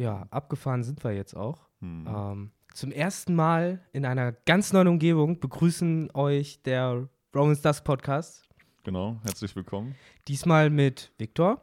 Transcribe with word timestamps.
Ja, 0.00 0.26
abgefahren 0.30 0.82
sind 0.82 1.04
wir 1.04 1.12
jetzt 1.12 1.36
auch. 1.36 1.68
Hm. 1.80 2.06
Ähm, 2.08 2.50
zum 2.72 2.90
ersten 2.90 3.34
Mal 3.34 3.82
in 3.92 4.06
einer 4.06 4.32
ganz 4.32 4.72
neuen 4.72 4.88
Umgebung 4.88 5.40
begrüßen 5.40 6.08
euch 6.14 6.62
der 6.62 7.06
Roman 7.36 7.54
Stars 7.54 7.84
Podcast. 7.84 8.48
Genau, 8.82 9.20
herzlich 9.24 9.54
willkommen. 9.54 9.94
Diesmal 10.26 10.70
mit 10.70 11.12
Viktor. 11.18 11.60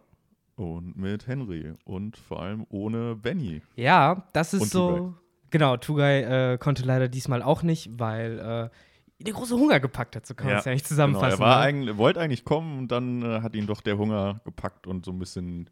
Und 0.56 0.96
mit 0.98 1.26
Henry 1.26 1.74
und 1.84 2.16
vor 2.16 2.44
allem 2.44 2.68
ohne 2.70 3.16
Benny. 3.16 3.64
Ja, 3.76 4.28
das 4.34 4.54
ist 4.54 4.62
Und 4.62 4.70
so. 4.70 4.98
Tugay. 4.98 5.14
Genau, 5.50 5.78
Tugay 5.78 6.54
äh, 6.54 6.58
konnte 6.60 6.84
leider 6.84 7.08
diesmal 7.08 7.42
auch 7.42 7.64
nicht, 7.64 7.90
weil 7.98 8.38
äh, 8.38 9.24
der 9.26 9.34
große 9.34 9.56
Hunger 9.56 9.80
gepackt 9.80 10.16
hat. 10.16 10.28
So 10.28 10.36
kann 10.36 10.46
man 10.46 10.58
es 10.58 10.66
ja 10.66 10.74
nicht 10.74 10.84
Genau, 10.84 10.90
zusammenfassen. 10.90 11.40
er 11.42 11.44
war 11.44 11.58
ne? 11.58 11.64
eigentlich, 11.64 11.98
wollte 11.98 12.20
eigentlich 12.20 12.46
kommen 12.46 12.78
und 12.78 12.92
dann 12.92 13.24
äh, 13.24 13.42
hat 13.42 13.56
ihn 13.56 13.66
doch 13.66 13.82
der 13.82 13.98
Hunger 13.98 14.42
gepackt 14.46 14.86
und 14.86 15.06
so 15.06 15.12
ein 15.12 15.18
bisschen 15.18 15.72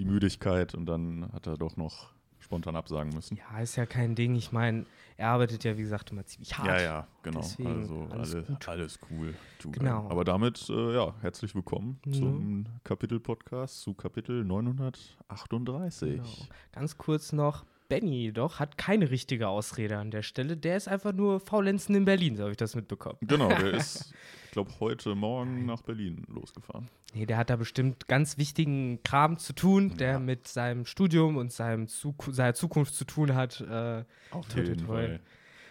die 0.00 0.06
Müdigkeit 0.06 0.74
und 0.74 0.86
dann 0.86 1.28
hat 1.32 1.46
er 1.46 1.56
doch 1.56 1.76
noch 1.76 2.10
spontan 2.38 2.74
absagen 2.74 3.12
müssen. 3.12 3.36
Ja, 3.36 3.60
ist 3.60 3.76
ja 3.76 3.84
kein 3.86 4.14
Ding. 4.14 4.34
Ich 4.34 4.50
meine, 4.50 4.86
er 5.18 5.28
arbeitet 5.28 5.62
ja, 5.62 5.76
wie 5.76 5.82
gesagt, 5.82 6.10
immer 6.10 6.24
ziemlich 6.24 6.56
hart. 6.56 6.66
Ja, 6.68 6.80
ja, 6.80 7.06
genau. 7.22 7.40
Deswegen 7.40 7.68
also 7.80 8.08
alles 8.10 8.46
gut. 8.46 8.68
alles 8.68 8.98
cool. 9.10 9.34
Tugay. 9.58 9.78
Genau. 9.80 10.08
Aber 10.08 10.24
damit, 10.24 10.66
äh, 10.70 10.94
ja, 10.94 11.14
herzlich 11.20 11.54
willkommen 11.54 12.00
Ja. 12.06 12.12
zum 12.14 12.64
Kapitel-Podcast 12.82 13.82
zu 13.82 13.92
Kapitel 13.92 14.42
938. 14.44 16.16
Genau. 16.16 16.28
Ganz 16.72 16.96
kurz 16.96 17.32
noch, 17.32 17.64
Benny 17.90 18.22
jedoch 18.22 18.58
hat 18.58 18.78
keine 18.78 19.10
richtige 19.10 19.48
Ausrede 19.48 19.98
an 19.98 20.10
der 20.10 20.22
Stelle. 20.22 20.56
Der 20.56 20.76
ist 20.78 20.88
einfach 20.88 21.12
nur 21.12 21.40
faulenzen 21.40 21.94
in 21.94 22.04
Berlin, 22.06 22.36
so 22.36 22.42
habe 22.44 22.52
ich 22.52 22.56
das 22.56 22.74
mitbekommen. 22.74 23.18
Genau, 23.20 23.48
der 23.48 23.74
ist, 23.74 24.14
ich 24.50 24.52
glaube, 24.52 24.72
heute 24.80 25.14
Morgen 25.14 25.64
nach 25.64 25.80
Berlin 25.82 26.24
losgefahren. 26.26 26.88
Nee, 27.14 27.24
der 27.24 27.36
hat 27.36 27.50
da 27.50 27.54
bestimmt 27.56 28.08
ganz 28.08 28.36
wichtigen 28.36 29.00
Kram 29.04 29.38
zu 29.38 29.52
tun, 29.52 29.96
der 29.96 30.14
Ja. 30.14 30.18
mit 30.18 30.48
seinem 30.48 30.86
Studium 30.86 31.36
und 31.36 31.52
seinem 31.52 31.86
Zuku 31.86 32.32
seiner 32.32 32.54
Zukunft 32.54 32.96
zu 32.96 33.04
tun 33.04 33.36
hat. 33.36 33.60
Äh, 33.60 34.02
Auf 34.32 34.52
jeden. 34.56 34.80
Fall. 34.86 35.20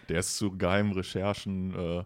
Der 0.07 0.19
ist 0.21 0.37
zu 0.37 0.57
geheimen 0.57 0.93
Recherchen 0.93 1.75
äh, 1.75 2.03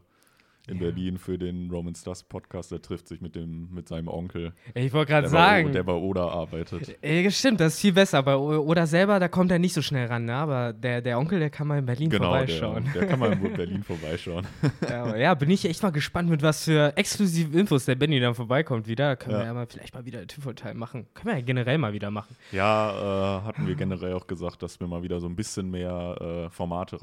in 0.68 0.76
Ja. 0.76 0.84
Berlin 0.84 1.18
für 1.18 1.38
den 1.38 1.70
Roman 1.70 1.94
Stars 1.94 2.24
Podcast. 2.24 2.72
Der 2.72 2.82
trifft 2.82 3.08
sich 3.10 3.20
mit, 3.20 3.36
dem, 3.36 3.68
mit 3.74 3.88
seinem 3.90 4.08
Onkel, 4.08 4.54
ich 4.74 4.94
wollte 4.94 5.12
gerade 5.12 5.28
der, 5.28 5.34
bei, 5.38 5.62
sagen, 5.62 5.72
der 5.74 5.84
bei 5.84 5.94
Oda 5.94 6.28
arbeitet. 6.30 6.96
äh, 7.04 7.30
stimmt, 7.32 7.60
das 7.60 7.74
ist 7.74 7.82
viel 7.82 7.92
besser. 7.94 8.24
Bei 8.24 8.36
O- 8.38 8.60
Oder 8.62 8.88
selber, 8.88 9.20
da 9.20 9.28
kommt 9.28 9.52
er 9.52 9.60
nicht 9.60 9.74
so 9.74 9.82
schnell 9.82 10.08
ran, 10.08 10.26
ne? 10.26 10.34
aber 10.36 10.72
der, 10.72 11.02
der 11.02 11.20
Onkel, 11.20 11.40
der 11.40 11.50
kann 11.50 11.68
mal 11.68 11.80
in 11.80 11.86
Berlin 11.86 12.10
Genau, 12.10 12.32
der, 12.32 12.48
vorbeischauen. 12.48 12.90
der 12.96 13.08
kann 13.08 13.20
mal 13.20 13.34
in 13.34 13.54
Berlin 13.58 13.84
vorbeischauen. 13.84 14.48
ja, 14.90 15.16
ja, 15.18 15.34
bin 15.34 15.50
ich 15.50 15.66
echt 15.66 15.84
mal 15.84 15.92
gespannt, 15.92 16.30
mit 16.30 16.42
was 16.42 16.64
für 16.64 16.96
exklusiven 16.96 17.60
Infos 17.60 17.84
der 17.86 17.96
Benny 17.96 18.20
dann 18.22 18.34
vorbeikommt 18.36 18.88
wieder. 18.88 19.10
Da 19.10 19.16
können 19.18 19.34
Ja. 19.36 19.40
wir 19.42 19.46
ja 19.48 19.54
mal 19.54 19.68
vielleicht 19.68 19.94
mal 19.94 20.06
wieder 20.06 20.20
einen 20.20 20.28
TÜV-Teil 20.30 20.76
machen. 20.76 21.08
Können 21.14 21.28
wir 21.34 21.40
ja 21.40 21.46
generell 21.46 21.78
mal 21.78 21.92
wieder 21.92 22.10
machen. 22.10 22.36
Ja, 22.54 23.40
äh, 23.40 23.42
hatten 23.44 23.68
wir 23.68 23.76
generell 23.76 24.14
auch 24.14 24.28
gesagt, 24.28 24.64
dass 24.64 24.80
wir 24.80 24.88
mal 24.88 25.04
wieder 25.04 25.20
so 25.20 25.28
ein 25.28 25.36
bisschen 25.36 25.70
mehr 25.70 26.46
äh, 26.46 26.50
Formate 26.52 26.96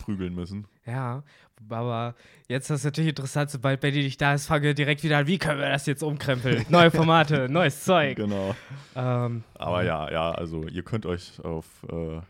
rausprügeln 0.00 0.34
müssen. 0.34 0.66
Ja, 0.86 1.22
aber 1.68 2.14
jetzt 2.48 2.70
ist 2.70 2.78
es 2.78 2.84
natürlich 2.84 3.10
interessant, 3.10 3.50
sobald 3.50 3.80
Benny 3.80 3.98
nicht 4.02 4.20
da 4.20 4.34
ist, 4.34 4.46
fangen 4.46 4.64
wir 4.64 4.74
direkt 4.74 5.02
wieder 5.02 5.18
an, 5.18 5.26
wie 5.26 5.38
können 5.38 5.60
wir 5.60 5.68
das 5.68 5.86
jetzt 5.86 6.02
umkrempeln? 6.02 6.64
Neue 6.70 6.90
Formate, 6.90 7.48
neues 7.48 7.84
Zeug. 7.84 8.16
Genau. 8.16 8.54
Ähm, 8.96 9.44
Aber 9.54 9.84
ja, 9.84 10.10
ja, 10.10 10.30
also 10.32 10.66
ihr 10.66 10.82
könnt 10.82 11.06
euch 11.06 11.38
auf 11.44 11.66
äh, 11.90 12.20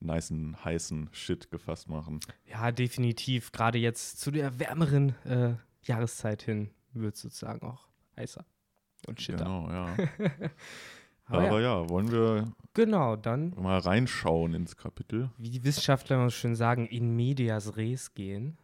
nicen, 0.00 0.56
heißen 0.64 1.08
Shit 1.12 1.50
gefasst 1.50 1.88
machen. 1.88 2.20
ja, 2.46 2.70
definitiv. 2.70 3.52
Gerade 3.52 3.78
jetzt 3.78 4.20
zu 4.20 4.30
der 4.30 4.58
wärmeren 4.58 5.14
äh, 5.24 5.54
Jahreszeit 5.82 6.42
hin 6.42 6.70
wird 6.92 7.14
es 7.14 7.22
sozusagen 7.22 7.66
auch 7.66 7.86
heißer 8.16 8.44
und 9.06 9.20
shitter. 9.20 9.44
Genau, 9.44 9.68
ja. 9.70 9.96
Aber 11.26 11.38
Aber 11.48 11.60
ja, 11.60 11.82
ja, 11.82 11.88
wollen 11.90 12.10
wir 12.12 12.52
genau, 12.74 13.16
dann, 13.16 13.52
mal 13.56 13.78
reinschauen 13.78 14.54
ins 14.54 14.76
Kapitel? 14.76 15.30
wie 15.38 15.50
die 15.50 15.64
Wissenschaftler 15.64 16.22
so 16.24 16.30
schön 16.30 16.54
sagen, 16.54 16.86
in 16.86 17.14
medias 17.16 17.76
res 17.76 18.14
gehen. 18.14 18.56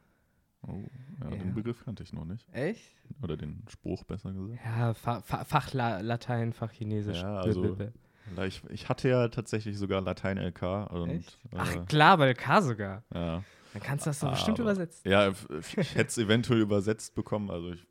Oh, 0.66 0.74
ja, 1.20 1.30
Ja. 1.30 1.36
den 1.36 1.54
Begriff 1.54 1.84
kannte 1.84 2.04
ich 2.04 2.12
noch 2.12 2.24
nicht. 2.24 2.46
Echt? 2.52 2.94
Oder 3.20 3.36
den 3.36 3.64
Spruch 3.68 4.04
besser 4.04 4.32
gesagt. 4.32 4.60
Ja, 4.64 4.94
Fa 4.94 5.20
Fa 5.22 5.44
Fachlatein, 5.44 6.52
Fachchinesisch. 6.52 7.20
Ja, 7.20 7.38
also- 7.40 7.76
Ich, 8.46 8.62
ich 8.70 8.88
hatte 8.88 9.08
ja 9.08 9.26
tatsächlich 9.28 9.76
sogar 9.76 10.00
Latein-LK 10.00 10.86
und 10.92 11.10
äh, 11.10 11.22
Ach 11.56 11.86
klar, 11.86 12.16
bei 12.18 12.26
der 12.26 12.34
K 12.36 12.62
sogar. 12.62 13.02
ja. 13.12 13.42
Dann 13.72 13.82
kannst 13.82 14.04
du 14.06 14.10
das 14.10 14.20
doch 14.20 14.30
bestimmt 14.30 14.60
Aber- 14.60 14.70
übersetzen. 14.70 15.10
Ja, 15.10 15.30
ich 15.30 15.76
hätte 15.94 16.06
es 16.08 16.18
eventuell 16.18 16.60
übersetzt 16.60 17.14
bekommen, 17.16 17.50
also 17.50 17.72
ich 17.72 17.84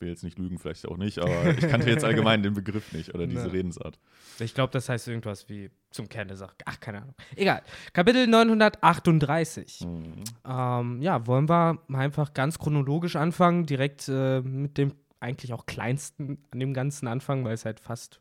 will 0.00 0.08
jetzt 0.08 0.24
nicht 0.24 0.38
lügen, 0.38 0.58
vielleicht 0.58 0.86
auch 0.88 0.96
nicht, 0.96 1.18
aber 1.18 1.50
ich 1.50 1.68
kannte 1.68 1.88
jetzt 1.90 2.04
allgemein 2.04 2.42
den 2.44 2.54
Begriff 2.54 2.92
nicht 2.92 3.14
oder 3.14 3.26
diese 3.26 3.46
Ne. 3.48 3.52
Redensart. 3.52 3.98
Ich 4.38 4.54
glaube, 4.54 4.72
das 4.72 4.88
heißt 4.88 5.08
irgendwas 5.08 5.48
wie 5.48 5.70
zum 5.90 6.08
Kern 6.08 6.28
der 6.28 6.36
Sache. 6.36 6.54
Ach, 6.64 6.80
keine 6.80 7.02
Ahnung. 7.02 7.14
Egal. 7.36 7.62
Kapitel 7.92 8.26
938. 8.26 9.80
Mhm. 9.86 10.24
Ähm, 10.46 11.02
ja, 11.02 11.26
wollen 11.26 11.48
wir 11.48 11.78
einfach 11.92 12.32
ganz 12.34 12.58
chronologisch 12.58 13.16
anfangen, 13.16 13.66
direkt 13.66 14.08
äh, 14.08 14.40
mit 14.40 14.78
dem 14.78 14.94
eigentlich 15.20 15.52
auch 15.52 15.66
kleinsten 15.66 16.38
an 16.50 16.60
dem 16.60 16.72
ganzen 16.72 17.06
Anfang, 17.06 17.44
weil 17.44 17.52
es 17.54 17.64
halt 17.66 17.80
fast 17.80 18.20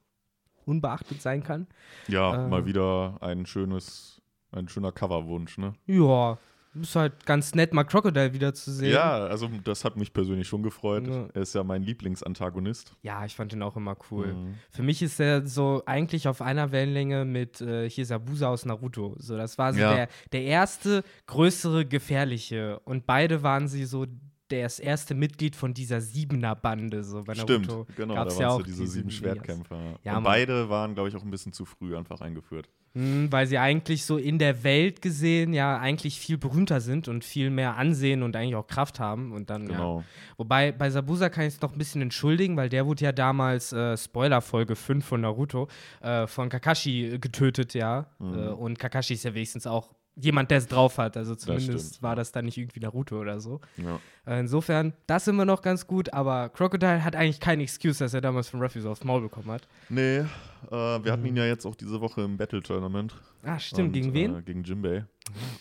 unbeachtet 0.65 1.21
sein 1.21 1.43
kann. 1.43 1.67
Ja, 2.07 2.45
Äh. 2.45 2.49
mal 2.49 2.65
wieder 2.65 3.17
ein 3.21 3.45
schönes, 3.45 4.21
ein 4.51 4.67
schöner 4.67 4.91
Coverwunsch, 4.91 5.57
ne? 5.57 5.73
Ja, 5.85 6.37
ist 6.79 6.95
halt 6.95 7.25
ganz 7.25 7.55
nett, 7.55 7.73
mal 7.73 7.83
Crocodile 7.83 8.33
wieder 8.33 8.53
zu 8.53 8.71
sehen. 8.71 8.91
Ja, 8.93 9.11
also 9.25 9.49
das 9.63 9.83
hat 9.85 9.97
mich 9.97 10.13
persönlich 10.13 10.47
schon 10.47 10.63
gefreut. 10.63 11.07
Ja. 11.07 11.27
Er 11.33 11.41
ist 11.41 11.55
ja 11.55 11.63
mein 11.63 11.81
Lieblingsantagonist. 11.83 12.95
Ja, 13.01 13.25
ich 13.25 13.35
fand 13.35 13.51
den 13.51 13.63
auch 13.63 13.75
immer 13.75 13.97
cool. 14.11 14.33
Mhm. 14.33 14.55
Für 14.69 14.83
mich 14.83 15.01
ist 15.01 15.19
er 15.19 15.45
so 15.47 15.81
eigentlich 15.85 16.27
auf 16.27 16.41
einer 16.41 16.71
Wellenlänge 16.71 17.25
mit 17.25 17.59
äh, 17.61 17.89
hier 17.89 18.05
Sabusa 18.05 18.47
aus 18.49 18.65
Naruto. 18.65 19.15
So, 19.19 19.35
das 19.37 19.57
war 19.57 19.73
so 19.73 19.79
Ja. 19.79 19.93
der, 19.95 20.07
der 20.31 20.43
erste 20.43 21.03
größere 21.27 21.85
gefährliche. 21.85 22.79
Und 22.81 23.05
beide 23.05 23.41
waren 23.43 23.67
sie 23.67 23.85
so 23.85 24.05
das 24.49 24.79
erste 24.79 25.13
Mitglied 25.13 25.55
von 25.55 25.73
dieser 25.73 26.01
Siebener-Bande. 26.01 27.03
So 27.03 27.23
bei 27.23 27.35
Stimmt, 27.35 27.67
Naruto 27.67 27.87
genau, 27.95 28.15
gab's 28.15 28.35
da 28.37 28.41
ja 28.41 28.47
waren 28.49 28.55
auch 28.55 28.59
so 28.59 28.65
diese 28.65 28.81
die 28.83 28.87
sieben 28.87 29.11
Schwertkämpfer. 29.11 29.99
Ja, 30.03 30.17
Und 30.17 30.23
beide 30.23 30.69
waren, 30.69 30.93
glaube 30.95 31.09
ich, 31.09 31.15
auch 31.15 31.23
ein 31.23 31.29
bisschen 31.31 31.53
zu 31.53 31.65
früh 31.65 31.95
einfach 31.95 32.21
eingeführt. 32.21 32.67
Mhm, 32.99 33.31
weil 33.31 33.47
sie 33.47 33.57
eigentlich 33.57 34.03
so 34.03 34.17
in 34.17 34.39
der 34.39 34.63
Welt 34.63 35.01
gesehen 35.01 35.53
ja 35.53 35.77
eigentlich 35.77 36.19
viel 36.19 36.37
berühmter 36.37 36.81
sind 36.81 37.07
und 37.07 37.23
viel 37.23 37.49
mehr 37.49 37.77
Ansehen 37.77 38.23
und 38.23 38.35
eigentlich 38.35 38.55
auch 38.55 38.67
Kraft 38.67 38.99
haben. 38.99 39.31
Und 39.31 39.49
dann, 39.49 39.63
ja. 39.63 39.77
Genau. 39.77 40.03
Wobei 40.37 40.73
bei 40.73 40.89
Sabusa 40.89 41.29
kann 41.29 41.45
ich 41.45 41.55
es 41.55 41.61
noch 41.61 41.71
ein 41.71 41.77
bisschen 41.77 42.01
entschuldigen, 42.01 42.57
weil 42.57 42.67
der 42.67 42.85
wurde 42.85 43.05
ja 43.05 43.11
damals, 43.13 43.71
äh, 43.71 43.95
Spoiler 43.95 44.41
Folge 44.41 44.75
5 44.75 45.05
von 45.05 45.21
Naruto, 45.21 45.69
äh, 46.01 46.27
von 46.27 46.49
Kakashi 46.49 47.13
äh, 47.13 47.19
getötet, 47.19 47.73
ja. 47.73 48.07
Mhm. 48.19 48.33
Äh, 48.33 48.47
und 48.49 48.79
Kakashi 48.79 49.13
ist 49.13 49.23
ja 49.23 49.33
wenigstens 49.33 49.65
auch 49.65 49.93
jemand, 50.15 50.51
der 50.51 50.57
es 50.57 50.67
drauf 50.67 50.97
hat. 50.97 51.15
Also 51.15 51.35
zumindest 51.35 51.87
stimmt, 51.91 52.03
war 52.03 52.11
ja. 52.11 52.15
das 52.15 52.33
dann 52.33 52.45
nicht 52.45 52.57
irgendwie 52.57 52.81
Naruto 52.81 53.17
oder 53.17 53.39
so. 53.39 53.61
Ja. 53.77 53.99
Äh, 54.25 54.41
insofern, 54.41 54.91
das 55.07 55.23
sind 55.23 55.37
wir 55.37 55.45
noch 55.45 55.61
ganz 55.61 55.87
gut, 55.87 56.13
aber 56.13 56.49
Crocodile 56.49 57.03
hat 57.05 57.15
eigentlich 57.15 57.39
keine 57.39 57.63
Excuse, 57.63 58.03
dass 58.03 58.13
er 58.13 58.19
damals 58.19 58.49
von 58.49 58.61
Ruffy 58.61 58.81
so 58.81 58.89
aufs 58.91 59.05
Maul 59.05 59.21
bekommen 59.21 59.51
hat. 59.51 59.67
Nee, 59.87 60.25
äh, 60.67 61.03
wir 61.03 61.11
hatten 61.11 61.25
ihn 61.25 61.35
ja 61.35 61.45
jetzt 61.45 61.65
auch 61.65 61.75
diese 61.75 62.01
Woche 62.01 62.21
im 62.21 62.37
Battle-Tournament. 62.37 63.15
Ah, 63.43 63.53
Mhm. 63.55 63.59
stimmt. 63.59 63.87
Und, 63.87 63.93
Gegen 63.93 64.13
wen? 64.13 64.35
Äh, 64.35 64.41
gegen 64.43 64.63
Jimbei. 64.63 65.05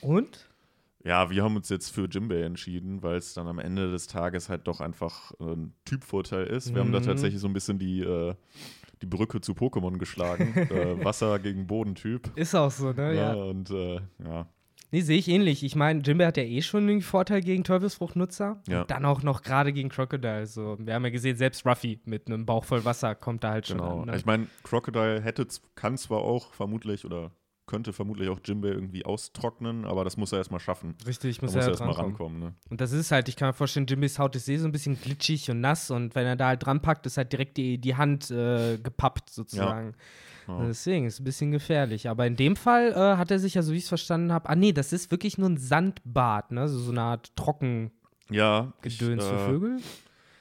Und? 0.00 0.48
Ja, 1.04 1.30
wir 1.30 1.42
haben 1.44 1.56
uns 1.56 1.68
jetzt 1.68 1.90
für 1.90 2.06
Jimbei 2.08 2.42
entschieden, 2.42 3.02
weil 3.02 3.16
es 3.16 3.32
dann 3.32 3.46
am 3.46 3.58
Ende 3.58 3.90
des 3.90 4.08
Tages 4.08 4.48
halt 4.48 4.66
doch 4.66 4.80
einfach 4.80 5.32
äh, 5.40 5.44
ein 5.44 5.72
Typvorteil 5.84 6.46
ist. 6.46 6.74
Wir 6.74 6.80
haben 6.80 6.92
da 6.92 7.00
Mhm. 7.00 7.04
tatsächlich 7.04 7.40
so 7.40 7.46
ein 7.46 7.52
bisschen 7.52 7.78
die, 7.78 8.00
äh, 8.00 8.34
die 9.00 9.06
Brücke 9.06 9.40
zu 9.40 9.52
Pokémon 9.52 9.96
geschlagen. 9.98 10.54
äh, 10.70 11.04
Wasser 11.04 11.38
gegen 11.38 11.66
Bodentyp. 11.68 12.30
Ist 12.36 12.54
auch 12.54 12.70
so, 12.70 12.92
ne? 12.92 13.14
Ja, 13.14 13.34
Ja. 13.34 13.42
und 13.44 13.70
äh, 13.70 14.00
ja, 14.24 14.46
Nee, 14.90 15.02
sehe 15.02 15.18
ich 15.18 15.28
ähnlich. 15.28 15.62
Ich 15.64 15.76
meine, 15.76 16.00
Jimbe 16.00 16.26
hat 16.26 16.36
ja 16.36 16.42
eh 16.42 16.62
schon 16.62 16.88
einen 16.88 17.02
Vorteil 17.02 17.42
gegen 17.42 17.62
Teufelsfruchtnutzer. 17.62 18.62
Ja. 18.68 18.82
Und 18.82 18.90
dann 18.90 19.04
auch 19.04 19.22
noch 19.22 19.42
gerade 19.42 19.72
gegen 19.72 19.90
Crocodile. 19.90 20.46
So, 20.46 20.76
wir 20.78 20.94
haben 20.94 21.04
ja 21.04 21.10
gesehen, 21.10 21.36
selbst 21.36 21.66
Ruffy 21.66 22.00
mit 22.04 22.26
einem 22.26 22.46
Bauch 22.46 22.64
voll 22.64 22.84
Wasser 22.84 23.14
kommt 23.14 23.44
da 23.44 23.50
halt 23.50 23.66
schon 23.66 23.78
genau. 23.78 24.00
an. 24.00 24.06
Ne? 24.06 24.16
Ich 24.16 24.24
meine, 24.24 24.46
Crocodile 24.62 25.20
hätte, 25.20 25.46
kann 25.74 25.98
zwar 25.98 26.20
auch 26.20 26.52
vermutlich 26.54 27.04
oder 27.04 27.32
könnte 27.68 27.92
vermutlich 27.92 28.30
auch 28.30 28.40
Jimbei 28.42 28.68
irgendwie 28.68 29.04
austrocknen, 29.04 29.84
aber 29.84 30.02
das 30.02 30.16
muss 30.16 30.32
er 30.32 30.38
erstmal 30.38 30.58
schaffen. 30.58 30.96
Richtig, 31.06 31.42
muss 31.42 31.52
muss 31.52 31.56
er 31.56 31.60
er 31.60 31.66
ja 31.66 31.70
erstmal 31.72 31.92
rankommen. 31.92 32.40
Ne? 32.40 32.54
Und 32.70 32.80
das 32.80 32.92
ist 32.92 33.12
halt, 33.12 33.28
ich 33.28 33.36
kann 33.36 33.48
mir 33.48 33.52
vorstellen, 33.52 33.86
Jimbys 33.86 34.18
Haut 34.18 34.34
ist 34.34 34.48
eh 34.48 34.56
so 34.56 34.66
ein 34.66 34.72
bisschen 34.72 34.98
glitschig 35.00 35.50
und 35.50 35.60
nass 35.60 35.90
und 35.90 36.14
wenn 36.14 36.26
er 36.26 36.34
da 36.34 36.48
halt 36.48 36.64
dran 36.64 36.80
packt, 36.80 37.04
ist 37.06 37.18
halt 37.18 37.30
direkt 37.30 37.58
die, 37.58 37.78
die 37.78 37.94
Hand 37.94 38.30
äh, 38.30 38.78
gepappt 38.78 39.30
sozusagen. 39.30 39.88
Ja. 39.90 39.96
Deswegen 40.66 41.06
ist 41.06 41.14
es 41.14 41.20
ein 41.20 41.24
bisschen 41.24 41.50
gefährlich. 41.50 42.08
Aber 42.08 42.26
in 42.26 42.36
dem 42.36 42.56
Fall 42.56 42.92
äh, 42.92 43.16
hat 43.16 43.30
er 43.30 43.38
sich 43.38 43.54
ja, 43.54 43.62
so 43.62 43.72
wie 43.72 43.76
ich 43.76 43.84
es 43.84 43.88
verstanden 43.88 44.32
habe, 44.32 44.48
ah 44.48 44.56
nee, 44.56 44.72
das 44.72 44.92
ist 44.92 45.10
wirklich 45.10 45.38
nur 45.38 45.48
ein 45.48 45.58
Sandbad, 45.58 46.52
ne? 46.52 46.68
So, 46.68 46.78
so 46.78 46.90
eine 46.90 47.02
Art 47.02 47.34
Trockengedöns 47.36 47.92
Ja, 48.30 48.72
ich, 48.82 48.98
für 48.98 49.12
äh, 49.12 49.46
Vögel. 49.46 49.80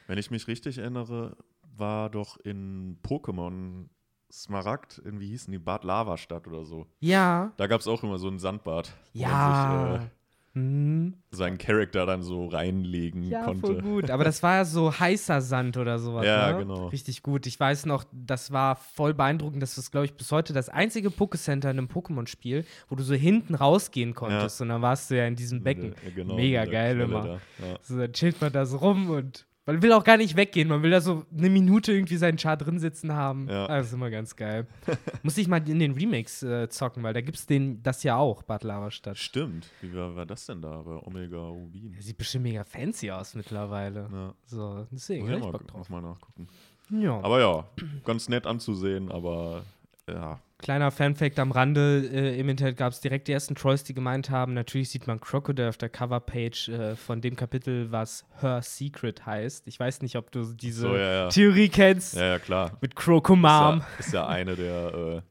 Wenn 0.08 0.18
ich 0.18 0.32
mich 0.32 0.48
richtig 0.48 0.78
erinnere, 0.78 1.36
war 1.76 2.10
doch 2.10 2.38
in 2.38 2.98
Pokémon 3.04 3.90
Smaragd, 4.32 5.00
in 5.00 5.20
wie 5.20 5.28
hießen 5.28 5.52
die, 5.52 5.60
Bad 5.60 5.84
Lavastadt 5.84 6.48
oder 6.48 6.66
so. 6.66 6.88
Ja, 7.00 7.54
Da 7.58 7.68
gab 7.68 7.82
es 7.82 7.88
auch 7.88 8.04
immer 8.04 8.18
so 8.18 8.28
ein 8.28 8.40
Sandbad. 8.40 8.92
ja. 9.14 10.00
sich, 10.00 10.08
äh, 10.08 10.10
Mhm. 10.54 11.14
seinen 11.32 11.58
Charakter 11.60 12.06
dann 12.08 12.24
so 12.24 12.48
reinlegen 12.48 13.24
Ja, 13.24 13.44
konnte. 13.46 13.62
voll 13.62 13.82
gut. 13.82 14.10
Aber 14.10 14.24
das 14.24 14.42
war 14.42 14.56
ja 14.56 14.66
so 14.66 14.98
heißer 15.00 15.42
Sand 15.42 15.78
oder 15.78 16.00
sowas. 16.00 16.26
Ja, 16.26 16.54
ne? 16.54 16.60
genau. 16.60 16.88
Richtig 16.88 17.22
gut. 17.22 17.46
Ich 17.46 17.60
weiß 17.60 17.86
noch, 17.86 18.06
das 18.12 18.52
war 18.52 18.76
voll 18.76 19.14
beeindruckend. 19.14 19.62
Das 19.62 19.78
ist, 19.78 19.92
glaube 19.92 20.06
ich, 20.06 20.14
bis 20.16 20.32
heute 20.32 20.54
das 20.54 20.70
einzige 20.70 21.10
Pokécenter 21.10 21.70
in 21.70 21.78
einem 21.78 21.88
Pokémon-Spiel, 21.88 22.66
wo 22.90 22.96
du 22.96 23.04
so 23.04 23.14
hinten 23.14 23.54
rausgehen 23.56 24.16
konntest. 24.16 24.60
Und 24.62 24.70
dann 24.70 24.82
warst 24.82 25.12
du 25.12 25.18
ja 25.18 25.28
in 25.28 25.36
diesem 25.36 25.64
Becken. 25.64 25.94
Ja, 26.04 26.12
genau, 26.16 26.36
Mega 26.36 26.66
geil 26.66 27.00
immer. 27.00 27.22
da. 27.24 27.34
Ja. 27.34 27.78
So, 27.82 27.98
dann 27.98 28.14
chillt 28.14 28.42
man 28.42 28.52
da 28.52 28.66
so 28.66 28.78
rum 28.78 29.10
und 29.12 29.46
man 29.68 29.82
will 29.82 29.92
auch 29.92 30.04
gar 30.04 30.18
nicht 30.18 30.36
weggehen. 30.38 30.70
Man 30.70 30.82
will 30.82 30.92
da 30.92 31.02
so 31.02 31.26
eine 31.38 31.50
Minute 31.50 31.92
irgendwie 31.92 32.16
seinen 32.16 32.40
Char 32.40 32.56
drin 32.56 32.80
sitzen 32.80 33.14
haben. 33.14 33.48
Ja. 33.50 33.68
Das 33.68 33.88
ist 33.88 33.94
immer 33.94 34.10
ganz 34.10 34.36
geil. 34.36 34.66
Muss 35.24 35.38
ich 35.38 35.48
mal 35.48 35.58
in 35.70 35.80
den 35.80 35.92
Remakes 35.92 36.42
äh, 36.42 36.70
zocken, 36.70 37.04
weil 37.04 37.14
da 37.14 37.22
gibt 37.22 37.38
es 37.38 37.46
das 37.84 38.04
ja 38.04 38.16
auch, 38.16 38.44
Bad 38.44 38.64
Lavastadt. 38.64 39.18
Stimmt. 39.18 39.68
Wie 39.82 39.94
war, 39.94 40.16
war 40.16 40.26
das 40.26 40.46
denn 40.46 40.62
da 40.62 40.82
bei 40.82 40.96
Omega 41.06 41.38
Rubin? 41.38 41.92
Der 41.92 42.02
sieht 42.02 42.18
bestimmt 42.18 42.44
mega 42.44 42.64
fancy 42.64 43.12
aus 43.12 43.36
mittlerweile. 43.36 44.08
Ja. 44.12 44.34
So, 44.46 44.88
deswegen 44.92 45.26
Muss 45.28 45.36
ich 45.36 45.44
mal, 45.44 45.52
Bock 45.52 45.68
drauf. 45.68 45.90
mal 45.90 46.02
nachgucken. 46.02 46.48
Ja. 46.90 47.20
Aber 47.20 47.42
ja, 47.42 47.66
ganz 48.06 48.30
nett 48.30 48.48
anzusehen, 48.48 49.12
aber 49.12 49.64
ja, 50.10 50.40
Kleiner 50.60 50.90
Fanfact 50.90 51.38
am 51.38 51.52
Rande, 51.52 52.10
äh, 52.12 52.40
im 52.40 52.50
Internet 52.50 52.78
gab 52.78 52.92
es 52.92 53.00
direkt 53.00 53.28
die 53.28 53.32
ersten 53.32 53.54
Trolls, 53.54 53.84
die 53.84 53.94
gemeint 53.94 54.32
haben, 54.32 54.56
natürlich 54.56 54.90
sieht 54.90 55.06
man 55.06 55.22
Crocodile 55.22 55.70
auf 55.70 55.78
der 55.78 55.90
Coverpage 55.90 56.70
äh, 56.70 56.96
von 56.96 57.22
dem 57.22 57.36
Kapitel, 57.36 57.92
was 57.92 58.26
Her 58.42 58.62
Secret 58.64 59.24
heißt. 59.28 59.68
Ich 59.68 59.80
weiß 59.80 60.02
nicht, 60.02 60.16
ob 60.16 60.32
du 60.32 60.44
diese 60.54 60.82
so, 60.82 60.96
ja, 60.96 61.12
ja. 61.14 61.30
Theorie 61.30 61.70
kennst 61.70 62.16
Ja, 62.16 62.26
ja, 62.26 62.40
klar. 62.40 62.76
mit 62.82 62.96
Crocomam. 62.96 63.78
Ist 63.78 63.84
ja, 63.88 64.00
ist 64.00 64.14
ja 64.14 64.28
eine 64.28 64.56
der 64.56 64.94
äh, 65.18 65.22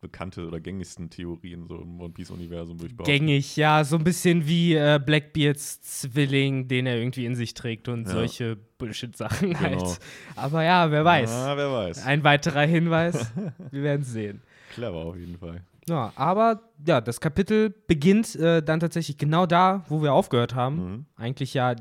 bekannte 0.00 0.46
oder 0.46 0.60
gängigsten 0.60 1.10
Theorien 1.10 1.66
so 1.66 1.74
im 1.82 2.00
One 2.00 2.12
Piece-Universum, 2.14 2.78
würde 2.78 2.92
ich 2.92 2.96
behaupten. 2.96 3.12
Gängig, 3.12 3.56
ja, 3.56 3.82
so 3.82 3.96
ein 3.96 4.04
bisschen 4.04 4.46
wie 4.46 4.74
äh, 4.74 5.00
Blackbeards 5.04 5.80
Zwilling, 5.82 6.68
den 6.68 6.86
er 6.86 6.96
irgendwie 6.96 7.26
in 7.26 7.34
sich 7.34 7.54
trägt 7.54 7.88
und 7.88 8.06
Ja. 8.06 8.12
solche 8.12 8.56
Bullshit-Sachen 8.78 9.52
Genau. 9.54 9.60
halt. 9.60 9.98
Aber 10.36 10.62
ja, 10.62 10.88
wer 10.92 11.04
weiß. 11.04 11.30
Ah, 11.32 11.56
wer 11.56 11.72
weiß. 11.72 12.06
Ein 12.06 12.22
weiterer 12.22 12.62
Hinweis, 12.66 13.32
wir 13.72 13.82
werden 13.82 14.04
sehen. 14.04 14.42
Clever 14.70 14.96
auf 14.96 15.16
jeden 15.16 15.36
Fall. 15.36 15.62
Ja, 15.88 16.12
aber 16.14 16.62
ja, 16.86 17.00
das 17.00 17.20
Kapitel 17.20 17.74
beginnt 17.86 18.36
äh, 18.36 18.62
dann 18.62 18.80
tatsächlich 18.80 19.18
genau 19.18 19.46
da, 19.46 19.84
wo 19.88 20.02
wir 20.02 20.12
aufgehört 20.12 20.54
haben. 20.54 20.76
Mhm. 20.76 21.06
Eigentlich 21.16 21.54
ja 21.54 21.74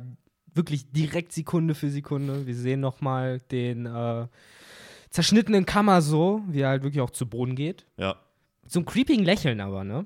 wirklich 0.54 0.92
direkt 0.92 1.32
Sekunde 1.32 1.76
für 1.76 1.90
Sekunde. 1.90 2.46
Wir 2.48 2.56
sehen 2.56 2.80
noch 2.80 3.02
mal 3.02 3.40
den 3.52 3.86
äh, 3.86 4.28
zerschnittenen 5.10 5.66
Kammer 5.66 6.02
so, 6.02 6.42
wie 6.48 6.62
er 6.62 6.70
halt 6.70 6.84
wirklich 6.84 7.02
auch 7.02 7.12
zu 7.12 7.28
Boden 7.28 7.56
geht. 7.56 7.86
Ja, 7.98 8.16
So 8.68 8.80
ein 8.80 8.86
creeping 8.86 9.24
Lächeln 9.24 9.62
aber, 9.62 9.84
ne? 9.84 10.06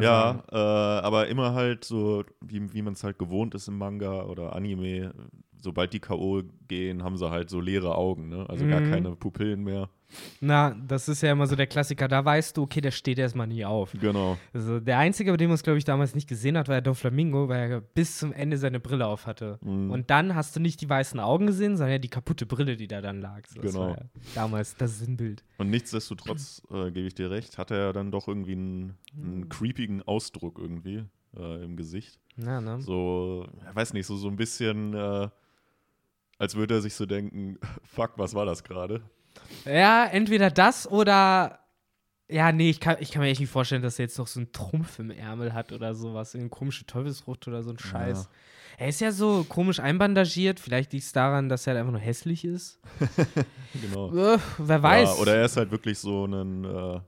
Ja 0.00 0.42
äh, 0.52 0.56
aber 0.56 1.28
immer 1.28 1.54
halt 1.54 1.84
so, 1.84 2.24
wie, 2.40 2.72
wie 2.74 2.82
man 2.82 2.92
es 2.92 3.04
halt 3.04 3.18
gewohnt 3.18 3.54
ist 3.54 3.68
im 3.68 3.78
Manga 3.78 4.24
oder 4.24 4.54
Anime. 4.54 5.14
Sobald 5.62 5.92
die 5.92 6.00
K.O. 6.00 6.42
gehen, 6.68 7.02
haben 7.04 7.16
sie 7.16 7.30
halt 7.30 7.48
so 7.48 7.60
leere 7.60 7.94
Augen, 7.96 8.28
ne? 8.28 8.44
Also 8.48 8.66
gar 8.66 8.80
Mhm. 8.80 8.90
keine 8.90 9.16
Pupillen 9.16 9.62
mehr. 9.62 9.88
Na, 10.42 10.74
das 10.86 11.08
ist 11.08 11.22
ja 11.22 11.32
immer 11.32 11.46
so 11.46 11.56
der 11.56 11.66
Klassiker. 11.66 12.06
Da 12.06 12.22
weißt 12.22 12.56
du, 12.58 12.64
okay, 12.64 12.82
der 12.82 12.90
steht 12.90 13.18
erstmal 13.18 13.46
nie 13.46 13.64
auf. 13.64 13.92
Genau. 13.98 14.36
Also 14.52 14.78
der 14.78 14.98
Einzige, 14.98 15.30
bei 15.30 15.38
dem 15.38 15.48
man 15.48 15.54
es, 15.54 15.62
glaube 15.62 15.78
ich, 15.78 15.84
damals 15.86 16.14
nicht 16.14 16.28
gesehen 16.28 16.58
hat, 16.58 16.68
war 16.68 16.74
ja 16.74 16.80
Doflamingo, 16.82 17.48
weil 17.48 17.70
er 17.70 17.80
bis 17.80 18.18
zum 18.18 18.32
Ende 18.34 18.58
seine 18.58 18.78
Brille 18.78 19.06
auf 19.06 19.26
hatte. 19.26 19.58
Mhm. 19.62 19.90
Und 19.90 20.10
dann 20.10 20.34
hast 20.34 20.54
du 20.54 20.60
nicht 20.60 20.82
die 20.82 20.90
weißen 20.90 21.18
Augen 21.18 21.46
gesehen, 21.46 21.76
sondern 21.78 21.92
ja 21.92 21.98
die 21.98 22.08
kaputte 22.10 22.44
Brille, 22.44 22.76
die 22.76 22.88
da 22.88 23.00
dann 23.00 23.22
lag. 23.22 23.46
So, 23.46 23.62
das 23.62 23.72
Genau. 23.72 23.86
war 23.86 23.90
ja 23.96 24.04
damals 24.34 24.76
das 24.76 24.98
Sinnbild. 24.98 25.44
Und 25.56 25.70
nichtsdestotrotz, 25.70 26.60
äh, 26.70 26.90
gebe 26.90 27.06
ich 27.06 27.14
dir 27.14 27.30
recht, 27.30 27.56
hat 27.56 27.70
er 27.70 27.92
dann 27.94 28.10
doch 28.10 28.28
irgendwie 28.28 28.52
einen, 28.52 28.98
Mhm. 29.14 29.24
einen 29.24 29.48
creepigen 29.48 30.02
Ausdruck 30.02 30.58
irgendwie 30.58 31.04
äh, 31.34 31.64
im 31.64 31.76
Gesicht. 31.76 32.18
Ja, 32.36 32.60
ne? 32.60 32.82
So, 32.82 33.46
ich 33.70 33.74
weiß 33.74 33.94
nicht, 33.94 34.04
so, 34.04 34.16
so 34.16 34.28
ein 34.28 34.36
bisschen, 34.36 34.92
äh, 34.92 35.28
als 36.42 36.56
würde 36.56 36.74
er 36.74 36.80
sich 36.82 36.94
so 36.94 37.06
denken, 37.06 37.56
fuck, 37.84 38.12
was 38.16 38.34
war 38.34 38.44
das 38.44 38.64
gerade? 38.64 39.00
Ja, 39.64 40.04
entweder 40.06 40.50
das 40.50 40.90
oder. 40.90 41.60
Ja, 42.28 42.50
nee, 42.50 42.70
ich 42.70 42.80
kann, 42.80 42.96
ich 43.00 43.10
kann 43.10 43.20
mir 43.22 43.28
echt 43.28 43.40
nicht 43.40 43.50
vorstellen, 43.50 43.82
dass 43.82 43.98
er 43.98 44.04
jetzt 44.06 44.16
noch 44.18 44.26
so 44.26 44.40
einen 44.40 44.52
Trumpf 44.52 44.98
im 44.98 45.10
Ärmel 45.10 45.52
hat 45.52 45.70
oder 45.70 45.94
sowas. 45.94 46.34
Eine 46.34 46.48
komische 46.48 46.86
Teufelsfrucht 46.86 47.46
oder 47.46 47.62
so 47.62 47.70
ein 47.70 47.78
Scheiß. 47.78 48.28
Er 48.78 48.88
ist 48.88 49.00
ja 49.02 49.12
so 49.12 49.44
komisch 49.46 49.80
einbandagiert. 49.80 50.58
Vielleicht 50.58 50.94
liegt 50.94 51.04
es 51.04 51.12
daran, 51.12 51.50
dass 51.50 51.66
er 51.66 51.72
halt 51.74 51.80
einfach 51.80 51.92
nur 51.92 52.00
hässlich 52.00 52.44
ist. 52.44 52.80
Genau. 53.82 54.14
Äh, 54.14 54.38
wer 54.58 54.82
weiß. 54.82 55.08
Ja, 55.16 55.22
oder 55.22 55.36
er 55.36 55.44
ist 55.46 55.56
halt 55.56 55.70
wirklich 55.70 55.98
so 55.98 56.26
ein, 56.26 56.64
äh, 56.64 57.00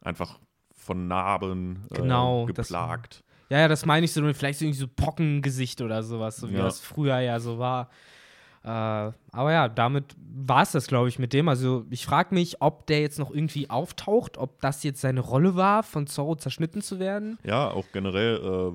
einfach 0.00 0.38
von 0.76 1.06
Narben 1.08 1.86
äh, 1.90 1.96
Genau, 1.96 2.46
das- 2.46 2.68
geplagt. 2.68 3.24
Ja, 3.50 3.58
ja, 3.58 3.68
das 3.68 3.84
meine 3.84 4.04
ich 4.06 4.12
so, 4.12 4.20
vielleicht 4.32 4.58
so 4.58 4.64
irgendwie 4.64 4.78
so 4.80 4.88
Pockengesicht 4.88 5.80
oder 5.82 6.02
sowas, 6.02 6.36
so 6.38 6.48
wie 6.48 6.54
Ja. 6.54 6.62
das 6.62 6.80
früher 6.80 7.18
ja 7.20 7.38
so 7.38 7.58
war. 7.58 7.90
Äh, 8.64 8.68
aber 8.68 9.52
ja, 9.52 9.68
damit 9.68 10.14
war 10.34 10.62
es 10.62 10.72
das, 10.72 10.86
glaube 10.86 11.08
ich, 11.08 11.18
mit 11.18 11.32
dem. 11.32 11.48
Also 11.48 11.84
ich 11.90 12.06
frage 12.06 12.34
mich, 12.34 12.60
ob 12.62 12.86
der 12.86 13.00
jetzt 13.00 13.18
noch 13.18 13.30
irgendwie 13.32 13.68
auftaucht, 13.70 14.38
ob 14.38 14.60
das 14.60 14.82
jetzt 14.84 15.00
seine 15.00 15.20
Rolle 15.20 15.56
war, 15.56 15.82
von 15.82 16.06
Zorro 16.06 16.36
zerschnitten 16.36 16.80
zu 16.80 16.98
werden. 17.00 17.38
Ja, 17.44 17.70
auch 17.70 17.86
generell, 17.92 18.36
äh, 18.36 18.72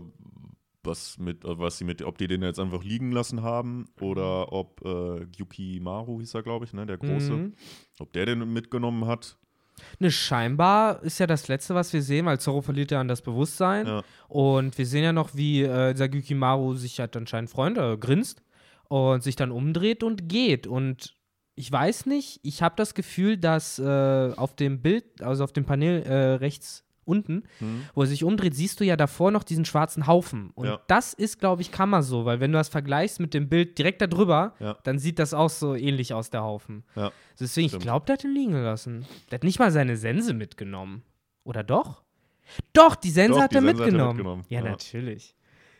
was 0.83 1.17
mit, 1.17 1.45
äh, 1.45 1.57
was 1.57 1.77
sie 1.77 1.85
mit, 1.85 2.01
ob 2.01 2.17
die 2.17 2.27
den 2.27 2.41
jetzt 2.41 2.59
einfach 2.59 2.83
liegen 2.83 3.11
lassen 3.11 3.43
haben 3.43 3.85
oder 4.01 4.51
ob 4.51 4.81
äh, 4.83 5.25
Yuki 5.37 5.79
Maru 5.81 6.19
hieß 6.19 6.33
er, 6.33 6.43
glaube 6.43 6.65
ich, 6.65 6.73
ne, 6.73 6.85
der 6.85 6.97
Große, 6.97 7.31
Mhm. 7.31 7.53
ob 7.99 8.11
der 8.13 8.25
den 8.25 8.51
mitgenommen 8.51 9.05
hat. 9.05 9.37
Ne, 9.99 10.09
scheinbar 10.11 11.03
ist 11.03 11.19
ja 11.19 11.27
das 11.27 11.47
Letzte, 11.47 11.75
was 11.75 11.93
wir 11.93 12.01
sehen, 12.01 12.25
weil 12.25 12.39
Zorro 12.39 12.61
verliert 12.61 12.89
ja 12.91 12.99
an 12.99 13.07
das 13.07 13.21
Bewusstsein. 13.21 13.85
Ja. 13.85 14.03
Und 14.27 14.77
wir 14.77 14.85
sehen 14.87 15.03
ja 15.03 15.13
noch, 15.13 15.35
wie 15.35 15.61
äh, 15.63 15.95
Sagyuki 15.95 16.33
Maru 16.33 16.73
sich 16.73 16.99
halt 16.99 17.15
anscheinend 17.15 17.49
freut, 17.51 17.77
äh, 17.77 17.95
grinst 17.97 18.41
und 18.89 19.23
sich 19.23 19.35
dann 19.35 19.51
umdreht 19.51 20.03
und 20.03 20.27
geht. 20.29 20.67
Und 20.67 21.15
ich 21.55 21.71
weiß 21.71 22.05
nicht, 22.05 22.39
ich 22.43 22.61
habe 22.61 22.75
das 22.77 22.93
Gefühl, 22.93 23.37
dass 23.37 23.79
äh, 23.79 24.31
auf 24.35 24.55
dem 24.55 24.81
Bild, 24.81 25.21
also 25.21 25.43
auf 25.43 25.53
dem 25.53 25.65
Panel 25.65 26.03
äh, 26.03 26.33
rechts 26.35 26.83
unten, 27.03 27.43
Hm. 27.59 27.83
wo 27.95 28.01
er 28.01 28.07
sich 28.07 28.25
umdreht, 28.25 28.53
siehst 28.53 28.81
du 28.81 28.83
ja 28.83 28.97
davor 28.97 29.31
noch 29.31 29.43
diesen 29.45 29.63
schwarzen 29.63 30.07
Haufen. 30.07 30.51
Und 30.55 30.67
Ja. 30.67 30.81
das 30.87 31.13
ist, 31.13 31.39
glaube 31.39 31.61
ich, 31.61 31.71
Kammer 31.71 32.03
so, 32.03 32.25
weil 32.25 32.41
wenn 32.41 32.51
du 32.51 32.57
das 32.57 32.67
vergleichst 32.67 33.21
mit 33.21 33.33
dem 33.33 33.47
Bild 33.47 33.77
direkt 33.77 34.01
darüber, 34.01 34.55
Ja. 34.59 34.77
dann 34.83 34.99
sieht 34.99 35.17
das 35.17 35.33
auch 35.33 35.49
so 35.49 35.73
ähnlich 35.73 36.13
aus, 36.13 36.29
der 36.31 36.43
Haufen. 36.43 36.83
Ja. 36.97 37.13
Deswegen, 37.39 37.67
ich 37.67 37.71
Stimmt. 37.71 37.83
glaube, 37.83 38.05
der 38.07 38.13
hat 38.17 38.25
ihn 38.25 38.33
liegen 38.33 38.51
gelassen. 38.51 39.05
Der 39.31 39.37
hat 39.37 39.43
nicht 39.45 39.57
mal 39.57 39.71
seine 39.71 39.95
Sense 39.95 40.33
mitgenommen. 40.33 41.01
Oder 41.45 41.63
doch? 41.63 42.03
Doch, 42.73 42.95
die 42.95 43.09
Sense 43.09 43.35
Doch, 43.37 43.41
hat 43.43 43.51
die 43.51 43.55
er 43.55 43.61
Sense 43.61 43.81
hat 43.83 43.89
er 43.89 44.03
mitgenommen. 44.03 44.43
ja. 44.49 44.61
natürlich. 44.61 45.33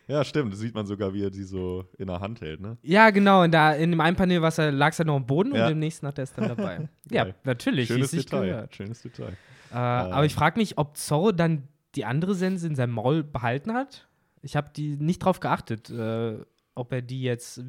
Ja, 0.08 0.24
stimmt. 0.24 0.52
Das 0.52 0.60
sieht 0.60 0.74
man 0.74 0.86
sogar, 0.86 1.12
wie 1.14 1.22
er 1.22 1.30
die 1.30 1.44
so 1.44 1.84
in 1.98 2.06
der 2.08 2.18
Hand 2.20 2.40
hält, 2.40 2.60
ne? 2.60 2.78
Ja, 2.82 3.10
genau. 3.10 3.42
Und 3.44 3.52
da 3.52 3.74
in 3.74 3.90
dem 3.90 4.00
einen 4.00 4.16
Panel 4.16 4.38
lag 4.40 4.90
es 4.92 4.98
ja 4.98 5.04
noch 5.04 5.16
am 5.16 5.26
Boden 5.26 5.54
Ja. 5.54 5.66
und 5.66 5.72
im 5.72 5.78
nächsten 5.78 6.06
hat 6.06 6.18
er 6.18 6.24
es 6.24 6.32
dann 6.32 6.48
dabei. 6.56 6.88
ja, 7.10 7.26
natürlich. 7.44 7.88
Schönes 7.88 8.10
Detail. 8.10 8.68
Schönes 8.70 9.02
Detail. 9.02 9.36
Äh, 9.70 9.74
aber 9.76 10.24
ich 10.24 10.34
frage 10.34 10.58
mich, 10.58 10.78
ob 10.78 10.96
Zorro 10.96 11.30
dann 11.32 11.68
die 11.94 12.04
andere 12.06 12.34
Sense 12.34 12.66
in 12.66 12.74
seinem 12.74 12.92
Maul 12.94 13.22
behalten 13.22 13.72
hat. 13.74 14.08
Ich 14.40 14.56
habe 14.56 14.70
die 14.74 14.96
nicht 14.96 15.18
drauf 15.18 15.40
geachtet, 15.40 15.90
äh, 15.90 16.38
ob 16.74 16.92
er 16.92 17.02
die 17.02 17.22
jetzt 17.22 17.60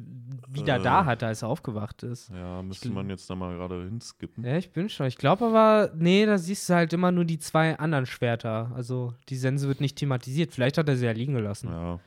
wieder 0.48 0.76
Äh. 0.76 0.82
da 0.82 1.04
hatte, 1.04 1.26
als 1.26 1.42
er 1.42 1.48
aufgewacht 1.48 2.04
ist. 2.04 2.30
Ja, 2.30 2.62
müsste 2.62 2.88
man 2.90 3.10
jetzt 3.10 3.28
da 3.28 3.34
mal 3.34 3.54
gerade 3.56 3.82
hinskippen. 3.84 4.44
Ja, 4.44 4.56
ich 4.56 4.70
bin 4.72 4.88
schon. 4.88 5.06
Ich 5.08 5.18
glaube 5.18 5.44
aber, 5.46 5.90
nee, 5.96 6.24
da 6.24 6.38
siehst 6.38 6.70
du 6.70 6.74
halt 6.74 6.92
immer 6.92 7.10
nur 7.10 7.24
die 7.24 7.38
zwei 7.40 7.76
anderen 7.78 8.06
Schwerter. 8.06 8.70
Also 8.74 9.12
die 9.28 9.36
Sense 9.36 9.66
wird 9.68 9.80
nicht 9.80 9.96
thematisiert. 9.96 10.52
Vielleicht 10.54 10.78
hat 10.78 10.88
er 10.88 10.96
sie 10.96 11.06
ja 11.06 11.12
liegen 11.12 11.34
gelassen. 11.34 11.68
Ja. 11.70 11.98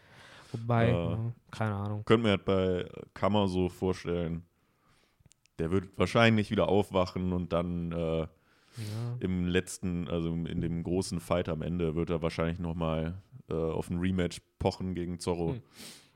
Wobei, 0.54 0.88
Äh. 0.90 0.92
ja, 0.92 1.34
keine 1.52 1.76
Ahnung. 1.76 2.06
Könnte 2.06 2.24
mir 2.24 2.30
halt 2.32 2.46
bei 2.46 2.88
Kammer 3.14 3.48
so 3.48 3.70
vorstellen, 3.70 4.44
der 5.60 5.72
wird 5.72 5.98
wahrscheinlich 5.98 6.50
wieder 6.52 6.68
aufwachen 6.70 7.34
und 7.34 7.52
dann 7.54 7.92
äh, 7.92 8.20
Ja. 8.22 8.28
im 9.20 9.46
letzten, 9.48 10.08
also 10.08 10.30
in 10.34 10.62
dem 10.62 10.84
großen 10.84 11.20
Fight 11.20 11.48
am 11.50 11.62
Ende, 11.62 11.96
wird 11.96 12.10
er 12.10 12.22
wahrscheinlich 12.22 12.58
nochmal 12.60 13.22
äh, 13.50 13.54
auf 13.54 13.90
ein 13.90 14.00
Rematch 14.00 14.42
pochen 14.60 14.96
gegen 14.96 15.20
Zorro. 15.20 15.54
Hm. 15.54 15.62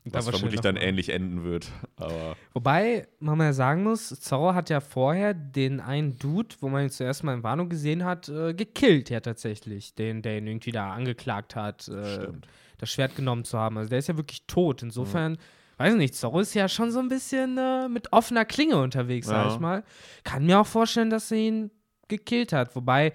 Da 0.05 0.19
Was 0.19 0.25
wahrscheinlich 0.27 0.39
vermutlich 0.39 0.61
dann 0.61 0.77
ähnlich 0.77 1.09
enden 1.09 1.43
wird. 1.43 1.69
Aber 1.97 2.37
Wobei 2.53 3.07
man 3.19 3.39
ja 3.41 3.51
sagen 3.51 3.83
muss, 3.83 4.07
Zorro 4.21 4.53
hat 4.53 4.69
ja 4.69 4.79
vorher 4.79 5.33
den 5.33 5.81
einen 5.81 6.17
Dude, 6.17 6.55
wo 6.61 6.69
man 6.69 6.83
ihn 6.83 6.89
zuerst 6.89 7.25
mal 7.25 7.33
in 7.33 7.43
Warnung 7.43 7.67
gesehen 7.67 8.05
hat, 8.05 8.29
äh, 8.29 8.53
gekillt 8.53 9.09
ja 9.09 9.19
tatsächlich. 9.19 9.95
Den, 9.95 10.21
der 10.21 10.37
ihn 10.37 10.47
irgendwie 10.47 10.71
da 10.71 10.93
angeklagt 10.93 11.57
hat, 11.57 11.89
äh, 11.89 12.21
stimmt. 12.21 12.47
Das 12.77 12.89
Schwert 12.91 13.15
genommen 13.15 13.43
zu 13.43 13.57
haben. 13.57 13.77
Also 13.77 13.89
der 13.89 13.99
ist 13.99 14.07
ja 14.07 14.17
wirklich 14.17 14.45
tot. 14.47 14.83
Insofern, 14.83 15.37
weiß 15.77 15.95
nicht, 15.95 16.15
Zorro 16.15 16.39
ist 16.39 16.53
ja 16.53 16.67
schon 16.69 16.91
so 16.91 16.99
ein 16.99 17.07
bisschen 17.09 17.57
äh, 17.57 17.87
mit 17.89 18.11
offener 18.13 18.45
Klinge 18.45 18.77
unterwegs, 18.77 19.27
sag 19.27 19.47
Ja. 19.47 19.53
ich 19.53 19.59
mal. 19.59 19.83
Kann 20.23 20.45
mir 20.45 20.59
auch 20.59 20.67
vorstellen, 20.67 21.09
dass 21.09 21.31
er 21.31 21.37
ihn 21.37 21.71
gekillt 22.07 22.53
hat. 22.53 22.73
Wobei 22.75 23.11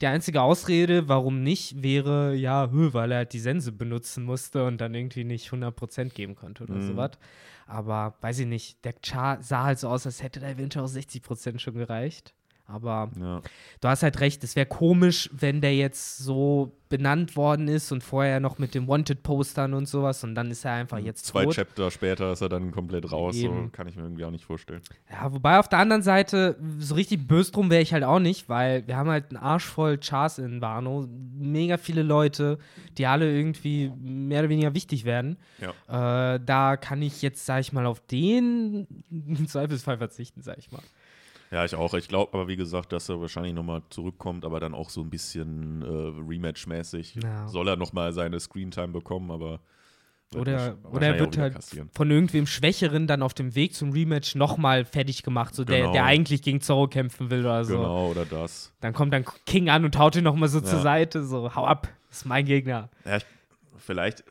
die 0.00 0.06
einzige 0.06 0.40
Ausrede, 0.42 1.08
warum 1.08 1.42
nicht, 1.42 1.82
wäre, 1.82 2.34
ja, 2.34 2.68
weil 2.70 3.10
er 3.10 3.18
halt 3.18 3.32
die 3.32 3.40
Sense 3.40 3.72
benutzen 3.72 4.22
musste 4.24 4.64
und 4.66 4.80
dann 4.80 4.94
irgendwie 4.94 5.24
nicht 5.24 5.50
100% 5.50 6.10
geben 6.14 6.36
konnte 6.36 6.62
oder 6.62 6.74
Mhm. 6.76 6.86
sowas. 6.86 7.10
Aber 7.66 8.14
weiß 8.20 8.38
ich 8.40 8.46
nicht, 8.46 8.84
der 8.84 8.94
Char 9.04 9.42
sah 9.42 9.64
halt 9.64 9.80
so 9.80 9.88
aus, 9.88 10.06
als 10.06 10.22
hätte 10.22 10.38
da 10.38 10.48
eventuell 10.48 10.84
auch 10.84 10.88
60% 10.88 11.58
schon 11.60 11.74
gereicht. 11.74 12.34
Aber 12.68 13.10
Ja. 13.20 13.42
du 13.80 13.88
hast 13.88 14.02
halt 14.02 14.18
recht, 14.20 14.42
es 14.42 14.56
wäre 14.56 14.66
komisch, 14.66 15.30
wenn 15.32 15.60
der 15.60 15.74
jetzt 15.76 16.18
so 16.18 16.72
benannt 16.88 17.34
worden 17.36 17.66
ist 17.66 17.90
und 17.90 18.02
vorher 18.04 18.38
noch 18.38 18.58
mit 18.58 18.74
den 18.74 18.86
Wanted-Postern 18.86 19.74
und 19.74 19.88
sowas 19.88 20.22
und 20.22 20.36
dann 20.36 20.50
ist 20.52 20.64
er 20.64 20.72
einfach 20.72 20.98
jetzt 20.98 21.26
Zwei 21.26 21.44
tot. 21.44 21.54
Chapter 21.54 21.90
später 21.90 22.32
ist 22.32 22.40
er 22.42 22.48
dann 22.48 22.70
komplett 22.70 23.10
raus. 23.10 23.36
So 23.36 23.68
kann 23.72 23.88
ich 23.88 23.96
mir 23.96 24.02
irgendwie 24.02 24.24
auch 24.24 24.30
nicht 24.30 24.44
vorstellen. 24.44 24.82
Ja, 25.10 25.32
wobei 25.32 25.58
auf 25.58 25.68
der 25.68 25.80
anderen 25.80 26.02
Seite, 26.02 26.56
so 26.78 26.94
richtig 26.94 27.26
böse 27.26 27.50
drum 27.50 27.70
wäre 27.70 27.82
ich 27.82 27.92
halt 27.92 28.04
auch 28.04 28.20
nicht, 28.20 28.48
weil 28.48 28.86
wir 28.86 28.96
haben 28.96 29.10
halt 29.10 29.30
einen 29.30 29.36
Arsch 29.36 29.64
voll 29.64 29.98
Chars 29.98 30.38
in 30.38 30.60
Wano. 30.60 31.08
Mega 31.36 31.76
viele 31.76 32.02
Leute, 32.02 32.58
die 32.98 33.06
alle 33.06 33.32
irgendwie 33.32 33.90
mehr 34.00 34.40
oder 34.40 34.48
weniger 34.48 34.74
wichtig 34.74 35.04
werden. 35.04 35.38
Ja. 35.60 36.34
Äh, 36.34 36.40
da 36.44 36.76
kann 36.76 37.02
ich 37.02 37.20
jetzt, 37.22 37.46
sag 37.46 37.60
ich 37.60 37.72
mal, 37.72 37.86
auf 37.86 38.00
den 38.00 38.86
im 39.10 39.48
Zweifelsfall 39.48 39.98
verzichten, 39.98 40.42
sag 40.42 40.58
ich 40.58 40.70
mal. 40.70 40.82
Ja, 41.50 41.64
ich 41.64 41.74
auch. 41.74 41.94
Ich 41.94 42.08
glaube 42.08 42.34
aber, 42.34 42.48
wie 42.48 42.56
gesagt, 42.56 42.92
dass 42.92 43.08
er 43.08 43.20
wahrscheinlich 43.20 43.54
nochmal 43.54 43.82
zurückkommt, 43.90 44.44
aber 44.44 44.58
dann 44.60 44.74
auch 44.74 44.90
so 44.90 45.00
ein 45.00 45.10
bisschen 45.10 45.82
äh, 45.82 45.86
Rematch-mäßig. 45.86 47.22
Ja. 47.22 47.46
Soll 47.48 47.68
er 47.68 47.76
nochmal 47.76 48.12
seine 48.12 48.40
Screentime 48.40 48.88
bekommen, 48.88 49.30
aber. 49.30 49.60
Oder, 50.34 50.76
oder 50.90 51.06
er 51.06 51.20
wird 51.20 51.38
halt 51.38 51.54
kassieren. 51.54 51.88
von 51.94 52.10
irgendwem 52.10 52.48
Schwächeren 52.48 53.06
dann 53.06 53.22
auf 53.22 53.32
dem 53.32 53.54
Weg 53.54 53.74
zum 53.74 53.92
Rematch 53.92 54.34
nochmal 54.34 54.84
fertig 54.84 55.22
gemacht, 55.22 55.54
so 55.54 55.64
der, 55.64 55.78
Genau. 55.82 55.92
der 55.92 56.04
eigentlich 56.04 56.42
gegen 56.42 56.60
Zorro 56.60 56.88
kämpfen 56.88 57.30
will 57.30 57.40
oder 57.40 57.64
so. 57.64 57.76
Genau, 57.76 58.08
oder 58.10 58.24
das. 58.24 58.72
Dann 58.80 58.92
kommt 58.92 59.14
dann 59.14 59.24
King 59.46 59.68
an 59.70 59.84
und 59.84 59.96
haut 59.96 60.16
ihn 60.16 60.24
nochmal 60.24 60.48
so 60.48 60.60
zur 60.60 60.78
Ja. 60.78 60.82
Seite, 60.82 61.24
so, 61.24 61.54
hau 61.54 61.64
ab, 61.64 61.88
das 62.08 62.18
ist 62.18 62.24
mein 62.24 62.44
Gegner. 62.44 62.90
Ja, 63.04 63.18
ich, 63.18 63.24
vielleicht 63.78 64.24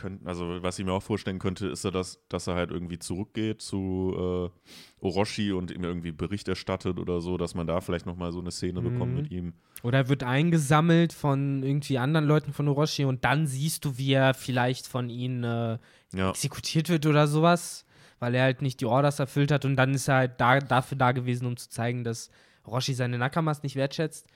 könnte, 0.00 0.26
also 0.26 0.62
was 0.62 0.78
ich 0.78 0.84
mir 0.84 0.92
auch 0.92 1.02
vorstellen 1.02 1.38
könnte, 1.38 1.68
ist 1.68 1.84
ja, 1.84 1.90
dass, 1.90 2.20
dass 2.28 2.46
er 2.46 2.54
halt 2.56 2.70
irgendwie 2.70 2.98
zurückgeht 2.98 3.60
zu 3.62 4.50
äh, 4.50 5.04
Orochi 5.06 5.52
und 5.52 5.70
ihm 5.70 5.84
irgendwie 5.84 6.12
Bericht 6.12 6.48
erstattet 6.48 6.98
oder 6.98 7.20
so, 7.20 7.36
dass 7.36 7.54
man 7.54 7.66
da 7.66 7.80
vielleicht 7.80 8.06
nochmal 8.06 8.32
so 8.32 8.40
eine 8.40 8.50
Szene 8.50 8.80
bekommt 8.82 9.12
Mhm. 9.12 9.16
mit 9.18 9.30
ihm. 9.30 9.52
Oder 9.82 9.98
er 9.98 10.08
wird 10.08 10.22
eingesammelt 10.24 11.12
von 11.12 11.62
irgendwie 11.62 11.98
anderen 11.98 12.26
Leuten 12.26 12.52
von 12.52 12.68
Orochi 12.68 13.04
und 13.04 13.24
dann 13.24 13.46
siehst 13.46 13.84
du, 13.84 13.96
wie 13.98 14.12
er 14.12 14.34
vielleicht 14.34 14.86
von 14.86 15.08
ihnen 15.10 15.44
äh, 15.44 15.78
Ja, 16.14 16.30
exekutiert 16.30 16.88
wird 16.88 17.06
oder 17.06 17.26
sowas, 17.26 17.84
weil 18.18 18.34
er 18.34 18.42
halt 18.44 18.62
nicht 18.62 18.80
die 18.80 18.86
Orders 18.86 19.18
erfüllt 19.20 19.52
hat 19.52 19.64
und 19.64 19.76
dann 19.76 19.94
ist 19.94 20.08
er 20.08 20.16
halt 20.16 20.40
da, 20.40 20.58
dafür 20.60 20.98
da 20.98 21.12
gewesen, 21.12 21.46
um 21.46 21.56
zu 21.56 21.68
zeigen, 21.70 22.04
dass 22.04 22.30
Orochi 22.64 22.94
seine 22.94 23.16
Nakamas 23.18 23.62
nicht 23.62 23.76
wertschätzt. 23.76 24.26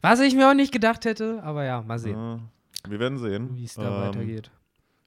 Was 0.00 0.20
ich 0.20 0.34
mir 0.34 0.48
auch 0.50 0.54
nicht 0.54 0.72
gedacht 0.72 1.04
hätte, 1.04 1.42
aber 1.42 1.64
ja, 1.64 1.82
mal 1.82 1.98
sehen, 1.98 2.18
ja, 2.18 2.40
wir 2.88 2.98
werden 2.98 3.18
sehen. 3.18 3.50
wie 3.56 3.64
es 3.64 3.74
da 3.74 3.90
Ähm, 3.90 3.96
weitergeht. 4.14 4.50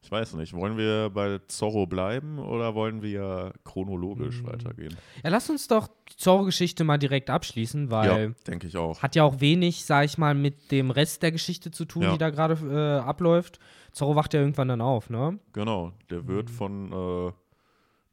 Ich 0.04 0.12
weiß 0.12 0.34
nicht, 0.34 0.54
wollen 0.54 0.78
wir 0.78 1.10
bei 1.14 1.40
Zorro 1.48 1.86
bleiben 1.86 2.40
oder 2.40 2.74
wollen 2.76 3.02
wir 3.04 3.54
chronologisch 3.64 4.40
Hm. 4.40 4.48
weitergehen? 4.48 4.96
Ja, 5.24 5.30
lass 5.30 5.50
uns 5.50 5.68
doch 5.68 5.88
die 6.12 6.18
Zorro-Geschichte 6.18 6.84
mal 6.84 6.98
direkt 6.98 7.30
abschließen, 7.30 7.92
weil 7.92 8.24
ja, 8.30 8.34
denke 8.48 8.68
ich 8.68 8.76
auch. 8.78 9.02
hat 9.02 9.16
ja 9.16 9.24
auch 9.24 9.40
wenig, 9.42 9.86
sag 9.86 10.06
ich 10.06 10.18
mal, 10.18 10.34
mit 10.34 10.72
dem 10.72 10.90
Rest 10.92 11.22
der 11.22 11.32
Geschichte 11.32 11.70
zu 11.72 11.86
tun, 11.86 12.04
Ja. 12.04 12.12
die 12.14 12.18
da 12.18 12.30
gerade 12.32 12.56
äh, 12.56 13.00
abläuft. 13.08 13.60
Zorro 13.92 14.16
wacht 14.16 14.34
ja 14.34 14.40
irgendwann 14.40 14.70
dann 14.70 14.82
auf, 14.82 15.10
ne? 15.10 15.38
Genau, 15.54 15.92
der 16.10 16.28
wird 16.28 16.50
Mhm. 16.50 16.54
von 16.54 16.92
äh, 17.30 17.32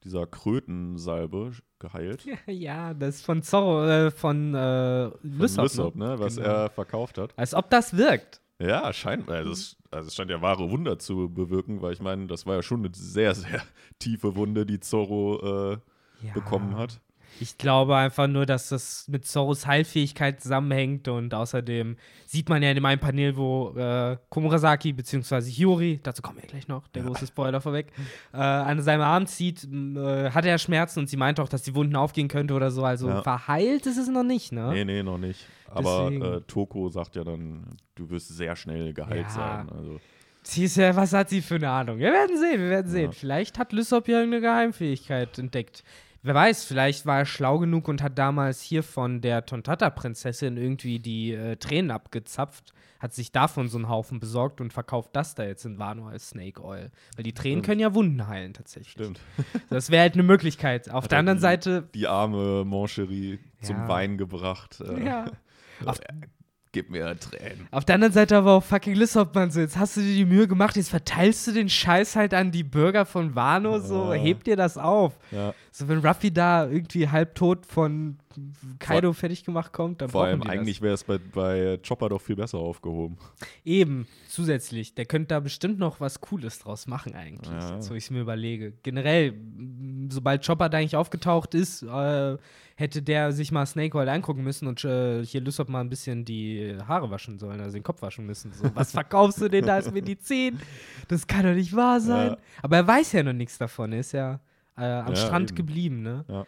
dieser 0.05 0.27
Krötensalbe 0.27 1.53
geheilt. 1.79 2.25
ja, 2.47 2.93
das 2.95 3.17
ist 3.17 3.25
von 3.25 3.43
Zorro, 3.43 3.87
äh, 3.87 4.11
von 4.11 4.55
äh, 4.55 5.11
Von 5.11 5.19
Lysop, 5.23 5.65
Lysop, 5.65 5.97
ne? 5.97 6.09
ne? 6.11 6.19
Was 6.19 6.37
Genau. 6.37 6.49
er 6.49 6.71
verkauft 6.71 7.17
hat. 7.19 7.33
Als 7.37 7.55
ob 7.55 7.71
das 7.71 7.97
wirkt. 7.97 8.41
Ja, 8.61 8.93
scheint, 8.93 9.29
also 9.31 9.53
es, 9.53 9.77
also 9.91 10.09
es 10.09 10.15
scheint 10.17 10.31
ja 10.31 10.43
wahre 10.43 10.71
Wunder 10.71 10.99
zu 10.99 11.29
bewirken, 11.33 11.81
weil 11.81 11.93
ich 11.93 12.01
meine, 12.01 12.27
das 12.27 12.45
war 12.45 12.57
ja 12.57 12.63
schon 12.63 12.85
eine 12.85 12.95
sehr, 12.95 13.35
sehr 13.35 13.63
tiefe 14.01 14.35
Wunde, 14.35 14.67
die 14.67 14.81
Zorro 14.81 15.73
äh, 15.73 15.79
Ja. 16.27 16.33
bekommen 16.35 16.77
hat. 16.77 17.01
Ich 17.41 17.59
glaube 17.59 17.97
einfach 17.97 18.27
nur, 18.27 18.47
dass 18.47 18.69
das 18.71 19.07
mit 19.09 19.25
Zorros 19.27 19.67
Heilfähigkeit 19.67 20.41
zusammenhängt 20.41 21.09
und 21.09 21.35
außerdem 21.35 21.97
sieht 22.27 22.49
man 22.49 22.63
ja 22.63 22.71
in 22.71 22.75
dem 22.75 22.85
einen 22.85 23.01
Panel, 23.01 23.37
wo 23.37 23.75
äh, 23.77 24.17
Komurasaki 24.29 24.93
bzw. 24.93 25.43
Hiyori, 25.43 26.01
dazu 26.03 26.23
kommen 26.23 26.39
wir 26.41 26.49
gleich 26.49 26.69
noch, 26.69 26.89
der 26.89 27.05
große 27.05 27.27
Spoiler 27.27 27.61
vorweg, 27.61 27.93
äh, 28.33 28.37
an 28.39 28.81
seinem 28.83 29.03
Arm 29.03 29.27
zieht, 29.27 29.65
äh, 29.65 30.31
hat 30.31 30.45
er 30.45 30.59
Schmerzen 30.59 31.01
und 31.01 31.09
sie 31.09 31.17
meint 31.17 31.39
auch, 31.41 31.49
dass 31.49 31.63
die 31.63 31.75
Wunden 31.75 31.97
aufgehen 31.97 32.29
könnte 32.29 32.55
oder 32.55 32.71
so. 32.71 32.85
Also 32.85 33.09
Ja. 33.09 33.23
verheilt 33.23 33.87
ist 33.87 33.99
es 33.99 34.09
noch 34.09 34.25
nicht, 34.25 34.53
ne? 34.53 34.71
Nee, 34.73 34.85
nee, 34.85 35.03
noch 35.03 35.19
nicht. 35.19 35.47
Aber 35.67 36.11
äh, 36.11 36.41
Toko 36.47 36.89
sagt 36.89 37.15
ja 37.17 37.25
dann, 37.25 37.77
du 37.95 38.09
wirst 38.11 38.29
sehr 38.29 38.57
schnell 38.57 38.93
geheilt 38.95 39.27
Ja. 39.29 39.31
sein. 39.31 39.69
Also, 39.71 40.01
Sie 40.43 40.65
ist 40.65 40.77
ja, 40.77 40.97
was 40.97 41.13
hat 41.13 41.29
sie 41.29 41.43
für 41.43 41.57
eine 41.57 41.69
Ahnung? 41.69 41.99
Wir 41.99 42.11
werden 42.11 42.39
sehen, 42.39 42.61
wir 42.63 42.71
werden 42.71 42.91
sehen. 42.91 43.07
Ja. 43.07 43.13
Vielleicht 43.13 43.59
hat 43.59 43.73
Lysop 43.75 44.09
ja 44.09 44.19
irgendeine 44.21 44.41
Geheimfähigkeit 44.41 45.39
entdeckt. 45.39 45.85
Wer 46.23 46.35
weiß, 46.35 46.65
vielleicht 46.65 47.07
war 47.07 47.19
er 47.21 47.27
schlau 47.27 47.59
genug 47.59 47.87
und 47.89 48.03
hat 48.03 48.19
damals 48.19 48.61
hier 48.61 48.83
von 48.83 49.21
der 49.21 49.47
Tontata-Prinzessin 49.47 50.57
irgendwie 50.57 50.99
die 50.99 51.33
äh, 51.33 51.57
Tränen 51.57 51.91
abgezapft, 51.93 52.73
hat 52.99 53.15
sich 53.15 53.31
davon 53.31 53.69
so 53.69 53.79
einen 53.79 53.89
Haufen 53.89 54.19
besorgt 54.19 54.61
und 54.61 54.73
verkauft 54.73 55.11
das 55.13 55.37
da 55.37 55.45
jetzt 55.45 55.65
in 55.65 55.79
Wano 55.79 56.09
als 56.09 56.31
Snake 56.31 56.61
Oil. 56.65 56.91
Weil 57.15 57.23
die 57.23 57.33
Tränen 57.33 57.59
Stimmt. 57.59 57.67
können 57.67 57.81
ja 57.81 57.95
Wunden 57.95 58.27
heilen, 58.27 58.53
tatsächlich. 58.53 58.91
stimmt. 58.93 59.21
Das 59.71 59.91
wäre 59.91 60.03
halt 60.03 60.15
eine 60.15 60.25
Möglichkeit. 60.25 60.91
Auf 60.91 61.05
Hat 61.05 61.13
der 61.13 61.19
er 61.19 61.21
anderen 61.21 61.39
die- 61.39 61.43
Seite, 61.43 61.89
Die 61.95 62.09
arme 62.09 62.65
Moncherie 62.65 63.39
zum 63.63 63.77
Ja. 63.77 63.89
Wein 63.89 64.19
gebracht. 64.19 64.81
Äh, 64.81 65.05
ja. 65.05 65.27
Auf, 65.87 66.01
Gib 66.79 66.91
mir 66.91 67.19
Tränen. 67.19 67.67
Auf 67.73 67.85
der 67.85 67.97
anderen 67.97 68.13
Seite 68.15 68.37
aber 68.37 68.53
auch 68.53 68.63
fucking 68.63 68.95
Lissop, 68.95 69.35
man 69.35 69.51
so, 69.51 69.59
jetzt 69.59 69.77
hast 69.77 69.97
du 69.97 70.01
dir 70.01 70.15
die 70.15 70.25
Mühe 70.25 70.47
gemacht, 70.47 70.77
jetzt 70.77 70.91
verteilst 70.91 71.45
du 71.49 71.53
den 71.53 71.69
Scheiß 71.69 72.15
halt 72.15 72.35
an 72.35 72.53
die 72.53 72.63
Bürger 72.63 73.05
von 73.05 73.35
Wano, 73.35 73.81
so, 73.81 74.15
Ja. 74.15 74.21
heb 74.21 74.45
dir 74.45 74.55
das 74.55 74.79
auf. 74.79 75.19
Ja. 75.33 75.55
So, 75.73 75.89
wenn 75.89 75.99
Ruffy 76.07 76.31
da 76.33 76.69
irgendwie 76.69 77.09
halbtot 77.09 77.67
von 77.67 78.19
Kaido 78.79 79.13
fertig 79.13 79.45
gemacht 79.45 79.73
kommt, 79.73 80.01
dann 80.01 80.09
Vor 80.11 80.23
allem 80.25 80.41
die 80.43 80.49
eigentlich 80.49 80.81
wäre 80.81 80.95
es 80.95 81.03
bei, 81.03 81.19
bei 81.19 81.81
Chopper 81.87 82.11
doch 82.11 82.21
viel 82.23 82.37
besser 82.37 82.59
aufgehoben. 82.59 83.19
Eben, 83.65 84.07
zusätzlich. 84.29 84.95
Der 84.95 85.05
könnte 85.07 85.29
da 85.29 85.41
bestimmt 85.41 85.81
noch 85.81 85.99
was 85.99 86.21
Cooles 86.21 86.61
draus 86.61 86.87
machen 86.87 87.17
eigentlich, 87.17 87.51
Ja. 87.53 87.81
wo 87.91 87.95
ich 87.95 88.05
es 88.05 88.11
mir 88.11 88.21
überlege. 88.21 88.73
Generell, 88.85 89.35
sobald 90.11 90.47
Chopper 90.47 90.69
da 90.69 90.79
eigentlich 90.79 90.95
aufgetaucht 90.95 91.55
ist, 91.57 91.83
äh, 91.83 92.37
hätte 92.79 93.03
der 93.03 93.33
sich 93.33 93.51
mal 93.51 93.67
Snake 93.67 93.99
Oil 93.99 94.09
angucken 94.09 94.45
müssen 94.45 94.69
und 94.69 94.85
äh, 94.85 95.25
hier 95.25 95.41
Lysop 95.41 95.69
mal 95.69 95.81
ein 95.81 95.89
bisschen 95.89 96.25
die 96.25 96.77
Haare 96.87 97.11
waschen 97.11 97.37
sollen, 97.37 97.61
also 97.61 97.73
den 97.77 97.83
Kopf 97.83 98.03
waschen 98.03 98.25
müssen. 98.25 98.53
So, 98.53 98.71
was 98.75 98.93
verkaufst 98.93 99.41
du 99.41 99.49
denn 99.49 99.67
da 99.67 99.75
als 99.75 99.91
Medizin? 99.93 100.61
Das 101.09 101.27
kann 101.27 101.43
doch 101.43 101.55
nicht 101.55 101.75
wahr 101.75 102.01
sein. 102.01 102.31
Ja. 102.31 102.39
Aber 102.63 102.77
er 102.77 102.87
weiß 102.87 103.13
ja 103.13 103.25
noch 103.25 103.33
nichts 103.33 103.59
davon, 103.59 103.93
er 103.93 103.99
ist 103.99 104.13
ja 104.13 104.39
äh, 104.77 104.85
am 104.85 105.09
Ja, 105.09 105.17
Strand 105.17 105.51
eben. 105.51 105.57
geblieben, 105.57 106.03
ne? 106.03 106.25
Ja. 106.29 106.47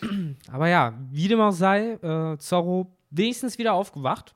Aber 0.50 0.68
ja, 0.68 0.94
wie 1.10 1.28
dem 1.28 1.40
auch 1.42 1.52
sei, 1.52 1.92
äh, 2.02 2.38
Zorro 2.38 2.90
wenigstens 3.10 3.58
wieder 3.58 3.74
aufgewacht. 3.74 4.34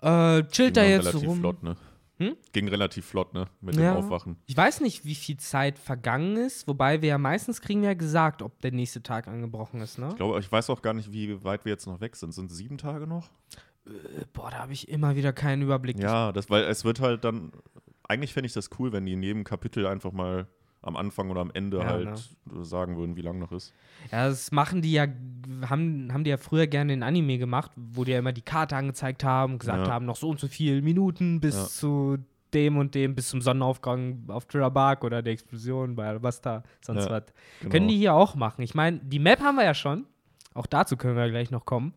Äh, 0.00 0.42
chillt 0.44 0.78
da 0.78 0.84
jetzt 0.84 1.06
relativ 1.06 1.28
rum. 1.28 1.38
flott, 1.40 1.62
ne? 1.62 1.76
Hm? 2.28 2.36
Ging 2.52 2.68
relativ 2.68 3.06
flott, 3.06 3.34
ne? 3.34 3.46
Mit 3.60 3.76
Ja. 3.76 3.92
dem 3.94 3.98
Aufwachen. 3.98 4.36
Ich 4.46 4.56
weiß 4.56 4.80
nicht, 4.80 5.04
wie 5.04 5.14
viel 5.14 5.36
Zeit 5.36 5.78
vergangen 5.78 6.36
ist, 6.36 6.66
wobei 6.68 7.02
wir 7.02 7.08
ja 7.10 7.18
meistens 7.18 7.60
kriegen 7.60 7.82
wir 7.82 7.88
ja 7.90 7.94
gesagt, 7.94 8.42
ob 8.42 8.60
der 8.60 8.72
nächste 8.72 9.02
Tag 9.02 9.28
angebrochen 9.28 9.80
ist, 9.80 9.98
ne? 9.98 10.08
Ich 10.10 10.16
glaube, 10.16 10.38
ich 10.40 10.50
weiß 10.50 10.70
auch 10.70 10.82
gar 10.82 10.94
nicht, 10.94 11.12
wie 11.12 11.42
weit 11.44 11.64
wir 11.64 11.72
jetzt 11.72 11.86
noch 11.86 12.00
weg 12.00 12.16
sind. 12.16 12.32
Sind 12.32 12.50
es 12.50 12.56
sieben 12.56 12.78
Tage 12.78 13.06
noch? 13.06 13.30
Äh, 13.86 13.90
Boah, 14.32 14.50
da 14.50 14.58
habe 14.58 14.72
ich 14.72 14.88
immer 14.88 15.16
wieder 15.16 15.32
keinen 15.32 15.62
Überblick. 15.62 15.98
Ja, 15.98 16.32
das, 16.32 16.48
weil 16.50 16.64
es 16.64 16.84
wird 16.84 17.00
halt 17.00 17.24
dann. 17.24 17.52
Eigentlich 18.06 18.32
fände 18.34 18.46
ich 18.46 18.52
das 18.52 18.68
cool, 18.78 18.92
wenn 18.92 19.06
die 19.06 19.12
in 19.14 19.22
jedem 19.22 19.44
Kapitel 19.44 19.86
einfach 19.86 20.12
mal 20.12 20.46
am 20.84 20.96
Anfang 20.96 21.30
oder 21.30 21.40
am 21.40 21.50
Ende 21.52 21.78
Ja, 21.78 21.84
halt 21.86 22.30
ne? 22.46 22.64
sagen 22.64 22.96
würden, 22.96 23.16
wie 23.16 23.22
lang 23.22 23.38
noch 23.38 23.52
ist. 23.52 23.72
Ja, 24.12 24.28
das 24.28 24.52
machen 24.52 24.82
die 24.82 24.92
ja, 24.92 25.06
haben, 25.68 26.12
haben 26.12 26.24
die 26.24 26.30
ja 26.30 26.36
früher 26.36 26.66
gerne 26.66 26.92
in 26.92 27.02
Anime 27.02 27.38
gemacht, 27.38 27.70
wo 27.76 28.04
die 28.04 28.12
ja 28.12 28.18
immer 28.18 28.32
die 28.32 28.42
Karte 28.42 28.76
angezeigt 28.76 29.24
haben, 29.24 29.58
gesagt 29.58 29.86
Ja. 29.86 29.92
haben, 29.92 30.04
noch 30.06 30.16
so 30.16 30.28
und 30.30 30.38
so 30.40 30.46
viele 30.48 30.82
Minuten 30.82 31.40
bis 31.40 31.54
Ja. 31.56 31.64
zu 31.66 32.18
dem 32.52 32.76
und 32.76 32.94
dem, 32.94 33.14
bis 33.14 33.30
zum 33.30 33.40
Sonnenaufgang 33.40 34.24
auf 34.28 34.46
Bark 34.46 35.02
oder 35.04 35.22
der 35.22 35.32
Explosion 35.32 35.96
bei 35.96 36.06
Alabasta, 36.06 36.62
sonst 36.80 37.10
was. 37.10 37.24
Genau. 37.60 37.70
Können 37.72 37.88
die 37.88 37.96
hier 37.96 38.14
auch 38.14 38.36
machen. 38.36 38.62
Ich 38.62 38.74
meine, 38.74 38.98
die 39.00 39.18
Map 39.18 39.40
haben 39.40 39.56
wir 39.56 39.64
ja 39.64 39.74
schon. 39.74 40.06
Auch 40.54 40.66
dazu 40.66 40.96
können 40.96 41.16
wir 41.16 41.28
gleich 41.30 41.50
noch 41.50 41.64
kommen. 41.64 41.94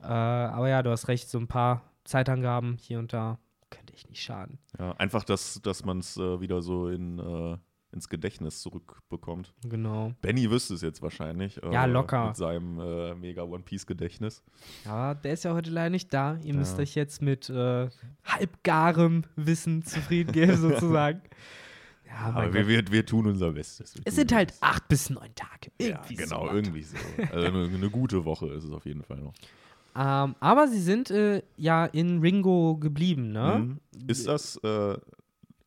Äh, 0.00 0.06
aber 0.06 0.68
ja, 0.68 0.82
du 0.82 0.90
hast 0.90 1.08
recht, 1.08 1.28
so 1.28 1.38
ein 1.38 1.46
paar 1.46 1.82
Zeitangaben 2.04 2.76
hier 2.80 2.98
und 2.98 3.12
da 3.12 3.38
könnte 3.70 3.92
ich 3.94 4.08
nicht 4.08 4.22
schaden. 4.22 4.58
ja, 4.78 4.92
einfach, 4.92 5.24
dass, 5.24 5.60
dass 5.62 5.84
man 5.84 5.98
es 5.98 6.16
äh, 6.16 6.40
wieder 6.40 6.62
so 6.62 6.88
in, 6.88 7.18
äh, 7.18 7.56
ins 7.92 8.08
Gedächtnis 8.08 8.60
zurückbekommt. 8.62 9.52
Genau. 9.68 10.12
Benny 10.22 10.50
wüsste 10.50 10.74
es 10.74 10.80
jetzt 10.82 11.02
wahrscheinlich. 11.02 11.62
äh, 11.62 11.72
Ja, 11.72 11.84
locker. 11.84 12.28
Mit 12.28 12.36
seinem 12.36 12.78
äh, 12.80 13.14
mega 13.14 13.42
One 13.42 13.62
Piece-Gedächtnis. 13.62 14.42
Aber 14.86 15.14
der 15.14 15.34
ist 15.34 15.44
ja 15.44 15.52
heute 15.54 15.70
leider 15.70 15.90
nicht 15.90 16.12
da. 16.12 16.38
Ihr 16.42 16.54
müsst 16.54 16.76
Ja. 16.76 16.82
euch 16.82 16.94
jetzt 16.94 17.20
mit 17.22 17.50
äh, 17.50 17.88
halbgarem 18.24 19.22
Wissen 19.36 19.82
zufrieden 19.84 20.32
geben, 20.32 20.56
sozusagen. 20.60 21.22
Ja, 22.06 22.32
Aber 22.34 22.52
wir, 22.52 22.68
wir, 22.68 22.84
wir 22.90 23.06
tun 23.06 23.26
unser 23.26 23.52
Bestes. 23.52 23.94
Wir 23.94 24.02
Es 24.04 24.16
sind 24.16 24.32
halt 24.32 24.48
Bestes. 24.48 24.62
acht 24.62 24.88
bis 24.88 25.08
neun 25.10 25.34
Tage. 25.34 25.70
Ja, 25.80 25.88
Irgendwie 25.88 26.14
genau, 26.16 26.40
sowas. 26.42 26.54
irgendwie 26.54 26.82
so. 26.82 26.96
Also 27.32 27.46
eine, 27.46 27.64
eine 27.74 27.90
gute 27.90 28.24
Woche 28.24 28.48
ist 28.48 28.64
es 28.64 28.72
auf 28.72 28.84
jeden 28.84 29.02
Fall 29.02 29.18
noch. 29.18 29.32
Ähm, 29.94 30.34
aber 30.40 30.68
sie 30.68 30.80
sind 30.80 31.10
äh, 31.10 31.42
ja 31.56 31.84
in 31.86 32.20
Ringo 32.20 32.76
geblieben, 32.78 33.32
ne? 33.32 33.58
Mhm. 33.94 34.08
Ist 34.08 34.26
das, 34.26 34.56
äh, 34.64 34.96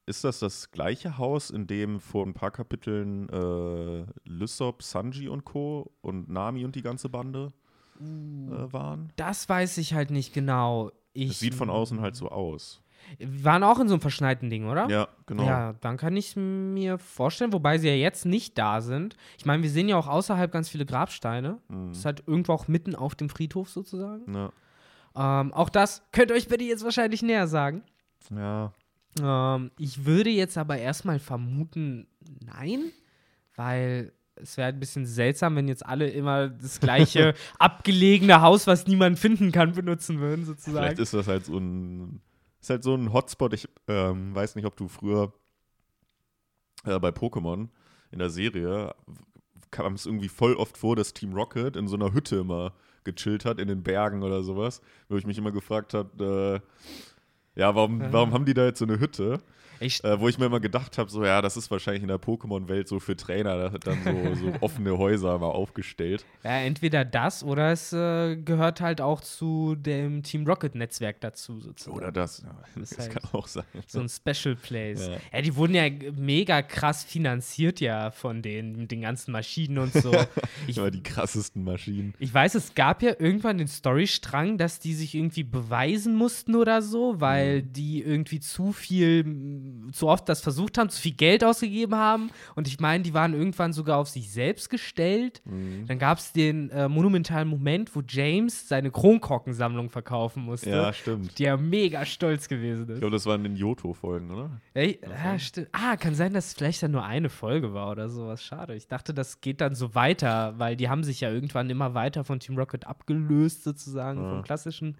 ist 0.06 0.24
das 0.24 0.40
das 0.40 0.72
gleiche 0.72 1.18
Haus, 1.18 1.50
in 1.50 1.68
dem 1.68 2.00
vor 2.00 2.26
ein 2.26 2.34
paar 2.34 2.52
Kapiteln 2.52 3.28
äh, 3.30 4.06
Lysop, 4.30 4.84
Sanji 4.84 5.28
und 5.30 5.46
Co. 5.46 5.92
und 6.02 6.30
Nami 6.30 6.64
und 6.66 6.76
die 6.76 6.82
ganze 6.82 7.10
Bande 7.10 7.54
äh, 8.00 8.74
waren. 8.74 9.12
Das 9.16 9.48
weiß 9.50 9.78
ich 9.78 9.94
halt 9.94 10.12
nicht 10.12 10.34
genau. 10.34 10.92
Ich, 11.14 11.32
Es 11.32 11.40
sieht 11.40 11.56
von 11.56 11.70
außen 11.70 12.02
halt 12.02 12.16
so 12.16 12.30
aus. 12.30 12.82
Wir 13.20 13.44
waren 13.44 13.64
auch 13.64 13.80
in 13.80 13.88
so 13.88 13.94
einem 13.94 14.02
verschneiten 14.02 14.50
Ding, 14.50 14.68
oder? 14.68 14.90
Ja, 14.90 15.08
genau. 15.28 15.46
Ja, 15.46 15.74
dann 15.74 15.96
kann 15.98 16.18
ich 16.18 16.36
mir 16.36 16.98
vorstellen, 16.98 17.54
wobei 17.54 17.78
sie 17.78 17.88
ja 17.88 17.94
jetzt 17.94 18.26
nicht 18.26 18.58
da 18.58 18.82
sind. 18.82 19.16
Ich 19.38 19.46
meine, 19.46 19.62
wir 19.62 19.70
sehen 19.70 19.88
ja 19.88 19.98
auch 19.98 20.08
außerhalb 20.08 20.52
ganz 20.52 20.70
viele 20.70 20.86
Grabsteine. 20.86 21.60
Mhm. 21.68 21.90
Das 21.90 22.00
ist 22.00 22.06
halt 22.06 22.24
irgendwo 22.26 22.54
auch 22.54 22.68
mitten 22.68 22.96
auf 22.96 23.14
dem 23.16 23.30
Friedhof 23.30 23.70
sozusagen. 23.70 24.34
Ja. 24.34 25.42
Ähm, 25.42 25.54
auch 25.54 25.70
das 25.70 26.04
könnt 26.12 26.32
ihr 26.32 26.36
euch 26.36 26.48
bitte 26.48 26.64
jetzt 26.64 26.84
wahrscheinlich 26.84 27.22
näher 27.22 27.48
sagen. 27.48 27.84
ja. 28.32 28.72
Ähm, 29.22 29.72
ich 29.78 30.06
würde 30.06 30.30
jetzt 30.30 30.58
aber 30.58 30.78
erstmal 30.78 31.20
vermuten, 31.20 32.08
nein, 32.46 32.92
weil 33.56 34.14
es 34.36 34.58
wäre 34.58 34.70
ein 34.70 34.80
bisschen 34.80 35.06
seltsam, 35.06 35.56
wenn 35.56 35.68
jetzt 35.68 35.86
alle 35.86 36.10
immer 36.10 36.50
das 36.50 36.80
gleiche 36.80 37.34
abgelegene 37.60 38.42
Haus, 38.42 38.68
was 38.68 38.86
niemand 38.88 39.18
finden 39.18 39.52
kann, 39.52 39.74
benutzen 39.74 40.20
würden, 40.20 40.46
Vielleicht 40.46 40.64
sozusagen. 40.64 41.02
ist 41.02 41.14
das 41.14 41.28
halt 41.28 41.46
so 41.46 41.58
ein, 41.58 42.22
ist 42.60 42.70
halt 42.70 42.84
so 42.84 42.96
ein 42.96 43.14
Hotspot. 43.14 43.54
Ich 43.54 43.70
ähm, 43.88 44.36
weiß 44.36 44.56
nicht, 44.56 44.66
ob 44.66 44.76
du 44.76 44.88
früher 44.88 45.34
äh, 46.84 47.00
bei 47.00 47.10
Pokémon 47.10 47.70
in 48.12 48.20
der 48.20 48.30
Serie 48.30 48.94
kam 49.72 49.94
es 49.94 50.06
irgendwie 50.06 50.30
voll 50.30 50.56
oft 50.56 50.78
vor, 50.78 50.96
dass 50.96 51.14
Team 51.14 51.34
Rocket 51.34 51.76
in 51.76 51.88
so 51.88 51.96
einer 51.96 52.14
Hütte 52.14 52.38
immer 52.38 52.74
gechillt 53.04 53.46
hat, 53.46 53.60
in 53.60 53.68
den 53.68 53.84
Bergen 53.84 54.24
oder 54.24 54.44
sowas, 54.44 54.82
wo 55.10 55.18
ich 55.18 55.26
mich 55.26 55.38
immer 55.38 55.52
gefragt 55.52 55.94
habe, 55.94 56.62
äh, 56.64 57.15
ja, 57.56 57.74
warum, 57.76 58.02
warum 58.12 58.34
haben 58.34 58.46
die 58.46 58.54
da 58.54 58.66
jetzt 58.66 58.80
so 58.80 58.86
eine 58.86 59.00
Hütte? 59.00 59.40
Äh, 59.82 60.20
wo 60.20 60.27
ich 60.27 60.38
mir 60.38 60.46
immer 60.46 60.60
gedacht 60.60 60.98
habe, 60.98 61.10
so 61.10 61.24
ja, 61.25 61.41
das 61.41 61.58
ist 61.58 61.70
wahrscheinlich 61.72 62.01
in 62.01 62.08
der 62.08 62.20
Pokémon-Welt 62.20 62.88
so 62.88 63.00
für 63.00 63.15
Trainer, 63.15 63.70
dann 63.79 63.98
so, 64.03 64.36
so 64.51 64.53
offene 64.62 64.98
Häuser 64.98 65.38
mal 65.39 65.48
aufgestellt. 65.48 66.25
ja, 66.44 66.60
entweder 66.60 67.05
das 67.05 67.44
oder 67.44 67.72
es 67.72 67.91
äh, 67.94 68.36
gehört 68.38 68.82
halt 68.82 69.01
auch 69.01 69.22
zu 69.22 69.75
dem 69.75 70.24
Team 70.24 70.46
Rocket-Netzwerk 70.48 71.20
dazu, 71.22 71.60
sozusagen. 71.60 71.98
Oder 71.98 72.12
das, 72.12 72.44
ja, 72.44 72.55
Das 72.79 72.89
das, 72.96 73.00
halt 73.00 73.12
kann 73.13 73.29
auch 73.34 73.48
sein. 73.48 73.63
So 73.88 74.00
ein 74.00 74.10
Special 74.10 74.55
Place. 74.55 75.08
Ja. 75.08 75.17
Ja. 75.34 75.41
die 75.41 75.55
wurden 75.55 75.75
ja 75.75 75.84
mega 76.15 76.62
krass 76.62 77.03
finanziert 77.03 77.79
ja 77.79 78.12
von 78.12 78.38
mit 78.38 78.91
den 78.91 79.01
ganzen 79.01 79.32
Maschinen 79.32 79.77
und 79.79 79.94
so. 79.94 80.13
ich, 80.67 80.77
Immer 80.77 80.91
die 80.91 81.03
krassesten 81.03 81.63
Maschinen. 81.63 82.13
ich 82.20 82.34
weiß, 82.34 82.55
es 82.55 82.75
gab 82.75 83.01
ja 83.01 83.13
irgendwann 83.17 83.58
den 83.58 83.67
Storystrang, 83.67 84.58
dass 84.58 84.79
die 84.79 84.94
sich 84.94 85.15
irgendwie 85.15 85.44
beweisen 85.44 86.15
mussten 86.15 86.55
oder 86.55 86.82
so, 86.82 87.20
weil 87.20 87.63
Mhm. 87.63 87.74
die 87.74 88.01
irgendwie 88.01 88.39
zu 88.39 88.72
viel, 88.72 89.24
zu 89.92 90.08
oft 90.08 90.28
das 90.30 90.42
versucht 90.42 90.78
haben, 90.78 90.90
zu 90.90 91.02
viel 91.02 91.14
Geld 91.14 91.44
ausgegeben 91.44 91.96
haben. 91.96 92.30
Und 92.56 92.68
ich 92.68 92.80
meine, 92.80 93.04
die 93.04 93.14
waren 93.14 93.34
irgendwann 93.34 93.74
sogar 93.74 93.98
auf 93.98 94.10
sich 94.10 94.32
selbst 94.32 94.70
gestellt. 94.70 95.42
Mhm. 95.46 95.86
Dann 95.88 96.00
gab 96.00 96.18
es 96.18 96.32
den 96.32 96.70
äh, 96.70 96.88
monumentalen 96.88 97.48
Moment, 97.48 97.96
wo 97.96 98.02
James 98.08 98.68
seine 98.68 98.92
Kronkorkensammlung 98.92 99.90
verkaufen 99.90 100.44
musste. 100.44 100.70
Ja, 100.70 100.94
stimmt. 100.94 101.38
Die 101.40 101.44
ja 101.44 101.58
mega 101.58 102.06
stolz 102.06 102.48
gewesen 102.48 102.88
ist. 102.88 102.94
Ich 102.96 103.00
glaube, 103.00 103.16
das 103.16 103.26
waren 103.26 103.44
den 103.44 103.56
Johto-Folgen, 103.56 104.32
oder? 104.32 104.62
Ey, 104.74 105.00
ja, 105.04 105.38
stimmt. 105.40 105.70
Ah, 105.72 105.96
kann 105.98 106.16
sein, 106.16 106.34
dass 106.34 106.48
es 106.48 106.54
vielleicht 106.54 106.84
dann 106.84 106.92
nur 106.92 107.04
eine 107.04 107.30
Folge 107.30 107.74
war 107.74 107.92
oder 107.92 108.10
sowas. 108.10 108.44
Schade. 108.44 108.76
Ich 108.76 108.88
dachte, 108.88 109.14
das 109.14 109.42
geht 109.42 109.62
dann 109.62 109.76
so 109.76 109.96
weiter, 109.96 110.54
weil 110.58 110.76
die 110.76 110.90
haben 110.90 111.04
sich 111.04 111.22
ja 111.22 111.32
irgendwann 111.32 111.70
immer 111.70 111.94
weiter 111.94 112.24
von 112.24 112.40
Team 112.40 112.58
Rocket 112.58 112.86
abgelöst, 112.88 113.64
sozusagen, 113.64 114.22
Ja. 114.22 114.30
vom 114.30 114.44
klassischen. 114.44 114.98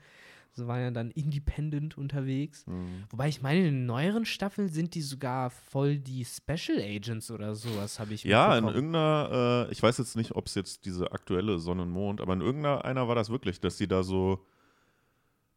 Sie 0.56 0.68
waren 0.68 0.80
ja 0.82 0.92
dann 0.92 1.12
independent 1.12 1.98
unterwegs. 1.98 2.66
Mhm. 2.66 3.04
Wobei 3.10 3.28
ich 3.28 3.42
meine, 3.42 3.60
in 3.60 3.66
den 3.66 3.86
neueren 3.86 4.26
Staffeln 4.26 4.70
sind 4.70 4.96
die 4.96 5.02
sogar 5.02 5.50
voll 5.50 5.98
die 6.00 6.24
Special 6.26 6.80
Agents 6.80 7.30
oder 7.30 7.56
sowas, 7.56 8.00
habe 8.00 8.14
ich 8.14 8.24
Ja, 8.24 8.58
in 8.58 8.66
irgendeiner, 8.66 9.68
äh, 9.68 9.72
ich 9.72 9.84
weiß 9.84 9.98
jetzt 9.98 10.16
nicht, 10.16 10.34
ob 10.36 10.48
es 10.48 10.56
jetzt 10.56 10.86
diese 10.86 11.12
aktuelle 11.12 11.60
Sonne 11.60 11.82
und 11.84 11.92
Mond, 11.92 12.22
aber 12.22 12.34
in 12.34 12.42
irgendeiner 12.42 13.08
war 13.08 13.16
das 13.16 13.30
wirklich, 13.30 13.60
dass 13.60 13.78
die 13.78 13.88
da 13.88 14.02
so, 14.04 14.46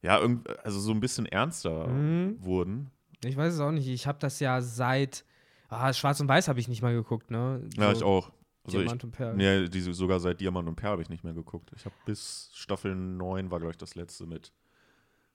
ja, 0.02 0.20
also 0.64 0.80
so 0.80 0.90
ein 0.92 1.00
bisschen 1.00 1.26
ernster 1.26 1.86
Mhm. 1.88 2.36
wurden. 2.44 2.90
Ich 3.24 3.36
weiß 3.36 3.54
es 3.54 3.60
auch 3.60 3.72
nicht. 3.72 3.88
Ich 3.88 4.06
habe 4.06 4.18
das 4.20 4.38
ja 4.40 4.60
seit. 4.60 5.24
Ah, 5.68 5.92
Schwarz 5.92 6.18
und 6.20 6.28
Weiß 6.28 6.48
habe 6.48 6.60
ich 6.60 6.68
nicht 6.68 6.82
mal 6.82 6.94
geguckt, 6.94 7.30
ne? 7.30 7.60
Ja, 7.76 7.90
So 7.92 7.98
ich 7.98 8.02
auch. 8.04 8.32
Also 8.64 8.78
Diamant 8.78 9.04
und 9.04 9.10
Perl. 9.12 9.32
ich, 9.32 9.36
nee, 9.38 9.68
die, 9.68 9.80
sogar 9.80 10.20
seit 10.20 10.40
Diamant 10.40 10.68
und 10.68 10.76
Perl 10.76 10.92
habe 10.92 11.02
ich 11.02 11.08
nicht 11.08 11.24
mehr 11.24 11.32
geguckt. 11.34 11.70
Ich 11.76 11.84
habe 11.84 11.94
bis 12.04 12.50
Staffel 12.54 12.94
9 12.94 13.50
war, 13.50 13.58
glaube 13.58 13.72
ich, 13.72 13.76
das 13.78 13.94
letzte 13.94 14.26
mit, 14.26 14.52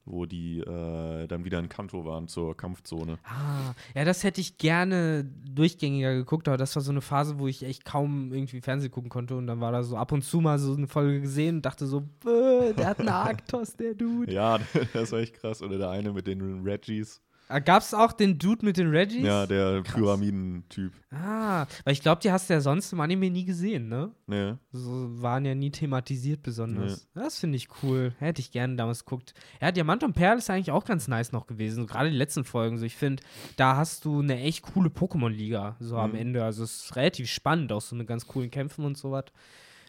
wo 0.06 0.26
die 0.26 0.60
äh, 0.60 1.28
dann 1.28 1.46
wieder 1.46 1.60
in 1.60 1.70
Kanto 1.70 2.06
waren 2.06 2.28
zur 2.28 2.58
Kampfzone. 2.58 3.20
Ah, 3.24 3.74
ja, 3.96 4.04
das 4.04 4.24
hätte 4.24 4.42
ich 4.42 4.58
gerne 4.58 5.24
durchgängiger 5.50 6.14
geguckt, 6.14 6.48
aber 6.48 6.58
das 6.58 6.76
war 6.76 6.84
so 6.84 6.92
eine 6.92 7.02
Phase, 7.02 7.40
wo 7.40 7.48
ich 7.48 7.64
echt 7.64 7.86
kaum 7.86 8.34
irgendwie 8.34 8.62
Fernsehen 8.62 8.92
gucken 8.92 9.10
konnte 9.10 9.36
und 9.36 9.48
dann 9.48 9.62
war 9.62 9.72
da 9.72 9.84
so 9.84 9.96
ab 9.98 10.12
und 10.12 10.24
zu 10.24 10.42
mal 10.42 10.60
so 10.60 10.74
eine 10.76 10.88
Folge 10.88 11.22
gesehen 11.22 11.58
und 11.58 11.66
dachte 11.66 11.86
so, 11.86 12.02
"Bäh, 12.02 12.74
der 12.74 12.88
hat 12.88 13.00
einen 13.00 13.10
Arktos, 13.10 13.76
der 13.76 13.94
Dude. 13.94 14.32
Ja, 14.32 14.60
das 14.94 15.12
war 15.12 15.20
echt 15.20 15.36
krass. 15.36 15.62
Oder 15.62 15.78
der 15.78 15.90
eine 15.90 16.12
mit 16.12 16.28
den 16.28 16.64
Reggies. 16.64 17.22
Ah, 17.50 17.60
Gab's 17.60 17.94
auch 17.94 18.14
den 18.14 18.40
Dude 18.40 18.66
mit 18.66 18.78
den 18.78 18.90
Reggies? 18.90 19.24
Ja, 19.24 19.46
der. 19.46 19.82
Pyramidentyp. 19.82 20.92
Ah, 21.12 21.66
weil 21.84 21.94
ich 21.94 22.02
glaube, 22.02 22.22
die 22.22 22.32
hast 22.32 22.50
du 22.50 22.54
ja 22.54 22.62
sonst 22.62 22.92
im 22.94 23.00
Anime 23.02 23.30
nie 23.30 23.46
gesehen, 23.46 23.90
ne? 23.90 24.12
Nee. 24.26 24.54
So 24.72 25.22
waren 25.22 25.46
ja 25.46 25.54
nie 25.54 25.70
thematisiert 25.70 26.42
besonders. 26.42 27.08
Das 27.14 27.40
finde 27.40 27.58
ich 27.58 27.68
cool. 27.84 28.14
Hätte 28.18 28.40
ich 28.42 28.52
gerne 28.52 28.76
damals 28.76 29.06
geguckt. 29.06 29.34
Ja, 29.62 29.72
Diamant 29.72 30.04
und 30.04 30.14
Perl 30.14 30.38
ist 30.38 30.50
eigentlich 30.50 30.72
auch 30.72 30.86
ganz 30.86 31.08
nice 31.08 31.32
noch 31.32 31.46
gewesen. 31.46 31.86
Gerade 31.86 32.10
die 32.10 32.18
letzten 32.18 32.44
Folgen. 32.44 32.78
So, 32.78 32.86
ich 32.86 32.96
finde, 32.96 33.22
da 33.58 33.76
hast 33.76 34.06
du 34.06 34.22
eine 34.22 34.40
echt 34.40 34.64
coole 34.64 34.90
Pokémon-Liga 34.90 35.76
so 35.80 35.98
am 35.98 36.12
Mhm. 36.12 36.18
Ende. 36.18 36.44
Also 36.44 36.64
es 36.64 36.86
ist 36.86 36.96
relativ 36.96 37.30
spannend, 37.30 37.72
auch 37.72 37.82
so 37.82 37.96
mit 37.96 38.08
ganz 38.08 38.26
coolen 38.26 38.50
Kämpfen 38.50 38.86
und 38.86 38.98
sowas. 38.98 39.26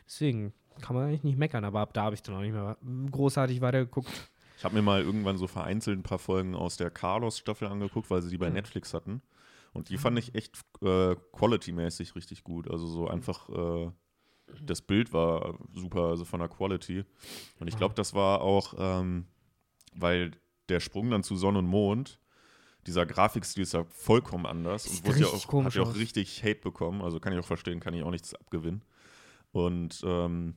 Deswegen 0.07 0.53
kann 0.83 0.97
man 0.97 1.07
eigentlich 1.07 1.25
nicht 1.25 1.39
meckern, 1.39 1.65
aber 1.65 1.81
ab 1.81 1.95
da 1.95 2.03
habe 2.03 2.15
ich 2.17 2.23
dann 2.23 2.35
auch 2.35 2.41
nicht 2.41 2.53
mehr 2.53 2.77
großartig 3.11 3.61
weitergeguckt. 3.61 4.11
Ich 4.57 4.65
habe 4.65 4.75
mir 4.75 4.83
mal 4.83 5.03
irgendwann 5.03 5.37
so 5.37 5.47
vereinzelt 5.47 5.99
ein 5.99 6.03
paar 6.03 6.19
Folgen 6.19 6.55
aus 6.55 6.77
der 6.77 6.91
Carlos-Staffel 6.91 7.69
angeguckt, 7.69 8.11
weil 8.11 8.23
sie 8.23 8.31
die 8.31 8.39
bei 8.39 8.47
Hm. 8.47 8.55
Netflix 8.55 8.95
hatten. 8.95 9.23
Und 9.73 9.89
die 9.89 9.99
fand 9.99 10.17
ich 10.19 10.37
echt 10.37 10.57
äh, 10.83 11.17
quality-mäßig 11.33 12.15
richtig 12.15 12.45
gut. 12.45 12.71
Also 12.71 12.87
so 12.87 13.09
einfach, 13.09 13.49
äh, 13.49 13.91
das 14.63 14.81
Bild 14.81 15.13
war 15.13 15.59
super, 15.73 16.03
also 16.03 16.25
von 16.25 16.39
der 16.39 16.49
Quality. 16.49 17.05
Und 17.59 17.67
ich 17.67 17.77
glaube, 17.77 17.95
das 17.97 18.15
war 18.15 18.41
auch, 18.41 18.75
ähm, 18.79 19.27
weil 19.97 20.31
der 20.69 20.79
Sprung 20.79 21.11
dann 21.11 21.25
zu 21.25 21.35
Sonne 21.35 21.59
und 21.59 21.67
Mond, 21.67 22.21
dieser 22.87 23.05
Grafikstil 23.05 23.63
ist 23.65 23.73
ja 23.73 23.85
vollkommen 23.85 24.47
anders 24.47 24.85
Sieht 24.85 25.01
und 25.01 25.09
wurde 25.09 25.21
ja 25.21 25.27
auch, 25.27 25.65
hat 25.65 25.75
ja 25.75 25.83
auch 25.83 25.97
richtig 25.97 26.45
Hate 26.45 26.61
bekommen. 26.61 27.03
Also 27.03 27.19
kann 27.19 27.33
ich 27.33 27.39
auch 27.41 27.45
verstehen, 27.45 27.81
kann 27.81 27.95
ich 27.95 28.05
auch 28.05 28.11
nichts 28.11 28.33
abgewinnen. 28.35 28.83
Und 29.53 30.03
ähm, 30.05 30.55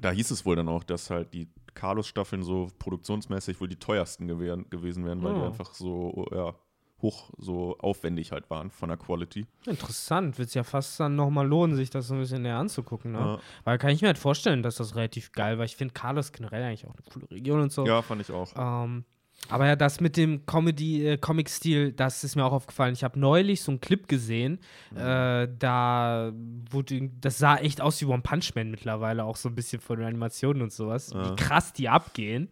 da 0.00 0.10
hieß 0.10 0.30
es 0.30 0.44
wohl 0.44 0.56
dann 0.56 0.68
auch, 0.68 0.82
dass 0.82 1.10
halt 1.10 1.32
die 1.34 1.48
Carlos-Staffeln 1.74 2.42
so 2.42 2.68
produktionsmäßig 2.78 3.60
wohl 3.60 3.68
die 3.68 3.76
teuersten 3.76 4.26
gewähren, 4.28 4.68
gewesen 4.70 5.04
wären, 5.04 5.22
weil 5.22 5.34
die 5.34 5.40
Oh. 5.40 5.46
einfach 5.46 5.74
so, 5.74 6.26
ja, 6.32 6.54
hoch, 7.02 7.30
so 7.38 7.78
aufwendig 7.78 8.30
halt 8.32 8.50
waren 8.50 8.70
von 8.70 8.88
der 8.90 8.98
Quality. 8.98 9.46
Interessant. 9.66 10.38
Wird 10.38 10.48
es 10.48 10.54
ja 10.54 10.64
fast 10.64 11.00
dann 11.00 11.16
nochmal 11.16 11.46
lohnen, 11.46 11.74
sich 11.76 11.88
das 11.88 12.08
so 12.08 12.14
ein 12.14 12.20
bisschen 12.20 12.42
näher 12.42 12.56
anzugucken. 12.58 13.12
Ne? 13.12 13.18
Ja. 13.18 13.38
Weil 13.64 13.78
kann 13.78 13.90
ich 13.90 14.02
mir 14.02 14.08
halt 14.08 14.18
vorstellen, 14.18 14.62
dass 14.62 14.76
das 14.76 14.96
relativ 14.96 15.32
geil 15.32 15.56
war. 15.56 15.64
Ich 15.64 15.76
finde 15.76 15.94
Carlos 15.94 16.32
generell 16.32 16.62
eigentlich 16.62 16.86
auch 16.86 16.92
eine 16.94 17.02
coole 17.10 17.30
Region 17.30 17.60
und 17.62 17.72
so. 17.72 17.86
Ja, 17.86 18.02
fand 18.02 18.20
ich 18.20 18.30
auch. 18.30 18.52
Ähm, 18.54 19.04
aber 19.48 19.66
ja, 19.66 19.74
das 19.76 20.00
mit 20.00 20.16
dem 20.16 20.44
Comedy, 20.46 21.06
äh, 21.06 21.16
Comic-Stil, 21.16 21.92
das 21.92 22.22
ist 22.22 22.36
mir 22.36 22.44
auch 22.44 22.52
aufgefallen. 22.52 22.92
Ich 22.92 23.02
habe 23.02 23.18
neulich 23.18 23.62
so 23.62 23.72
einen 23.72 23.80
Clip 23.80 24.06
gesehen, 24.06 24.58
Mhm. 24.92 24.96
äh, 24.98 25.48
da 25.58 26.32
wurde, 26.70 27.10
das 27.20 27.38
sah 27.38 27.56
echt 27.56 27.80
aus 27.80 28.00
wie 28.00 28.04
One 28.06 28.22
Punch 28.22 28.54
Man 28.54 28.70
mittlerweile, 28.70 29.24
auch 29.24 29.36
so 29.36 29.48
ein 29.48 29.54
bisschen 29.54 29.80
von 29.80 29.98
den 29.98 30.06
Animationen 30.06 30.62
und 30.62 30.72
sowas, 30.72 31.12
Ja. 31.12 31.30
wie 31.30 31.36
krass 31.36 31.72
die 31.72 31.88
abgehen. 31.88 32.48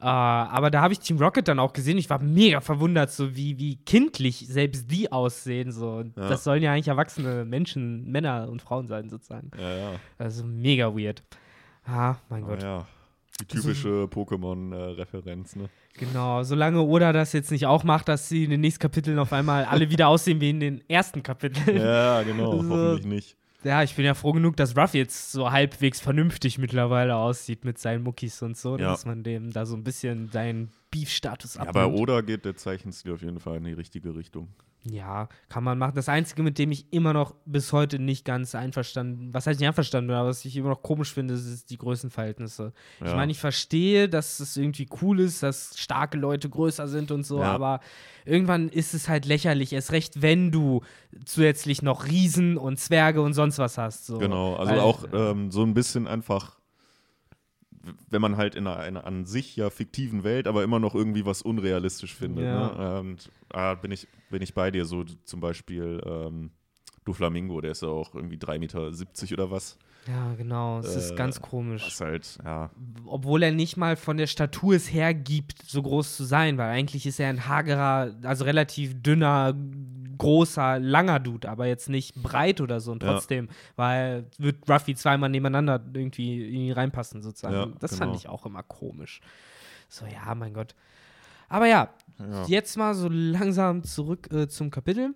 Äh, 0.00 0.06
aber 0.06 0.72
da 0.72 0.80
habe 0.82 0.92
ich 0.94 0.98
Team 0.98 1.18
Rocket 1.18 1.46
dann 1.46 1.60
auch 1.60 1.72
gesehen. 1.72 1.96
Ich 1.96 2.10
war 2.10 2.20
mega 2.20 2.60
verwundert, 2.60 3.12
so 3.12 3.36
wie, 3.36 3.56
wie 3.58 3.76
kindlich 3.76 4.38
selbst 4.48 4.90
die 4.90 5.12
aussehen. 5.12 5.70
So. 5.70 6.00
Ja. 6.16 6.28
Das 6.28 6.42
sollen 6.42 6.60
ja 6.60 6.72
eigentlich 6.72 6.88
erwachsene 6.88 7.44
Menschen, 7.44 8.10
Männer 8.10 8.48
und 8.48 8.60
Frauen 8.60 8.88
sein, 8.88 9.08
sozusagen. 9.08 9.52
Ja, 9.56 9.76
ja. 9.76 9.90
Also 10.18 10.42
mega 10.44 10.92
weird. 10.96 11.22
Ah, 11.86 12.16
mein 12.28 12.42
Gott. 12.42 12.64
ja. 12.64 12.84
Die 13.42 13.56
typische 13.56 14.08
Pokémon-Referenz, 14.10 15.56
ne? 15.56 15.68
Genau, 15.98 16.42
solange 16.42 16.80
Oda 16.82 17.12
das 17.12 17.32
jetzt 17.32 17.50
nicht 17.50 17.66
auch 17.66 17.84
macht, 17.84 18.08
dass 18.08 18.28
sie 18.28 18.44
in 18.44 18.50
den 18.50 18.60
nächsten 18.60 18.80
Kapiteln 18.80 19.18
auf 19.18 19.32
einmal 19.32 19.64
alle 19.64 19.90
wieder 19.90 20.08
aussehen 20.08 20.40
wie 20.40 20.50
in 20.50 20.60
den 20.60 20.82
ersten 20.88 21.22
Kapiteln. 21.22 21.76
Ja. 21.76 22.20
Ja, 22.20 22.22
genau, 22.22 22.52
So. 22.62 22.68
hoffentlich 22.70 23.06
nicht. 23.06 23.36
ich 23.84 23.94
bin 23.94 24.04
ja 24.04 24.14
froh 24.14 24.32
genug, 24.32 24.56
dass 24.56 24.76
Ruff 24.76 24.94
jetzt 24.94 25.32
so 25.32 25.50
halbwegs 25.50 26.00
vernünftig 26.00 26.58
mittlerweile 26.58 27.16
aussieht 27.16 27.64
mit 27.64 27.78
seinen 27.78 28.02
Muckis 28.02 28.40
und 28.42 28.56
so, 28.56 28.78
Ja. 28.78 28.90
dass 28.90 29.04
man 29.06 29.22
dem 29.22 29.52
da 29.52 29.66
so 29.66 29.76
ein 29.76 29.84
bisschen 29.84 30.28
seinen 30.30 30.70
Beef-Status 30.90 31.54
Ja, 31.54 31.62
abnimmt. 31.62 31.74
bei 31.74 31.86
Oda 31.86 32.20
geht 32.22 32.44
der 32.44 32.56
Zeichenstil 32.56 33.12
auf 33.12 33.22
jeden 33.22 33.38
Fall 33.40 33.56
in 33.58 33.64
die 33.64 33.72
richtige 33.72 34.14
Richtung. 34.16 34.48
Ja, 34.84 35.28
kann 35.48 35.62
man 35.62 35.78
machen. 35.78 35.92
Das 35.94 36.08
Einzige, 36.08 36.42
mit 36.42 36.58
dem 36.58 36.72
ich 36.72 36.92
immer 36.92 37.12
noch 37.12 37.36
bis 37.46 37.72
heute 37.72 38.00
nicht 38.00 38.24
ganz 38.24 38.54
einverstanden, 38.56 39.32
was 39.32 39.46
heißt 39.46 39.60
nicht 39.60 39.68
einverstanden 39.68 40.08
bin, 40.08 40.16
aber 40.16 40.30
was 40.30 40.44
ich 40.44 40.56
immer 40.56 40.70
noch 40.70 40.82
komisch 40.82 41.12
finde, 41.14 41.34
ist 41.34 41.70
die 41.70 41.78
Größenverhältnisse. 41.78 42.72
Ich 43.00 43.06
Ja. 43.06 43.14
meine, 43.14 43.30
ich 43.30 43.38
verstehe, 43.38 44.08
dass 44.08 44.40
es 44.40 44.56
irgendwie 44.56 44.88
cool 45.00 45.20
ist, 45.20 45.42
dass 45.42 45.78
starke 45.78 46.18
Leute 46.18 46.48
größer 46.48 46.88
sind 46.88 47.12
und 47.12 47.24
so, 47.24 47.38
Ja. 47.38 47.52
aber 47.52 47.78
irgendwann 48.24 48.68
ist 48.70 48.92
es 48.92 49.08
halt 49.08 49.24
lächerlich, 49.24 49.72
erst 49.72 49.92
recht, 49.92 50.20
wenn 50.20 50.50
du 50.50 50.80
zusätzlich 51.24 51.82
noch 51.82 52.06
Riesen 52.06 52.58
und 52.58 52.78
Zwerge 52.80 53.22
und 53.22 53.34
sonst 53.34 53.58
was 53.58 53.78
hast. 53.78 54.06
So. 54.06 54.18
Genau, 54.18 54.56
also 54.56 54.72
Weil- 54.72 54.80
auch 54.80 55.04
ähm, 55.12 55.52
so 55.52 55.62
ein 55.62 55.74
bisschen 55.74 56.08
einfach 56.08 56.58
wenn 58.10 58.22
man 58.22 58.36
halt 58.36 58.54
in 58.54 58.66
einer, 58.66 58.78
einer 58.78 59.04
an 59.04 59.24
sich 59.24 59.56
ja 59.56 59.70
fiktiven 59.70 60.24
Welt, 60.24 60.46
aber 60.46 60.62
immer 60.62 60.78
noch 60.78 60.94
irgendwie 60.94 61.26
was 61.26 61.42
unrealistisch 61.42 62.14
findet. 62.14 62.44
Ja. 62.44 62.68
Ne? 62.76 63.00
Und 63.00 63.30
ah, 63.52 63.74
bin, 63.74 63.90
ich, 63.90 64.08
bin 64.30 64.42
ich 64.42 64.54
bei 64.54 64.70
dir, 64.70 64.84
so 64.84 65.04
zum 65.04 65.40
Beispiel 65.40 66.00
ähm, 66.04 66.50
Doflamingo, 67.04 67.60
der 67.60 67.72
ist 67.72 67.82
ja 67.82 67.88
auch 67.88 68.14
irgendwie 68.14 68.36
3,70 68.36 68.58
Meter 68.58 69.32
oder 69.32 69.50
was. 69.50 69.78
Ja, 70.08 70.34
genau. 70.34 70.80
Es 70.80 70.96
ist 70.96 71.12
Äh, 71.12 71.14
ganz 71.14 71.40
komisch. 71.40 71.84
Was 71.86 72.00
halt, 72.00 72.38
ja, 72.44 72.70
Obwohl 73.06 73.42
er 73.42 73.52
nicht 73.52 73.76
mal 73.76 73.94
von 73.96 74.16
der 74.16 74.26
Statur 74.26 74.74
es 74.74 74.92
hergibt, 74.92 75.62
so 75.66 75.80
groß 75.82 76.16
zu 76.16 76.24
sein, 76.24 76.58
weil 76.58 76.70
eigentlich 76.70 77.06
ist 77.06 77.20
er 77.20 77.28
ein 77.28 77.46
hagerer, 77.46 78.14
also 78.22 78.44
relativ 78.44 79.00
dünner, 79.00 79.54
großer, 80.18 80.78
langer 80.80 81.20
Dude, 81.20 81.48
aber 81.48 81.66
jetzt 81.66 81.88
nicht 81.88 82.14
breit 82.20 82.60
oder 82.60 82.80
so. 82.80 82.92
Und 82.92 83.02
Ja. 83.02 83.12
trotzdem, 83.12 83.48
weil 83.76 84.26
wird 84.38 84.68
Ruffy 84.68 84.94
zweimal 84.94 85.30
nebeneinander 85.30 85.80
irgendwie 85.94 86.48
in 86.48 86.60
ihn 86.62 86.72
reinpassen, 86.72 87.22
sozusagen. 87.22 87.54
Ja, 87.54 87.66
das 87.78 87.92
genau. 87.92 88.04
fand 88.06 88.16
ich 88.16 88.28
auch 88.28 88.44
immer 88.46 88.62
komisch. 88.62 89.20
So, 89.88 90.04
ja, 90.06 90.34
mein 90.34 90.54
Gott. 90.54 90.74
Aber 91.48 91.66
ja, 91.66 91.90
ja. 92.18 92.44
jetzt 92.46 92.76
mal 92.76 92.94
so 92.94 93.08
langsam 93.10 93.84
zurück 93.84 94.32
äh, 94.32 94.48
zum 94.48 94.70
Kapitel, 94.70 95.14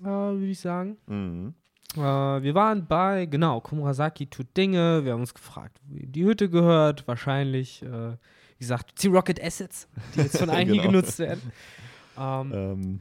äh, 0.00 0.04
würde 0.04 0.46
ich 0.46 0.60
sagen. 0.60 0.96
Mhm. 1.06 1.54
Äh, 1.96 2.00
wir 2.00 2.54
waren 2.54 2.86
bei, 2.86 3.26
genau, 3.26 3.60
Komurasaki 3.60 4.26
tut 4.26 4.56
Dinge. 4.56 5.04
Wir 5.04 5.12
haben 5.12 5.20
uns 5.20 5.34
gefragt, 5.34 5.78
wie 5.88 6.06
die 6.06 6.24
Hütte 6.24 6.48
gehört. 6.50 7.06
Wahrscheinlich, 7.06 7.82
äh, 7.82 8.12
wie 8.12 8.58
gesagt, 8.58 9.02
die 9.02 9.08
Rocket 9.08 9.42
Assets, 9.42 9.88
die 10.14 10.20
jetzt 10.20 10.38
von 10.38 10.50
allen 10.50 10.66
hier 10.66 10.82
Genau. 10.82 10.92
genutzt 10.92 11.18
werden. 11.18 11.52
Ähm, 12.18 12.52
Ähm, 12.52 13.00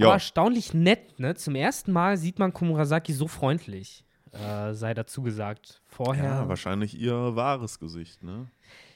Aber 0.00 0.12
erstaunlich 0.14 0.74
nett, 0.74 1.18
ne? 1.20 1.34
Zum 1.34 1.54
ersten 1.54 1.92
Mal 1.92 2.16
sieht 2.16 2.38
man 2.38 2.52
Komurasaki 2.52 3.12
so 3.12 3.28
freundlich, 3.28 4.04
äh, 4.32 4.72
sei 4.74 4.94
dazu 4.94 5.22
gesagt. 5.22 5.82
Vorher, 5.86 6.24
ja, 6.24 6.48
wahrscheinlich 6.48 6.98
ihr 6.98 7.36
wahres 7.36 7.78
Gesicht, 7.78 8.22
ne? 8.22 8.48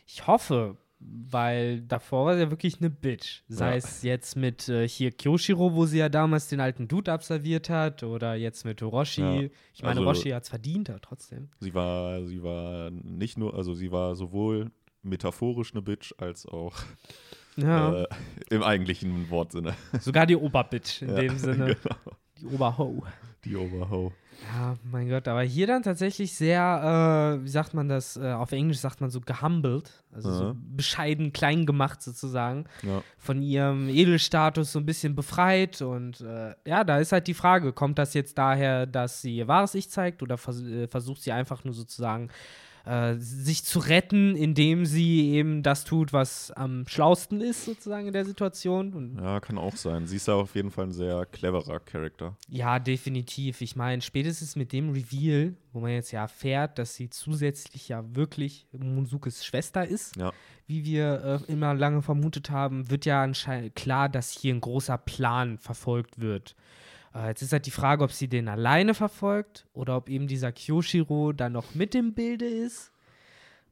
ich 0.06 0.26
hoffe, 0.26 0.76
weil 1.00 1.80
davor 1.82 2.26
war 2.26 2.34
sie 2.34 2.42
ja 2.42 2.50
wirklich 2.50 2.78
eine 2.80 2.90
Bitch. 2.90 3.42
Sei 3.48 3.70
Ja. 3.70 3.76
es 3.76 4.02
jetzt 4.02 4.36
mit 4.36 4.68
äh, 4.68 4.88
hier 4.88 5.12
Kyoshiro, 5.12 5.74
wo 5.74 5.86
sie 5.86 5.98
ja 5.98 6.08
damals 6.08 6.48
den 6.48 6.60
alten 6.60 6.88
Dude 6.88 7.12
absolviert 7.12 7.70
hat, 7.70 8.02
oder 8.02 8.34
jetzt 8.34 8.64
mit 8.64 8.82
Orochi. 8.82 9.20
Ja. 9.20 9.48
Ich 9.74 9.82
meine, 9.82 10.00
Also- 10.00 10.02
Orochi 10.02 10.30
hat 10.30 10.42
es 10.42 10.48
verdient, 10.48 10.90
aber 10.90 11.00
trotzdem. 11.00 11.48
Sie 11.60 11.72
war, 11.74 12.24
sie 12.26 12.42
war 12.42 12.90
nicht 12.90 13.38
nur, 13.38 13.54
also 13.54 13.74
sie 13.74 13.92
war 13.92 14.16
sowohl 14.16 14.70
metaphorisch 15.02 15.72
eine 15.72 15.82
Bitch 15.82 16.12
als 16.18 16.46
auch 16.46 16.74
Ja. 17.56 18.02
äh, 18.02 18.06
im 18.50 18.62
eigentlichen 18.62 19.30
Wortsinne. 19.30 19.74
Sogar 20.00 20.26
die 20.26 20.36
Oberbitch 20.36 21.02
in 21.02 21.08
dem 21.16 21.38
Sinne. 21.38 21.76
genau. 21.82 21.96
Die 22.40 22.46
Oberho. 22.46 23.02
Die 23.44 23.56
Overho. 23.56 24.12
Ja, 24.54 24.76
mein 24.84 25.08
Gott, 25.08 25.26
aber 25.26 25.42
hier 25.42 25.66
dann 25.66 25.82
tatsächlich 25.82 26.32
sehr, 26.32 27.36
äh, 27.40 27.44
wie 27.44 27.48
sagt 27.48 27.74
man 27.74 27.88
das, 27.88 28.16
äh, 28.16 28.30
auf 28.32 28.52
Englisch 28.52 28.78
sagt 28.78 29.00
man 29.00 29.10
so 29.10 29.20
gehumbled, 29.20 29.90
also 30.12 30.32
so 30.32 30.54
bescheiden, 30.76 31.32
klein 31.32 31.66
gemacht 31.66 32.00
sozusagen, 32.02 32.66
Ja. 32.82 33.02
von 33.18 33.42
ihrem 33.42 33.88
Edelstatus 33.88 34.70
so 34.70 34.78
ein 34.78 34.86
bisschen 34.86 35.16
befreit 35.16 35.82
und 35.82 36.20
äh, 36.20 36.54
ja, 36.64 36.84
da 36.84 36.98
ist 36.98 37.10
halt 37.10 37.26
die 37.26 37.34
Frage, 37.34 37.72
kommt 37.72 37.98
das 37.98 38.14
jetzt 38.14 38.38
daher, 38.38 38.86
dass 38.86 39.22
sie 39.22 39.36
ihr 39.36 39.48
wahres 39.48 39.74
Ich 39.74 39.90
zeigt 39.90 40.22
oder 40.22 40.38
vers 40.38 40.62
äh, 40.62 40.86
versucht 40.86 41.22
sie 41.22 41.32
einfach 41.32 41.64
nur 41.64 41.74
sozusagen 41.74 42.28
äh, 42.88 43.16
sich 43.18 43.64
zu 43.64 43.78
retten, 43.80 44.34
indem 44.34 44.86
sie 44.86 45.30
eben 45.32 45.62
das 45.62 45.84
tut, 45.84 46.12
was 46.12 46.50
am 46.52 46.86
schlausten 46.88 47.40
ist 47.40 47.64
sozusagen 47.66 48.06
in 48.06 48.12
der 48.12 48.24
Situation 48.24 48.94
und 48.94 49.18
ja, 49.22 49.40
kann 49.40 49.58
auch 49.58 49.76
sein. 49.76 50.06
Sie 50.06 50.16
ist 50.16 50.28
ja 50.28 50.34
auf 50.34 50.54
jeden 50.54 50.70
Fall 50.70 50.86
ein 50.86 50.92
sehr 50.92 51.26
cleverer 51.26 51.80
Charakter. 51.80 52.36
Ja, 52.48 52.78
definitiv. 52.78 53.60
Ich 53.60 53.76
meine, 53.76 54.00
spätestens 54.02 54.56
mit 54.56 54.72
dem 54.72 54.90
Reveal, 54.90 55.54
wo 55.72 55.80
man 55.80 55.90
jetzt 55.90 56.12
ja 56.12 56.22
erfährt, 56.22 56.78
dass 56.78 56.94
sie 56.94 57.10
zusätzlich 57.10 57.88
ja 57.88 58.02
wirklich 58.16 58.66
Munsukes 58.72 59.44
Schwester 59.44 59.86
ist, 59.86 60.16
Ja. 60.16 60.32
wie 60.66 60.84
wir 60.84 61.42
äh, 61.48 61.52
immer 61.52 61.74
lange 61.74 62.02
vermutet 62.02 62.50
haben, 62.50 62.90
wird 62.90 63.04
ja 63.04 63.22
anscheinend 63.22 63.74
klar, 63.74 64.08
dass 64.08 64.30
hier 64.32 64.54
ein 64.54 64.60
großer 64.60 64.96
Plan 64.98 65.58
verfolgt 65.58 66.20
wird. 66.20 66.56
Äh, 67.14 67.28
jetzt 67.28 67.42
ist 67.42 67.52
halt 67.52 67.66
die 67.66 67.70
Frage, 67.70 68.04
ob 68.04 68.12
sie 68.12 68.28
den 68.28 68.48
alleine 68.48 68.94
verfolgt 68.94 69.66
oder 69.72 69.96
ob 69.96 70.08
eben 70.08 70.26
dieser 70.26 70.52
Kyoshiro 70.52 71.32
da 71.32 71.48
noch 71.48 71.74
mit 71.74 71.94
im 71.94 72.14
Bilde 72.14 72.46
ist. 72.46 72.92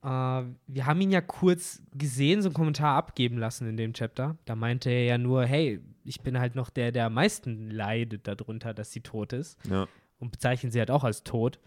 Äh, 0.02 0.08
wir 0.08 0.86
haben 0.86 1.00
ihn 1.00 1.10
ja 1.10 1.20
kurz 1.20 1.82
gesehen, 1.94 2.42
so 2.42 2.48
einen 2.48 2.54
Kommentar 2.54 2.96
abgeben 2.96 3.38
lassen 3.38 3.68
in 3.68 3.76
dem 3.76 3.92
Chapter. 3.92 4.36
Da 4.44 4.54
meinte 4.54 4.90
er 4.90 5.04
ja 5.04 5.18
nur, 5.18 5.44
hey, 5.44 5.80
ich 6.04 6.20
bin 6.20 6.38
halt 6.38 6.54
noch 6.54 6.70
der, 6.70 6.92
der 6.92 7.06
am 7.06 7.14
meisten 7.14 7.70
leidet 7.70 8.26
darunter, 8.28 8.72
dass 8.74 8.92
sie 8.92 9.00
tot 9.00 9.32
ist. 9.32 9.58
Ja. 9.68 9.86
Und 10.18 10.30
bezeichnen 10.32 10.72
sie 10.72 10.78
halt 10.78 10.90
auch 10.90 11.04
als 11.04 11.24
tot. 11.24 11.58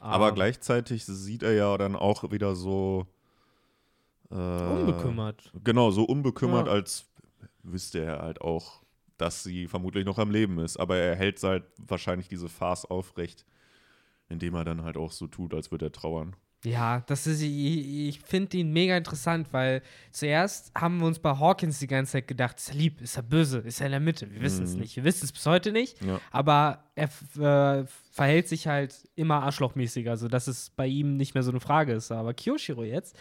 Aber 0.00 0.28
Ähm, 0.28 0.34
gleichzeitig 0.34 1.04
sieht 1.04 1.42
er 1.42 1.52
ja 1.52 1.76
dann 1.78 1.96
auch 1.96 2.30
wieder 2.30 2.54
so 2.54 3.06
äh, 4.30 4.34
Unbekümmert. 4.34 5.50
Genau, 5.64 5.90
so 5.90 6.04
unbekümmert, 6.04 6.66
Ja. 6.66 6.72
als 6.72 7.06
wüsste 7.62 8.00
er 8.04 8.18
halt 8.20 8.40
auch, 8.40 8.82
dass 9.18 9.42
sie 9.42 9.66
vermutlich 9.66 10.04
noch 10.06 10.18
am 10.18 10.30
Leben 10.30 10.58
ist. 10.58 10.76
Aber 10.78 10.96
er 10.96 11.14
hält 11.16 11.42
halt 11.42 11.64
wahrscheinlich 11.76 12.28
diese 12.28 12.48
Farce 12.48 12.84
aufrecht, 12.86 13.44
indem 14.28 14.54
er 14.54 14.64
dann 14.64 14.82
halt 14.82 14.96
auch 14.96 15.12
so 15.12 15.26
tut, 15.26 15.52
als 15.54 15.70
würde 15.70 15.86
er 15.86 15.92
trauern. 15.92 16.34
Ja, 16.64 17.04
das 17.06 17.28
ist, 17.28 17.40
ich, 17.40 18.08
ich 18.08 18.20
finde 18.20 18.56
ihn 18.56 18.72
mega 18.72 18.96
interessant, 18.96 19.46
weil 19.52 19.80
zuerst 20.10 20.72
haben 20.76 20.98
wir 20.98 21.06
uns 21.06 21.20
bei 21.20 21.30
Hawkins 21.38 21.78
die 21.78 21.86
ganze 21.86 22.12
Zeit 22.12 22.26
gedacht, 22.26 22.58
ist 22.58 22.70
er 22.70 22.74
lieb, 22.74 23.00
ist 23.00 23.16
er 23.16 23.22
böse, 23.22 23.58
ist 23.58 23.78
er 23.80 23.86
in 23.86 23.92
der 23.92 24.00
Mitte. 24.00 24.28
Wir 24.32 24.40
wissen 24.40 24.64
es 24.64 24.74
Mhm. 24.74 24.80
nicht. 24.80 24.96
Wir 24.96 25.04
wissen 25.04 25.24
es 25.24 25.30
bis 25.32 25.46
heute 25.46 25.70
nicht. 25.70 26.02
Ja. 26.02 26.20
Aber 26.32 26.82
er 26.96 27.04
äh, 27.80 27.86
verhält 28.10 28.48
sich 28.48 28.66
halt 28.66 29.08
immer 29.14 29.44
arschlochmäßiger, 29.44 30.16
sodass 30.16 30.48
es 30.48 30.70
bei 30.70 30.88
ihm 30.88 31.16
nicht 31.16 31.34
mehr 31.34 31.44
so 31.44 31.52
eine 31.52 31.60
Frage 31.60 31.92
ist. 31.92 32.10
Aber 32.10 32.34
Kyoshiro 32.34 32.82
jetzt, 32.82 33.16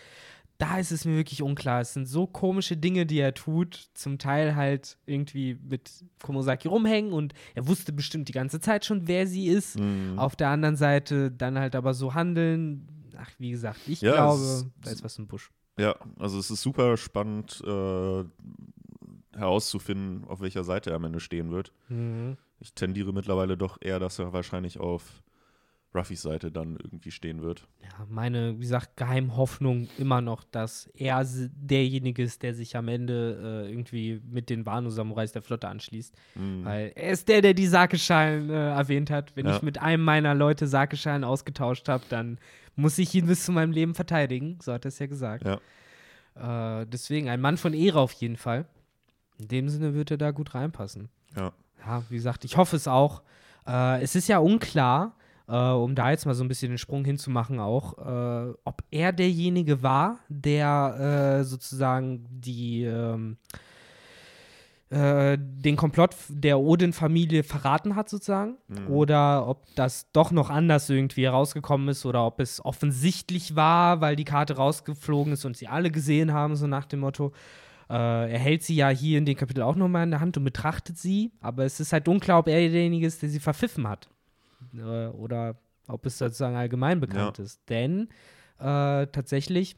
da 0.59 0.79
ist 0.79 0.91
es 0.91 1.05
mir 1.05 1.15
wirklich 1.15 1.41
unklar. 1.43 1.81
Es 1.81 1.93
sind 1.93 2.07
so 2.07 2.25
komische 2.27 2.77
Dinge, 2.77 3.05
die 3.05 3.19
er 3.19 3.33
tut. 3.33 3.89
Zum 3.93 4.17
Teil 4.17 4.55
halt 4.55 4.97
irgendwie 5.05 5.55
mit 5.61 5.91
Komosaki 6.23 6.67
rumhängen 6.67 7.13
und 7.13 7.33
er 7.53 7.67
wusste 7.67 7.93
bestimmt 7.93 8.27
die 8.27 8.33
ganze 8.33 8.59
Zeit 8.59 8.83
schon, 8.85 9.07
wer 9.07 9.27
sie 9.27 9.47
ist. 9.47 9.79
Mhm. 9.79 10.17
Auf 10.17 10.35
der 10.35 10.49
anderen 10.49 10.75
Seite 10.75 11.31
dann 11.31 11.59
halt 11.59 11.75
aber 11.75 11.93
so 11.93 12.13
handeln. 12.15 12.87
Ach, 13.19 13.29
wie 13.37 13.51
gesagt, 13.51 13.79
ich 13.87 14.01
Ja, 14.01 14.11
es 14.11 14.15
glaube, 14.15 14.41
ist- 14.43 14.65
da 14.81 14.91
ist 14.91 15.03
was 15.03 15.17
im 15.19 15.27
Busch. 15.27 15.51
Ja, 15.79 15.95
also 16.17 16.39
es 16.39 16.49
ist 16.49 16.61
super 16.63 16.97
spannend 16.97 17.61
äh, 17.65 18.23
herauszufinden, 19.35 20.23
auf 20.27 20.41
welcher 20.41 20.63
Seite 20.63 20.89
er 20.91 20.95
am 20.95 21.03
Ende 21.03 21.19
stehen 21.19 21.51
wird. 21.51 21.71
Mhm. 21.89 22.37
Ich 22.59 22.73
tendiere 22.73 23.13
mittlerweile 23.13 23.57
doch 23.57 23.77
eher, 23.81 23.99
dass 23.99 24.17
er 24.19 24.33
wahrscheinlich 24.33 24.79
auf 24.79 25.21
Ruffys 25.95 26.21
Seite 26.21 26.51
dann 26.51 26.75
irgendwie 26.75 27.11
stehen 27.11 27.41
wird. 27.41 27.65
Ja, 27.81 28.05
meine, 28.09 28.55
wie 28.57 28.61
gesagt, 28.61 28.97
Geheimhoffnung 28.97 29.87
immer 29.97 30.21
noch, 30.21 30.43
dass 30.43 30.87
er 30.93 31.25
derjenige 31.25 32.21
ist, 32.21 32.43
der 32.43 32.53
sich 32.53 32.75
am 32.75 32.87
Ende 32.87 33.63
äh, 33.65 33.69
irgendwie 33.71 34.21
mit 34.29 34.49
den 34.49 34.65
Wano-Samurais 34.65 35.31
der 35.31 35.41
Flotte 35.41 35.67
anschließt. 35.69 36.13
Mhm. 36.35 36.65
Weil 36.65 36.91
er 36.95 37.11
ist 37.11 37.27
der, 37.29 37.41
der 37.41 37.53
die 37.53 37.67
Sakeschalen 37.67 38.49
äh, 38.49 38.69
erwähnt 38.71 39.09
hat. 39.09 39.35
Wenn 39.35 39.47
Ja. 39.47 39.55
ich 39.55 39.61
mit 39.61 39.79
einem 39.81 40.03
meiner 40.03 40.35
Leute 40.35 40.67
Sakeschalen 40.67 41.23
ausgetauscht 41.23 41.87
habe, 41.89 42.03
dann 42.09 42.37
muss 42.75 42.97
ich 42.99 43.15
ihn 43.15 43.25
bis 43.25 43.45
zu 43.45 43.51
meinem 43.51 43.71
Leben 43.71 43.95
verteidigen. 43.95 44.59
So 44.61 44.73
hat 44.73 44.85
er 44.85 44.89
es 44.89 44.99
ja 44.99 45.07
gesagt. 45.07 45.45
Ja. 46.35 46.81
Äh, 46.81 46.85
deswegen 46.85 47.29
ein 47.29 47.41
Mann 47.41 47.57
von 47.57 47.73
Ehre 47.73 47.99
auf 47.99 48.11
jeden 48.13 48.37
Fall. 48.37 48.67
In 49.39 49.47
dem 49.47 49.69
Sinne 49.69 49.93
wird 49.95 50.11
er 50.11 50.17
da 50.17 50.31
gut 50.31 50.53
reinpassen. 50.53 51.09
Ja. 51.35 51.53
Ja, 51.85 52.03
wie 52.09 52.15
gesagt, 52.15 52.43
ich 52.45 52.57
hoffe 52.57 52.75
es 52.75 52.87
auch. 52.87 53.23
Äh, 53.65 54.01
es 54.01 54.15
ist 54.15 54.27
ja 54.27 54.37
unklar, 54.39 55.15
äh, 55.47 55.55
um 55.55 55.95
da 55.95 56.11
jetzt 56.11 56.25
mal 56.25 56.33
so 56.33 56.43
ein 56.43 56.47
bisschen 56.47 56.69
den 56.69 56.77
Sprung 56.77 57.05
hinzumachen 57.05 57.59
auch, 57.59 57.97
äh, 57.97 58.53
ob 58.63 58.83
er 58.91 59.13
derjenige 59.13 59.81
war, 59.83 60.19
der 60.29 61.39
äh, 61.39 61.43
sozusagen 61.43 62.25
die 62.29 62.83
ähm, 62.83 63.37
äh, 64.89 65.37
den 65.37 65.75
Komplott 65.75 66.15
der 66.29 66.59
Odin-Familie 66.59 67.43
verraten 67.43 67.97
hat, 67.97 68.07
sozusagen. 68.07 68.55
Mhm. 68.69 68.87
Oder 68.87 69.45
ob 69.45 69.65
das 69.75 70.09
doch 70.13 70.31
noch 70.31 70.49
anders 70.49 70.89
irgendwie 70.89 71.25
herausgekommen 71.25 71.89
ist 71.89 72.05
oder 72.05 72.25
ob 72.25 72.39
es 72.39 72.63
offensichtlich 72.63 73.57
war, 73.57 73.99
weil 73.99 74.15
die 74.15 74.23
Karte 74.23 74.55
rausgeflogen 74.55 75.33
ist 75.33 75.43
und 75.43 75.57
sie 75.57 75.67
alle 75.67 75.91
gesehen 75.91 76.31
haben, 76.31 76.55
so 76.55 76.67
nach 76.67 76.85
dem 76.85 77.01
Motto. 77.01 77.33
Äh, 77.89 78.31
er 78.31 78.39
hält 78.39 78.63
sie 78.63 78.75
ja 78.75 78.87
hier 78.87 79.17
in 79.17 79.25
dem 79.25 79.35
Kapitel 79.35 79.61
auch 79.61 79.75
nochmal 79.75 80.03
in 80.03 80.11
der 80.11 80.21
Hand 80.21 80.37
und 80.37 80.45
betrachtet 80.45 80.97
sie, 80.97 81.33
aber 81.41 81.65
es 81.65 81.81
ist 81.81 81.91
halt 81.91 82.07
unklar, 82.07 82.39
ob 82.39 82.47
er 82.47 82.69
derjenige 82.69 83.07
ist, 83.07 83.21
der 83.21 83.29
sie 83.29 83.39
verpfiffen 83.39 83.89
hat. 83.89 84.09
Äh, 84.75 85.07
oder 85.07 85.55
ob 85.87 86.05
es 86.05 86.17
sozusagen 86.17 86.55
allgemein 86.55 86.99
bekannt 86.99 87.37
Ja. 87.37 87.43
ist. 87.43 87.61
Denn 87.69 88.09
äh, 88.59 89.07
tatsächlich 89.07 89.75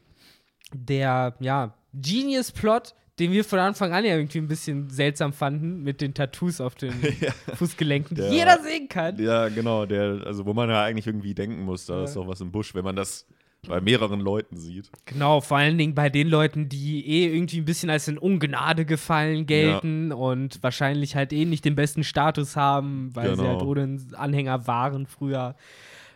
der, 0.73 1.35
ja, 1.39 1.73
Genius-Plot, 1.93 2.95
den 3.19 3.31
wir 3.31 3.43
von 3.43 3.59
Anfang 3.59 3.91
an 3.93 4.05
ja 4.05 4.15
irgendwie 4.15 4.37
ein 4.37 4.47
bisschen 4.47 4.89
seltsam 4.89 5.33
fanden, 5.33 5.83
mit 5.83 5.99
den 6.01 6.13
Tattoos 6.13 6.61
auf 6.61 6.75
den 6.75 6.93
ja. 7.19 7.31
Fußgelenken, 7.55 8.15
die 8.15 8.21
Der- 8.21 8.31
jeder 8.31 8.59
sehen 8.63 8.87
kann. 8.87 9.17
ja, 9.19 9.49
genau, 9.49 9.85
der, 9.85 10.21
also 10.25 10.45
wo 10.45 10.53
man 10.53 10.69
ja 10.69 10.83
eigentlich 10.83 11.07
irgendwie 11.07 11.33
denken 11.33 11.63
muss, 11.63 11.85
da 11.85 11.97
Ja. 11.97 12.03
ist 12.05 12.15
doch 12.15 12.27
was 12.27 12.39
im 12.41 12.51
Busch, 12.51 12.73
wenn 12.75 12.83
man 12.85 12.95
das 12.95 13.25
bei 13.67 13.81
mehreren 13.81 14.19
Leuten 14.21 14.57
sieht. 14.57 14.89
Genau, 15.05 15.41
vor 15.41 15.57
allen 15.57 15.77
Dingen 15.77 15.93
bei 15.93 16.09
den 16.09 16.27
Leuten, 16.29 16.69
die 16.69 17.05
eh 17.05 17.33
irgendwie 17.35 17.57
ein 17.59 17.65
bisschen 17.65 17.89
als 17.89 18.07
in 18.07 18.17
Ungnade 18.17 18.85
gefallen 18.85 19.45
gelten 19.45 20.11
und 20.11 20.63
wahrscheinlich 20.63 21.15
halt 21.15 21.33
eh 21.33 21.45
nicht 21.45 21.65
den 21.65 21.75
besten 21.75 22.03
Status 22.03 22.55
haben, 22.55 23.09
weil 23.15 23.35
sie 23.35 23.41
Genau. 23.43 23.49
halt 23.49 23.61
Odins 23.63 24.13
Anhänger 24.13 24.65
waren 24.67 25.05
früher. 25.07 25.55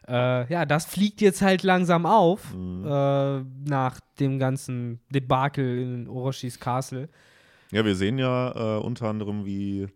Äh, 0.08 0.52
ja, 0.52 0.66
das 0.66 0.86
fliegt 0.86 1.22
jetzt 1.22 1.42
halt 1.42 1.64
langsam 1.64 2.06
auf 2.06 2.54
Mhm. 2.54 2.86
äh, 2.86 3.40
nach 3.70 4.00
dem 4.20 4.38
ganzen 4.40 5.00
Debakel 5.14 5.80
in 5.82 6.08
Orochis 6.10 6.60
Castle. 6.60 7.08
Ja, 7.72 7.84
wir 7.86 7.96
sehen 7.96 8.20
ja 8.20 8.78
äh, 8.78 8.80
unter 8.82 9.08
anderem, 9.10 9.46
wie 9.46 9.88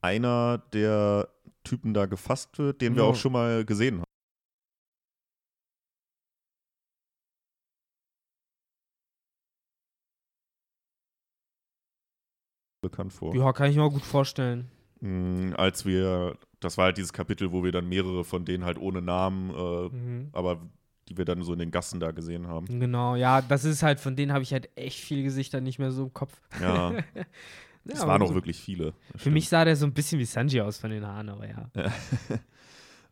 einer 0.00 0.62
der 0.72 1.28
Typen 1.64 1.94
da 1.94 2.06
gefasst 2.06 2.58
wird, 2.58 2.80
den 2.82 2.94
wir 2.96 3.02
Ja. 3.04 3.08
auch 3.10 3.16
schon 3.16 3.32
mal 3.32 3.64
gesehen 3.64 3.96
haben. 3.96 4.04
Bekannt 12.84 13.12
vor. 13.12 13.34
Ja, 13.34 13.52
kann 13.52 13.68
ich 13.70 13.76
mir 13.76 13.82
auch 13.82 13.90
gut 13.92 14.04
vorstellen. 14.04 14.68
Mm, 15.00 15.52
Als 15.56 15.84
wir, 15.84 16.36
das 16.60 16.78
war 16.78 16.86
halt 16.86 16.96
dieses 16.98 17.12
Kapitel, 17.12 17.50
wo 17.52 17.64
wir 17.64 17.72
dann 17.72 17.88
mehrere 17.88 18.24
von 18.24 18.44
denen 18.44 18.64
halt 18.64 18.78
ohne 18.78 19.02
Namen, 19.02 19.50
äh, 19.50 19.88
Mhm. 19.94 20.28
aber 20.32 20.60
die 21.08 21.18
wir 21.18 21.24
dann 21.26 21.42
so 21.42 21.52
in 21.52 21.58
den 21.58 21.70
Gassen 21.70 22.00
da 22.00 22.12
gesehen 22.12 22.46
haben. 22.48 22.66
Genau, 22.80 23.14
ja, 23.16 23.42
das 23.42 23.64
ist 23.64 23.82
halt, 23.82 24.00
von 24.00 24.16
denen 24.16 24.32
habe 24.32 24.42
ich 24.42 24.52
halt 24.54 24.70
echt 24.76 25.00
viele 25.00 25.22
Gesichter 25.22 25.60
nicht 25.60 25.78
mehr 25.78 25.90
so 25.90 26.04
im 26.04 26.14
Kopf. 26.14 26.32
Ja, 26.60 26.92
Ja, 27.86 27.92
es 27.92 28.00
aber 28.00 28.12
waren 28.12 28.22
auch 28.22 28.26
gut. 28.28 28.36
wirklich 28.36 28.58
viele. 28.58 28.94
Für 29.14 29.30
mich 29.30 29.46
sah 29.50 29.62
der 29.66 29.76
so 29.76 29.84
ein 29.84 29.92
bisschen 29.92 30.18
wie 30.18 30.24
Sanji 30.24 30.62
aus 30.62 30.78
von 30.78 30.88
den 30.90 31.06
Haaren, 31.06 31.28
aber 31.28 31.46
ja. 31.46 31.68
stimmt. 31.70 32.40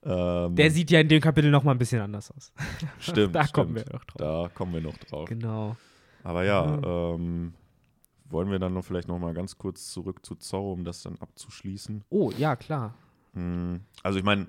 ähm, 0.05 0.55
Der 0.57 0.71
sieht 0.71 0.91
ja 0.91 1.01
in 1.01 1.09
dem 1.09 1.21
Kapitel 1.21 1.51
noch 1.51 1.63
mal 1.63 1.73
ein 1.73 1.79
bisschen 1.79 2.01
anders 2.01 2.31
aus. 2.31 2.53
stimmt, 2.99 3.35
da 3.35 3.43
stimmt. 3.45 3.53
kommen 3.53 3.75
wir 3.75 3.85
noch 3.93 4.05
drauf. 4.05 4.17
Da 4.19 4.51
kommen 4.55 4.73
wir 4.73 4.81
noch 4.81 4.97
drauf. 4.97 5.29
Genau. 5.29 5.77
Aber 6.25 6.45
ja, 6.45 6.79
ähm, 7.15 7.53
wollen 8.33 8.51
wir 8.51 8.59
dann 8.59 8.75
noch 8.75 8.85
vielleicht 8.85 9.09
noch 9.09 9.19
mal 9.19 9.35
ganz 9.35 9.59
kurz 9.59 9.93
zurück 9.93 10.25
zu 10.25 10.35
Zorro, 10.35 10.73
um 10.73 10.85
das 10.85 11.03
dann 11.03 11.17
abzuschließen. 11.19 12.05
Oh, 12.09 12.31
ja, 12.37 12.57
klar. 12.57 12.95
Hm, 13.35 13.81
Also 14.03 14.19
ich 14.19 14.25
meine, 14.25 14.47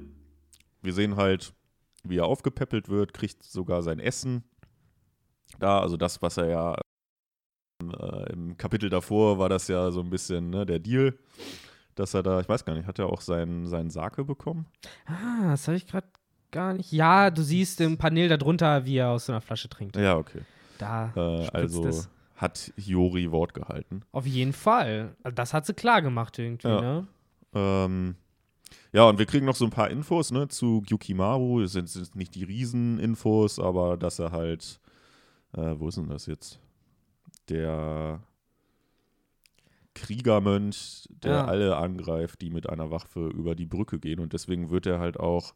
wir 0.82 0.94
sehen 0.94 1.16
halt, 1.16 1.54
wie 2.04 2.18
er 2.18 2.26
aufgepäppelt 2.26 2.90
wird, 2.90 3.14
kriegt 3.14 3.44
sogar 3.44 3.82
sein 3.84 4.00
Essen 4.00 4.44
da, 5.60 5.80
also 5.80 5.98
das, 5.98 6.22
was 6.22 6.38
er 6.38 6.48
ja 6.48 6.76
äh, 7.84 8.34
im 8.34 8.58
Kapitel 8.58 8.90
davor 8.90 9.40
war 9.40 9.50
das 9.50 9.68
ja 9.68 9.92
so 9.92 10.02
ein 10.02 10.10
bisschen 10.10 10.50
ne, 10.50 10.66
der 10.66 10.80
Deal, 10.80 11.18
dass 11.96 12.14
er 12.14 12.24
da, 12.24 12.40
ich 12.40 12.50
weiß 12.50 12.66
gar 12.66 12.74
nicht, 12.74 12.88
hat 12.88 13.00
er 13.00 13.08
auch 13.08 13.22
seinen, 13.22 13.68
seinen 13.68 13.90
Sake 13.90 14.24
bekommen? 14.24 14.66
Ah, 15.06 15.52
das 15.52 15.68
habe 15.68 15.78
ich 15.78 15.88
gerade 15.88 16.08
gar 16.52 16.74
nicht. 16.74 16.92
Ja, 16.92 17.30
du 17.30 17.42
siehst 17.44 17.82
im 17.82 17.98
Panel 17.98 18.30
darunter, 18.30 18.86
wie 18.86 18.98
er 18.98 19.10
aus 19.10 19.28
so 19.28 19.32
einer 19.32 19.42
Flasche 19.42 19.70
trinkt. 19.70 19.96
Ja, 19.96 20.18
okay. 20.18 20.42
Da 20.78 21.14
Äh, 21.16 21.48
also 21.54 21.88
es. 21.88 22.10
Hat 22.36 22.74
Hiyori 22.78 23.32
Wort 23.32 23.54
gehalten. 23.54 24.02
Auf 24.12 24.26
jeden 24.26 24.54
Fall. 24.54 25.16
Also 25.24 25.36
Das 25.36 25.54
hat 25.54 25.66
sie 25.66 25.74
klar 25.74 26.02
gemacht 26.02 26.38
irgendwie, 26.40 26.68
Ja. 26.68 26.82
ne? 26.82 27.08
Ähm, 27.54 28.16
ja, 28.92 29.04
und 29.04 29.20
wir 29.20 29.26
kriegen 29.28 29.46
noch 29.46 29.56
so 29.56 29.66
ein 29.66 29.72
paar 29.72 29.90
Infos 29.90 30.32
ne, 30.32 30.48
zu 30.48 30.82
Gyukimaru. 30.82 31.62
Es 31.62 31.74
sind, 31.74 31.88
sind 31.90 32.16
nicht 32.16 32.34
die 32.36 32.44
Rieseninfos, 32.44 33.60
aber 33.60 33.98
dass 33.98 34.20
er 34.20 34.32
halt, 34.32 34.80
äh, 35.56 35.76
wo 35.78 35.88
ist 35.90 35.98
denn 35.98 36.10
das 36.10 36.26
jetzt? 36.26 36.60
Der 37.50 38.20
Kriegermönch, 39.96 41.08
der 41.24 41.32
Ja. 41.34 41.46
alle 41.46 41.78
angreift, 41.78 42.42
die 42.42 42.50
mit 42.50 42.68
einer 42.68 42.90
Waffe 42.90 43.28
über 43.28 43.54
die 43.56 43.66
Brücke 43.68 44.00
gehen. 44.00 44.20
Und 44.20 44.34
deswegen 44.34 44.72
wird 44.72 44.86
er 44.88 45.00
halt 45.00 45.20
auch 45.20 45.54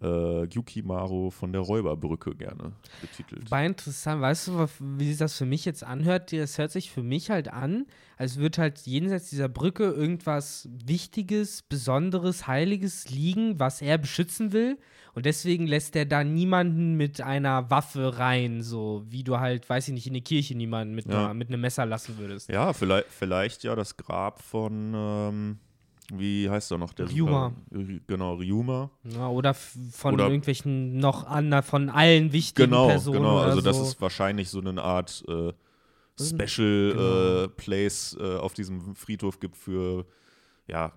äh, 0.00 0.46
Gyukimaru 0.46 1.30
von 1.30 1.52
der 1.52 1.62
Räuberbrücke 1.62 2.34
gerne 2.34 2.72
betitelt. 3.00 3.50
War 3.50 3.64
interessant, 3.64 4.20
weißt 4.22 4.48
du, 4.48 4.66
wie 4.80 5.08
sich 5.08 5.18
das 5.18 5.36
für 5.36 5.46
mich 5.46 5.64
jetzt 5.64 5.82
anhört? 5.84 6.32
Das 6.32 6.58
hört 6.58 6.70
sich 6.70 6.90
für 6.90 7.02
mich 7.02 7.30
halt 7.30 7.48
an, 7.52 7.86
als 8.16 8.36
würde 8.38 8.62
halt 8.62 8.78
jenseits 8.86 9.30
dieser 9.30 9.48
Brücke 9.48 9.84
irgendwas 9.84 10.68
Wichtiges, 10.84 11.62
Besonderes, 11.62 12.46
Heiliges 12.46 13.10
liegen, 13.10 13.58
was 13.58 13.82
er 13.82 13.98
beschützen 13.98 14.52
will. 14.52 14.78
Und 15.14 15.26
deswegen 15.26 15.66
lässt 15.66 15.96
er 15.96 16.06
da 16.06 16.22
niemanden 16.22 16.94
mit 16.94 17.20
einer 17.20 17.68
Waffe 17.70 18.18
rein, 18.18 18.62
so 18.62 19.04
wie 19.08 19.24
du 19.24 19.38
halt, 19.40 19.68
weiß 19.68 19.88
ich 19.88 19.94
nicht, 19.94 20.06
in 20.06 20.14
die 20.14 20.20
Kirche 20.22 20.54
niemanden 20.54 20.94
mit, 20.94 21.06
Ja. 21.06 21.24
einer, 21.26 21.34
mit 21.34 21.48
einem 21.48 21.60
Messer 21.60 21.86
lassen 21.86 22.18
würdest. 22.18 22.48
Ja, 22.48 22.72
vielleicht, 22.72 23.08
vielleicht 23.08 23.64
ja 23.64 23.74
das 23.74 23.96
Grab 23.96 24.40
von, 24.42 24.92
ähm, 24.94 25.58
wie 26.12 26.48
heißt 26.48 26.70
er 26.72 26.78
noch? 26.78 26.92
Der 26.94 27.10
Ryuma. 27.10 27.52
Super, 27.70 27.92
genau, 28.06 28.34
Ryuma. 28.34 28.90
Ja, 29.04 29.28
oder 29.28 29.54
von 29.54 30.14
Oder- 30.14 30.24
irgendwelchen 30.26 30.98
noch 30.98 31.24
anderen, 31.26 31.62
von 31.64 31.88
allen 31.90 32.32
wichtigen 32.32 32.70
Genau, 32.70 32.86
Personen. 32.88 33.18
genau. 33.18 33.38
Also 33.38 33.60
das 33.60 33.76
so. 33.76 33.82
ist 33.82 34.00
wahrscheinlich 34.00 34.48
so 34.48 34.60
eine 34.60 34.82
Art 34.82 35.22
äh, 35.28 35.52
Das 36.16 36.30
Special 36.30 36.92
genau. 36.92 37.44
äh, 37.44 37.48
Place 37.48 38.16
äh, 38.20 38.36
auf 38.36 38.54
diesem 38.54 38.94
Friedhof 38.96 39.38
gibt 39.40 39.56
für 39.56 40.06
ja 40.66 40.92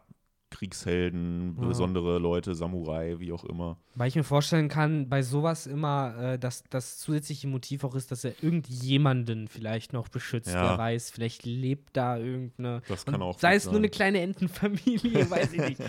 Kriegshelden, 0.52 1.58
Ja. 1.60 1.68
besondere 1.68 2.20
Leute, 2.20 2.54
Samurai, 2.56 3.16
wie 3.20 3.32
auch 3.32 3.44
immer. 3.46 3.78
Weil 3.96 4.08
ich 4.10 4.16
mir 4.16 4.24
vorstellen 4.24 4.68
kann, 4.70 5.10
bei 5.10 5.22
sowas 5.24 5.66
immer, 5.68 6.16
äh, 6.34 6.40
dass 6.40 6.64
das 6.70 7.00
zusätzliche 7.00 7.48
Motiv 7.48 7.84
auch 7.84 7.96
ist, 7.96 8.12
dass 8.12 8.24
er 8.24 8.34
irgendjemanden 8.44 9.48
vielleicht 9.48 9.94
noch 9.94 10.08
beschützt. 10.10 10.54
Ja. 10.54 10.72
Wer 10.72 10.78
weiß, 10.78 11.10
vielleicht 11.12 11.46
lebt 11.46 11.98
da 11.98 12.18
irgendeine. 12.18 12.82
Das 12.88 13.06
kann 13.06 13.22
auch 13.22 13.40
Sei 13.40 13.56
es 13.56 13.66
nur 13.66 13.74
sein. 13.74 13.82
eine 13.82 13.90
kleine 13.90 14.22
Entenfamilie, 14.22 15.30
weiß 15.30 15.54
ich 15.54 15.62
nicht. 15.80 15.82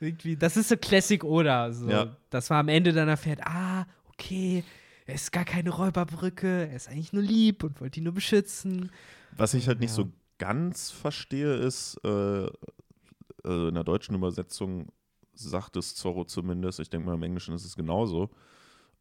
Irgendwie, 0.00 0.36
das 0.36 0.56
ist 0.56 0.68
so 0.70 0.76
Classic 0.76 1.22
oder 1.22 1.72
so. 1.72 1.88
Ja. 1.90 2.16
Dass 2.30 2.50
man 2.50 2.60
am 2.60 2.68
Ende 2.68 2.92
dann 2.92 3.08
erfährt, 3.08 3.40
ah, 3.44 3.86
okay, 4.12 4.64
er 5.06 5.14
ist 5.16 5.32
gar 5.32 5.44
keine 5.44 5.70
Räuberbrücke, 5.70 6.68
er 6.68 6.76
ist 6.76 6.88
eigentlich 6.88 7.12
nur 7.12 7.22
lieb 7.22 7.62
und 7.62 7.80
wollte 7.80 8.00
ihn 8.00 8.04
nur 8.04 8.14
beschützen. 8.14 8.90
Was 9.36 9.52
ich 9.54 9.68
halt 9.68 9.80
nicht 9.80 9.90
Ja. 9.90 9.96
so 10.04 10.08
ganz 10.38 10.90
verstehe, 10.90 11.54
ist, 11.54 11.98
äh, 12.04 12.46
also 13.44 13.68
in 13.68 13.74
der 13.74 13.84
deutschen 13.84 14.14
Übersetzung 14.14 14.88
sagt 15.34 15.76
es 15.76 15.94
Zorro 15.94 16.24
zumindest, 16.24 16.80
ich 16.80 16.90
denke 16.90 17.06
mal 17.06 17.14
im 17.14 17.22
Englischen 17.22 17.54
ist 17.54 17.64
es 17.64 17.76
genauso. 17.76 18.30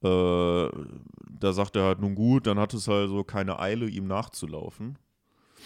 Äh, 0.03 0.69
da 1.39 1.53
sagt 1.53 1.75
er 1.75 1.83
halt, 1.83 1.99
nun 2.01 2.15
gut, 2.15 2.47
dann 2.47 2.59
hat 2.59 2.73
es 2.73 2.89
also 2.89 3.23
keine 3.23 3.59
Eile, 3.59 3.87
ihm 3.87 4.05
nachzulaufen. 4.07 4.97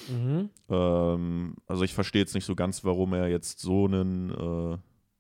Mhm. 0.10 0.50
Ähm, 0.70 1.56
also 1.66 1.84
ich 1.84 1.94
verstehe 1.94 2.22
jetzt 2.22 2.36
nicht 2.36 2.46
so 2.46 2.56
ganz, 2.56 2.84
warum 2.84 3.14
er 3.14 3.28
jetzt 3.30 3.60
so 3.60 3.86
einen, 3.86 4.30
äh, 4.32 4.78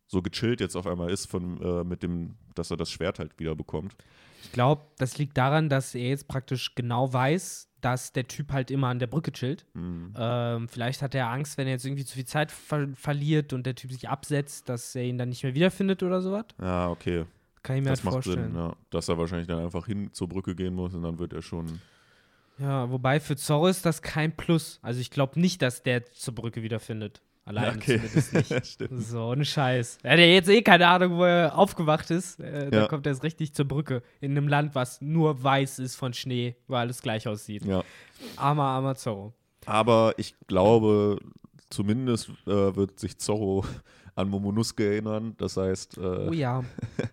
so 0.07 0.21
gechillt 0.21 0.61
jetzt 0.61 0.75
auf 0.75 0.87
einmal 0.87 1.09
ist, 1.09 1.25
von, 1.25 1.59
äh, 1.61 1.83
mit 1.83 2.03
dem, 2.03 2.35
dass 2.53 2.69
er 2.69 2.77
das 2.77 2.91
Schwert 2.91 3.19
halt 3.19 3.39
wieder 3.39 3.55
bekommt. 3.55 3.95
Ich 4.43 4.51
glaube, 4.51 4.83
das 4.97 5.17
liegt 5.17 5.37
daran, 5.37 5.69
dass 5.69 5.95
er 5.95 6.09
jetzt 6.09 6.27
praktisch 6.27 6.75
genau 6.75 7.11
weiß, 7.11 7.69
dass 7.81 8.11
der 8.11 8.27
Typ 8.27 8.51
halt 8.51 8.71
immer 8.71 8.87
an 8.87 8.99
der 8.99 9.07
Brücke 9.07 9.31
chillt. 9.31 9.65
Hm. 9.73 10.13
Ähm, 10.17 10.67
vielleicht 10.67 11.01
hat 11.01 11.13
er 11.15 11.29
Angst, 11.29 11.57
wenn 11.57 11.67
er 11.67 11.73
jetzt 11.73 11.85
irgendwie 11.85 12.05
zu 12.05 12.15
viel 12.15 12.25
Zeit 12.25 12.51
ver 12.51 12.87
verliert 12.95 13.53
und 13.53 13.65
der 13.65 13.75
Typ 13.75 13.91
sich 13.91 14.09
absetzt, 14.09 14.67
dass 14.69 14.95
er 14.95 15.03
ihn 15.03 15.17
dann 15.17 15.29
nicht 15.29 15.43
mehr 15.43 15.53
wiederfindet 15.53 16.01
oder 16.03 16.21
sowas. 16.21 16.45
Ja, 16.59 16.89
okay. 16.89 17.25
Kann 17.63 17.77
ich 17.77 17.83
mir 17.83 17.89
Das 17.89 17.99
halt 17.99 18.05
macht 18.05 18.13
vorstellen. 18.23 18.53
Sinn, 18.53 18.55
ja. 18.55 18.75
Dass 18.89 19.09
er 19.09 19.17
wahrscheinlich 19.17 19.47
dann 19.47 19.59
einfach 19.59 19.85
hin 19.85 20.09
zur 20.13 20.29
Brücke 20.29 20.55
gehen 20.55 20.73
muss 20.73 20.93
und 20.93 21.03
dann 21.03 21.19
wird 21.19 21.33
er 21.33 21.41
schon. 21.41 21.79
Ja, 22.57 22.89
wobei 22.89 23.19
für 23.19 23.35
Zorro 23.35 23.67
ist 23.67 23.85
das 23.85 24.01
kein 24.01 24.35
Plus. 24.35 24.79
Also 24.81 24.99
ich 24.99 25.11
glaube 25.11 25.39
nicht, 25.39 25.61
dass 25.61 25.83
der 25.83 26.05
zur 26.11 26.33
Brücke 26.33 26.63
wiederfindet. 26.63 27.21
Allein 27.47 27.77
okay. 27.77 27.97
zumindest 27.97 28.33
nicht. 28.33 28.65
Stimmt. 28.73 29.03
So, 29.03 29.31
ein 29.31 29.45
Scheiß. 29.45 29.99
Er 30.03 30.11
hat 30.13 30.19
ja 30.19 30.25
jetzt 30.25 30.49
eh 30.49 30.61
keine 30.61 30.87
Ahnung, 30.87 31.17
wo 31.17 31.23
er 31.23 31.57
aufgewacht 31.57 32.11
ist. 32.11 32.39
Äh, 32.39 32.69
Da 32.69 32.79
Ja. 32.81 32.87
kommt 32.87 33.05
er 33.07 33.13
jetzt 33.13 33.23
richtig 33.23 33.53
zur 33.53 33.65
Brücke. 33.65 34.03
In 34.19 34.31
einem 34.31 34.47
Land, 34.47 34.75
was 34.75 34.99
nur 35.01 35.41
weiß 35.41 35.79
ist 35.79 35.95
von 35.95 36.13
Schnee, 36.13 36.55
weil 36.67 36.81
alles 36.81 37.01
gleich 37.01 37.27
aussieht. 37.27 37.63
Ja. 37.65 37.83
Armer, 38.35 38.63
armer 38.63 38.95
Zorro. 38.95 39.33
Aber 39.65 40.13
ich 40.17 40.35
glaube, 40.47 41.19
zumindest 41.69 42.29
äh, 42.45 42.75
wird 42.75 42.99
sich 42.99 43.17
Zorro 43.17 43.63
an 44.15 44.29
Momonosuke 44.29 44.85
erinnern. 44.85 45.35
Das 45.37 45.57
heißt, 45.57 45.97
äh, 45.97 46.27
Oh 46.29 46.33
ja. 46.33 46.63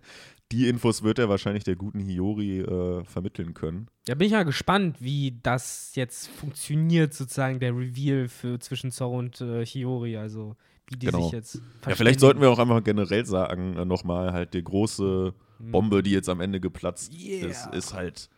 die 0.51 0.67
Infos 0.67 1.03
wird 1.03 1.19
er 1.19 1.27
wahrscheinlich 1.29 1.63
der 1.63 1.75
guten 1.75 1.99
Hiyori 1.99 2.59
äh, 2.59 3.03
vermitteln 3.05 3.53
können. 3.53 3.87
Da 4.05 4.15
bin 4.15 4.27
ich 4.27 4.33
mal 4.33 4.45
gespannt, 4.45 4.97
wie 4.99 5.39
das 5.41 5.95
jetzt 5.95 6.27
funktioniert, 6.27 7.13
sozusagen 7.13 7.59
der 7.59 7.75
Reveal 7.75 8.27
für 8.27 8.59
zwischen 8.59 8.91
Zorro 8.91 9.17
und 9.17 9.41
äh, 9.41 9.65
Hiyori. 9.65 10.17
Also, 10.17 10.55
wie 10.87 10.97
die 10.97 11.07
Genau. 11.07 11.23
sich 11.23 11.31
jetzt 11.31 11.61
Ja, 11.87 11.95
vielleicht 11.95 12.19
sollten 12.19 12.41
wir 12.41 12.49
auch 12.49 12.59
einfach 12.59 12.83
generell 12.83 13.25
sagen, 13.25 13.75
äh, 13.75 13.85
nochmal 13.85 14.33
halt 14.33 14.53
die 14.53 14.63
große 14.63 15.33
Hm. 15.57 15.71
Bombe, 15.71 16.03
die 16.03 16.11
jetzt 16.11 16.29
am 16.29 16.41
Ende 16.41 16.59
geplatzt 16.59 17.11
Yeah. 17.13 17.47
ist, 17.47 17.67
ist 17.73 17.93
halt, 17.93 18.29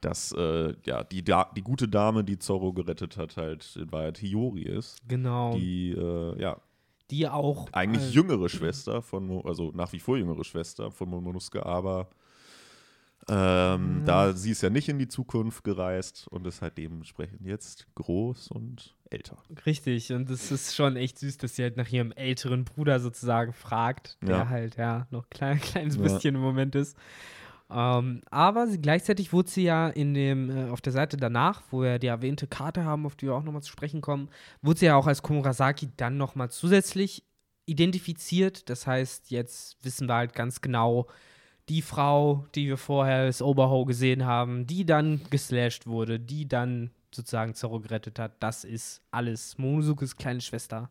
dass 0.00 0.32
äh, 0.32 0.74
ja, 0.84 1.04
die, 1.04 1.22
da 1.24 1.50
die 1.56 1.62
gute 1.62 1.88
Dame, 1.88 2.24
die 2.24 2.38
Zorro 2.38 2.72
gerettet 2.72 3.16
hat, 3.16 3.36
halt 3.36 3.76
in 3.76 3.90
Wahrheit 3.92 4.18
Hiyori 4.18 4.62
ist. 4.62 4.98
Genau. 5.08 5.54
Die, 5.54 5.92
äh, 5.92 6.40
ja, 6.40 6.60
Die 7.10 7.26
auch. 7.28 7.68
eigentlich 7.72 8.04
äh, 8.04 8.10
jüngere 8.10 8.48
Schwester 8.48 9.02
von, 9.02 9.44
also 9.44 9.70
nach 9.74 9.92
wie 9.92 10.00
vor 10.00 10.16
jüngere 10.16 10.44
Schwester 10.44 10.90
von 10.90 11.08
Momonosuke, 11.10 11.64
aber 11.66 12.08
ähm, 13.28 13.98
Mhm. 13.98 14.04
da 14.06 14.32
sie 14.32 14.50
ist 14.50 14.62
ja 14.62 14.70
nicht 14.70 14.88
in 14.88 14.98
die 14.98 15.06
Zukunft 15.08 15.62
gereist 15.62 16.26
und 16.30 16.46
ist 16.46 16.62
halt 16.62 16.78
dementsprechend 16.78 17.46
jetzt 17.46 17.86
groß 17.94 18.48
und 18.48 18.96
älter. 19.10 19.36
Richtig, 19.66 20.12
und 20.12 20.30
es 20.30 20.50
ist 20.50 20.74
schon 20.74 20.96
echt 20.96 21.18
süß, 21.18 21.36
dass 21.38 21.54
sie 21.56 21.62
halt 21.62 21.76
nach 21.76 21.88
ihrem 21.90 22.12
älteren 22.12 22.64
Bruder 22.64 22.98
sozusagen 22.98 23.52
fragt, 23.52 24.16
der 24.22 24.36
Ja. 24.36 24.48
halt 24.48 24.76
ja 24.76 25.06
noch 25.10 25.24
ein 25.24 25.30
klein, 25.30 25.60
kleines 25.60 25.96
Ja. 25.96 26.02
bisschen 26.02 26.34
im 26.36 26.40
Moment 26.40 26.74
ist. 26.74 26.96
Ähm, 27.72 28.22
aber 28.30 28.66
sie, 28.66 28.80
gleichzeitig 28.80 29.32
wurde 29.32 29.48
sie 29.48 29.62
ja 29.62 29.88
in 29.88 30.14
dem, 30.14 30.50
äh, 30.50 30.70
auf 30.70 30.80
der 30.80 30.92
Seite 30.92 31.16
danach, 31.16 31.62
wo 31.70 31.82
wir 31.82 31.98
die 31.98 32.08
erwähnte 32.08 32.46
Karte 32.46 32.84
haben, 32.84 33.06
auf 33.06 33.16
die 33.16 33.26
wir 33.26 33.34
auch 33.34 33.44
nochmal 33.44 33.62
zu 33.62 33.70
sprechen 33.70 34.00
kommen, 34.00 34.28
wurde 34.62 34.80
sie 34.80 34.86
ja 34.86 34.96
auch 34.96 35.06
als 35.06 35.22
Komurasaki 35.22 35.90
dann 35.96 36.16
nochmal 36.16 36.50
zusätzlich 36.50 37.24
identifiziert. 37.66 38.68
Das 38.68 38.86
heißt, 38.86 39.30
jetzt 39.30 39.76
wissen 39.84 40.08
wir 40.08 40.14
halt 40.14 40.34
ganz 40.34 40.60
genau, 40.60 41.06
die 41.68 41.82
Frau, 41.82 42.46
die 42.56 42.66
wir 42.66 42.76
vorher 42.76 43.20
als 43.20 43.40
Oberho 43.42 43.84
gesehen 43.84 44.26
haben, 44.26 44.66
die 44.66 44.84
dann 44.84 45.20
geslasht 45.30 45.86
wurde, 45.86 46.18
die 46.18 46.48
dann 46.48 46.90
sozusagen 47.14 47.54
Zorro 47.54 47.80
gerettet 47.80 48.18
hat, 48.18 48.42
das 48.42 48.64
ist 48.64 49.02
alles 49.12 49.56
Momonosukes 49.58 50.16
kleine 50.16 50.40
Schwester, 50.40 50.90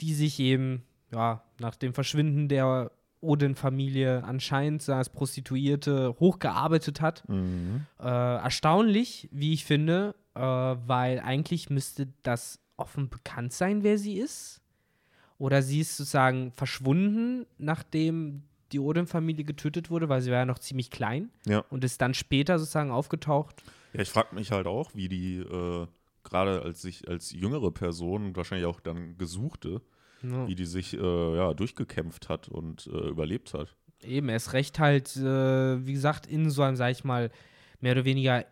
die 0.00 0.14
sich 0.14 0.38
eben, 0.38 0.84
ja, 1.12 1.42
nach 1.58 1.74
dem 1.74 1.94
Verschwinden 1.94 2.48
der 2.48 2.92
Odin-Familie 3.24 4.22
anscheinend 4.24 4.88
als 4.88 5.08
Prostituierte 5.10 6.14
hochgearbeitet 6.20 7.00
hat. 7.00 7.28
Mhm. 7.28 7.86
Äh, 7.98 8.04
erstaunlich, 8.04 9.28
wie 9.32 9.52
ich 9.52 9.64
finde, 9.64 10.14
äh, 10.34 10.40
weil 10.40 11.20
eigentlich 11.20 11.70
müsste 11.70 12.08
das 12.22 12.58
offen 12.76 13.08
bekannt 13.08 13.52
sein, 13.52 13.82
wer 13.82 13.98
sie 13.98 14.18
ist. 14.18 14.60
Oder 15.38 15.62
sie 15.62 15.80
ist 15.80 15.96
sozusagen 15.96 16.52
verschwunden, 16.52 17.46
nachdem 17.58 18.42
die 18.72 18.78
Odin-Familie 18.80 19.44
getötet 19.44 19.90
wurde, 19.90 20.08
weil 20.08 20.20
sie 20.20 20.30
war 20.30 20.38
ja 20.38 20.46
noch 20.46 20.58
ziemlich 20.58 20.90
klein 20.90 21.30
Ja. 21.46 21.64
und 21.70 21.84
ist 21.84 22.00
dann 22.00 22.14
später 22.14 22.58
sozusagen 22.58 22.90
aufgetaucht. 22.90 23.62
Ja, 23.92 24.00
ich 24.00 24.08
frage 24.10 24.34
mich 24.34 24.50
halt 24.50 24.66
auch, 24.66 24.90
wie 24.94 25.08
die, 25.08 25.36
äh, 25.38 25.86
gerade 26.24 26.62
als 26.62 26.82
sich 26.82 27.06
als 27.08 27.32
jüngere 27.32 27.70
Person, 27.70 28.34
wahrscheinlich 28.34 28.66
auch 28.66 28.80
dann 28.80 29.16
Gesuchte, 29.18 29.80
Ja. 30.24 30.48
wie 30.48 30.54
die 30.54 30.64
sich 30.64 30.94
äh, 30.94 31.36
ja, 31.36 31.54
durchgekämpft 31.54 32.28
hat 32.28 32.48
und 32.48 32.86
äh, 32.86 33.08
überlebt 33.08 33.54
hat. 33.54 33.74
Eben, 34.02 34.28
erst 34.28 34.52
recht 34.52 34.78
halt, 34.78 35.16
äh, 35.16 35.86
wie 35.86 35.92
gesagt, 35.92 36.26
in 36.26 36.50
so 36.50 36.62
einem, 36.62 36.76
sag 36.76 36.92
ich 36.92 37.04
mal, 37.04 37.30
mehr 37.80 37.92
oder 37.92 38.04
weniger 38.04 38.44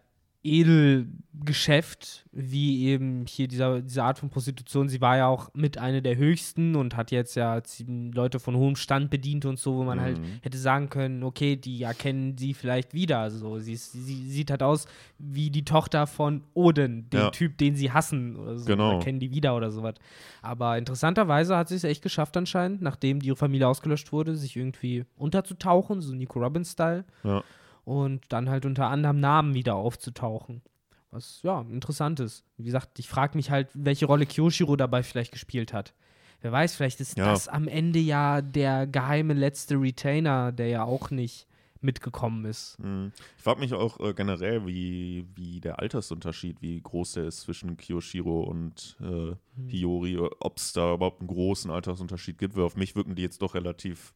Edelgeschäft, 0.44 2.24
wie 2.32 2.84
eben 2.86 3.26
hier 3.28 3.48
dieser, 3.48 3.80
diese 3.80 4.02
Art 4.02 4.18
von 4.18 4.30
Prostitution. 4.30 4.88
Sie 4.88 5.00
war 5.00 5.16
ja 5.16 5.26
auch 5.26 5.50
mit 5.54 5.78
einer 5.78 6.00
der 6.00 6.16
höchsten 6.16 6.76
und 6.76 6.96
hat 6.96 7.10
jetzt 7.10 7.34
ja 7.34 7.60
Leute 7.86 8.38
von 8.40 8.56
hohem 8.56 8.76
Stand 8.76 9.10
bedient 9.10 9.44
und 9.44 9.58
so, 9.58 9.76
wo 9.76 9.84
man 9.84 10.00
halt 10.00 10.18
Mhm. 10.18 10.24
hätte 10.42 10.58
sagen 10.58 10.88
können, 10.88 11.22
okay, 11.22 11.56
die 11.56 11.82
erkennen 11.82 12.36
sie 12.38 12.54
vielleicht 12.54 12.94
wieder. 12.94 13.30
So, 13.30 13.58
sie, 13.58 13.72
ist, 13.74 13.92
sie 13.92 14.30
sieht 14.30 14.50
halt 14.50 14.62
aus 14.62 14.86
wie 15.18 15.50
die 15.50 15.64
Tochter 15.64 16.06
von 16.06 16.42
Odin, 16.54 17.08
den 17.10 17.20
Ja. 17.20 17.30
Typ, 17.30 17.58
den 17.58 17.74
sie 17.76 17.90
hassen 17.92 18.36
oder 18.36 18.58
so. 18.58 18.66
Genau. 18.66 18.92
Erkennen 18.98 19.20
die 19.20 19.30
wieder 19.30 19.56
oder 19.56 19.70
sowas. 19.70 19.94
Aber 20.42 20.78
interessanterweise 20.78 21.56
hat 21.56 21.68
sie 21.68 21.76
es 21.76 21.84
echt 21.84 22.02
geschafft 22.02 22.36
anscheinend, 22.36 22.82
nachdem 22.82 23.20
die 23.20 23.34
Familie 23.34 23.68
ausgelöscht 23.68 24.12
wurde, 24.12 24.34
sich 24.36 24.56
irgendwie 24.56 25.04
unterzutauchen, 25.16 26.00
so 26.00 26.14
Nico 26.14 26.38
Robbins-Style. 26.40 27.04
Ja. 27.24 27.42
Und 27.84 28.24
dann 28.28 28.48
halt 28.48 28.64
unter 28.64 28.88
anderem 28.88 29.18
Namen 29.20 29.54
wieder 29.54 29.74
aufzutauchen. 29.74 30.62
Was, 31.10 31.40
ja, 31.42 31.60
interessant 31.62 32.20
ist. 32.20 32.44
Wie 32.56 32.64
gesagt, 32.64 32.98
ich 32.98 33.08
frage 33.08 33.36
mich 33.36 33.50
halt, 33.50 33.68
welche 33.74 34.06
Rolle 34.06 34.24
Kyoshiro 34.26 34.76
dabei 34.76 35.02
vielleicht 35.02 35.32
gespielt 35.32 35.72
hat. 35.72 35.92
Wer 36.40 36.52
weiß, 36.52 36.74
vielleicht 36.74 37.00
ist 37.00 37.18
Ja. 37.18 37.26
das 37.26 37.48
am 37.48 37.68
Ende 37.68 37.98
ja 37.98 38.40
der 38.40 38.86
geheime 38.86 39.34
letzte 39.34 39.74
Retainer, 39.80 40.52
der 40.52 40.68
ja 40.68 40.84
auch 40.84 41.10
nicht 41.10 41.46
mitgekommen 41.80 42.44
ist. 42.44 42.78
Mhm. 42.78 43.12
Ich 43.36 43.42
frage 43.42 43.60
mich 43.60 43.74
auch 43.74 43.98
äh, 44.00 44.14
generell, 44.14 44.64
wie, 44.66 45.26
wie 45.34 45.60
der 45.60 45.80
Altersunterschied, 45.80 46.62
wie 46.62 46.80
groß 46.80 47.14
der 47.14 47.24
ist 47.24 47.40
zwischen 47.40 47.76
Kiyoshiro 47.76 48.40
und 48.42 48.96
äh, 49.00 49.34
Hiyori, 49.68 50.16
ob 50.18 50.56
es 50.58 50.72
da 50.72 50.94
überhaupt 50.94 51.20
einen 51.20 51.28
großen 51.28 51.70
Altersunterschied 51.72 52.38
gibt, 52.38 52.56
weil 52.56 52.62
auf 52.64 52.76
mich 52.76 52.94
wirken 52.94 53.16
die 53.16 53.22
jetzt 53.22 53.42
doch 53.42 53.54
relativ 53.54 54.14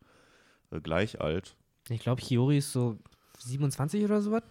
äh, 0.71 0.81
gleich 0.81 1.21
alt. 1.21 1.57
Ich 1.89 2.01
glaube, 2.01 2.23
Hiyori 2.23 2.59
ist 2.59 2.73
so 2.73 2.99
27 3.39 4.05
oder 4.05 4.21
sowas. 4.23 4.43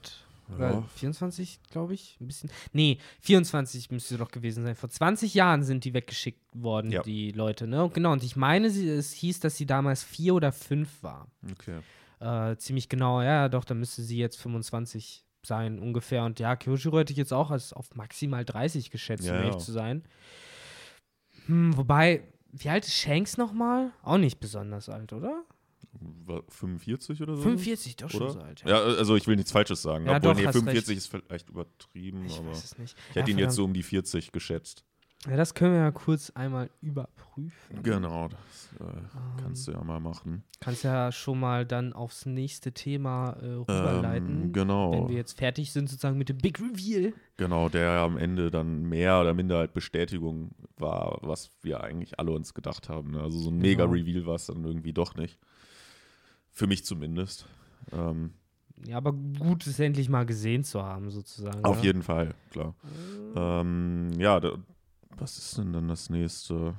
Oder 0.53 0.71
Ja. 0.73 0.83
24, 0.95 1.59
glaube 1.71 1.95
ich. 1.95 2.17
Ein 2.21 2.27
bisschen. 2.27 2.51
Nee, 2.71 2.99
24 3.21 3.89
müsste 3.89 4.17
doch 4.17 4.29
gewesen 4.29 4.63
sein. 4.63 4.75
Vor 4.75 4.89
20 4.89 5.33
Jahren 5.33 5.63
sind 5.63 5.83
die 5.85 5.93
weggeschickt 5.95 6.41
worden, 6.53 6.91
Ja. 6.91 7.01
die 7.01 7.31
Leute, 7.31 7.65
ne? 7.65 7.89
Genau, 7.93 8.11
und 8.11 8.23
ich 8.23 8.35
meine, 8.35 8.69
sie, 8.69 8.87
es 8.87 9.11
hieß, 9.13 9.39
dass 9.39 9.57
sie 9.57 9.65
damals 9.65 10.03
vier 10.03 10.35
oder 10.35 10.51
fünf 10.51 11.01
war. 11.01 11.27
Okay. 11.51 11.79
Äh, 12.19 12.57
ziemlich 12.57 12.89
genau, 12.89 13.21
ja, 13.23 13.49
doch, 13.49 13.65
dann 13.65 13.79
müsste 13.79 14.03
sie 14.03 14.17
jetzt 14.19 14.37
25 14.39 15.25
sein, 15.43 15.79
ungefähr. 15.79 16.23
Und 16.23 16.39
ja, 16.39 16.55
Kyoshiro 16.55 16.99
hätte 16.99 17.11
ich 17.13 17.17
jetzt 17.17 17.33
auch 17.33 17.49
als 17.49 17.73
auf 17.73 17.95
maximal 17.95 18.45
30 18.45 18.91
geschätzt, 18.91 19.25
Ja, 19.25 19.33
um 19.35 19.39
ehrlich 19.43 19.57
zu 19.57 19.71
sein. 19.71 20.03
Hm, 21.47 21.75
wobei, 21.77 22.23
wie 22.51 22.69
alt 22.69 22.85
ist 22.85 22.93
Shanks 22.95 23.37
nochmal? 23.37 23.91
Auch 24.03 24.17
nicht 24.17 24.39
besonders 24.39 24.89
alt, 24.89 25.11
oder? 25.13 25.43
War 26.25 26.43
45 26.49 27.21
oder 27.21 27.35
so? 27.35 27.43
45, 27.43 27.95
doch 27.97 28.09
schon 28.09 28.21
oder? 28.23 28.31
so 28.31 28.39
alt. 28.39 28.63
Ja, 28.65 28.77
also 28.81 29.15
ich 29.15 29.27
will 29.27 29.35
nichts 29.35 29.51
Falsches 29.51 29.81
sagen. 29.81 30.05
Ja, 30.05 30.17
Obwohl, 30.17 30.33
doch, 30.33 30.39
nee, 30.39 30.45
hast 30.47 30.53
45 30.53 30.89
recht. 30.89 30.97
ist 30.97 31.07
vielleicht 31.07 31.49
übertrieben, 31.49 32.25
Ich 32.25 32.37
aber 32.39 32.49
weiß 32.51 32.63
es 32.63 32.77
nicht. 32.77 32.95
ich 33.09 33.15
hätte 33.15 33.31
ja, 33.31 33.37
ihn 33.37 33.39
jetzt 33.39 33.55
so 33.55 33.63
um 33.65 33.73
die 33.73 33.83
40 33.83 34.31
geschätzt. 34.31 34.83
Ja, 35.27 35.35
das 35.37 35.55
können 35.55 35.73
wir 35.73 35.79
ja 35.79 35.89
kurz 35.91 36.29
einmal 36.31 36.69
überprüfen. 36.83 37.81
Genau, 37.81 38.27
das 38.27 38.69
äh, 38.79 38.93
kannst 39.41 39.67
du 39.67 39.71
ja 39.71 39.83
mal 39.83 39.99
machen. 39.99 40.43
Kannst 40.59 40.83
ja 40.83 41.11
schon 41.11 41.39
mal 41.39 41.65
dann 41.65 41.93
aufs 41.93 42.27
nächste 42.27 42.73
Thema 42.73 43.31
äh, 43.41 43.45
rüberleiten. 43.53 44.43
Ähm, 44.43 44.53
genau. 44.53 44.91
Wenn 44.91 45.09
wir 45.09 45.15
jetzt 45.15 45.35
fertig 45.35 45.71
sind, 45.71 45.89
sozusagen 45.89 46.19
mit 46.19 46.29
dem 46.29 46.37
Big 46.37 46.59
Reveal. 46.59 47.13
Genau, 47.37 47.69
der 47.69 47.81
ja 47.85 48.05
am 48.05 48.17
Ende 48.17 48.51
dann 48.51 48.83
mehr 48.83 49.19
oder 49.19 49.33
minder 49.33 49.57
halt 49.57 49.73
Bestätigung 49.73 50.51
war, 50.77 51.17
was 51.23 51.49
wir 51.63 51.83
eigentlich 51.83 52.19
alle 52.19 52.29
uns 52.31 52.53
gedacht 52.53 52.87
haben. 52.89 53.11
ne? 53.11 53.21
Also 53.21 53.39
so 53.39 53.49
ein 53.49 53.59
Genau. 53.61 53.87
Mega-Reveal 53.87 54.27
war 54.27 54.35
es 54.35 54.45
dann 54.45 54.63
irgendwie 54.63 54.93
doch 54.93 55.15
nicht. 55.15 55.39
Für 56.55 56.67
mich 56.67 56.85
zumindest. 56.85 57.45
Ähm, 57.91 58.33
Ja, 58.87 58.95
aber 58.97 59.11
gut, 59.11 59.67
es 59.67 59.77
endlich 59.77 60.07
mal 60.07 60.25
gesehen 60.25 60.63
zu 60.63 60.81
haben, 60.81 61.11
sozusagen. 61.11 61.63
Auf 61.65 61.79
ja. 61.79 61.83
jeden 61.83 62.01
Fall, 62.01 62.33
klar. 62.49 62.73
Ähm, 63.35 64.11
ja, 64.17 64.39
da, 64.39 64.53
was 65.17 65.37
ist 65.37 65.57
denn 65.57 65.73
dann 65.73 65.89
das 65.89 66.09
nächste? 66.09 66.75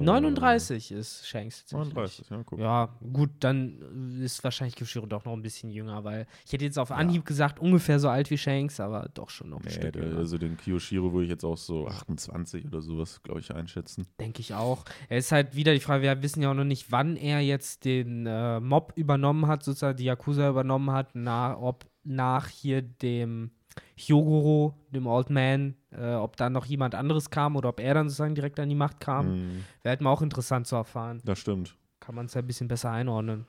Äh, 0.00 0.02
39 0.02 0.92
ist 0.92 1.26
Shanks 1.26 1.64
tatsächlich. 1.66 1.94
39, 1.94 2.30
ja, 2.30 2.42
guck. 2.44 2.58
Ja, 2.58 2.88
gut, 3.12 3.30
dann 3.40 4.20
ist 4.22 4.42
wahrscheinlich 4.44 4.76
Kyoshiro 4.76 5.06
doch 5.06 5.24
noch 5.24 5.32
ein 5.32 5.42
bisschen 5.42 5.70
jünger, 5.70 6.04
weil 6.04 6.26
ich 6.44 6.52
hätte 6.52 6.64
jetzt 6.64 6.78
auf 6.78 6.90
Anhieb 6.90 7.24
gesagt, 7.24 7.58
ungefähr 7.60 7.98
so 7.98 8.08
alt 8.08 8.30
wie 8.30 8.38
Shanks, 8.38 8.80
aber 8.80 9.08
doch 9.14 9.30
schon 9.30 9.50
noch 9.50 9.58
ein 9.60 9.64
Nee, 9.66 9.70
Stück 9.72 9.92
der, 9.92 10.04
jünger. 10.04 10.18
also 10.18 10.38
den 10.38 10.56
Kiyoshiro 10.56 11.12
würde 11.12 11.24
ich 11.24 11.30
jetzt 11.30 11.44
auch 11.44 11.56
so 11.56 11.86
28 11.86 12.66
oder 12.66 12.80
sowas, 12.82 13.22
glaube 13.22 13.40
ich, 13.40 13.54
einschätzen. 13.54 14.06
Denke 14.20 14.40
ich 14.40 14.54
auch. 14.54 14.84
Er 15.08 15.18
ist 15.18 15.32
halt 15.32 15.54
wieder 15.56 15.72
die 15.74 15.80
Frage, 15.80 16.02
wir 16.02 16.22
wissen 16.22 16.42
ja 16.42 16.50
auch 16.50 16.54
noch 16.54 16.64
nicht, 16.64 16.90
wann 16.92 17.16
er 17.16 17.40
jetzt 17.40 17.84
den 17.84 18.26
äh, 18.26 18.60
Mob 18.60 18.92
übernommen 18.96 19.46
hat, 19.46 19.62
sozusagen 19.62 19.96
die 19.96 20.04
Yakuza 20.04 20.48
übernommen 20.48 20.90
hat, 20.90 21.10
na, 21.14 21.58
ob 21.58 21.86
nach 22.04 22.48
hier 22.48 22.82
dem 22.82 23.50
Hyogoro, 23.96 24.74
dem 24.90 25.06
Old 25.06 25.30
Man, 25.30 25.74
äh, 25.92 26.14
ob 26.14 26.36
dann 26.36 26.52
noch 26.52 26.64
jemand 26.66 26.94
anderes 26.94 27.30
kam 27.30 27.56
oder 27.56 27.68
ob 27.70 27.80
er 27.80 27.94
dann 27.94 28.08
sozusagen 28.08 28.34
direkt 28.34 28.58
an 28.60 28.68
die 28.68 28.74
Macht 28.74 29.00
kam. 29.00 29.26
Mhm, 29.28 29.64
Wäre 29.82 29.90
halt 29.92 30.00
mal 30.00 30.10
auch 30.12 30.22
interessant 30.22 30.66
zu 30.66 30.76
erfahren. 30.76 31.20
das 31.24 31.38
stimmt. 31.38 31.76
Kann 32.00 32.14
man 32.14 32.26
es 32.26 32.34
ja 32.34 32.40
ein 32.42 32.46
bisschen 32.46 32.68
besser 32.68 32.90
einordnen. 32.90 33.46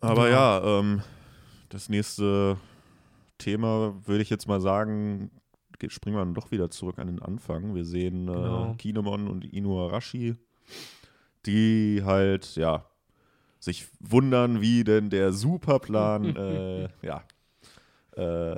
Aber 0.00 0.28
Ja. 0.30 0.58
ja, 0.60 0.78
ähm, 0.80 1.02
das 1.68 1.88
nächste 1.88 2.56
Thema 3.38 3.94
würde 4.06 4.22
ich 4.22 4.30
jetzt 4.30 4.48
mal 4.48 4.60
sagen, 4.60 5.30
ge- 5.78 5.90
springen 5.90 6.16
wir 6.16 6.24
dann 6.24 6.34
doch 6.34 6.50
wieder 6.50 6.70
zurück 6.70 6.98
an 6.98 7.06
den 7.08 7.20
Anfang. 7.22 7.74
Wir 7.74 7.84
sehen 7.84 8.26
Genau. 8.26 8.72
äh, 8.72 8.76
Kinemon 8.76 9.28
und 9.28 9.44
Inuarashi, 9.44 10.36
die 11.46 12.02
halt, 12.04 12.56
ja, 12.56 12.86
sich 13.60 13.86
wundern, 14.00 14.60
wie 14.60 14.84
denn 14.84 15.10
der 15.10 15.32
Superplan, 15.32 16.24
äh, 16.36 16.88
ja, 17.02 17.22
äh, 18.16 18.50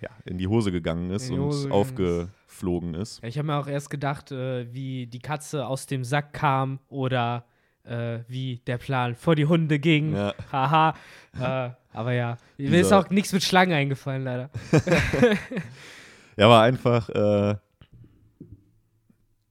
ja, 0.00 0.10
in 0.24 0.38
die 0.38 0.46
Hose 0.46 0.70
gegangen 0.72 1.10
ist 1.10 1.30
und 1.30 1.40
Hose 1.40 1.68
ist. 1.68 1.72
aufgeflogen 1.72 2.94
ist. 2.94 3.22
Ja, 3.22 3.28
ich 3.28 3.38
habe 3.38 3.46
mir 3.46 3.56
auch 3.56 3.66
erst 3.66 3.90
gedacht, 3.90 4.32
äh, 4.32 4.72
wie 4.72 5.06
die 5.06 5.18
Katze 5.18 5.66
aus 5.66 5.86
dem 5.86 6.04
Sack 6.04 6.32
kam 6.32 6.78
oder 6.88 7.44
äh, 7.84 8.20
wie 8.28 8.60
der 8.66 8.78
Plan 8.78 9.14
vor 9.14 9.34
die 9.34 9.46
Hunde 9.46 9.78
ging. 9.78 10.14
Ja. 10.14 10.34
Haha. 10.52 10.94
äh, 11.38 11.70
aber 11.92 12.12
ja, 12.12 12.38
mir 12.56 12.80
ist 12.80 12.92
auch 12.92 13.10
nichts 13.10 13.32
mit 13.32 13.42
Schlangen 13.42 13.72
eingefallen, 13.72 14.24
leider. 14.24 14.50
Ja, 16.36 16.46
aber 16.46 16.60
einfach, 16.62 17.08
äh, 17.10 17.54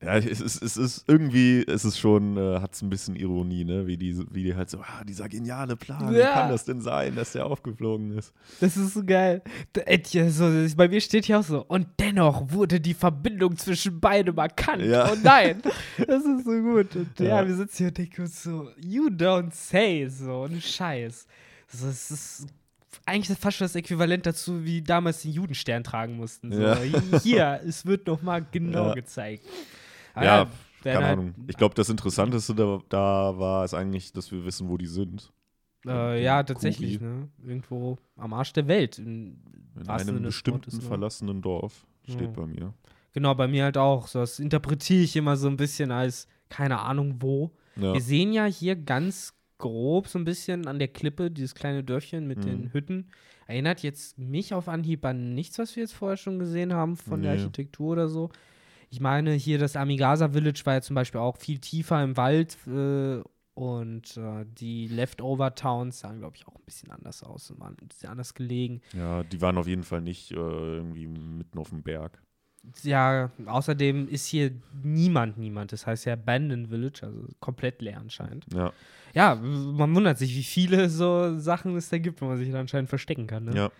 ja, 0.06 0.18
es 0.18 0.42
ist, 0.42 0.62
es 0.62 0.78
ist 0.78 1.06
irgendwie, 1.08 1.64
es 1.68 1.86
ist 1.86 1.98
schon, 1.98 2.38
äh, 2.38 2.60
hat 2.60 2.74
es 2.74 2.82
ein 2.82 2.90
bisschen 2.90 3.16
Ironie, 3.16 3.64
ne? 3.66 3.88
Wie 3.88 3.98
die, 3.98 4.18
wie 4.34 4.44
die 4.44 4.56
halt 4.56 4.70
so, 4.70 4.80
ah, 4.80 5.04
dieser 5.04 5.30
geniale 5.30 5.76
Plan, 5.76 6.14
wie 6.14 6.18
Ja. 6.20 6.34
kann 6.34 6.50
das 6.52 6.66
denn 6.66 6.82
sein, 6.82 7.16
dass 7.16 7.32
der 7.34 7.46
aufgeflogen 7.46 8.18
ist? 8.18 8.34
Das 8.60 8.76
ist 8.78 8.94
so 8.94 9.04
geil. 9.04 9.42
Da- 9.74 9.82
ja, 10.12 10.30
So, 10.30 10.52
das- 10.52 10.76
bei 10.76 10.88
mir 10.88 11.02
steht 11.02 11.26
hier 11.26 11.40
auch 11.40 11.44
so, 11.44 11.64
und 11.66 11.88
dennoch 12.00 12.52
wurde 12.52 12.80
die 12.80 12.94
Verbindung 12.94 13.58
zwischen 13.58 14.00
beidem 14.00 14.38
erkannt. 14.38 14.84
Ja. 14.84 15.10
Oh 15.12 15.16
nein, 15.24 15.62
das 15.98 16.24
ist 16.26 16.46
so 16.46 16.52
gut. 16.62 16.96
Und 16.96 17.20
ja, 17.20 17.42
Ja. 17.42 17.48
wir 17.48 17.56
sitzen 17.56 17.78
hier 17.78 17.88
und 17.88 17.98
denken 17.98 18.22
uns 18.24 18.44
so, 18.44 18.70
you 18.80 19.08
don't 19.08 19.52
say 19.54 20.08
so, 20.10 20.44
ohne 20.44 20.60
Scheiß. 20.62 21.28
So, 21.68 21.88
es 21.88 22.12
ist 22.12 22.48
eigentlich 23.06 23.38
fast 23.38 23.58
schon 23.58 23.66
das 23.66 23.76
Äquivalent 23.76 24.26
dazu, 24.26 24.64
wie 24.64 24.82
damals 24.82 25.24
den 25.24 25.32
Judenstern 25.32 25.84
tragen 25.84 26.16
mussten. 26.16 26.52
So, 26.54 26.62
Ja. 26.62 26.78
Hier, 27.22 27.60
es 27.68 27.86
wird 27.86 28.08
nochmal 28.08 28.46
genau 28.52 28.88
Ja. 28.90 28.94
gezeigt. 28.94 29.44
Aber 30.14 30.26
Ja, 30.26 30.38
werden 30.40 30.50
Keine 30.84 31.06
halt, 31.06 31.18
Ahnung. 31.20 31.36
Ich 31.48 31.58
glaube, 31.58 31.76
das 31.76 31.90
Interessanteste 31.90 32.56
da, 32.56 32.80
da 32.90 33.38
war 33.38 33.64
es 33.64 33.74
eigentlich, 33.74 34.12
dass 34.14 34.32
wir 34.32 34.46
wissen, 34.46 34.70
wo 34.70 34.78
die 34.78 34.86
sind. 34.88 35.32
Äh, 35.86 36.24
ja, 36.24 36.44
tatsächlich, 36.44 37.00
ne? 37.02 37.28
Irgendwo 37.46 37.98
am 38.16 38.34
Arsch 38.34 38.54
der 38.54 38.68
Welt. 38.68 39.00
In, 39.00 39.42
In 39.80 39.88
einem 39.90 40.22
bestimmten 40.24 40.76
ne? 40.76 40.82
verlassenen 40.82 41.42
Dorf, 41.42 41.86
steht 42.08 42.22
Ja. 42.22 42.28
bei 42.28 42.46
mir. 42.46 42.74
Genau, 43.14 43.36
bei 43.36 43.48
mir 43.48 43.66
halt 43.66 43.78
auch. 43.78 44.08
So, 44.08 44.20
das 44.20 44.40
interpretiere 44.40 45.04
ich 45.04 45.16
immer 45.16 45.36
so 45.36 45.48
ein 45.48 45.58
bisschen 45.58 45.92
als 45.92 46.28
keine 46.50 46.80
Ahnung 46.80 47.18
wo. 47.20 47.52
Ja. 47.76 47.94
Wir 47.94 48.02
sehen 48.02 48.32
ja 48.34 48.46
hier 48.46 48.76
ganz 48.76 49.34
grob 49.58 50.08
so 50.08 50.20
ein 50.20 50.26
bisschen 50.26 50.68
an 50.68 50.78
der 50.80 50.88
Klippe, 50.90 51.32
dieses 51.32 51.56
kleine 51.56 51.84
Dörfchen 51.84 52.28
mit 52.28 52.40
Mhm. 52.40 52.44
den 52.44 52.74
Hütten. 52.74 53.10
Erinnert 53.48 53.82
jetzt 53.84 54.18
mich 54.18 54.54
auf 54.54 54.68
Anhieb 54.70 55.04
an 55.06 55.34
nichts, 55.36 55.58
was 55.60 55.76
wir 55.76 55.84
jetzt 55.84 55.94
vorher 55.94 56.18
schon 56.18 56.40
gesehen 56.40 56.74
haben 56.74 56.96
von 56.96 57.22
der 57.22 57.34
Nee. 57.36 57.40
Architektur 57.42 57.92
oder 57.94 58.08
so. 58.08 58.30
Ich 58.94 59.00
meine, 59.00 59.32
hier 59.32 59.58
das 59.58 59.76
Amigasa 59.76 60.30
Village 60.30 60.62
war 60.66 60.76
ja 60.76 60.82
zum 60.82 60.94
Beispiel 60.94 61.20
auch 61.20 61.38
viel 61.38 61.58
tiefer 61.58 62.04
im 62.04 62.16
Wald 62.16 62.56
äh, 62.68 63.24
und 63.56 64.18
äh, 64.18 64.46
die 64.46 64.88
Leftover 64.88 65.56
Towns 65.56 66.02
sahen, 66.02 66.20
glaube 66.20 66.36
ich, 66.36 66.48
auch 66.48 66.54
ein 66.54 66.62
bisschen 66.64 66.92
anders 66.92 67.24
aus 67.24 67.50
und 67.50 67.60
waren 67.60 67.76
sehr 67.92 68.12
anders 68.12 68.36
gelegen. 68.36 68.82
Ja, 68.96 69.24
die 69.24 69.42
waren 69.42 69.58
auf 69.58 69.66
jeden 69.66 69.82
Fall 69.82 70.02
nicht 70.02 70.30
äh, 70.30 70.36
irgendwie 70.36 71.08
mitten 71.08 71.58
auf 71.58 71.70
dem 71.70 71.82
Berg. 71.82 72.22
Ja, 72.84 73.32
außerdem 73.48 74.10
ist 74.10 74.28
hier 74.28 74.52
niemand, 74.84 75.40
niemand. 75.40 75.72
Das 75.72 75.88
heißt 75.88 76.06
ja 76.06 76.14
Abandoned 76.14 76.70
Village, 76.70 77.00
also 77.02 77.28
komplett 77.40 77.82
leer 77.82 77.98
anscheinend. 78.00 78.46
Ja, 78.54 78.72
Ja, 79.16 79.34
man 79.34 79.96
wundert 79.96 80.20
sich, 80.20 80.36
wie 80.36 80.44
viele 80.44 80.88
so 80.88 81.40
Sachen 81.40 81.76
es 81.78 81.90
da 81.90 81.98
gibt, 81.98 82.22
wo 82.22 82.26
man 82.26 82.38
sich 82.38 82.52
da 82.52 82.60
anscheinend 82.60 82.90
verstecken 82.90 83.26
kann. 83.26 83.46
Ne? 83.46 83.56
ja. 83.56 83.72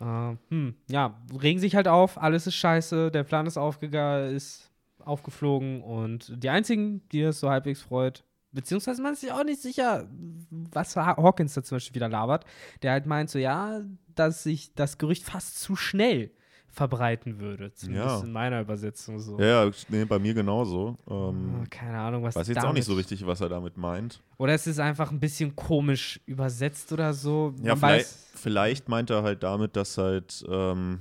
Äh, 0.00 0.36
hm, 0.50 0.74
ja, 0.88 1.20
regen 1.40 1.60
sich 1.60 1.76
halt 1.76 1.88
auf, 1.88 2.20
alles 2.20 2.46
ist 2.46 2.56
scheiße, 2.56 3.10
der 3.10 3.24
Plan 3.24 3.46
ist 3.46 3.56
aufgegangen, 3.56 4.34
ist 4.34 4.70
aufgeflogen 4.98 5.82
und 5.82 6.32
die 6.42 6.48
einzigen, 6.48 7.06
die 7.10 7.22
das 7.22 7.40
so 7.40 7.50
halbwegs 7.50 7.82
freut, 7.82 8.24
beziehungsweise 8.52 9.02
man 9.02 9.12
ist 9.12 9.20
sich 9.20 9.32
auch 9.32 9.44
nicht 9.44 9.60
sicher, 9.60 10.08
was 10.50 10.96
Ha- 10.96 11.16
Hawkins 11.16 11.54
da 11.54 11.62
zum 11.62 11.76
Beispiel 11.76 11.96
wieder 11.96 12.08
labert, 12.08 12.44
der 12.82 12.92
halt 12.92 13.06
meint 13.06 13.28
so, 13.30 13.38
ja, 13.38 13.82
dass 14.14 14.42
sich 14.42 14.74
das 14.74 14.98
Gerücht 14.98 15.24
fast 15.24 15.60
zu 15.60 15.76
schnell 15.76 16.30
verbreiten 16.74 17.38
würde, 17.38 17.72
zumindest 17.72 18.20
Ja. 18.20 18.24
in 18.24 18.32
meiner 18.32 18.60
Übersetzung 18.60 19.18
so. 19.20 19.38
Ja, 19.38 19.64
ja, 19.64 19.70
nee, 19.88 20.04
bei 20.04 20.18
mir 20.18 20.34
genauso. 20.34 20.98
Ähm, 21.08 21.60
Ah, 21.62 21.64
Keine 21.70 21.98
Ahnung, 21.98 22.22
was 22.24 22.34
weiß 22.36 22.48
jetzt 22.48 22.56
damit 22.56 22.68
auch 22.68 22.72
nicht 22.74 22.84
so 22.84 22.94
richtig, 22.94 23.24
was 23.26 23.40
er 23.40 23.48
damit 23.48 23.76
meint. 23.78 24.20
Oder 24.36 24.54
es 24.54 24.66
ist 24.66 24.78
einfach 24.80 25.10
ein 25.10 25.20
bisschen 25.20 25.54
komisch 25.56 26.20
übersetzt 26.26 26.92
oder 26.92 27.14
so. 27.14 27.54
Ja, 27.62 27.74
Man 27.74 27.78
vielleicht, 27.78 28.06
weiß, 28.06 28.30
vielleicht 28.34 28.88
meint 28.88 29.10
er 29.10 29.22
halt 29.22 29.42
damit, 29.42 29.76
dass 29.76 29.96
halt 29.98 30.44
ähm, 30.48 31.00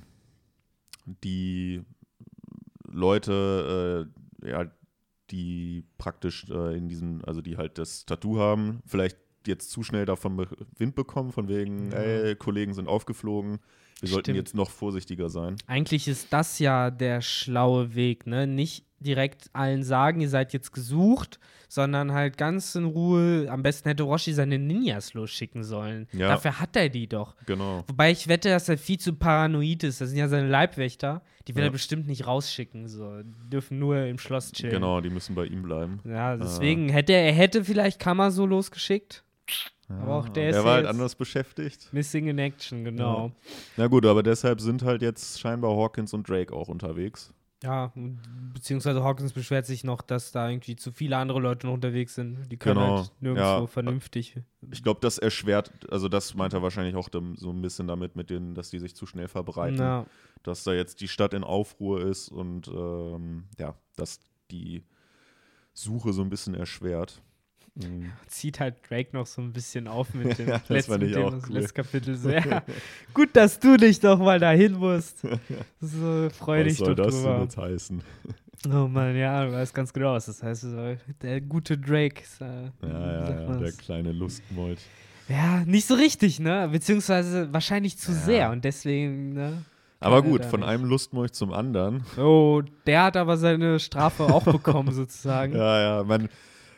die 1.23 1.81
Leute, 2.87 4.07
äh, 4.43 4.49
ja, 4.49 4.65
die 5.31 5.83
praktisch 5.97 6.45
äh, 6.49 6.77
in 6.77 6.87
diesem, 6.89 7.21
also 7.25 7.41
die 7.41 7.57
halt 7.57 7.77
das 7.77 8.05
Tattoo 8.05 8.37
haben, 8.39 8.81
vielleicht 8.85 9.17
jetzt 9.47 9.71
zu 9.71 9.83
schnell 9.83 10.05
davon 10.05 10.45
Wind 10.77 10.95
bekommen, 10.95 11.31
von 11.31 11.47
wegen, 11.47 11.91
Ja. 11.91 11.97
ey, 11.97 12.35
Kollegen 12.35 12.73
sind 12.73 12.87
aufgeflogen, 12.87 13.59
wir 14.03 14.09
sollten 14.09 14.25
Stimmt. 14.25 14.37
jetzt 14.37 14.55
noch 14.55 14.69
vorsichtiger 14.69 15.29
sein. 15.29 15.55
eigentlich 15.65 16.07
ist 16.07 16.31
das 16.31 16.59
ja 16.59 16.91
der 16.91 17.21
schlaue 17.21 17.95
Weg, 17.95 18.27
ne? 18.27 18.45
Nicht 18.45 18.85
direkt 18.99 19.49
allen 19.53 19.83
sagen, 19.83 20.21
ihr 20.21 20.29
seid 20.29 20.53
jetzt 20.53 20.71
gesucht, 20.71 21.39
sondern 21.67 22.13
halt 22.13 22.37
ganz 22.37 22.75
in 22.75 22.85
Ruhe, 22.85 23.47
am 23.49 23.61
besten 23.63 23.89
hätte 23.89 24.03
Roshi 24.03 24.31
seine 24.31 24.59
Ninjas 24.59 25.13
losschicken 25.13 25.63
sollen. 25.63 26.07
Ja. 26.13 26.27
Dafür 26.29 26.59
hat 26.59 26.75
er 26.77 26.87
die 26.87 27.07
doch. 27.07 27.35
Genau. 27.45 27.83
Wobei 27.87 28.11
ich 28.11 28.27
wette, 28.29 28.49
dass 28.49 28.69
er 28.69 28.77
viel 28.77 28.99
zu 28.99 29.13
paranoid 29.13 29.83
ist. 29.83 29.99
Das 29.99 30.09
sind 30.09 30.19
ja 30.19 30.27
seine 30.29 30.47
Leibwächter. 30.47 31.21
Die 31.47 31.55
will 31.55 31.63
Ja. 31.63 31.69
er 31.69 31.71
bestimmt 31.71 32.07
nicht 32.07 32.27
rausschicken. 32.27 32.87
So. 32.87 33.23
Die 33.23 33.49
dürfen 33.49 33.79
nur 33.79 34.05
im 34.05 34.19
Schloss 34.19 34.51
chillen. 34.53 34.71
Genau, 34.73 35.01
die 35.01 35.09
müssen 35.09 35.35
bei 35.35 35.47
ihm 35.47 35.63
bleiben. 35.63 35.99
Ja, 36.05 36.37
deswegen 36.37 36.87
hätte 36.89 37.11
er, 37.13 37.23
er 37.25 37.33
hätte 37.33 37.65
vielleicht 37.65 37.99
Kammer 37.99 38.31
so 38.31 38.45
losgeschickt. 38.45 39.23
Aber 39.89 40.15
auch 40.15 40.29
der 40.29 40.49
ist 40.49 40.53
der 40.55 40.61
ja 40.61 40.65
war 40.67 40.75
halt 40.75 40.85
anders 40.87 41.15
beschäftigt. 41.15 41.89
Missing 41.91 42.27
in 42.27 42.39
Action, 42.39 42.83
genau. 42.83 43.31
Na 43.77 43.87
gut, 43.87 44.05
aber 44.05 44.23
deshalb 44.23 44.61
sind 44.61 44.83
halt 44.83 45.01
jetzt 45.01 45.39
scheinbar 45.39 45.75
Hawkins 45.75 46.13
und 46.13 46.27
Drake 46.27 46.53
auch 46.53 46.69
unterwegs. 46.69 47.33
Ja, 47.63 47.93
beziehungsweise 48.53 49.03
Hawkins 49.05 49.31
beschwert 49.31 49.65
sich 49.65 49.85
noch, 49.85 50.01
dass 50.01 50.33
da 50.33 50.49
irgendwie 50.49 50.75
zu 50.75 50.91
viele 50.91 51.15
andere 51.15 51.39
Leute 51.39 51.65
noch 51.67 51.73
unterwegs 51.73 52.13
sind. 52.15 52.51
Die 52.51 52.57
können 52.57 52.75
Genau, 52.75 52.97
halt 52.97 53.11
nirgendwo 53.21 53.41
ja. 53.61 53.67
vernünftig. 53.67 54.37
Ich 54.71 54.83
glaube, 54.83 54.99
das 55.01 55.17
erschwert, 55.17 55.71
also 55.89 56.09
das 56.09 56.33
meint 56.33 56.51
er 56.53 56.61
wahrscheinlich 56.61 56.95
auch 56.95 57.07
dem, 57.07 57.37
so 57.37 57.51
ein 57.51 57.61
bisschen 57.61 57.87
damit, 57.87 58.17
mit 58.17 58.29
denen, 58.29 58.53
dass 58.53 58.69
die 58.69 58.79
sich 58.79 58.95
zu 58.95 59.05
schnell 59.05 59.29
verbreiten. 59.29 59.77
Na, 59.77 60.05
Dass 60.43 60.65
da 60.65 60.73
jetzt 60.73 60.99
die 60.99 61.07
Stadt 61.07 61.33
in 61.33 61.45
Aufruhr 61.45 62.01
ist 62.01 62.27
und 62.27 62.67
ähm, 62.67 63.45
ja, 63.57 63.75
dass 63.95 64.19
die 64.51 64.83
Suche 65.73 66.11
so 66.11 66.21
ein 66.21 66.29
bisschen 66.29 66.55
erschwert. 66.55 67.21
Mhm. 67.75 68.11
zieht 68.27 68.59
halt 68.59 68.75
Drake 68.87 69.09
noch 69.13 69.25
so 69.25 69.41
ein 69.41 69.51
bisschen 69.51 69.87
auf 69.87 70.13
mit 70.13 70.37
dem 70.37 70.47
Ja, 70.49 70.61
letzten, 70.69 70.99
mit 70.99 71.15
dem 71.15 71.23
cool. 71.25 71.41
letzte 71.49 71.73
Kapitel. 71.73 72.15
So, 72.15 72.29
ja, 72.29 72.61
gut, 73.15 73.29
dass 73.33 73.59
du 73.59 73.77
dich 73.77 73.99
doch 73.99 74.19
mal 74.19 74.39
dahin 74.39 74.73
musst. 74.73 75.21
So, 75.81 76.29
freu 76.29 76.59
Was 76.59 76.67
dich 76.67 76.77
soll 76.77 76.93
doch 76.95 77.05
das 77.05 77.15
denn 77.15 77.23
drüber. 77.23 77.41
jetzt 77.41 77.57
heißen? 77.57 78.01
Oh 78.67 78.87
Mann, 78.87 79.15
ja, 79.17 79.43
du 79.45 79.51
weißt 79.53 79.73
ganz 79.73 79.91
genau, 79.91 80.13
was 80.13 80.27
das 80.27 80.41
heißt. 80.43 80.65
Der 81.21 81.41
gute 81.41 81.77
Drake. 81.77 82.21
Ist, 82.21 82.39
äh, 82.41 82.45
Ja, 82.81 83.11
ja, 83.11 83.41
ja, 83.41 83.55
der 83.57 83.71
kleine 83.73 84.11
Lustmold. 84.11 84.79
ja, 85.27 85.65
nicht 85.65 85.87
so 85.87 85.95
richtig, 85.95 86.39
ne? 86.39 86.69
Beziehungsweise 86.71 87.51
wahrscheinlich 87.51 87.97
zu 87.97 88.11
Ja. 88.11 88.17
sehr 88.19 88.51
und 88.51 88.63
deswegen, 88.63 89.33
ne? 89.33 89.65
Aber 89.99 90.17
er 90.17 90.21
gut, 90.21 90.45
von 90.45 90.59
nicht. 90.59 90.69
einem 90.69 90.85
Lustmolch 90.85 91.31
zum 91.31 91.51
anderen. 91.53 92.03
Oh, 92.17 92.61
der 92.85 93.03
hat 93.03 93.17
aber 93.17 93.35
seine 93.37 93.79
Strafe 93.79 94.23
auch 94.23 94.43
bekommen, 94.43 94.91
sozusagen. 94.93 95.55
Ja, 95.55 95.81
ja, 95.81 96.03
man, 96.03 96.29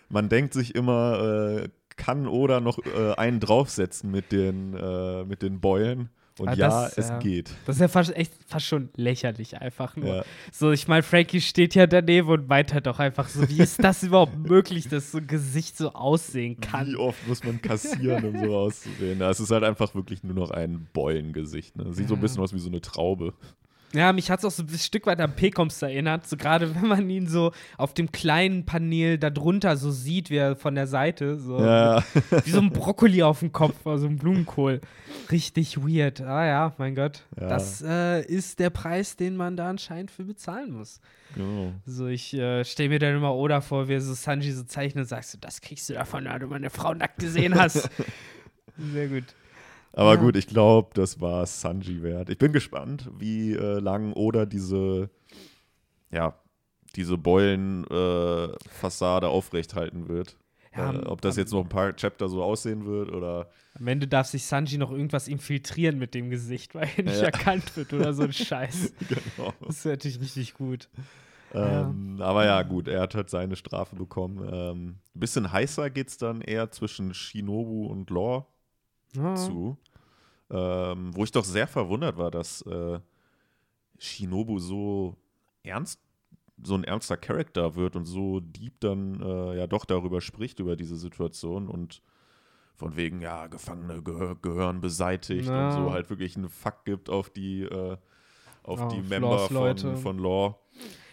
man 0.09 0.29
denkt 0.29 0.53
sich 0.53 0.75
immer, 0.75 1.63
äh, 1.63 1.69
kann 1.97 2.27
oder 2.27 2.59
noch 2.59 2.79
äh, 2.79 3.13
einen 3.15 3.39
draufsetzen 3.39 4.11
mit 4.11 4.31
den, 4.31 4.73
äh, 4.73 5.23
mit 5.23 5.41
den 5.41 5.59
Beulen. 5.61 6.09
Und 6.37 6.49
Ah, 6.49 6.53
ja, 6.53 6.67
das, 6.67 6.97
es 6.97 7.07
ja. 7.07 7.19
geht. 7.19 7.49
Das 7.65 7.77
ist 7.77 7.81
ja 7.81 7.87
fast, 7.87 8.13
echt 8.13 8.33
fast 8.45 8.65
schon 8.65 8.89
lächerlich 8.97 9.61
einfach 9.61 9.95
nur. 9.95 10.15
Ja. 10.17 10.25
So, 10.51 10.71
ich 10.71 10.85
meine, 10.85 11.01
Frankie 11.01 11.39
steht 11.39 11.75
ja 11.75 11.87
daneben 11.87 12.27
und 12.27 12.49
meint 12.49 12.73
halt 12.73 12.89
auch 12.89 12.99
einfach 12.99 13.29
so, 13.29 13.47
wie 13.47 13.59
ist 13.61 13.81
das 13.81 14.03
überhaupt 14.03 14.37
möglich, 14.49 14.89
dass 14.89 15.13
so 15.13 15.19
ein 15.19 15.27
Gesicht 15.27 15.77
so 15.77 15.93
aussehen 15.93 16.59
kann? 16.59 16.87
Wie 16.87 16.97
oft 16.97 17.25
muss 17.25 17.41
man 17.45 17.61
kassieren, 17.61 18.25
um 18.25 18.37
so 18.37 18.53
auszusehen? 18.57 19.19
Ja, 19.19 19.29
es 19.29 19.39
ist 19.39 19.51
halt 19.51 19.63
einfach 19.63 19.95
wirklich 19.95 20.23
nur 20.23 20.35
noch 20.35 20.51
ein 20.51 20.87
Beulengesicht. 20.91 21.77
Ne? 21.77 21.93
Sieht 21.93 22.09
so 22.09 22.15
ein 22.15 22.21
bisschen 22.21 22.41
aus 22.43 22.53
wie 22.53 22.59
so 22.59 22.67
eine 22.67 22.81
Traube. 22.81 23.33
Ja, 23.95 24.13
mich 24.13 24.29
hat 24.29 24.39
es 24.39 24.45
auch 24.45 24.51
so 24.51 24.63
ein 24.63 24.69
Stück 24.77 25.05
weit 25.07 25.19
an 25.19 25.35
Pekoms 25.35 25.81
erinnert, 25.81 26.27
so 26.27 26.37
gerade 26.37 26.75
wenn 26.75 26.87
man 26.87 27.09
ihn 27.09 27.27
so 27.27 27.51
auf 27.77 27.93
dem 27.93 28.11
kleinen 28.11 28.65
Panel 28.65 29.17
da 29.17 29.29
drunter 29.29 29.77
so 29.77 29.91
sieht, 29.91 30.29
wie 30.29 30.37
er 30.37 30.55
von 30.55 30.75
der 30.75 30.87
Seite, 30.87 31.39
so 31.39 31.59
Ja, 31.59 32.03
wie 32.43 32.49
so 32.51 32.59
ein 32.59 32.71
Brokkoli 32.71 33.23
auf 33.23 33.39
dem 33.39 33.51
Kopf, 33.51 33.87
also 33.87 34.07
ein 34.07 34.17
Blumenkohl. 34.17 34.81
Richtig 35.31 35.77
weird. 35.77 36.21
Ah 36.21 36.45
ja, 36.45 36.73
mein 36.77 36.93
Gott. 36.95 37.23
Ja. 37.39 37.47
Das 37.47 37.81
äh, 37.81 38.21
ist 38.25 38.59
der 38.59 38.69
Preis, 38.69 39.15
den 39.15 39.35
man 39.37 39.57
da 39.57 39.69
anscheinend 39.69 40.11
für 40.11 40.23
bezahlen 40.23 40.71
muss. 40.71 40.99
genau. 41.33 41.73
So, 41.85 42.07
ich 42.07 42.33
äh, 42.33 42.63
stelle 42.65 42.89
mir 42.89 42.99
dann 42.99 43.15
immer 43.15 43.33
Oda 43.33 43.61
vor, 43.61 43.87
wie 43.87 43.93
er 43.93 44.01
so 44.01 44.13
Sanji 44.13 44.51
so 44.51 44.63
zeichnet 44.63 45.03
und 45.03 45.07
sagst 45.07 45.33
du, 45.33 45.37
das 45.37 45.61
kriegst 45.61 45.89
du 45.89 45.93
davon, 45.93 46.25
wenn 46.25 46.39
du 46.39 46.47
meine 46.47 46.69
Frau 46.69 46.93
nackt 46.93 47.19
gesehen 47.19 47.55
hast. 47.55 47.89
Sehr 48.77 49.07
gut. 49.07 49.23
Aber 49.97 50.15
Ja. 50.15 50.21
gut, 50.21 50.35
ich 50.35 50.47
glaube, 50.47 50.89
das 50.93 51.21
war 51.21 51.45
Sanji 51.45 52.03
wert. 52.03 52.29
Ich 52.29 52.37
bin 52.37 52.51
gespannt, 52.51 53.09
wie 53.17 53.53
äh, 53.53 53.79
lang 53.79 54.11
Oda 54.13 54.45
diese, 54.45 55.09
ja, 56.11 56.37
diese 56.95 57.17
Beulen-Fassade 57.17 59.29
aufrechthalten 59.29 60.09
wird. 60.09 60.37
Ja, 60.75 60.91
äh, 60.93 61.05
ob 61.05 61.21
das 61.21 61.37
jetzt 61.37 61.53
noch 61.53 61.61
ein 61.61 61.69
paar 61.69 61.95
Chapter 61.95 62.27
so 62.27 62.43
aussehen 62.43 62.85
wird 62.85 63.09
oder. 63.11 63.49
Am 63.79 63.87
Ende 63.87 64.05
darf 64.07 64.27
sich 64.27 64.45
Sanji 64.45 64.77
noch 64.77 64.91
irgendwas 64.91 65.27
infiltrieren 65.29 65.97
mit 65.97 66.13
dem 66.13 66.29
Gesicht, 66.29 66.75
weil 66.75 66.89
er 66.97 67.03
nicht 67.03 67.19
Ja. 67.21 67.27
erkannt 67.27 67.75
wird 67.77 67.93
oder 67.93 68.13
so 68.13 68.23
ein 68.23 68.33
Scheiß. 68.33 68.93
genau. 69.07 69.53
Das 69.65 69.77
ist 69.77 69.85
natürlich 69.85 70.19
richtig 70.19 70.53
gut. 70.55 70.89
Ähm, 71.53 72.17
aber 72.19 72.43
ja, 72.45 72.63
gut, 72.63 72.89
er 72.89 72.99
hat 73.01 73.15
halt 73.15 73.29
seine 73.29 73.55
Strafe 73.55 73.95
bekommen. 73.95 74.45
Ähm, 74.51 74.97
ein 75.15 75.19
bisschen 75.19 75.53
heißer 75.53 75.89
geht 75.89 76.09
es 76.09 76.17
dann 76.17 76.41
eher 76.41 76.69
zwischen 76.71 77.13
Shinobu 77.13 77.85
und 77.87 78.09
Law 78.09 78.45
Ja. 79.13 79.35
zu. 79.35 79.77
Ähm, 80.49 81.15
wo 81.15 81.23
ich 81.23 81.31
doch 81.31 81.43
sehr 81.45 81.67
verwundert 81.67 82.17
war, 82.17 82.29
dass 82.31 82.61
äh, 82.63 82.99
Shinobu 83.97 84.59
so 84.59 85.15
ernst, 85.63 85.99
so 86.63 86.75
ein 86.75 86.83
ernster 86.83 87.17
Charakter 87.17 87.75
wird 87.75 87.95
und 87.95 88.05
so 88.05 88.39
deep 88.39 88.79
dann 88.79 89.21
äh, 89.21 89.57
ja 89.57 89.67
doch 89.67 89.85
darüber 89.85 90.21
spricht, 90.21 90.59
über 90.59 90.75
diese 90.75 90.95
Situation 90.95 91.67
und 91.67 92.01
von 92.75 92.95
wegen, 92.97 93.21
ja, 93.21 93.47
Gefangene 93.47 94.01
gehör, 94.03 94.35
gehören 94.35 94.81
beseitigt 94.81 95.47
Ja. 95.47 95.65
und 95.67 95.71
so 95.83 95.91
halt 95.91 96.09
wirklich 96.09 96.35
einen 96.35 96.49
Fuck 96.49 96.83
gibt 96.85 97.09
auf 97.09 97.29
die, 97.29 97.61
äh, 97.63 97.97
auf 98.63 98.81
Auf 98.81 98.93
die 98.93 98.99
Laws 98.99 99.09
Member 99.09 99.47
Leute. 99.51 99.81
von, 99.93 99.97
von 99.97 100.19
Law. 100.19 100.59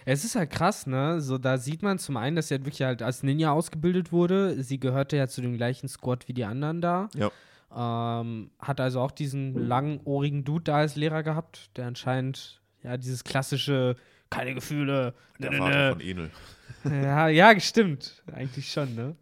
Es 0.04 0.24
ist 0.24 0.34
halt 0.34 0.50
krass, 0.50 0.86
ne? 0.88 1.20
So, 1.20 1.38
da 1.38 1.58
sieht 1.58 1.82
man 1.82 1.98
zum 2.00 2.16
einen, 2.16 2.34
dass 2.34 2.48
sie 2.48 2.54
halt 2.54 2.64
wirklich 2.64 2.82
halt 2.82 3.02
als 3.02 3.22
Ninja 3.22 3.52
ausgebildet 3.52 4.10
wurde. 4.10 4.60
Sie 4.62 4.80
gehörte 4.80 5.16
ja 5.16 5.28
zu 5.28 5.40
dem 5.40 5.56
gleichen 5.56 5.86
Squad 5.88 6.26
wie 6.26 6.32
die 6.32 6.44
anderen 6.44 6.80
da. 6.80 7.08
Ja. 7.14 7.30
Ähm, 7.74 8.50
hat 8.58 8.80
also 8.80 9.00
auch 9.00 9.10
diesen 9.10 9.54
langohrigen 9.66 10.44
Dude 10.44 10.64
da 10.64 10.76
als 10.76 10.96
Lehrer 10.96 11.22
gehabt, 11.22 11.70
der 11.76 11.86
anscheinend, 11.86 12.60
ja, 12.82 12.96
dieses 12.96 13.24
klassische, 13.24 13.96
keine 14.30 14.54
Gefühle. 14.54 15.14
Der 15.38 15.50
nö, 15.50 15.58
Vater 15.58 15.84
nö. 15.86 15.90
von 15.92 16.00
Enel. 16.00 16.30
Ja, 16.84 17.28
ja, 17.28 17.58
stimmt. 17.60 18.22
Eigentlich 18.32 18.72
schon, 18.72 18.94
ne? 18.96 19.14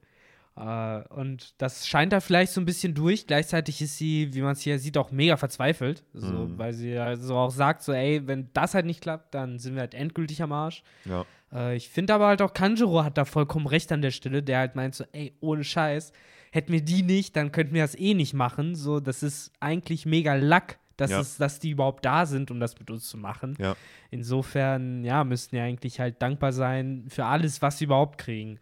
Äh, 0.57 1.03
und 1.15 1.61
das 1.61 1.87
scheint 1.87 2.13
da 2.13 2.21
vielleicht 2.21 2.53
so 2.53 2.61
ein 2.61 2.65
bisschen 2.65 2.95
durch. 2.95 3.27
Gleichzeitig 3.27 3.83
ist 3.83 3.99
sie, 3.99 4.33
wie 4.33 4.41
man 4.41 4.53
es 4.53 4.61
hier 4.61 4.79
sieht, 4.79 4.97
auch 4.97 5.11
mega 5.11 5.37
verzweifelt. 5.37 6.03
So, 6.15 6.27
Mhm. 6.47 6.59
Weil 6.59 6.73
sie 6.73 6.91
ja 6.93 7.17
so 7.17 7.37
auch 7.37 7.51
sagt, 7.51 7.83
so, 7.83 7.93
ey, 7.93 8.27
wenn 8.27 8.49
das 8.55 8.75
halt 8.75 8.87
nicht 8.87 9.03
klappt, 9.03 9.35
dann 9.35 9.59
sind 9.59 9.75
wir 9.75 9.81
halt 9.81 9.95
endgültig 9.95 10.43
am 10.43 10.53
Arsch. 10.53 10.83
Ja. 11.05 11.25
Äh, 11.53 11.77
ich 11.77 11.89
finde 11.91 12.15
aber 12.15 12.29
halt 12.29 12.41
auch 12.41 12.55
Kanjuro 12.55 13.05
hat 13.05 13.19
da 13.19 13.25
vollkommen 13.27 13.67
recht 13.67 13.93
an 13.93 14.01
der 14.03 14.11
Stelle, 14.11 14.43
der 14.43 14.59
halt 14.61 14.75
meint 14.75 14.95
so, 14.95 15.05
ey, 15.13 15.35
ohne 15.41 15.65
Scheiß, 15.65 16.13
hätten 16.51 16.73
wir 16.73 16.83
die 16.83 17.03
nicht, 17.03 17.37
dann 17.37 17.53
könnten 17.53 17.75
wir 17.75 17.83
das 17.83 17.97
eh 17.99 18.15
nicht 18.15 18.35
machen. 18.35 18.75
So, 18.75 19.01
das 19.01 19.23
ist 19.23 19.53
eigentlich 19.61 20.07
mega 20.07 20.35
Lack, 20.35 20.79
dass, 20.97 21.11
Ja. 21.11 21.21
es, 21.21 21.37
dass 21.39 21.59
die 21.61 21.71
überhaupt 21.71 22.05
da 22.05 22.27
sind, 22.27 22.51
um 22.51 22.61
das 22.61 22.79
mit 22.79 22.91
uns 22.91 23.09
zu 23.09 23.17
machen. 23.17 23.57
Ja. 23.59 23.75
Insofern, 24.11 25.05
ja, 25.05 25.25
müssten 25.25 25.53
wir 25.57 25.63
eigentlich 25.63 25.99
halt 26.01 26.21
dankbar 26.21 26.53
sein 26.53 27.05
für 27.09 27.25
alles, 27.25 27.63
was 27.63 27.81
wir 27.81 27.87
überhaupt 27.87 28.19
kriegen. 28.19 28.59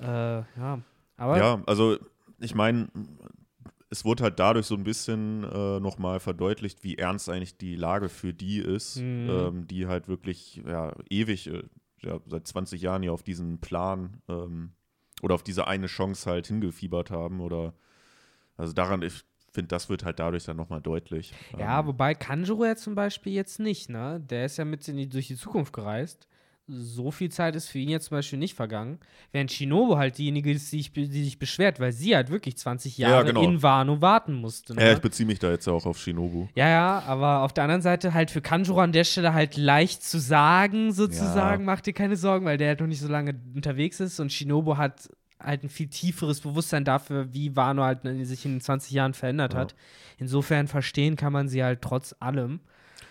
Äh, 0.00 0.04
ja, 0.06 0.80
aber 1.16 1.36
Ja, 1.38 1.62
also 1.66 1.98
ich 2.40 2.54
meine, 2.54 2.88
es 3.90 4.04
wurde 4.04 4.22
halt 4.22 4.38
dadurch 4.38 4.66
so 4.66 4.74
ein 4.76 4.84
bisschen 4.84 5.44
äh, 5.44 5.80
nochmal 5.80 6.20
verdeutlicht, 6.20 6.84
wie 6.84 6.96
ernst 6.96 7.28
eigentlich 7.28 7.56
die 7.58 7.74
Lage 7.76 8.08
für 8.08 8.32
die 8.32 8.58
ist, 8.58 8.96
Mhm. 8.98 9.28
ähm, 9.30 9.66
die 9.66 9.86
halt 9.86 10.08
wirklich 10.08 10.62
ja, 10.66 10.94
ewig, 11.10 11.48
äh, 11.48 11.64
ja, 12.02 12.20
seit 12.26 12.46
20 12.46 12.80
Jahren 12.80 13.02
ja 13.02 13.10
auf 13.10 13.22
diesen 13.24 13.58
Plan 13.58 14.22
ähm, 14.28 14.70
oder 15.22 15.34
auf 15.34 15.42
diese 15.42 15.66
eine 15.66 15.86
Chance 15.86 16.30
halt 16.30 16.46
hingefiebert 16.46 17.10
haben 17.10 17.40
oder 17.40 17.74
also 18.56 18.72
daran, 18.72 19.02
ich 19.02 19.24
finde, 19.52 19.68
das 19.68 19.88
wird 19.88 20.04
halt 20.04 20.18
dadurch 20.18 20.44
dann 20.44 20.56
nochmal 20.56 20.80
deutlich. 20.80 21.32
Ja, 21.58 21.80
Ähm, 21.80 21.86
wobei 21.86 22.14
Kanjuro 22.14 22.64
ja 22.64 22.76
zum 22.76 22.94
Beispiel 22.94 23.32
jetzt 23.32 23.58
nicht, 23.60 23.88
ne? 23.88 24.20
Der 24.20 24.46
ist 24.46 24.56
ja 24.58 24.64
mit 24.64 24.86
in 24.88 24.96
die, 24.96 25.08
durch 25.08 25.28
die 25.28 25.36
Zukunft 25.36 25.72
gereist. 25.72 26.27
So 26.70 27.10
viel 27.10 27.30
Zeit 27.30 27.56
ist 27.56 27.68
für 27.70 27.78
ihn 27.78 27.88
jetzt 27.88 28.06
zum 28.08 28.18
Beispiel 28.18 28.38
nicht 28.38 28.54
vergangen. 28.54 28.98
Während 29.32 29.50
Shinobu 29.50 29.96
halt 29.96 30.18
diejenige 30.18 30.52
ist, 30.52 30.70
die, 30.70 30.82
sich- 30.82 30.92
die 30.92 31.24
sich 31.24 31.38
beschwert, 31.38 31.80
weil 31.80 31.92
sie 31.92 32.14
halt 32.14 32.30
wirklich 32.30 32.58
20 32.58 32.98
Ja, 32.98 33.08
Jahre 33.08 33.24
genau. 33.24 33.42
in 33.42 33.62
Wano 33.62 34.02
warten 34.02 34.34
musste. 34.34 34.74
Ne? 34.74 34.84
ja, 34.84 34.92
ich 34.92 34.98
beziehe 35.00 35.26
mich 35.26 35.38
da 35.38 35.50
jetzt 35.50 35.66
ja 35.66 35.72
auch 35.72 35.86
auf 35.86 35.98
Shinobu. 35.98 36.48
ja, 36.54 36.68
ja, 36.68 37.02
aber 37.06 37.42
auf 37.42 37.54
der 37.54 37.64
anderen 37.64 37.80
Seite 37.82 38.12
halt 38.12 38.30
für 38.30 38.42
Kanjuro 38.42 38.80
an 38.80 38.92
der 38.92 39.04
Stelle 39.04 39.32
halt 39.32 39.56
leicht 39.56 40.02
zu 40.04 40.18
sagen, 40.18 40.92
sozusagen, 40.92 41.62
Ja. 41.62 41.66
mach 41.72 41.80
dir 41.80 41.94
keine 41.94 42.16
Sorgen, 42.16 42.44
weil 42.44 42.58
der 42.58 42.68
halt 42.68 42.80
noch 42.80 42.86
nicht 42.86 43.00
so 43.00 43.08
lange 43.08 43.34
unterwegs 43.54 43.98
ist 44.00 44.20
und 44.20 44.30
Shinobu 44.30 44.76
hat 44.76 45.08
halt 45.40 45.62
ein 45.64 45.68
viel 45.70 45.86
tieferes 45.88 46.40
Bewusstsein 46.40 46.84
dafür, 46.84 47.32
wie 47.32 47.56
Wano 47.56 47.82
halt 47.84 48.00
sich 48.26 48.44
in 48.44 48.56
den 48.56 48.60
20 48.60 48.90
Jahren 48.92 49.14
verändert 49.14 49.54
Ja. 49.54 49.60
hat. 49.60 49.74
Insofern 50.18 50.66
verstehen 50.66 51.16
kann 51.16 51.32
man 51.32 51.48
sie 51.48 51.62
halt 51.64 51.80
trotz 51.80 52.14
allem. 52.20 52.60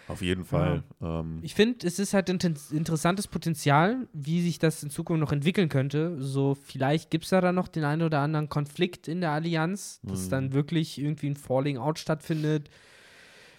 Auf 0.08 0.22
jeden 0.22 0.46
Fall. 0.46 0.84
Ähm, 1.02 1.40
Ich 1.42 1.54
finde, 1.54 1.86
es 1.86 2.00
ist 2.00 2.14
halt 2.14 2.30
inter 2.30 2.52
interessantes 2.72 3.28
Potenzial, 3.28 4.08
wie 4.14 4.42
sich 4.42 4.58
das 4.58 4.82
in 4.82 4.90
Zukunft 4.90 5.20
noch 5.22 5.32
entwickeln 5.34 5.68
könnte. 5.70 6.16
So, 6.22 6.56
vielleicht 6.56 7.12
gibt 7.12 7.26
es 7.26 7.32
da 7.32 7.42
dann 7.42 7.56
noch 7.56 7.68
den 7.68 7.84
einen 7.84 8.04
oder 8.04 8.20
anderen 8.20 8.48
Konflikt 8.50 9.08
in 9.08 9.20
der 9.22 9.32
Allianz, 9.32 10.00
dass 10.04 10.26
Mhm. 10.28 10.30
dann 10.30 10.54
wirklich 10.54 10.98
irgendwie 10.98 11.28
ein 11.28 11.36
Falling 11.36 11.78
Out 11.78 12.00
stattfindet. 12.00 12.70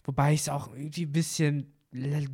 Wobei 0.05 0.33
ich 0.33 0.41
es 0.41 0.49
auch 0.49 0.69
irgendwie 0.75 1.05
ein 1.05 1.13
bisschen 1.13 1.73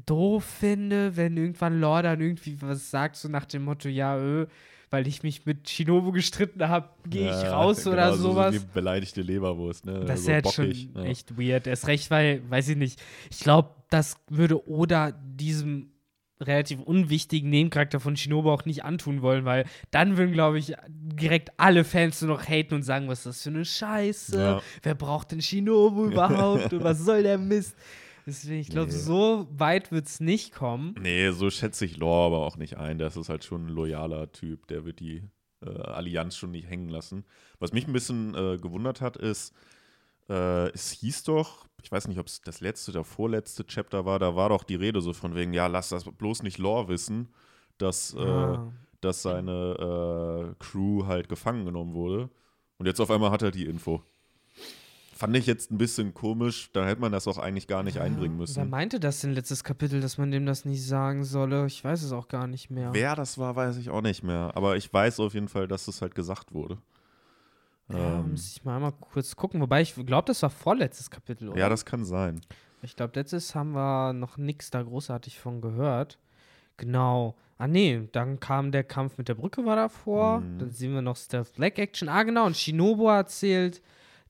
doof 0.06 0.44
finde, 0.44 1.16
wenn 1.16 1.36
irgendwann 1.36 1.80
Lore 1.80 2.02
dann 2.02 2.20
irgendwie 2.20 2.60
was 2.60 2.90
sagt, 2.90 3.16
so 3.16 3.28
nach 3.28 3.44
dem 3.46 3.64
Motto, 3.64 3.88
ja, 3.88 4.18
äh, 4.18 4.46
weil 4.94 5.08
ich 5.08 5.24
mich 5.24 5.44
mit 5.44 5.68
Shinobu 5.68 6.12
gestritten 6.12 6.68
habe, 6.68 6.88
gehe 7.04 7.28
ich 7.28 7.42
ja, 7.42 7.52
raus 7.52 7.84
oder 7.84 8.12
genau, 8.12 8.16
so- 8.16 8.22
sowas. 8.30 8.54
So 8.54 8.60
die 8.60 8.66
beleidigte 8.72 9.22
Leberwurst, 9.22 9.86
ne? 9.86 10.04
Das 10.04 10.20
ist 10.20 10.26
so 10.26 10.30
ja 10.30 10.36
jetzt 10.36 10.56
bockig, 10.56 10.88
schon 10.92 11.02
ja. 11.02 11.10
echt 11.10 11.36
weird. 11.36 11.66
Erst 11.66 11.88
recht, 11.88 12.12
weil, 12.12 12.48
weiß 12.48 12.68
ich 12.68 12.76
nicht, 12.76 13.02
ich 13.28 13.40
glaube, 13.40 13.70
das 13.90 14.16
würde 14.28 14.68
Oda 14.68 15.10
diesem 15.10 15.90
relativ 16.40 16.80
unwichtigen 16.80 17.50
Nebencharakter 17.50 17.98
von 17.98 18.16
Shinobu 18.16 18.52
auch 18.52 18.64
nicht 18.66 18.84
antun 18.84 19.20
wollen, 19.20 19.44
weil 19.44 19.64
dann 19.90 20.16
würden, 20.16 20.32
glaube 20.32 20.60
ich, 20.60 20.74
direkt 20.88 21.50
alle 21.56 21.82
Fans 21.82 22.22
nur 22.22 22.36
noch 22.36 22.48
haten 22.48 22.74
und 22.74 22.82
sagen, 22.84 23.08
was 23.08 23.20
ist 23.20 23.26
das 23.26 23.42
für 23.42 23.50
eine 23.50 23.64
Scheiße? 23.64 24.38
Ja. 24.38 24.62
Wer 24.84 24.94
braucht 24.94 25.32
denn 25.32 25.42
Shinobu 25.42 26.06
überhaupt? 26.06 26.72
und 26.72 26.84
was 26.84 27.00
soll 27.00 27.24
der 27.24 27.38
Mist? 27.38 27.74
Deswegen, 28.26 28.60
ich 28.60 28.68
glaube, 28.70 28.90
Nee. 28.90 28.96
so 28.98 29.46
weit 29.50 29.92
wird 29.92 30.06
es 30.06 30.20
nicht 30.20 30.54
kommen. 30.54 30.94
Nee, 31.00 31.30
so 31.32 31.50
schätze 31.50 31.84
ich 31.84 31.96
Lore 31.98 32.26
aber 32.34 32.46
auch 32.46 32.56
nicht 32.56 32.78
ein. 32.78 32.98
Das 32.98 33.16
ist 33.16 33.28
halt 33.28 33.44
schon 33.44 33.66
ein 33.66 33.68
loyaler 33.68 34.32
Typ. 34.32 34.66
Der 34.68 34.84
wird 34.84 35.00
die 35.00 35.22
äh, 35.64 35.68
Allianz 35.68 36.36
schon 36.36 36.50
nicht 36.52 36.68
hängen 36.68 36.88
lassen. 36.88 37.24
Was 37.58 37.72
mich 37.72 37.86
ein 37.86 37.92
bisschen 37.92 38.34
äh, 38.34 38.56
gewundert 38.58 39.00
hat, 39.00 39.16
ist, 39.18 39.54
äh, 40.30 40.68
es 40.70 40.90
hieß 40.92 41.24
doch, 41.24 41.66
ich 41.82 41.92
weiß 41.92 42.08
nicht, 42.08 42.18
ob 42.18 42.26
es 42.26 42.40
das 42.40 42.60
letzte 42.60 42.92
oder 42.92 43.04
vorletzte 43.04 43.66
Chapter 43.66 44.06
war, 44.06 44.18
da 44.18 44.34
war 44.34 44.48
doch 44.48 44.64
die 44.64 44.74
Rede 44.76 45.00
so 45.02 45.12
von 45.12 45.34
wegen, 45.34 45.52
ja, 45.52 45.66
lass 45.66 45.90
das 45.90 46.04
bloß 46.04 46.42
nicht 46.42 46.56
Lore 46.58 46.88
wissen, 46.88 47.28
dass, 47.78 48.14
äh, 48.14 48.20
Ah. 48.20 48.72
dass 49.02 49.20
seine 49.22 50.52
äh, 50.52 50.64
Crew 50.64 51.04
halt 51.06 51.28
gefangen 51.28 51.66
genommen 51.66 51.92
wurde. 51.92 52.30
Und 52.78 52.86
jetzt 52.86 53.00
auf 53.00 53.10
einmal 53.10 53.30
hat 53.30 53.42
er 53.42 53.50
die 53.50 53.66
Info. 53.66 54.02
Fand 55.16 55.36
ich 55.36 55.46
jetzt 55.46 55.70
ein 55.70 55.78
bisschen 55.78 56.12
komisch, 56.12 56.70
da 56.72 56.84
hätte 56.86 57.00
man 57.00 57.12
das 57.12 57.28
auch 57.28 57.38
eigentlich 57.38 57.68
gar 57.68 57.82
nicht 57.84 57.98
einbringen 58.00 58.34
Wer 58.34 58.40
müssen. 58.40 58.68
meinte 58.70 58.98
das 58.98 59.22
in 59.22 59.32
letztes 59.32 59.62
Kapitel, 59.62 60.00
dass 60.00 60.18
man 60.18 60.30
dem 60.32 60.44
das 60.44 60.64
nicht 60.64 60.84
sagen 60.84 61.22
solle? 61.24 61.66
Ich 61.66 61.84
weiß 61.84 62.02
es 62.02 62.10
auch 62.12 62.26
gar 62.28 62.46
nicht 62.48 62.68
mehr. 62.70 62.92
Wer 62.92 63.14
das 63.14 63.38
war, 63.38 63.54
weiß 63.54 63.76
ich 63.76 63.90
auch 63.90 64.02
nicht 64.02 64.24
mehr. 64.24 64.50
Aber 64.54 64.76
ich 64.76 64.92
weiß 64.92 65.20
auf 65.20 65.34
jeden 65.34 65.48
Fall, 65.48 65.68
dass 65.68 65.86
es 65.86 66.02
halt 66.02 66.14
gesagt 66.16 66.52
wurde. 66.52 66.78
Ja, 67.88 68.20
Ähm, 68.20 68.32
muss 68.32 68.56
ich 68.56 68.64
mal 68.64 68.76
einmal 68.76 68.92
kurz 68.92 69.36
gucken. 69.36 69.60
Wobei 69.60 69.82
ich 69.82 69.94
glaube, 69.94 70.26
das 70.26 70.42
war 70.42 70.50
vorletztes 70.50 71.10
Kapitel, 71.10 71.48
oder? 71.50 71.60
ja, 71.60 71.68
das 71.68 71.84
kann 71.84 72.04
sein. 72.04 72.40
ich 72.82 72.96
glaube, 72.96 73.12
letztes 73.14 73.54
haben 73.54 73.72
wir 73.72 74.12
noch 74.12 74.36
nichts 74.36 74.70
da 74.70 74.82
großartig 74.82 75.38
von 75.38 75.60
gehört. 75.60 76.18
Genau. 76.76 77.36
Ah, 77.56 77.68
nee, 77.68 78.08
dann 78.10 78.40
kam 78.40 78.72
der 78.72 78.82
Kampf 78.82 79.16
mit 79.16 79.28
der 79.28 79.34
Brücke 79.36 79.64
war 79.64 79.76
davor. 79.76 80.40
Mhm. 80.40 80.58
Dann 80.58 80.70
sehen 80.70 80.92
wir 80.92 81.02
noch 81.02 81.16
Stealth 81.16 81.52
Black 81.54 81.78
Action. 81.78 82.08
Ah, 82.08 82.24
genau. 82.24 82.46
Und 82.46 82.56
Shinobu 82.56 83.06
erzählt, 83.08 83.80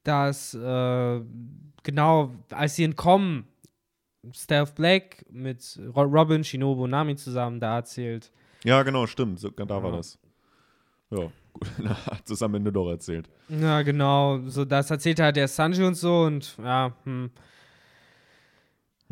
dass, 0.04 0.54
äh, 0.54 1.20
genau, 1.82 2.32
als 2.50 2.76
sie 2.76 2.84
entkommen, 2.84 3.46
Stealth 4.32 4.74
Black 4.74 5.24
mit 5.30 5.78
Ro- 5.94 6.02
Robin, 6.04 6.42
Shinobu 6.44 6.84
und 6.84 6.90
Nami 6.90 7.16
zusammen 7.16 7.60
da 7.60 7.76
erzählt. 7.76 8.30
Ja, 8.64 8.82
genau, 8.82 9.06
stimmt. 9.06 9.38
So, 9.40 9.50
da 9.50 9.68
war 9.82 9.90
Ja. 9.90 9.96
das. 9.96 10.18
Ja, 11.10 11.30
gut. 11.52 11.68
Hat 12.06 12.30
es 12.30 12.42
am 12.42 12.54
Ende 12.54 12.72
doch 12.72 12.88
erzählt. 12.88 13.28
Ja, 13.48 13.82
genau. 13.82 14.40
So, 14.48 14.64
das 14.64 14.90
erzählt 14.90 15.20
halt 15.20 15.36
der 15.36 15.48
Sanji 15.48 15.84
und 15.84 15.94
so 15.94 16.22
und 16.22 16.56
ja, 16.58 16.92
hm. 17.04 17.30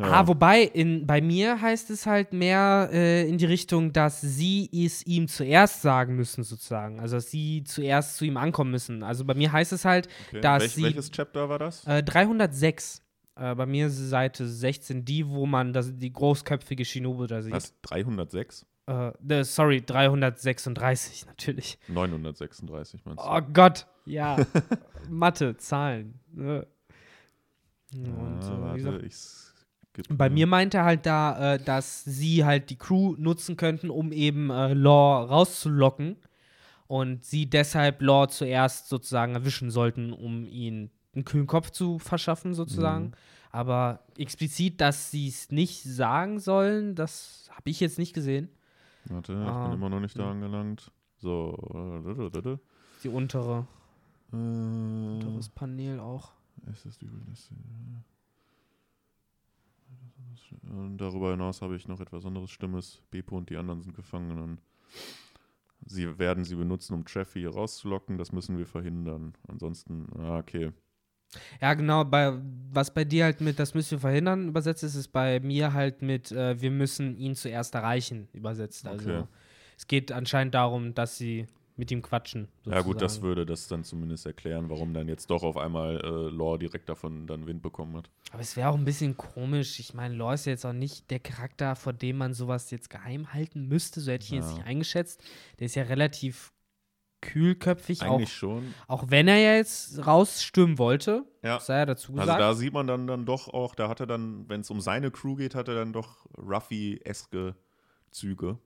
Ja. 0.03 0.11
Ah, 0.11 0.27
wobei, 0.27 0.61
in, 0.63 1.07
bei 1.07 1.21
mir 1.21 1.59
heißt 1.61 1.89
es 1.89 2.05
halt 2.05 2.33
mehr 2.33 2.89
äh, 2.91 3.27
in 3.27 3.37
die 3.37 3.45
Richtung, 3.45 3.93
dass 3.93 4.21
sie 4.21 4.69
es 4.73 5.05
ihm 5.05 5.27
zuerst 5.27 5.81
sagen 5.81 6.15
müssen, 6.15 6.43
sozusagen. 6.43 6.99
Also, 6.99 7.15
dass 7.17 7.31
sie 7.31 7.63
zuerst 7.63 8.17
zu 8.17 8.25
ihm 8.25 8.37
ankommen 8.37 8.71
müssen. 8.71 9.01
Also, 9.03 9.23
bei 9.25 9.33
mir 9.33 9.51
heißt 9.51 9.71
es 9.73 9.85
halt 9.85 10.07
okay. 10.27 10.41
dass 10.41 10.61
Welch, 10.63 10.73
sie- 10.73 10.83
welches 10.83 11.09
Chapter 11.11 11.47
war 11.49 11.59
das? 11.59 11.85
äh, 11.87 12.03
306. 12.03 13.01
Äh, 13.35 13.55
bei 13.55 13.65
mir 13.65 13.89
Seite 13.89 14.47
16, 14.47 15.05
die, 15.05 15.27
wo 15.27 15.45
man 15.47 15.73
das, 15.73 15.91
die 15.97 16.13
großköpfige 16.13 16.85
Shinobu 16.85 17.25
da 17.25 17.41
sieht. 17.41 17.51
Was? 17.53 17.73
306? 17.81 18.65
Äh, 18.85 19.11
äh, 19.29 19.43
sorry, 19.43 19.81
336, 19.81 21.25
natürlich. 21.27 21.79
936 21.87 23.05
meinst 23.05 23.23
du? 23.23 23.27
Oh 23.27 23.41
Gott, 23.53 23.87
ja. 24.05 24.37
Mathe, 25.09 25.57
Zahlen. 25.57 26.19
ne? 26.31 26.67
Und, 27.95 28.39
ah, 28.43 28.71
äh, 28.71 28.73
wie 28.73 28.77
gesagt, 28.77 28.93
warte, 28.95 29.05
ich 29.05 29.15
skipp 29.93 30.07
Bei 30.17 30.29
mal. 30.29 30.33
mir 30.33 30.47
meinte 30.47 30.77
er 30.79 30.85
halt 30.85 31.05
da, 31.05 31.53
äh, 31.55 31.59
dass 31.63 32.03
sie 32.03 32.43
halt 32.45 32.69
die 32.69 32.77
Crew 32.77 33.15
nutzen 33.17 33.55
könnten, 33.57 33.89
um 33.89 34.11
eben 34.11 34.49
äh, 34.49 34.73
Law 34.73 35.23
rauszulocken. 35.23 36.17
Und 36.87 37.23
sie 37.23 37.49
deshalb 37.49 38.01
Law 38.01 38.27
zuerst 38.27 38.89
sozusagen 38.89 39.33
erwischen 39.35 39.71
sollten, 39.71 40.13
um 40.13 40.45
ihn 40.45 40.91
einen 41.15 41.25
kühlen 41.25 41.47
Kopf 41.47 41.69
zu 41.71 41.97
verschaffen, 41.97 42.53
sozusagen. 42.53 43.05
Mhm. 43.05 43.11
Aber 43.51 43.99
explizit, 44.17 44.81
dass 44.81 45.09
sie 45.11 45.27
es 45.27 45.51
nicht 45.51 45.83
sagen 45.83 46.39
sollen, 46.39 46.95
das 46.95 47.49
habe 47.51 47.69
ich 47.69 47.79
jetzt 47.79 47.97
nicht 47.99 48.13
gesehen. 48.13 48.49
Warte, 49.05 49.33
ich 49.33 49.39
Ah. 49.39 49.65
bin 49.67 49.73
immer 49.77 49.89
noch 49.89 49.99
nicht 49.99 50.17
da 50.17 50.31
angelangt. 50.31 50.91
So. 51.19 51.55
äh, 51.73 52.57
Die 53.03 53.09
untere, 53.09 53.65
Äh, 54.31 54.35
unteres 54.35 55.49
Panel 55.49 55.99
auch. 55.99 56.31
es 56.71 56.85
ist 56.85 57.01
übel, 57.01 57.21
das- 57.29 57.49
Und 57.51 58.03
darüber 60.97 61.31
hinaus 61.31 61.61
habe 61.61 61.75
ich 61.75 61.87
noch 61.87 61.99
etwas 61.99 62.25
anderes 62.25 62.51
Stimmes. 62.51 63.01
Bepo 63.11 63.37
und 63.37 63.49
die 63.49 63.57
anderen 63.57 63.81
sind 63.81 63.95
gefangen 63.95 64.37
und 64.39 64.59
sie 65.85 66.17
werden 66.19 66.43
sie 66.45 66.55
benutzen, 66.55 66.93
um 66.93 67.05
Treffy 67.05 67.39
hier 67.39 67.51
rauszulocken. 67.53 68.17
Das 68.17 68.31
müssen 68.31 68.57
wir 68.57 68.65
verhindern. 68.65 69.33
Ansonsten, 69.47 70.07
ah, 70.17 70.37
okay. 70.37 70.71
Ja, 71.61 71.73
genau, 71.73 72.05
bei, 72.05 72.39
was 72.71 72.93
bei 72.93 73.03
dir 73.05 73.25
halt 73.25 73.41
mit 73.41 73.57
das 73.59 73.73
müssen 73.73 73.91
wir 73.91 73.99
verhindern 73.99 74.47
übersetzt 74.49 74.83
ist, 74.83 74.95
ist 74.95 75.07
bei 75.07 75.39
mir 75.39 75.73
halt 75.73 76.01
mit 76.01 76.31
äh, 76.31 76.61
wir 76.61 76.69
müssen 76.71 77.17
ihn 77.17 77.35
zuerst 77.35 77.73
erreichen 77.75 78.27
übersetzt. 78.33 78.87
Also 78.87 79.09
Okay. 79.09 79.27
es 79.77 79.87
geht 79.87 80.11
anscheinend 80.11 80.53
darum, 80.53 80.93
dass 80.93 81.17
sie 81.17 81.47
mit 81.75 81.89
ihm 81.91 82.01
quatschen. 82.01 82.47
Ja, 82.65 82.81
gut, 82.81 83.01
das 83.01 83.13
sozusagen. 83.15 83.27
würde 83.27 83.45
das 83.45 83.67
dann 83.67 83.83
zumindest 83.83 84.25
erklären, 84.25 84.69
warum 84.69 84.93
dann 84.93 85.07
jetzt 85.07 85.29
doch 85.31 85.41
auf 85.43 85.57
einmal 85.57 85.97
äh, 86.03 86.07
Lore 86.29 86.59
direkt 86.59 86.87
davon 86.89 87.25
dann 87.25 87.47
Wind 87.47 87.61
bekommen 87.63 87.97
hat. 87.97 88.09
Aber 88.31 88.41
es 88.41 88.55
wäre 88.55 88.69
auch 88.69 88.75
ein 88.75 88.85
bisschen 88.85 89.17
komisch. 89.17 89.79
Ich 89.79 89.93
meine, 89.93 90.13
Law 90.15 90.33
ist 90.33 90.45
jetzt 90.45 90.65
auch 90.65 90.73
nicht 90.73 91.09
der 91.09 91.19
Charakter, 91.19 91.75
vor 91.75 91.93
dem 91.93 92.17
man 92.17 92.33
sowas 92.33 92.69
jetzt 92.71 92.89
geheim 92.89 93.33
halten 93.33 93.67
müsste. 93.67 94.01
So 94.01 94.11
hätte 94.11 94.25
ich 94.25 94.31
ihn 94.31 94.37
jetzt 94.37 94.51
Ja. 94.51 94.57
nicht 94.57 94.67
eingeschätzt. 94.67 95.23
Der 95.59 95.65
ist 95.65 95.75
ja 95.75 95.83
relativ 95.83 96.51
kühlköpfig, 97.21 98.01
auch, 98.03 98.15
Eigentlich 98.15 98.33
schon. 98.33 98.73
auch 98.87 99.05
wenn 99.07 99.27
er 99.29 99.37
ja 99.37 99.55
jetzt 99.55 100.05
rausstürmen 100.05 100.77
wollte. 100.77 101.23
Ja. 101.41 101.59
Sei 101.59 101.77
ja 101.77 101.85
dazu 101.85 102.11
Also 102.11 102.21
gesagt. 102.21 102.41
da 102.41 102.53
sieht 102.53 102.73
man 102.73 102.85
dann, 102.85 103.07
dann 103.07 103.25
doch 103.25 103.47
auch, 103.47 103.75
da 103.75 103.87
hat 103.87 104.01
er 104.01 104.07
dann, 104.07 104.47
wenn 104.49 104.59
es 104.61 104.69
um 104.69 104.81
seine 104.81 105.09
Crew 105.09 105.35
geht, 105.35 105.55
hat 105.55 105.69
er 105.69 105.75
dann 105.75 105.93
doch 105.93 106.25
Ruffy-eske 106.37 107.55
Züge. 108.11 108.57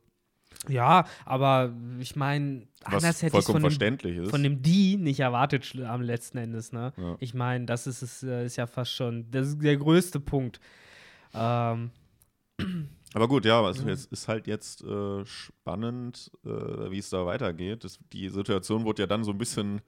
Ja, 0.68 1.06
aber 1.26 1.74
ich 2.00 2.16
meine, 2.16 2.68
anders 2.84 3.22
hätte 3.22 3.38
ich 3.38 3.46
von 3.46 3.62
dem, 3.62 4.24
ist. 4.24 4.30
von 4.30 4.44
dem 4.44 4.62
Die 4.62 4.98
nicht 4.98 5.20
erwartet 5.20 5.74
am 5.86 6.02
letzten 6.02 6.38
Endes, 6.40 6.72
ne? 6.72 6.94
Ja. 6.98 7.16
Ich 7.20 7.34
meine, 7.34 7.66
das 7.66 7.88
ist, 7.88 8.02
es, 8.02 8.24
äh, 8.24 8.46
ist 8.46 8.56
ja 8.58 8.68
fast 8.68 8.92
schon 8.94 9.30
das 9.32 9.48
ist 9.50 9.62
der 9.62 9.78
größte 9.78 10.20
Punkt. 10.20 10.60
Ähm, 11.34 11.92
Aber 13.14 13.28
gut, 13.28 13.46
ja, 13.46 13.68
es 13.70 13.82
Ja. 13.82 13.90
es 13.90 14.06
ist 14.06 14.28
halt 14.28 14.48
jetzt 14.48 14.84
äh, 14.84 15.26
spannend, 15.26 16.32
äh, 16.46 16.50
wie 16.92 16.98
es 16.98 17.10
da 17.10 17.26
weitergeht. 17.26 17.84
Das, 17.84 18.00
die 18.12 18.30
Situation 18.30 18.84
wurde 18.84 19.04
ja 19.04 19.08
dann 19.08 19.24
so 19.24 19.32
ein 19.32 19.38
bisschen 19.38 19.82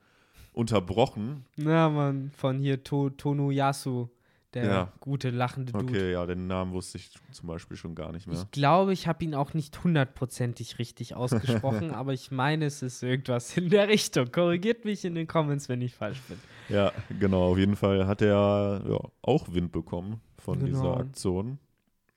unterbrochen. 0.52 1.44
ja, 1.56 1.88
man, 1.88 2.30
von 2.36 2.58
hier 2.58 2.82
to, 2.82 3.10
Tonu 3.10 3.50
Yasu, 3.50 4.08
der 4.54 4.64
Ja. 4.64 4.92
gute 5.00 5.30
lachende 5.30 5.72
Dude. 5.72 5.84
Okay, 5.84 6.12
ja, 6.12 6.26
den 6.26 6.46
Namen 6.46 6.72
wusste 6.72 6.98
ich 6.98 7.12
zum 7.32 7.46
Beispiel 7.46 7.76
schon 7.76 7.94
gar 7.94 8.10
nicht 8.12 8.26
mehr. 8.26 8.36
Ich 8.36 8.50
glaube, 8.50 8.92
ich 8.92 9.06
habe 9.06 9.22
ihn 9.24 9.34
auch 9.34 9.54
nicht 9.54 9.84
hundertprozentig 9.84 10.78
richtig 10.78 11.14
ausgesprochen, 11.14 11.90
aber 11.94 12.12
ich 12.12 12.30
meine, 12.30 12.64
es 12.66 12.82
ist 12.82 13.02
irgendwas 13.02 13.56
in 13.56 13.68
der 13.70 13.88
Richtung. 13.88 14.30
Korrigiert 14.32 14.84
mich 14.84 15.04
in 15.04 15.14
den 15.14 15.26
Comments, 15.26 15.68
wenn 15.68 15.80
ich 15.82 15.94
falsch 15.94 16.20
bin. 16.28 16.38
Ja, 16.68 16.92
genau, 17.18 17.52
auf 17.52 17.58
jeden 17.58 17.76
Fall 17.76 18.06
hat 18.06 18.22
er 18.22 18.82
ja, 18.88 19.00
auch 19.22 19.52
Wind 19.52 19.72
bekommen 19.72 20.20
von 20.38 20.58
Genau. 20.58 20.66
dieser 20.68 20.96
Aktion. 20.98 21.58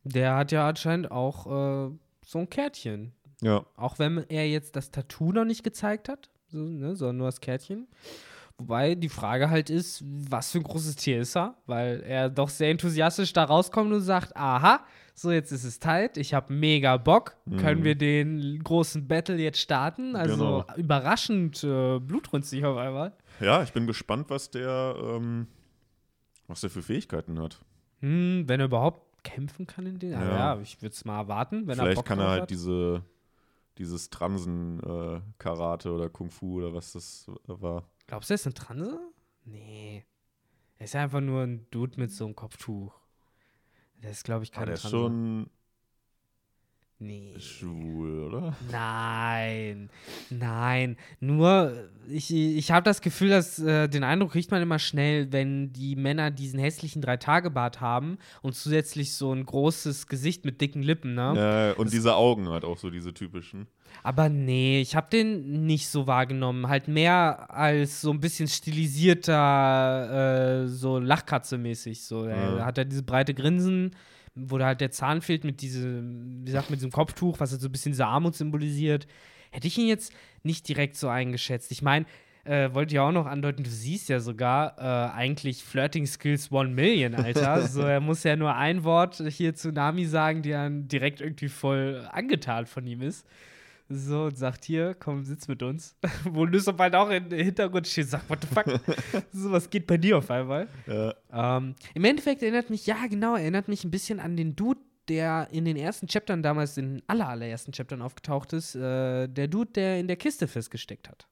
Der 0.03 0.35
hat 0.35 0.51
ja 0.51 0.67
anscheinend 0.67 1.11
auch 1.11 1.45
äh, 1.47 1.91
so 2.25 2.39
ein 2.39 2.49
Kärtchen. 2.49 3.13
Ja, 3.41 3.65
Auch 3.75 3.99
wenn 3.99 4.23
er 4.29 4.47
jetzt 4.47 4.75
das 4.75 4.89
Tattoo 4.91 5.31
noch 5.33 5.43
nicht 5.45 5.63
gezeigt 5.63 6.07
hat, 6.09 6.29
so, 6.47 6.57
ne, 6.59 6.95
sondern 6.95 7.17
nur 7.17 7.27
das 7.27 7.41
Kärtchen. 7.41 7.87
Wobei 8.63 8.95
die 8.95 9.09
Frage 9.09 9.49
halt 9.49 9.69
ist, 9.69 10.03
was 10.05 10.51
für 10.51 10.59
ein 10.59 10.63
großes 10.63 10.95
Tier 10.95 11.19
ist 11.21 11.35
er? 11.35 11.55
Weil 11.65 12.01
er 12.07 12.29
doch 12.29 12.49
sehr 12.49 12.69
enthusiastisch 12.71 13.33
da 13.33 13.43
rauskommt 13.43 13.91
und 13.91 14.01
sagt, 14.01 14.35
aha, 14.37 14.85
so 15.13 15.31
jetzt 15.31 15.51
ist 15.51 15.63
es 15.63 15.79
tight, 15.79 16.17
ich 16.17 16.33
habe 16.33 16.51
mega 16.53 16.97
Bock, 16.97 17.35
können 17.59 17.81
Mhm. 17.81 17.83
wir 17.83 17.95
den 17.95 18.63
großen 18.63 19.07
Battle 19.07 19.35
jetzt 19.37 19.59
starten? 19.59 20.15
Also 20.15 20.63
Genau. 20.65 20.77
überraschend 20.77 21.63
äh, 21.63 21.99
blutrünstig 21.99 22.65
auf 22.65 22.77
einmal. 22.77 23.13
ja, 23.39 23.61
ich 23.63 23.73
bin 23.73 23.85
gespannt, 23.85 24.29
was 24.29 24.49
der, 24.49 24.95
ähm, 24.97 25.47
was 26.47 26.61
der 26.61 26.69
für 26.69 26.81
Fähigkeiten 26.81 27.39
hat. 27.39 27.59
Hm, 27.99 28.45
wenn 28.47 28.59
er 28.59 28.65
überhaupt 28.67 29.23
kämpfen 29.23 29.67
kann 29.67 29.85
in 29.85 29.99
den. 29.99 30.11
Ja, 30.13 30.55
Ja. 30.55 30.59
ich 30.61 30.81
würde 30.81 30.93
es 30.93 31.05
mal 31.05 31.17
erwarten, 31.19 31.67
wenn 31.67 31.77
er 31.77 31.83
Vielleicht 31.83 31.95
Bock 31.97 32.05
kann 32.05 32.19
er 32.19 32.29
halt 32.29 32.41
hat. 32.43 32.49
diese, 32.49 33.03
dieses 33.77 34.09
Transen-Karate 34.09 35.91
oder 35.91 36.09
Kung 36.09 36.29
Fu 36.29 36.57
oder 36.57 36.73
was 36.73 36.91
das 36.93 37.27
war. 37.47 37.83
Glaubst 38.13 38.29
du, 38.29 38.33
er 38.33 38.35
ist 38.35 38.45
eine 38.45 38.53
Transe? 38.53 38.99
Nee. 39.43 40.05
Er 40.77 40.85
ist 40.85 40.93
ja 40.93 41.01
einfach 41.01 41.19
nur 41.19 41.41
ein 41.41 41.65
Dude 41.71 41.99
mit 41.99 42.11
so 42.11 42.25
einem 42.25 42.35
Kopftuch. 42.35 42.93
Der 44.03 44.11
ist, 44.11 44.23
glaube 44.23 44.43
ich, 44.43 44.51
Ah, 44.53 44.57
kein 44.57 44.65
der 44.67 44.75
ist 44.75 44.81
Transe. 44.81 44.97
schon 44.97 45.49
Nee. 47.05 47.33
schwul, 47.39 48.23
oder? 48.27 48.55
Nein. 48.71 49.89
Nein. 50.29 50.97
Nur, 51.19 51.73
ich, 52.09 52.33
ich 52.33 52.71
habe 52.71 52.83
das 52.83 53.01
Gefühl, 53.01 53.29
dass 53.29 53.59
äh, 53.59 53.87
den 53.89 54.03
Eindruck 54.03 54.31
kriegt 54.31 54.51
man 54.51 54.61
immer 54.61 54.79
schnell, 54.79 55.31
wenn 55.31 55.73
die 55.73 55.95
Männer 55.95 56.31
diesen 56.31 56.59
hässlichen 56.59 57.01
Drei-Tage-Bart 57.01 57.81
haben 57.81 58.17
und 58.41 58.55
zusätzlich 58.55 59.13
so 59.15 59.33
ein 59.33 59.45
großes 59.45 60.07
Gesicht 60.07 60.45
mit 60.45 60.61
dicken 60.61 60.81
Lippen, 60.81 61.13
ne? 61.15 61.33
Ja, 61.35 61.71
und 61.79 61.91
diese 61.91 62.15
Augen 62.15 62.49
halt 62.49 62.63
auch 62.65 62.77
so, 62.77 62.89
diese 62.89 63.13
typischen. 63.13 63.67
Aber 64.01 64.27
nee, 64.29 64.81
ich 64.81 64.95
habe 64.95 65.07
den 65.11 65.65
nicht 65.67 65.87
so 65.87 66.07
wahrgenommen. 66.07 66.67
Halt 66.67 66.87
mehr 66.87 67.51
als 67.53 68.01
so 68.01 68.11
ein 68.11 68.19
bisschen 68.19 68.47
stilisierter, 68.47 70.63
äh, 70.63 70.67
so 70.67 70.97
Lachkatze-mäßig. 70.97 72.03
So. 72.05 72.25
Er 72.25 72.57
Ja. 72.57 72.65
hat 72.65 72.77
ja 72.77 72.83
diese 72.83 73.03
breite 73.03 73.33
Grinsen, 73.33 73.91
wo 74.35 74.57
da 74.57 74.65
halt 74.67 74.81
der 74.81 74.91
Zahn 74.91 75.21
fehlt 75.21 75.43
mit 75.43 75.61
diesem, 75.61 76.41
wie 76.41 76.45
gesagt, 76.45 76.69
mit 76.69 76.79
diesem 76.79 76.91
Kopftuch, 76.91 77.39
was 77.39 77.51
halt 77.51 77.61
so 77.61 77.67
ein 77.67 77.71
bisschen 77.71 77.91
diese 77.91 78.07
Armut 78.07 78.35
symbolisiert. 78.35 79.07
Hätte 79.51 79.67
ich 79.67 79.77
ihn 79.77 79.87
jetzt 79.87 80.13
nicht 80.41 80.67
direkt 80.67 80.95
so 80.95 81.07
eingeschätzt. 81.07 81.71
Ich 81.71 81.81
meine, 81.81 82.05
äh, 82.45 82.73
wollte 82.73 82.95
ja 82.95 83.07
auch 83.07 83.11
noch 83.11 83.25
andeuten, 83.25 83.63
du 83.63 83.69
siehst 83.69 84.09
ja 84.09 84.19
sogar 84.19 84.77
äh, 84.77 85.13
eigentlich 85.13 85.63
Flirting 85.63 86.05
Skills 86.05 86.51
One 86.51 86.69
Million, 86.69 87.15
Alter. 87.15 87.61
so, 87.67 87.81
er 87.81 88.01
muss 88.01 88.23
ja 88.23 88.35
nur 88.35 88.55
ein 88.55 88.83
Wort 88.83 89.23
hier 89.29 89.55
zu 89.55 89.71
Nami 89.71 90.05
sagen, 90.05 90.41
die 90.41 90.51
dann 90.51 90.87
direkt 90.87 91.21
irgendwie 91.21 91.47
voll 91.47 92.07
angetan 92.11 92.65
von 92.65 92.85
ihm 92.85 93.01
ist. 93.01 93.25
So, 93.89 94.23
und 94.25 94.37
sagt 94.37 94.65
hier, 94.65 94.95
komm, 94.95 95.23
sitz 95.25 95.47
mit 95.47 95.61
uns. 95.61 95.95
Wo 96.23 96.45
Lysop 96.45 96.79
halt 96.79 96.95
auch 96.95 97.09
im 97.09 97.29
Hintergrund 97.29 97.85
steht, 97.87 98.09
sagt, 98.09 98.29
what 98.29 98.39
the 98.41 98.47
fuck? 98.47 98.65
so, 99.33 99.51
was 99.51 99.69
geht 99.69 99.85
bei 99.87 99.97
dir 99.97 100.17
auf 100.17 100.31
einmal? 100.31 100.67
Ja, 100.87 101.13
Ähm, 101.57 101.75
Im 101.93 102.03
Endeffekt 102.05 102.41
erinnert 102.41 102.69
mich, 102.69 102.85
ja, 102.87 103.05
genau, 103.09 103.35
erinnert 103.35 103.67
mich 103.67 103.83
ein 103.83 103.91
bisschen 103.91 104.19
an 104.19 104.35
den 104.37 104.55
Dude, 104.55 104.79
der 105.09 105.49
in 105.51 105.65
den 105.65 105.75
ersten 105.75 106.07
Chaptern 106.07 106.41
damals, 106.41 106.77
in 106.77 106.93
den 106.95 107.03
aller, 107.07 107.27
allerersten 107.27 107.73
Chaptern 107.73 108.01
aufgetaucht 108.01 108.53
ist. 108.53 108.73
Äh, 108.75 109.27
der 109.27 109.47
Dude, 109.49 109.71
der 109.73 109.99
in 109.99 110.07
der 110.07 110.15
Kiste 110.15 110.47
festgesteckt 110.47 111.09
hat. 111.09 111.27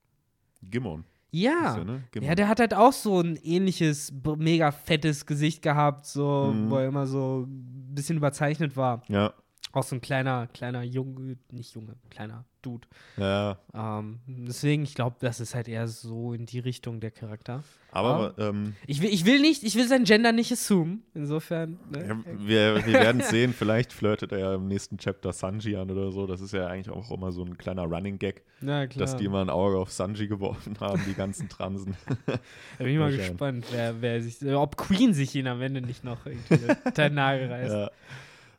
Gimmon. 0.62 1.06
Ja. 1.34 1.76
Der, 1.76 1.86
ne? 1.86 2.04
Ja, 2.22 2.36
der 2.36 2.50
hat 2.50 2.60
halt 2.60 2.74
auch 2.74 2.92
so 2.92 3.22
ein 3.22 3.38
ähnliches, 3.38 4.12
mega 4.38 4.72
fettes 4.72 5.26
Gesicht 5.26 5.62
gehabt, 5.62 6.06
so, 6.06 6.52
Mhm. 6.54 6.70
wo 6.70 6.76
er 6.76 6.88
immer 6.90 7.08
so 7.08 7.46
ein 7.48 7.96
bisschen 7.96 8.18
überzeichnet 8.18 8.76
war. 8.76 9.02
ja, 9.08 9.34
Auch 9.74 9.84
so 9.84 9.96
ein 9.96 10.02
kleiner, 10.02 10.48
kleiner 10.48 10.84
Junge, 10.84 11.38
nicht 11.50 11.74
Junge, 11.76 11.96
kleiner 12.10 12.46
Dude. 12.62 12.88
ja. 13.18 13.58
Ähm, 13.74 14.20
deswegen, 14.28 14.84
ich 14.84 14.94
glaube, 14.94 15.16
das 15.20 15.40
ist 15.40 15.56
halt 15.56 15.68
eher 15.68 15.88
so 15.88 16.34
in 16.34 16.46
die 16.46 16.60
Richtung 16.60 17.00
der 17.00 17.12
Charakter. 17.12 17.64
Aber 17.92 18.36
ähm, 18.38 18.76
Ich 18.86 19.02
will, 19.02 19.10
ich 19.12 19.26
will 19.26 19.42
nicht, 19.42 19.64
ich 19.64 19.76
will 19.76 19.88
sein 19.88 20.04
Gender 20.04 20.32
nicht 20.32 20.52
assumen. 20.52 21.04
Insofern. 21.14 21.80
Ne? 21.90 22.08
ja, 22.08 22.18
wir, 22.38 22.86
wir 22.86 22.94
werden 22.94 23.22
sehen, 23.30 23.54
vielleicht 23.54 23.92
flirtet 23.94 24.32
er 24.32 24.40
ja 24.40 24.56
im 24.56 24.68
nächsten 24.68 24.98
Chapter 24.98 25.34
Sanji 25.34 25.76
an 25.76 25.90
oder 25.90 26.12
so. 26.12 26.28
Das 26.28 26.40
ist 26.40 26.54
ja 26.54 26.68
eigentlich 26.68 26.96
auch 26.96 27.10
immer 27.12 27.32
so 27.32 27.44
ein 27.44 27.58
kleiner 27.58 27.84
Running 27.84 28.20
Gag, 28.20 28.44
dass 28.62 29.18
die 29.18 29.26
immer 29.26 29.42
ein 29.42 29.50
Auge 29.50 29.78
auf 29.78 29.92
Sanji 29.92 30.28
geworfen 30.28 30.80
haben, 30.80 31.02
die 31.08 31.14
ganzen 31.14 31.50
Transen. 31.50 31.96
da 32.28 32.38
bin 32.78 32.90
ich 32.90 33.00
mal 33.00 33.16
gespannt, 33.16 33.66
wer, 33.72 34.02
wer 34.02 34.22
sich, 34.22 34.46
ob 34.54 34.78
Queen 34.78 35.14
sich 35.14 35.36
ihn 35.36 35.48
am 35.48 35.62
Ende 35.62 35.82
nicht 35.82 36.04
noch 36.04 36.26
irgendwie 36.26 37.10
Nagel 37.12 37.52
reißt. 37.52 37.74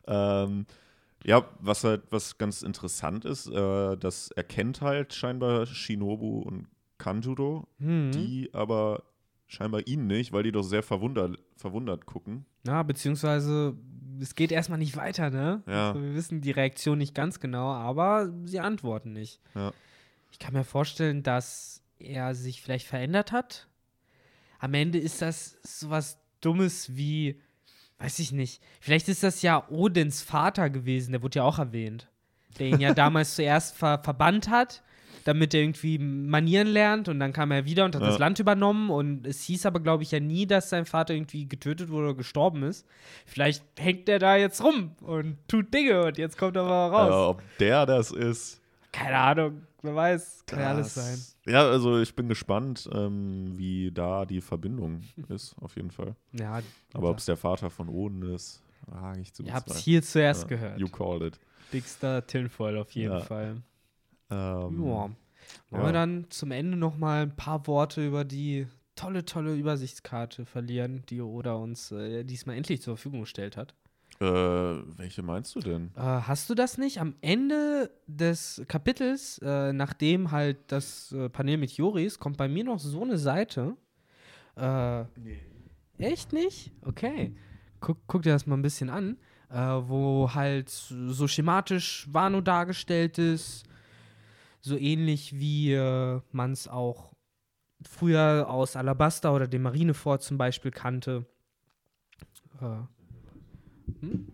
Ja. 0.07 0.43
Ähm, 0.43 0.65
ja, 1.23 1.45
was 1.59 1.83
halt 1.83 2.03
was 2.09 2.37
ganz 2.37 2.61
interessant 2.61 3.25
ist, 3.25 3.47
äh, 3.47 3.97
das 3.97 4.31
erkennt 4.31 4.81
halt 4.81 5.13
scheinbar 5.13 5.65
Shinobu 5.65 6.39
und 6.41 6.67
Kanjuro, 6.97 7.67
Hm. 7.79 8.11
die 8.11 8.49
aber 8.53 9.03
scheinbar 9.47 9.85
ihn 9.87 10.07
nicht, 10.07 10.31
weil 10.33 10.43
die 10.43 10.51
doch 10.51 10.63
sehr 10.63 10.83
verwundert, 10.83 11.37
verwundert 11.57 12.05
gucken. 12.05 12.45
Ja, 12.65 12.81
beziehungsweise 12.83 13.75
es 14.19 14.35
geht 14.35 14.51
erstmal 14.51 14.79
nicht 14.79 14.95
weiter, 14.95 15.29
ne? 15.29 15.63
Ja. 15.67 15.89
Also, 15.89 16.01
wir 16.01 16.13
wissen 16.15 16.41
die 16.41 16.51
Reaktion 16.51 16.97
nicht 16.97 17.13
ganz 17.15 17.39
genau, 17.39 17.71
aber 17.73 18.31
sie 18.45 18.59
antworten 18.59 19.13
nicht. 19.13 19.39
Ja. 19.55 19.71
Ich 20.31 20.39
kann 20.39 20.53
mir 20.53 20.63
vorstellen, 20.63 21.23
dass 21.23 21.83
er 21.99 22.35
sich 22.35 22.61
vielleicht 22.61 22.87
verändert 22.87 23.31
hat. 23.31 23.67
Am 24.59 24.73
Ende 24.73 24.97
ist 24.97 25.21
das 25.21 25.57
sowas 25.63 26.19
Dummes 26.41 26.95
wie, 26.95 27.39
weiß 28.03 28.19
ich 28.19 28.31
nicht, 28.31 28.61
vielleicht 28.81 29.07
ist 29.07 29.23
das 29.23 29.41
ja 29.41 29.63
Odins 29.69 30.21
Vater 30.21 30.69
gewesen, 30.69 31.11
der 31.13 31.23
wurde 31.23 31.39
ja 31.39 31.43
auch 31.43 31.57
erwähnt. 31.59 32.07
Der 32.59 32.67
ihn 32.67 32.79
ja 32.81 32.93
damals 32.93 33.35
zuerst 33.35 33.75
ver 33.77 33.99
verbannt 34.03 34.49
hat, 34.49 34.83
damit 35.25 35.53
er 35.53 35.61
irgendwie 35.61 35.97
Manieren 35.97 36.67
lernt 36.67 37.07
und 37.07 37.19
dann 37.19 37.31
kam 37.31 37.51
er 37.51 37.63
wieder 37.65 37.85
und 37.85 37.95
hat 37.95 38.01
Ja. 38.01 38.09
das 38.09 38.19
Land 38.19 38.39
übernommen 38.39 38.89
und 38.89 39.25
es 39.25 39.41
hieß 39.43 39.65
aber, 39.65 39.79
glaube 39.79 40.03
ich, 40.03 40.11
ja 40.11 40.19
nie, 40.19 40.45
dass 40.45 40.69
sein 40.69 40.85
Vater 40.85 41.13
irgendwie 41.13 41.47
getötet 41.47 41.89
wurde 41.89 42.07
oder 42.09 42.15
gestorben 42.17 42.63
ist. 42.63 42.85
Vielleicht 43.25 43.63
hängt 43.79 44.07
der 44.09 44.19
da 44.19 44.35
jetzt 44.35 44.61
rum 44.61 44.91
und 45.01 45.37
tut 45.47 45.73
Dinge 45.73 46.03
und 46.03 46.17
jetzt 46.17 46.37
kommt 46.37 46.57
er 46.57 46.63
mal 46.63 46.89
raus. 46.89 47.07
Aber 47.07 47.29
ob 47.29 47.41
der 47.59 47.85
das 47.85 48.11
ist, 48.11 48.59
Keine 48.91 49.17
Ahnung, 49.17 49.61
wer 49.83 49.95
weiß, 49.95 50.43
kann 50.47 50.59
ja 50.59 50.69
alles 50.71 50.93
sein. 50.95 51.13
das- 51.13 51.37
Ja, 51.45 51.67
also 51.69 51.99
ich 51.99 52.15
bin 52.15 52.27
gespannt, 52.27 52.89
ähm, 52.91 53.51
wie 53.57 53.91
da 53.91 54.25
die 54.25 54.41
Verbindung 54.41 55.01
ist, 55.29 55.55
auf 55.59 55.75
jeden 55.75 55.91
Fall. 55.91 56.15
Ja, 56.31 56.61
Aber 56.93 57.09
ob 57.11 57.17
es 57.19 57.25
der 57.25 57.37
Vater 57.37 57.69
von 57.69 57.87
Oden 57.89 58.23
ist, 58.33 58.63
wage 58.87 59.21
ich 59.21 59.33
zu 59.33 59.43
ihr 59.43 59.53
habt 59.53 59.67
es 59.67 59.73
bezweifeln. 59.75 59.83
hier 59.83 60.01
zuerst 60.01 60.41
Ja, 60.43 60.47
gehört. 60.47 60.79
You 60.79 60.87
called 60.89 61.21
it. 61.23 61.39
Dickster 61.71 62.25
Tinfoil 62.25 62.77
auf 62.77 62.91
jeden 62.91 63.13
Ja. 63.13 63.19
Fall. 63.21 63.61
Ähm, 64.31 64.83
Ja. 64.85 65.09
Wollen 65.69 65.85
wir 65.85 65.91
dann 65.93 66.25
zum 66.29 66.51
Ende 66.51 66.77
noch 66.77 66.97
mal 66.97 67.23
ein 67.23 67.35
paar 67.35 67.67
Worte 67.67 68.05
über 68.05 68.23
die 68.23 68.65
tolle, 68.95 69.25
tolle 69.25 69.55
Übersichtskarte 69.55 70.45
verlieren, 70.45 71.03
die 71.09 71.19
Oda 71.21 71.53
uns 71.55 71.91
äh, 71.91 72.23
diesmal 72.23 72.55
endlich 72.55 72.81
zur 72.81 72.95
Verfügung 72.95 73.21
gestellt 73.21 73.57
hat? 73.57 73.73
Äh, 74.19 74.25
welche 74.25 75.23
meinst 75.23 75.55
du 75.55 75.59
denn? 75.59 75.91
Äh, 75.95 76.01
hast 76.01 76.49
du 76.49 76.55
das 76.55 76.77
nicht? 76.77 76.99
Am 76.99 77.15
Ende 77.21 77.91
des 78.07 78.61
Kapitels, 78.67 79.39
äh, 79.39 79.73
nachdem 79.73 80.31
halt 80.31 80.71
das 80.71 81.11
äh, 81.11 81.29
Panel 81.29 81.57
mit 81.57 81.71
Joris, 81.71 82.19
kommt 82.19 82.37
bei 82.37 82.47
mir 82.47 82.63
noch 82.63 82.79
so 82.79 83.01
eine 83.01 83.17
Seite. 83.17 83.75
Äh, 84.55 85.05
Echt 85.97 86.33
nicht? 86.33 86.71
Okay. 86.85 87.35
Guck, 87.79 87.97
guck 88.07 88.21
dir 88.23 88.33
das 88.33 88.45
mal 88.45 88.55
ein 88.55 88.61
bisschen 88.61 88.89
an, 88.89 89.17
äh, 89.49 89.55
wo 89.57 90.33
halt 90.33 90.69
so 90.69 91.27
schematisch 91.27 92.07
Wano 92.11 92.41
dargestellt 92.41 93.17
ist. 93.17 93.63
So 94.61 94.77
ähnlich 94.77 95.37
wie 95.37 95.73
äh, 95.73 96.21
man 96.31 96.51
es 96.51 96.67
auch 96.67 97.13
früher 97.85 98.47
aus 98.49 98.75
Alabasta 98.75 99.31
oder 99.33 99.47
dem 99.47 99.63
Marinefort 99.63 100.23
zum 100.23 100.37
Beispiel 100.37 100.71
kannte. 100.71 101.25
Hm? 104.01 104.27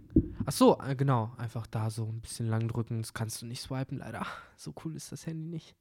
Ach 0.46 0.52
so, 0.52 0.80
äh, 0.80 0.96
genau. 0.96 1.32
Einfach 1.38 1.68
da 1.68 1.90
so 1.90 2.06
ein 2.06 2.22
bisschen 2.22 2.48
lang 2.48 2.68
drücken. 2.68 3.02
Das 3.02 3.14
kannst 3.14 3.42
du 3.42 3.46
nicht 3.46 3.62
swipen, 3.62 4.00
leider. 4.00 4.26
So 4.58 4.74
cool 4.84 4.94
ist 4.96 5.14
das 5.14 5.26
Handy 5.26 5.48
nicht. 5.48 5.74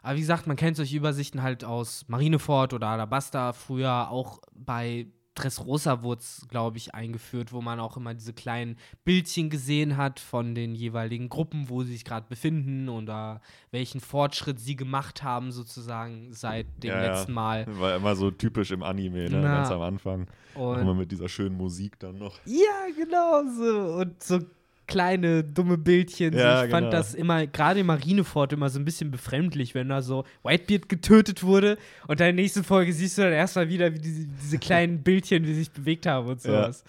Aber 0.00 0.14
wie 0.14 0.20
gesagt, 0.20 0.46
man 0.46 0.56
kennt 0.56 0.76
solche 0.76 0.96
Übersichten 0.96 1.42
halt 1.42 1.64
aus 1.64 2.04
Marineford 2.06 2.74
oder 2.74 2.88
Alabasta 2.88 3.52
früher 3.52 4.08
auch 4.10 4.40
bei 4.52 5.08
Dressrosa 5.34 6.02
wurde 6.02 6.20
es, 6.20 6.46
glaube 6.48 6.78
ich, 6.78 6.94
eingeführt, 6.94 7.52
wo 7.52 7.60
man 7.60 7.80
auch 7.80 7.96
immer 7.96 8.14
diese 8.14 8.32
kleinen 8.32 8.76
Bildchen 9.04 9.50
gesehen 9.50 9.96
hat 9.96 10.20
von 10.20 10.54
den 10.54 10.74
jeweiligen 10.74 11.28
Gruppen, 11.28 11.68
wo 11.68 11.82
sie 11.82 11.92
sich 11.92 12.04
gerade 12.04 12.26
befinden 12.28 12.88
oder 12.88 13.40
welchen 13.70 14.00
Fortschritt 14.00 14.60
sie 14.60 14.76
gemacht 14.76 15.22
haben, 15.22 15.50
sozusagen 15.50 16.32
seit 16.32 16.66
dem 16.82 16.90
Ja, 16.90 17.12
letzten. 17.12 17.32
Mal. 17.32 17.66
War 17.78 17.96
immer 17.96 18.14
so 18.14 18.30
typisch 18.30 18.70
im 18.70 18.82
Anime, 18.82 19.28
ne? 19.28 19.42
Ganz 19.42 19.70
am 19.70 19.80
Anfang. 19.80 20.28
Und 20.54 20.78
Immer 20.78 20.94
mit 20.94 21.10
dieser 21.10 21.28
schönen 21.28 21.56
Musik 21.56 21.98
dann 21.98 22.18
noch. 22.18 22.38
Ja, 22.44 22.86
genau 22.96 23.42
so. 23.44 24.00
Und 24.00 24.22
so 24.22 24.38
kleine, 24.86 25.42
dumme 25.44 25.78
Bildchen. 25.78 26.34
Ja. 26.34 26.64
Ich 26.64 26.70
fand 26.70 26.86
genau. 26.86 26.90
das 26.90 27.14
immer, 27.14 27.46
gerade 27.46 27.80
in 27.80 27.86
Marineford, 27.86 28.52
immer 28.52 28.68
so 28.70 28.78
ein 28.78 28.84
bisschen 28.84 29.10
befremdlich, 29.10 29.74
wenn 29.74 29.88
da 29.88 30.02
so 30.02 30.24
Whitebeard 30.42 30.88
getötet 30.88 31.42
wurde 31.42 31.78
und 32.08 32.20
dann 32.20 32.30
in 32.30 32.36
der 32.36 32.42
nächsten 32.44 32.64
Folge 32.64 32.92
siehst 32.92 33.18
du 33.18 33.22
dann 33.22 33.32
erstmal 33.32 33.68
wieder, 33.68 33.92
wie 33.94 33.98
diese, 33.98 34.26
diese 34.26 34.58
kleinen 34.58 35.02
Bildchen, 35.02 35.42
die 35.44 35.54
sich 35.54 35.70
bewegt 35.70 36.06
haben 36.06 36.26
und 36.28 36.42
Ja. 36.44 36.50
sowas. 36.64 36.84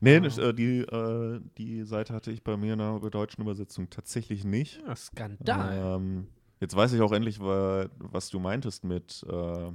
Nee, 0.00 0.16
Ah. 0.16 0.20
nicht, 0.20 0.38
äh, 0.38 0.52
die, 0.52 0.78
äh, 0.80 1.40
die 1.58 1.82
Seite 1.84 2.12
hatte 2.12 2.30
ich 2.32 2.42
bei 2.42 2.56
mir 2.56 2.72
in 2.72 2.78
der 2.80 2.98
deutschen 3.10 3.42
Übersetzung 3.42 3.88
tatsächlich 3.88 4.44
nicht. 4.44 4.80
Ja, 4.86 4.96
Skandal. 4.96 5.96
Ähm, 5.96 6.26
jetzt 6.60 6.74
weiß 6.74 6.92
ich 6.92 7.00
auch 7.00 7.12
endlich, 7.12 7.38
wa- 7.40 7.86
was 7.98 8.28
du 8.30 8.40
meintest 8.40 8.82
mit 8.84 9.24
äh, 9.30 9.70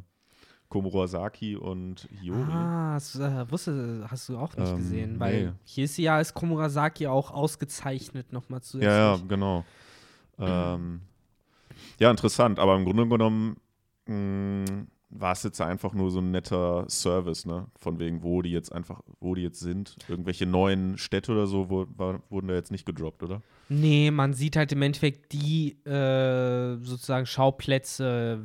Komurasaki 0.70 1.55
und 1.55 2.07
Hiyori. 2.20 2.51
Ah, 2.51 2.95
das, 2.95 3.15
äh, 3.15 3.49
wusste, 3.49 4.05
hast 4.09 4.28
du 4.30 4.38
auch 4.38 4.55
nicht 4.55 4.70
Ähm, 4.70 4.78
gesehen, 4.78 5.20
weil 5.20 5.45
nee. 5.45 5.51
hier 5.63 5.86
ist 5.86 5.97
ja 5.97 6.15
als 6.18 6.34
Komurasaki 6.34 7.07
auch 7.07 7.32
ausgezeichnet 7.32 8.34
nochmal 8.34 8.61
zusätzlich. 8.61 8.91
Ja, 8.91 9.15
ja, 9.15 9.22
genau. 9.28 9.63
Ähm, 10.39 11.01
ja, 11.99 12.11
interessant, 12.11 12.59
aber 12.59 12.76
im 12.76 12.86
Grunde 12.86 13.07
genommen 13.07 13.57
mh, 14.07 14.88
war 15.09 15.32
es 15.32 15.43
jetzt 15.43 15.61
einfach 15.61 15.93
nur 15.93 16.11
so 16.11 16.20
ein 16.20 16.32
netter 16.32 16.86
Service, 16.89 17.45
ne? 17.45 17.68
Von 17.78 17.97
wegen, 17.97 18.24
wo 18.24 18.41
die 18.41 18.51
jetzt 18.51 18.72
einfach, 18.74 19.01
wo 19.22 19.36
die 19.36 19.43
jetzt 19.43 19.59
sind. 19.61 19.95
Irgendwelche 20.09 20.45
neuen 20.45 20.97
Städte 20.97 21.32
oder 21.32 21.47
so 21.47 21.70
wo, 21.70 21.88
war, 21.95 22.22
wurden 22.30 22.49
da 22.49 22.55
jetzt 22.55 22.72
nicht 22.72 22.86
gedroppt, 22.86 23.24
oder? 23.24 23.41
Nee, 23.70 24.11
man 24.11 24.34
sieht 24.34 24.57
halt 24.57 24.72
im 24.74 24.82
Endeffekt 24.82 25.32
die 25.32 25.82
äh, 25.86 26.78
sozusagen 26.84 27.26
Schauplätze, 27.26 28.43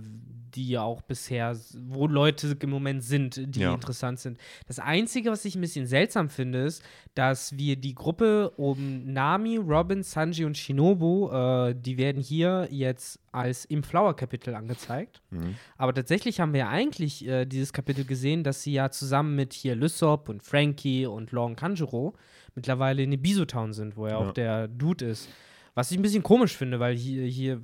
die 0.55 0.69
ja 0.69 0.83
auch 0.83 1.03
bisher, 1.03 1.57
wo 1.89 2.07
Leute 2.07 2.57
im 2.61 2.71
Moment 2.71 3.03
sind, 3.03 3.55
die 3.55 3.61
Ja. 3.61 3.75
interessant 3.75 4.19
sind. 4.21 4.39
Das 4.67 4.79
Einzige, 4.79 5.31
was 5.31 5.45
ich 5.45 5.55
ein 5.55 5.61
bisschen 5.61 5.87
seltsam 5.87 6.29
finde, 6.29 6.65
ist, 6.65 6.83
dass 7.15 7.57
wir 7.57 7.77
die 7.77 7.95
Gruppe 7.95 8.51
um 8.57 9.13
Nami, 9.13 9.57
Robin, 9.57 10.03
Sanji 10.03 10.45
und 10.45 10.57
Shinobu, 10.57 11.31
äh, 11.31 11.75
die 11.75 11.99
werden 11.99 12.21
hier 12.23 12.69
jetzt 12.71 13.19
als 13.33 13.65
im 13.65 13.83
Flower-Kapitel 13.83 14.55
angezeigt. 14.55 15.23
Mhm. 15.31 15.55
Aber 15.79 15.95
tatsächlich 15.95 16.41
haben 16.41 16.53
wir 16.53 16.61
ja 16.61 16.69
eigentlich 16.69 17.27
äh, 17.27 17.47
dieses 17.47 17.73
Kapitel 17.73 18.05
gesehen, 18.05 18.45
dass 18.45 18.63
sie 18.63 18.73
ja 18.75 18.91
zusammen 18.91 19.35
mit 19.37 19.53
hier 19.55 19.75
Lysop 19.75 20.29
und 20.29 20.43
Frankie 20.43 21.07
und 21.07 21.33
Long 21.33 21.57
Kanjuro 21.57 22.15
mittlerweile 22.55 23.03
in 23.03 23.13
Ibizo 23.13 23.47
Town 23.47 23.73
sind, 23.73 23.97
wo 23.97 24.07
ja, 24.07 24.13
Ja. 24.13 24.19
auch 24.19 24.33
der 24.33 24.69
Dude 24.69 25.07
ist. 25.07 25.29
Was 25.75 25.91
ich 25.91 25.99
ein 25.99 26.03
bisschen 26.03 26.23
komisch 26.23 26.55
finde, 26.55 26.79
weil 26.81 26.95
hier, 26.95 27.25
hier 27.25 27.63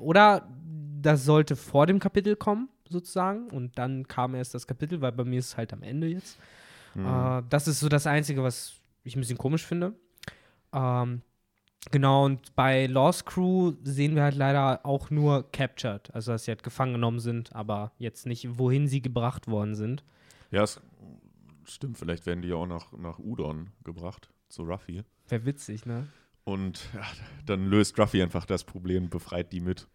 oder 0.00 0.48
das 1.02 1.24
sollte 1.24 1.56
vor 1.56 1.86
dem 1.86 1.98
Kapitel 1.98 2.36
kommen, 2.36 2.68
sozusagen, 2.88 3.48
und 3.50 3.78
dann 3.78 4.06
kam 4.08 4.34
erst 4.34 4.54
das 4.54 4.66
Kapitel, 4.66 5.00
weil 5.00 5.12
bei 5.12 5.24
mir 5.24 5.38
ist 5.38 5.48
es 5.48 5.56
halt 5.56 5.72
am 5.72 5.82
Ende 5.82 6.08
jetzt. 6.08 6.38
Mhm. 6.94 7.06
Äh, 7.06 7.42
das 7.48 7.68
ist 7.68 7.80
so 7.80 7.88
das 7.88 8.06
Einzige, 8.06 8.42
was 8.42 8.74
ich 9.04 9.16
ein 9.16 9.20
bisschen 9.20 9.38
komisch 9.38 9.64
finde. 9.64 9.94
Ähm, 10.72 11.22
genau, 11.90 12.24
und 12.24 12.54
bei 12.54 12.86
Lost 12.86 13.26
Crew 13.26 13.74
sehen 13.82 14.14
wir 14.14 14.22
halt 14.22 14.36
leider 14.36 14.84
auch 14.84 15.10
nur 15.10 15.50
captured, 15.52 16.14
also 16.14 16.32
dass 16.32 16.44
sie 16.44 16.50
halt 16.50 16.62
gefangen 16.62 16.94
genommen 16.94 17.20
sind, 17.20 17.54
aber 17.54 17.92
jetzt 17.98 18.26
nicht, 18.26 18.58
wohin 18.58 18.88
sie 18.88 19.00
gebracht 19.00 19.48
worden 19.48 19.74
sind. 19.74 20.04
Ja, 20.50 20.62
es 20.62 20.80
stimmt, 21.64 21.98
vielleicht 21.98 22.26
werden 22.26 22.42
die 22.42 22.48
ja 22.48 22.56
auch 22.56 22.66
nach, 22.66 22.92
nach 22.92 23.18
Udon 23.18 23.70
gebracht, 23.84 24.30
zu 24.48 24.62
Ruffy. 24.62 25.04
Wäre 25.28 25.44
witzig, 25.44 25.86
ne? 25.86 26.06
Und 26.44 26.88
ja, 26.94 27.02
dann 27.44 27.66
löst 27.66 27.98
Ruffy 27.98 28.22
einfach 28.22 28.46
das 28.46 28.64
Problem, 28.64 29.10
befreit 29.10 29.52
die 29.52 29.60
mit. 29.60 29.86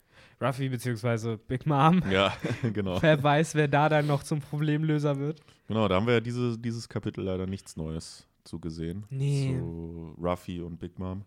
Ruffy 0.42 0.70
beziehungsweise 0.70 1.38
Big 1.38 1.66
Mom. 1.66 2.02
Ja, 2.12 2.34
genau. 2.74 3.02
Wer 3.02 3.22
weiß, 3.22 3.56
wer 3.56 3.68
da 3.68 3.90
dann 3.90 4.08
noch 4.08 4.24
zum 4.24 4.40
Problemlöser 4.40 5.18
wird. 5.18 5.42
Genau, 5.68 5.88
da 5.88 5.96
haben 5.96 6.08
wir 6.08 6.16
ja 6.16 6.20
diese, 6.20 6.58
dieses 6.58 6.90
Kapitel 6.90 7.24
leider 7.24 7.48
nichts 7.48 7.78
Neues 7.78 8.28
zu 8.44 8.60
gesehen. 8.60 9.06
Nee. 9.10 9.56
Zu 9.58 10.16
Ruffy 10.22 10.62
und 10.62 10.80
Big 10.80 11.00
Mom. 11.00 11.24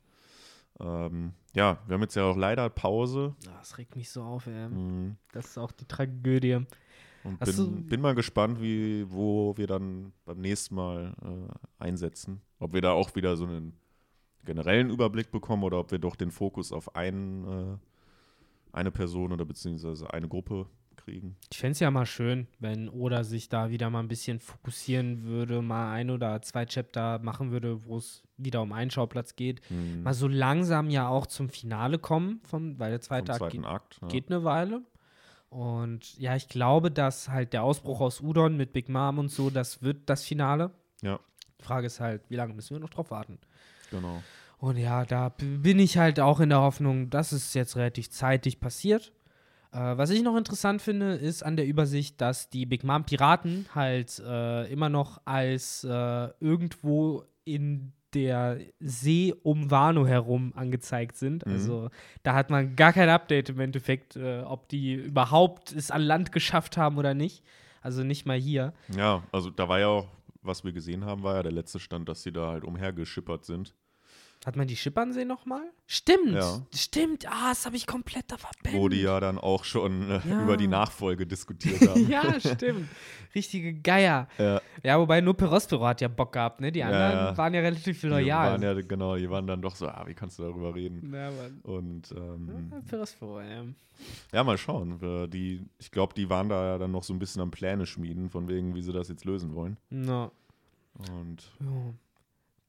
Ähm, 0.78 1.32
ja, 1.54 1.78
wir 1.86 1.94
haben 1.94 2.02
jetzt 2.02 2.16
ja 2.16 2.24
auch 2.24 2.36
leider 2.36 2.68
Pause. 2.68 3.34
Ah, 3.48 3.56
Das 3.58 3.78
regt 3.78 3.96
mich 3.96 4.10
so 4.10 4.22
auf, 4.22 4.46
ey. 4.46 4.68
Mhm. 4.68 5.16
Das 5.32 5.46
ist 5.46 5.58
auch 5.58 5.72
die 5.72 5.86
Tragödie. 5.86 6.58
Und 7.24 7.40
bin, 7.40 7.86
bin 7.86 8.00
mal 8.00 8.14
gespannt, 8.14 8.60
wie, 8.60 9.04
wo 9.10 9.56
wir 9.56 9.66
dann 9.66 10.12
beim 10.26 10.38
nächsten 10.38 10.74
Mal 10.76 11.14
äh, 11.22 11.82
einsetzen. 11.84 12.40
Ob 12.60 12.72
wir 12.72 12.82
da 12.82 12.92
auch 12.92 13.16
wieder 13.16 13.36
so 13.36 13.46
einen 13.46 13.72
generellen 14.44 14.90
Überblick 14.90 15.32
bekommen 15.32 15.64
oder 15.64 15.80
ob 15.80 15.90
wir 15.90 15.98
doch 15.98 16.14
den 16.14 16.30
Fokus 16.30 16.70
auf 16.72 16.94
einen, 16.94 17.44
äh, 17.44 17.76
eine 18.72 18.90
Person 18.90 19.32
oder 19.32 19.44
beziehungsweise 19.44 20.12
eine 20.12 20.28
Gruppe 20.28 20.66
kriegen. 20.96 21.36
Ich 21.52 21.58
fände 21.58 21.72
es 21.72 21.80
ja 21.80 21.90
mal 21.90 22.06
schön, 22.06 22.46
wenn 22.58 22.88
Oda 22.88 23.22
sich 23.24 23.48
da 23.48 23.70
wieder 23.70 23.90
mal 23.90 24.00
ein 24.00 24.08
bisschen 24.08 24.40
fokussieren 24.40 25.22
würde, 25.24 25.62
mal 25.62 25.92
ein 25.92 26.10
oder 26.10 26.42
zwei 26.42 26.66
Chapter 26.66 27.18
machen 27.20 27.52
würde, 27.52 27.84
wo 27.84 27.98
es 27.98 28.22
wieder 28.36 28.62
um 28.62 28.72
einen 28.72 28.90
Schauplatz 28.90 29.36
geht. 29.36 29.60
Mhm. 29.70 30.02
Mal 30.02 30.14
so 30.14 30.26
langsam 30.28 30.90
ja 30.90 31.08
auch 31.08 31.26
zum 31.26 31.48
Finale 31.48 31.98
kommen, 31.98 32.40
vom, 32.44 32.78
weil 32.78 32.90
der 32.90 33.00
zweite 33.00 33.32
Akt 33.34 33.52
geht, 33.52 33.64
Akt. 33.64 33.98
Ja. 34.02 34.08
geht 34.08 34.30
eine 34.30 34.44
Weile. 34.44 34.82
Und 35.48 36.18
ja, 36.18 36.34
ich 36.34 36.48
glaube, 36.48 36.90
dass 36.90 37.28
halt 37.28 37.52
der 37.52 37.62
Ausbruch 37.62 38.00
aus 38.00 38.20
Udon 38.20 38.56
mit 38.56 38.72
Big 38.72 38.88
Mom 38.88 39.18
und 39.18 39.30
so, 39.30 39.48
das 39.48 39.82
wird 39.82 40.10
das 40.10 40.24
Finale. 40.24 40.72
Ja, 41.02 41.20
Die 41.60 41.64
Frage 41.64 41.86
ist 41.86 42.00
halt, 42.00 42.22
wie 42.28 42.36
lange 42.36 42.52
müssen 42.52 42.74
wir 42.74 42.80
noch 42.80 42.90
drauf 42.90 43.10
warten? 43.10 43.38
genau. 43.90 44.22
Und 44.58 44.78
ja, 44.78 45.04
da 45.04 45.28
bin 45.38 45.78
ich 45.78 45.98
halt 45.98 46.18
auch 46.18 46.40
in 46.40 46.48
der 46.48 46.60
Hoffnung, 46.60 47.10
dass 47.10 47.32
es 47.32 47.52
jetzt 47.54 47.76
relativ 47.76 48.10
zeitig 48.10 48.58
passiert. 48.58 49.12
Äh, 49.72 49.98
was 49.98 50.10
ich 50.10 50.22
noch 50.22 50.36
interessant 50.36 50.80
finde, 50.80 51.14
ist 51.14 51.42
an 51.42 51.56
der 51.56 51.66
Übersicht, 51.66 52.20
dass 52.20 52.48
die 52.48 52.64
Big 52.66 52.82
Mom 52.82 53.04
Piraten 53.04 53.66
halt 53.74 54.18
äh, 54.18 54.64
immer 54.72 54.88
noch 54.88 55.20
als 55.26 55.84
äh, 55.84 56.28
irgendwo 56.40 57.24
in 57.44 57.92
der 58.14 58.58
See 58.80 59.34
um 59.42 59.70
Wano 59.70 60.06
herum 60.06 60.52
angezeigt 60.56 61.16
sind. 61.16 61.44
Mhm. 61.44 61.52
Also 61.52 61.90
da 62.22 62.34
hat 62.34 62.48
man 62.48 62.74
gar 62.74 62.94
kein 62.94 63.10
Update 63.10 63.50
im 63.50 63.60
Endeffekt, 63.60 64.16
äh, 64.16 64.40
ob 64.40 64.68
die 64.68 64.94
überhaupt 64.94 65.72
es 65.72 65.90
an 65.90 66.02
Land 66.02 66.32
geschafft 66.32 66.78
haben 66.78 66.96
oder 66.96 67.12
nicht. 67.12 67.44
Also 67.82 68.02
nicht 68.02 68.26
mal 68.26 68.38
hier. 68.38 68.72
Ja, 68.96 69.22
also 69.32 69.50
da 69.50 69.68
war 69.68 69.78
ja 69.78 69.88
auch, 69.88 70.08
was 70.40 70.64
wir 70.64 70.72
gesehen 70.72 71.04
haben, 71.04 71.22
war 71.22 71.36
ja 71.36 71.42
der 71.42 71.52
letzte 71.52 71.78
Stand, 71.78 72.08
dass 72.08 72.22
sie 72.22 72.32
da 72.32 72.48
halt 72.48 72.64
umhergeschippert 72.64 73.44
sind. 73.44 73.74
Hat 74.46 74.54
man 74.54 74.68
die 74.68 74.76
Schippernsee 74.76 75.24
nochmal? 75.24 75.64
Stimmt, 75.88 76.30
Ja. 76.34 76.62
stimmt. 76.72 77.26
Ah, 77.28 77.48
das 77.48 77.66
habe 77.66 77.74
ich 77.74 77.84
komplett 77.84 78.30
da 78.30 78.36
verpennt. 78.36 78.76
Wo 78.76 78.88
die 78.88 79.02
ja 79.02 79.18
dann 79.18 79.38
auch 79.38 79.64
schon 79.64 80.08
äh, 80.08 80.20
Ja. 80.24 80.44
über 80.44 80.56
die 80.56 80.68
Nachfolge 80.68 81.26
diskutiert 81.26 81.80
haben. 81.88 82.08
ja, 82.08 82.38
stimmt. 82.38 82.88
Richtige 83.34 83.74
Geier. 83.74 84.28
ja. 84.38 84.60
Ja, 84.84 85.00
wobei 85.00 85.20
nur 85.20 85.36
Perospero 85.36 85.84
hat 85.84 86.00
ja 86.00 86.06
Bock 86.06 86.32
gehabt, 86.32 86.60
ne? 86.60 86.70
Die 86.70 86.84
anderen 86.84 87.12
ja. 87.12 87.36
waren 87.36 87.54
ja 87.54 87.60
relativ 87.60 88.00
Die 88.00 88.06
loyal. 88.06 88.52
waren 88.52 88.62
ja, 88.62 88.72
genau, 88.80 89.16
die 89.16 89.28
waren 89.28 89.48
dann 89.48 89.60
doch 89.60 89.74
so, 89.74 89.88
ah, 89.88 90.04
wie 90.06 90.14
kannst 90.14 90.38
du 90.38 90.44
darüber 90.44 90.76
reden? 90.76 91.12
ja, 91.12 91.30
Mann. 91.32 91.60
Und 91.64 92.12
ähm, 92.12 92.70
Ja, 92.72 92.80
Perospero, 92.88 93.40
ja. 93.40 93.64
ja, 94.32 94.44
mal 94.44 94.56
schauen. 94.58 95.00
Wir- 95.00 95.26
Die, 95.26 95.66
ich 95.78 95.90
glaube, 95.90 96.14
die 96.14 96.30
waren 96.30 96.48
da 96.48 96.64
ja 96.72 96.78
dann 96.78 96.92
noch 96.92 97.02
so 97.02 97.12
ein 97.12 97.18
bisschen 97.18 97.42
am 97.42 97.50
Pläne 97.50 97.84
schmieden, 97.84 98.30
von 98.30 98.46
wegen, 98.48 98.76
wie 98.76 98.82
sie 98.82 98.92
das 98.92 99.08
jetzt 99.08 99.24
lösen 99.24 99.56
wollen. 99.56 99.76
No. 99.90 100.30
Und 101.12 101.42
Ja. 101.60 101.94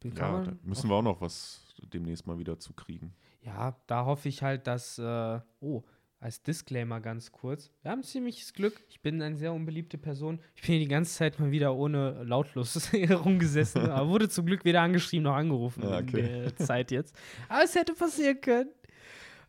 Ja, 0.04 0.44
da 0.44 0.54
müssen 0.64 0.90
wir 0.90 0.96
auch 0.96 1.02
noch 1.04 1.22
was 1.22 1.74
demnächst 1.94 2.28
mal 2.28 2.38
wieder 2.40 2.60
zu 2.60 2.74
kriegen. 2.74 3.14
ja, 3.42 3.76
da 3.88 4.06
hoffe 4.06 4.30
ich 4.30 4.44
halt, 4.44 4.68
dass. 4.68 4.98
Äh, 5.00 5.40
oh, 5.60 5.84
als 6.20 6.42
Disclaimer 6.42 7.00
ganz 7.00 7.32
kurz. 7.32 7.70
Wir 7.84 7.92
haben 7.92 8.02
ziemliches 8.02 8.52
Glück. 8.54 8.82
Ich 8.90 9.02
bin 9.02 9.22
eine 9.22 9.38
sehr 9.38 9.54
unbeliebte 9.54 10.00
Person. 10.00 10.40
Ich 10.56 10.64
bin 10.64 10.72
hier 10.72 10.80
die 10.80 10.88
ganze 10.88 11.14
Zeit 11.16 11.40
mal 11.40 11.52
wieder 11.52 11.76
ohne 11.76 12.24
lautlos 12.24 12.92
rumgesessen. 13.24 13.88
aber 13.92 14.10
wurde 14.10 14.28
zum 14.28 14.48
Glück 14.48 14.66
weder 14.66 14.82
angeschrieben 14.82 15.26
noch 15.26 15.36
angerufen 15.36 15.84
Ja, 15.84 16.00
in 16.00 16.10
okay. 16.10 16.22
der 16.24 16.56
Zeit 16.56 16.90
jetzt. 16.90 17.16
Aber 17.50 17.64
es 17.64 17.76
hätte 17.76 17.94
passieren 17.94 18.42
können. 18.42 18.70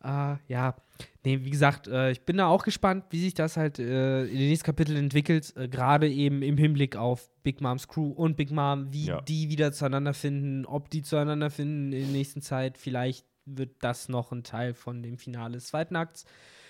Äh, 0.03 0.37
ja, 0.47 0.77
nee, 1.25 1.41
wie 1.45 1.51
gesagt, 1.51 1.89
äh, 1.89 2.11
ich 2.13 2.23
bin 2.23 2.37
da 2.37 2.47
auch 2.47 2.63
gespannt, 2.65 3.05
wie 3.11 3.21
sich 3.21 3.35
das 3.35 3.57
halt 3.57 3.79
äh, 3.79 4.23
in 4.27 4.39
den 4.39 4.49
nächsten 4.49 4.67
Kapiteln 4.67 4.99
entwickelt. 4.99 5.55
Äh, 5.57 5.69
Gerade 5.69 6.09
eben 6.09 6.43
im 6.43 6.57
Hinblick 6.57 6.97
auf 6.97 7.29
Big 7.43 7.61
Moms 7.61 7.89
Crew 7.89 8.11
und 8.11 8.37
Big 8.37 8.51
Mom, 8.51 8.93
wie 8.93 9.07
Ja. 9.07 9.21
die 9.23 9.49
wieder 9.51 9.73
zueinander 9.73 10.15
finden, 10.15 10.65
ob 10.67 10.91
die 10.91 11.03
zueinander 11.03 11.51
finden 11.51 11.93
in 11.93 12.01
der 12.05 12.13
nächsten 12.13 12.43
Zeit. 12.43 12.79
Vielleicht 12.79 13.27
wird 13.45 13.77
das 13.83 14.09
noch 14.09 14.31
ein 14.31 14.45
Teil 14.45 14.75
von 14.75 15.03
dem 15.03 15.19
Finale 15.19 15.55
des 15.55 15.67
zweiten 15.69 15.97
Akts. 15.97 16.25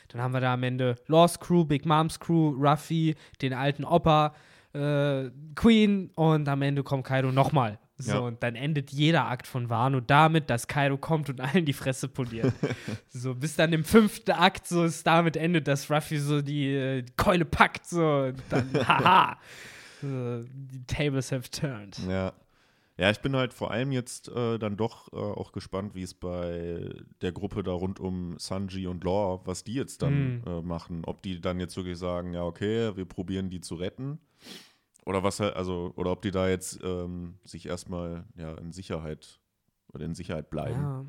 Dann 0.08 0.22
haben 0.22 0.32
wir 0.32 0.40
da 0.40 0.54
am 0.54 0.62
Ende 0.62 0.96
Lost 1.06 1.40
Crew, 1.40 1.64
Big 1.64 1.84
Moms 1.84 2.18
Crew, 2.18 2.50
Ruffy, 2.58 3.14
den 3.42 3.52
alten 3.52 3.84
Opa, 3.84 4.34
äh, 4.72 5.30
Queen 5.54 6.10
und 6.14 6.48
am 6.48 6.62
Ende 6.62 6.82
kommt 6.82 7.04
Kaido 7.04 7.30
nochmal 7.32 7.78
So, 8.00 8.12
Ja. 8.12 8.18
und 8.20 8.42
dann 8.44 8.54
endet 8.54 8.92
jeder 8.92 9.26
Akt 9.26 9.46
von 9.48 9.68
Wano 9.70 10.00
damit, 10.00 10.50
dass 10.50 10.68
Kaido 10.68 10.96
kommt 10.96 11.28
und 11.30 11.40
allen 11.40 11.64
die 11.64 11.72
Fresse 11.72 12.06
poliert. 12.08 12.52
so, 13.08 13.34
bis 13.34 13.56
dann 13.56 13.72
im 13.72 13.82
fünften 13.84 14.30
Akt 14.32 14.66
so 14.68 14.84
es 14.84 15.02
damit 15.02 15.36
endet, 15.36 15.66
dass 15.66 15.90
Ruffy 15.90 16.18
so 16.18 16.40
die, 16.40 16.72
äh, 16.74 17.04
Keule 17.16 17.44
packt, 17.44 17.86
so, 17.86 18.04
und 18.28 18.42
dann, 18.50 18.70
haha, 18.88 19.36
so, 20.00 20.44
die 20.44 20.84
Tables 20.86 21.32
have 21.32 21.50
turned. 21.50 21.98
Ja. 22.08 22.32
Ja, 23.00 23.10
ich 23.12 23.20
bin 23.20 23.36
halt 23.36 23.54
vor 23.54 23.70
allem 23.70 23.92
jetzt 23.92 24.26
äh, 24.28 24.58
dann 24.58 24.76
doch 24.76 25.12
äh, 25.12 25.16
auch 25.16 25.52
gespannt, 25.52 25.94
wie 25.94 26.02
es 26.02 26.14
bei 26.14 26.90
der 27.22 27.30
Gruppe 27.30 27.62
da 27.62 27.70
rund 27.70 28.00
um 28.00 28.36
Sanji 28.40 28.88
und 28.88 29.04
Law, 29.04 29.40
was 29.44 29.62
die 29.62 29.74
jetzt 29.74 30.02
dann 30.02 30.42
äh, 30.44 30.60
machen. 30.62 31.02
Ob 31.06 31.22
die 31.22 31.40
dann 31.40 31.60
jetzt 31.60 31.76
wirklich 31.76 31.96
sagen, 31.96 32.34
ja, 32.34 32.42
okay, 32.42 32.96
wir 32.96 33.04
probieren 33.04 33.50
die 33.50 33.60
zu 33.60 33.76
retten. 33.76 34.18
Oder 35.04 35.22
was 35.22 35.40
halt, 35.40 35.56
also, 35.56 35.92
oder 35.96 36.10
ob 36.10 36.22
die 36.22 36.30
da 36.30 36.48
jetzt 36.48 36.80
ähm, 36.82 37.38
sich 37.44 37.66
erstmal 37.66 38.24
ja, 38.36 38.54
in 38.54 38.72
Sicherheit 38.72 39.40
oder 39.92 40.04
in 40.04 40.14
Sicherheit 40.14 40.50
bleiben. 40.50 40.82
Ja. 40.82 41.04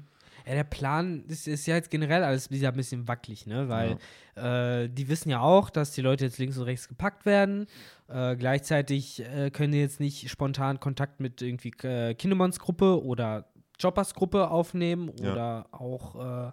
ja, 0.45 0.53
der 0.53 0.63
Plan 0.63 1.25
ist, 1.27 1.47
ist 1.47 1.65
ja 1.65 1.75
jetzt 1.75 1.91
generell 1.91 2.23
alles 2.23 2.49
wieder 2.49 2.69
ein 2.69 2.75
bisschen 2.77 3.07
wackelig, 3.09 3.45
ne? 3.45 3.67
Weil 3.67 3.97
äh, 4.35 4.89
die 4.89 5.09
wissen 5.09 5.29
ja 5.29 5.41
auch, 5.41 5.69
dass 5.69 5.91
die 5.91 6.01
Leute 6.01 6.25
jetzt 6.25 6.37
links 6.37 6.57
und 6.57 6.63
rechts 6.63 6.87
gepackt 6.87 7.25
werden. 7.25 7.67
Äh, 8.07 8.37
gleichzeitig 8.37 9.21
äh, 9.21 9.51
können 9.51 9.73
die 9.73 9.79
jetzt 9.79 9.99
nicht 9.99 10.29
spontan 10.29 10.79
Kontakt 10.79 11.19
mit 11.19 11.41
irgendwie 11.41 11.73
äh, 11.83 12.13
Kindemons 12.13 12.59
Gruppe 12.59 13.03
oder 13.03 13.49
Joppers 13.79 14.13
Gruppe 14.13 14.49
aufnehmen 14.49 15.11
Ja. 15.19 15.31
oder 15.31 15.67
auch 15.71 16.15
äh, 16.15 16.51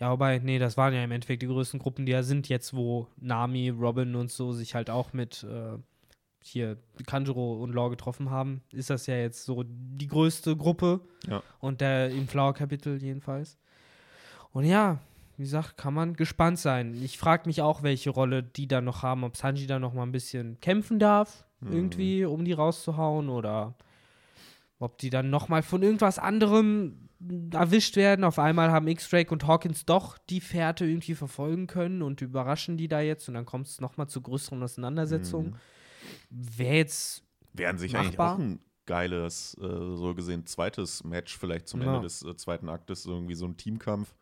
ja, 0.00 0.12
wobei, 0.12 0.38
nee, 0.38 0.60
das 0.60 0.76
waren 0.76 0.94
ja 0.94 1.02
im 1.02 1.10
Endeffekt 1.10 1.42
die 1.42 1.48
größten 1.48 1.80
Gruppen, 1.80 2.06
die 2.06 2.12
ja 2.12 2.22
sind 2.22 2.48
jetzt, 2.48 2.72
wo 2.72 3.08
Nami, 3.16 3.70
Robin 3.70 4.14
und 4.14 4.30
so 4.30 4.52
sich 4.52 4.76
halt 4.76 4.90
auch 4.90 5.12
mit 5.12 5.42
äh, 5.42 5.76
hier 6.42 6.78
Kanjuro 7.06 7.62
und 7.62 7.72
Law 7.74 7.88
getroffen 7.90 8.30
haben, 8.30 8.62
ist 8.72 8.90
das 8.90 9.06
ja 9.06 9.16
jetzt 9.16 9.44
so 9.44 9.64
die 9.66 10.06
größte 10.06 10.56
Gruppe. 10.56 11.00
Ja. 11.26 11.42
Und 11.60 11.80
der 11.80 12.10
im 12.10 12.28
Flower-Kapitel 12.28 13.02
jedenfalls. 13.02 13.58
Und 14.52 14.64
ja, 14.64 14.98
wie 15.36 15.42
gesagt, 15.42 15.76
kann 15.76 15.94
man 15.94 16.14
gespannt 16.14 16.58
sein. 16.58 16.94
Ich 17.02 17.18
frage 17.18 17.46
mich 17.46 17.62
auch, 17.62 17.82
welche 17.82 18.10
Rolle 18.10 18.42
die 18.42 18.66
da 18.66 18.80
noch 18.80 19.02
haben, 19.02 19.24
ob 19.24 19.36
Sanji 19.36 19.66
da 19.66 19.78
noch 19.78 19.92
mal 19.94 20.02
ein 20.02 20.12
bisschen 20.12 20.60
kämpfen 20.60 20.98
darf, 20.98 21.44
Mhm. 21.60 21.72
irgendwie, 21.72 22.24
um 22.24 22.44
die 22.44 22.52
rauszuhauen, 22.52 23.28
oder 23.28 23.74
ob 24.78 24.98
die 24.98 25.10
dann 25.10 25.28
noch 25.28 25.48
mal 25.48 25.62
von 25.62 25.82
irgendwas 25.82 26.18
anderem 26.18 27.08
erwischt 27.52 27.96
werden. 27.96 28.24
Auf 28.24 28.38
einmal 28.38 28.70
haben 28.70 28.86
X-Drake 28.86 29.32
und 29.32 29.44
Hawkins 29.46 29.84
doch 29.84 30.18
die 30.30 30.40
Fährte 30.40 30.86
irgendwie 30.86 31.16
verfolgen 31.16 31.66
können 31.66 32.00
und 32.00 32.20
überraschen 32.20 32.76
die 32.76 32.86
da 32.86 33.00
jetzt 33.00 33.26
und 33.28 33.34
dann 33.34 33.44
kommt 33.44 33.66
es 33.66 33.80
noch 33.80 33.96
mal 33.96 34.06
zu 34.06 34.20
größeren 34.20 34.62
Auseinandersetzungen. 34.62 35.56
Wäre 36.30 36.74
jetzt 36.76 37.22
Wären 37.52 37.78
sich 37.78 37.96
eigentlich 37.96 38.16
Machbar. 38.18 38.34
auch 38.34 38.38
ein 38.38 38.60
geiles, 38.86 39.54
äh, 39.60 39.66
so 39.66 40.14
gesehen, 40.14 40.46
zweites 40.46 41.04
Match 41.04 41.36
vielleicht 41.36 41.68
zum 41.68 41.80
Ja. 41.82 41.88
Ende 41.88 42.02
des 42.02 42.22
äh, 42.22 42.34
zweiten 42.36 42.68
Aktes, 42.68 43.04
irgendwie 43.06 43.34
so 43.34 43.46
ein 43.46 43.56
Teamkampf. 43.56 44.14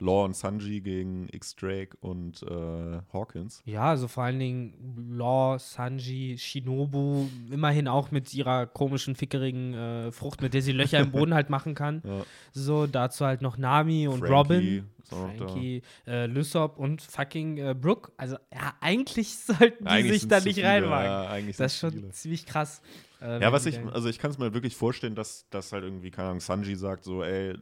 Law 0.00 0.24
und 0.24 0.34
Sanji 0.36 0.80
gegen 0.80 1.28
X-Drake 1.30 1.96
und 2.00 2.42
äh, 2.42 3.00
Hawkins. 3.12 3.62
Ja, 3.64 3.84
also 3.84 4.08
vor 4.08 4.24
allen 4.24 4.38
Dingen 4.38 5.14
Law, 5.16 5.58
Sanji, 5.58 6.36
Shinobu, 6.38 7.26
immerhin 7.50 7.86
auch 7.88 8.10
mit 8.10 8.34
ihrer 8.34 8.66
komischen, 8.66 9.14
fickerigen 9.14 9.72
äh, 9.74 10.12
Frucht, 10.12 10.42
mit 10.42 10.52
der 10.52 10.62
sie 10.62 10.72
Löcher 10.72 10.98
im 10.98 11.12
Boden 11.12 11.34
halt 11.34 11.50
machen 11.50 11.74
kann. 11.74 12.02
Ja. 12.14 12.22
So, 12.52 12.86
dazu 12.86 13.24
halt 13.24 13.40
noch 13.40 13.56
Nami 13.56 14.06
und 14.08 14.18
Frankie 14.18 14.32
Robin. 14.32 14.90
Frankie, 15.04 15.82
äh, 16.06 16.26
Lysop 16.26 16.78
und 16.78 17.02
fucking 17.02 17.58
äh, 17.58 17.74
Brooke. 17.78 18.12
Also, 18.16 18.36
ja, 18.52 18.74
eigentlich 18.80 19.36
sollten 19.38 19.84
die 19.84 19.90
Eigentlich 19.90 20.20
sich 20.22 20.28
da 20.28 20.40
nicht 20.40 20.54
viele, 20.56 20.66
reinwagen. 20.68 21.06
Ja, 21.06 21.28
eigentlich 21.28 21.56
das 21.56 21.74
ist 21.74 21.78
schon 21.80 21.92
viele. 21.92 22.10
ziemlich 22.10 22.46
krass. 22.46 22.82
äh, 23.20 23.40
Ja, 23.40 23.52
was 23.52 23.66
ich, 23.66 23.78
also 23.92 24.08
ich 24.08 24.18
kann 24.18 24.30
es 24.30 24.38
mir 24.38 24.52
wirklich 24.54 24.76
vorstellen, 24.76 25.14
dass, 25.14 25.48
dass 25.50 25.72
halt 25.72 25.84
irgendwie, 25.84 26.10
keine 26.10 26.28
Ahnung, 26.28 26.40
Sanji 26.40 26.74
sagt 26.74 27.04
so, 27.04 27.22
ey, 27.22 27.54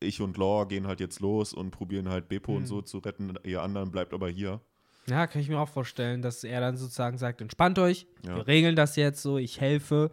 ich 0.00 0.20
und 0.20 0.36
Law 0.36 0.66
gehen 0.66 0.86
halt 0.86 1.00
jetzt 1.00 1.20
los 1.20 1.52
und 1.52 1.70
probieren 1.70 2.08
halt 2.08 2.28
Beppo 2.28 2.52
Hm. 2.52 2.58
und 2.58 2.66
so 2.66 2.82
zu 2.82 2.98
retten, 2.98 3.34
ihr 3.44 3.62
anderen 3.62 3.90
bleibt 3.90 4.12
aber 4.14 4.28
hier. 4.28 4.60
Ja, 5.08 5.26
kann 5.26 5.40
ich 5.40 5.48
mir 5.48 5.58
auch 5.60 5.68
vorstellen, 5.68 6.20
dass 6.20 6.42
er 6.44 6.60
dann 6.60 6.76
sozusagen 6.76 7.16
sagt, 7.16 7.40
entspannt 7.40 7.78
euch, 7.78 8.06
Ja. 8.26 8.36
wir 8.36 8.46
regeln 8.46 8.74
das 8.76 8.96
jetzt 8.96 9.22
so, 9.22 9.38
ich 9.38 9.60
helfe. 9.60 10.10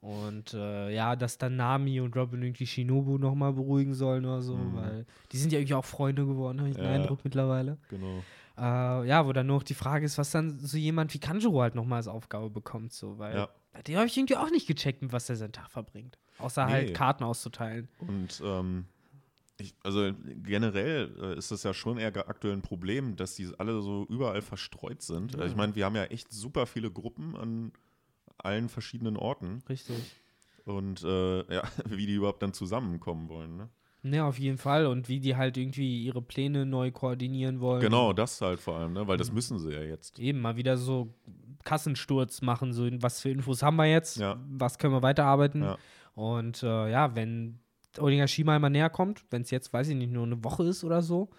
Und 0.00 0.54
äh, 0.54 0.94
ja, 0.94 1.14
dass 1.14 1.36
dann 1.36 1.56
Nami 1.56 2.00
und 2.00 2.16
Robin 2.16 2.42
irgendwie 2.42 2.66
Shinobu 2.66 3.18
nochmal 3.18 3.52
beruhigen 3.52 3.92
sollen 3.92 4.24
oder 4.24 4.40
so, 4.40 4.56
Mhm. 4.56 4.74
weil 4.76 5.06
die 5.30 5.36
sind 5.36 5.52
ja 5.52 5.58
irgendwie 5.58 5.74
auch 5.74 5.84
Freunde 5.84 6.24
geworden, 6.24 6.58
habe 6.60 6.70
ich 6.70 6.76
den 6.76 6.86
Ja. 6.86 6.92
Eindruck 6.92 7.20
mittlerweile. 7.22 7.76
Genau. 7.90 8.22
Äh, 8.56 9.06
ja, 9.06 9.26
wo 9.26 9.32
dann 9.34 9.46
nur 9.46 9.56
noch 9.56 9.62
die 9.62 9.74
Frage 9.74 10.06
ist, 10.06 10.16
was 10.16 10.30
dann 10.30 10.58
so 10.58 10.78
jemand 10.78 11.12
wie 11.12 11.18
Kanjuro 11.18 11.60
halt 11.60 11.74
nochmal 11.74 11.98
als 11.98 12.08
Aufgabe 12.08 12.48
bekommt, 12.48 12.94
so, 12.94 13.18
weil 13.18 13.36
Ja. 13.36 13.48
dem 13.86 13.96
habe 13.96 14.06
ich 14.06 14.16
irgendwie 14.16 14.36
auch 14.36 14.50
nicht 14.50 14.66
gecheckt, 14.66 15.02
mit 15.02 15.12
was 15.12 15.28
er 15.28 15.36
seinen 15.36 15.52
Tag 15.52 15.70
verbringt. 15.70 16.18
Außer 16.38 16.64
Nee. 16.64 16.72
halt 16.72 16.94
Karten 16.94 17.22
auszuteilen. 17.24 17.88
Und 17.98 18.40
ähm, 18.42 18.86
ich, 19.60 19.74
also 19.82 20.10
generell 20.42 21.14
äh, 21.20 21.38
ist 21.38 21.50
das 21.50 21.62
ja 21.62 21.72
schon 21.74 21.98
eher 21.98 22.14
aktuell 22.28 22.54
ein 22.54 22.62
Problem, 22.62 23.16
dass 23.16 23.34
die 23.34 23.48
alle 23.58 23.80
so 23.82 24.06
überall 24.08 24.42
verstreut 24.42 25.02
sind. 25.02 25.34
Also 25.36 25.46
ich 25.46 25.56
meine, 25.56 25.74
wir 25.74 25.84
haben 25.84 25.96
ja 25.96 26.04
echt 26.04 26.32
super 26.32 26.66
viele 26.66 26.90
Gruppen 26.90 27.36
an 27.36 27.72
allen 28.38 28.68
verschiedenen 28.68 29.16
Orten 29.16 29.62
Richtig. 29.68 30.16
und 30.64 31.02
äh, 31.04 31.54
ja, 31.54 31.62
wie 31.86 32.06
die 32.06 32.14
überhaupt 32.14 32.42
dann 32.42 32.52
zusammenkommen 32.54 33.28
wollen. 33.28 33.56
Ne? 33.56 33.68
Ja, 34.02 34.26
auf 34.26 34.38
jeden 34.38 34.56
Fall. 34.58 34.86
Und 34.86 35.08
wie 35.10 35.20
die 35.20 35.36
halt 35.36 35.56
irgendwie 35.58 36.02
ihre 36.04 36.22
Pläne 36.22 36.64
neu 36.64 36.90
koordinieren 36.90 37.60
wollen. 37.60 37.82
Genau, 37.82 38.12
das 38.14 38.40
halt 38.40 38.58
vor 38.60 38.76
allem, 38.76 38.94
ne? 38.94 39.06
weil 39.06 39.16
Mhm. 39.16 39.18
das 39.18 39.32
müssen 39.32 39.58
sie 39.58 39.72
ja 39.72 39.82
jetzt. 39.82 40.18
Eben 40.18 40.40
mal 40.40 40.56
wieder 40.56 40.76
so 40.78 41.12
Kassensturz 41.64 42.40
machen, 42.40 42.72
so 42.72 42.88
was 43.02 43.20
für 43.20 43.28
Infos 43.30 43.62
haben 43.62 43.76
wir 43.76 43.86
jetzt, 43.86 44.16
Ja. 44.16 44.38
was 44.48 44.78
können 44.78 44.94
wir 44.94 45.02
weiterarbeiten. 45.02 45.62
Ja. 45.62 45.76
Und 46.14 46.62
äh, 46.62 46.90
ja, 46.90 47.14
wenn 47.14 47.60
Onigashima 47.98 48.56
immer 48.56 48.70
näher 48.70 48.90
kommt, 48.90 49.24
wenn 49.30 49.42
es 49.42 49.50
jetzt, 49.50 49.72
weiß 49.72 49.88
ich 49.88 49.96
nicht, 49.96 50.12
nur 50.12 50.24
eine 50.24 50.42
Woche 50.44 50.64
ist 50.64 50.84
oder 50.84 51.02
so, 51.02 51.30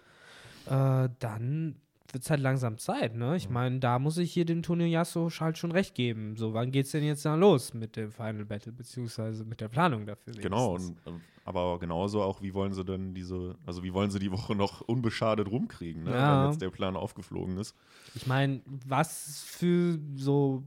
äh, 0.67 1.09
dann 1.19 1.75
wird 2.11 2.23
es 2.23 2.29
halt 2.29 2.41
langsam 2.41 2.77
Zeit, 2.77 3.15
ne? 3.15 3.37
Ich 3.37 3.49
meine, 3.49 3.79
da 3.79 3.99
muss 3.99 4.17
ich 4.17 4.33
hier 4.33 4.45
dem 4.45 4.63
Toniyasu 4.63 5.29
halt 5.39 5.57
schon 5.57 5.71
recht 5.71 5.95
geben. 5.95 6.35
So, 6.35 6.53
wann 6.53 6.71
geht's 6.71 6.91
denn 6.91 7.03
jetzt 7.03 7.25
dann 7.25 7.39
los 7.39 7.73
mit 7.73 7.95
dem 7.95 8.11
Final 8.11 8.45
Battle, 8.45 8.71
beziehungsweise 8.71 9.45
mit 9.45 9.61
der 9.61 9.69
Planung 9.69 10.05
dafür? 10.05 10.33
Genau, 10.33 10.71
wenigstens? 10.71 10.97
und, 11.05 11.13
ähm, 11.13 11.21
aber 11.45 11.79
genauso 11.79 12.21
auch, 12.21 12.41
wie 12.41 12.53
wollen 12.53 12.73
sie 12.73 12.83
denn 12.83 13.13
diese, 13.13 13.55
also 13.65 13.83
wie 13.83 13.93
wollen 13.93 14.11
sie 14.11 14.19
die 14.19 14.31
Woche 14.31 14.55
noch 14.55 14.81
unbeschadet 14.81 15.49
rumkriegen, 15.49 16.03
ne? 16.03 16.11
Ja. 16.11 16.43
wenn 16.43 16.51
jetzt 16.51 16.61
der 16.61 16.69
Plan 16.69 16.95
aufgeflogen 16.95 17.57
ist. 17.57 17.75
Ich 18.13 18.27
meine, 18.27 18.61
was 18.65 19.43
für 19.45 19.97
so 20.15 20.63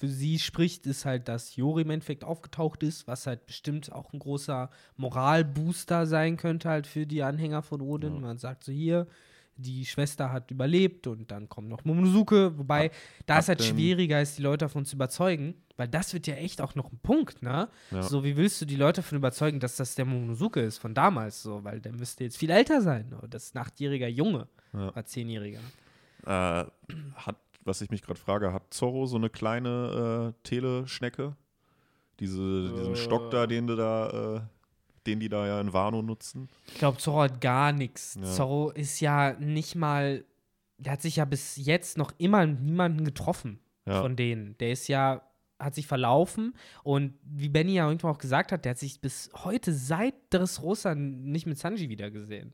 für 0.00 0.08
sie 0.08 0.38
spricht, 0.38 0.86
ist 0.86 1.04
halt, 1.04 1.28
dass 1.28 1.56
Jori 1.56 1.82
im 1.82 1.90
Endeffekt 1.90 2.24
aufgetaucht 2.24 2.82
ist, 2.82 3.06
was 3.06 3.26
halt 3.26 3.44
bestimmt 3.44 3.92
auch 3.92 4.12
ein 4.14 4.18
großer 4.18 4.70
Moralbooster 4.96 6.06
sein 6.06 6.36
könnte 6.38 6.68
halt 6.70 6.86
für 6.86 7.06
die 7.06 7.22
Anhänger 7.22 7.62
von 7.62 7.82
Odin. 7.82 8.14
Ja. 8.14 8.20
Man 8.20 8.38
sagt 8.38 8.64
so 8.64 8.72
hier, 8.72 9.06
die 9.56 9.84
Schwester 9.84 10.32
hat 10.32 10.50
überlebt 10.50 11.06
und 11.06 11.30
dann 11.30 11.50
kommt 11.50 11.68
noch 11.68 11.84
Momonosuke, 11.84 12.56
wobei 12.56 12.84
Hat- 12.86 12.92
da 13.26 13.38
ist 13.40 13.48
halt 13.50 13.62
schwieriger 13.62 14.22
ist, 14.22 14.38
die 14.38 14.42
Leute 14.42 14.64
davon 14.64 14.86
zu 14.86 14.96
überzeugen, 14.96 15.54
weil 15.76 15.86
das 15.88 16.14
wird 16.14 16.26
ja 16.26 16.34
echt 16.36 16.62
auch 16.62 16.74
noch 16.74 16.90
ein 16.90 16.98
Punkt, 17.02 17.42
ne? 17.42 17.68
Ja. 17.90 18.02
So, 18.02 18.24
wie 18.24 18.38
willst 18.38 18.58
du 18.62 18.64
die 18.64 18.76
Leute 18.76 19.02
davon 19.02 19.18
überzeugen, 19.18 19.60
dass 19.60 19.76
das 19.76 19.94
der 19.96 20.06
Momonosuke 20.06 20.60
ist 20.60 20.78
von 20.78 20.94
damals 20.94 21.42
so, 21.42 21.62
weil 21.62 21.78
der 21.80 21.92
müsste 21.92 22.24
jetzt 22.24 22.38
viel 22.38 22.48
älter 22.50 22.80
sein, 22.80 23.10
ne? 23.10 23.20
das 23.28 23.44
ist 23.44 23.54
ein 23.54 23.58
achtjähriger 23.58 24.08
Junge, 24.08 24.48
Ja. 24.72 24.88
oder 24.88 25.04
zehnjähriger. 25.04 25.60
Äh, 26.24 26.64
hat, 27.16 27.36
was 27.64 27.80
ich 27.80 27.90
mich 27.90 28.02
gerade 28.02 28.18
frage, 28.18 28.52
hat 28.52 28.72
Zorro 28.72 29.06
so 29.06 29.16
eine 29.16 29.30
kleine 29.30 30.34
äh, 30.34 30.42
Teleschnecke? 30.48 31.36
Diese, 32.18 32.72
diesen. 32.76 32.96
Stock 32.96 33.30
da, 33.30 33.46
den 33.46 33.66
du 33.66 33.76
da, 33.76 34.36
äh, 34.36 34.40
den 35.06 35.20
die 35.20 35.28
da 35.28 35.46
ja 35.46 35.60
in 35.60 35.72
Wano 35.72 36.02
nutzen? 36.02 36.48
Ich 36.68 36.74
glaube, 36.74 36.98
Zorro 36.98 37.22
hat 37.22 37.40
gar 37.40 37.72
nichts. 37.72 38.16
Ja. 38.20 38.24
Zorro 38.24 38.70
ist 38.70 39.00
ja 39.00 39.32
nicht 39.38 39.74
mal, 39.74 40.24
der 40.78 40.92
hat 40.92 41.02
sich 41.02 41.16
ja 41.16 41.24
bis 41.24 41.56
jetzt 41.56 41.96
noch 41.96 42.12
immer 42.18 42.46
niemanden 42.46 43.04
getroffen 43.04 43.58
Ja. 43.86 44.02
von 44.02 44.16
denen. 44.16 44.56
Der 44.58 44.72
ist 44.72 44.88
ja, 44.88 45.22
hat 45.58 45.74
sich 45.74 45.86
verlaufen 45.86 46.54
und 46.82 47.14
wie 47.22 47.48
Benny 47.48 47.74
ja 47.74 47.86
irgendwann 47.86 48.12
auch 48.14 48.18
gesagt 48.18 48.52
hat, 48.52 48.64
der 48.66 48.70
hat 48.70 48.78
sich 48.78 49.00
bis 49.00 49.30
heute 49.44 49.72
seit 49.72 50.14
Dressrosa 50.30 50.94
nicht 50.94 51.46
mit 51.46 51.58
Sanji 51.58 51.88
wieder 51.88 52.10
gesehen. 52.10 52.52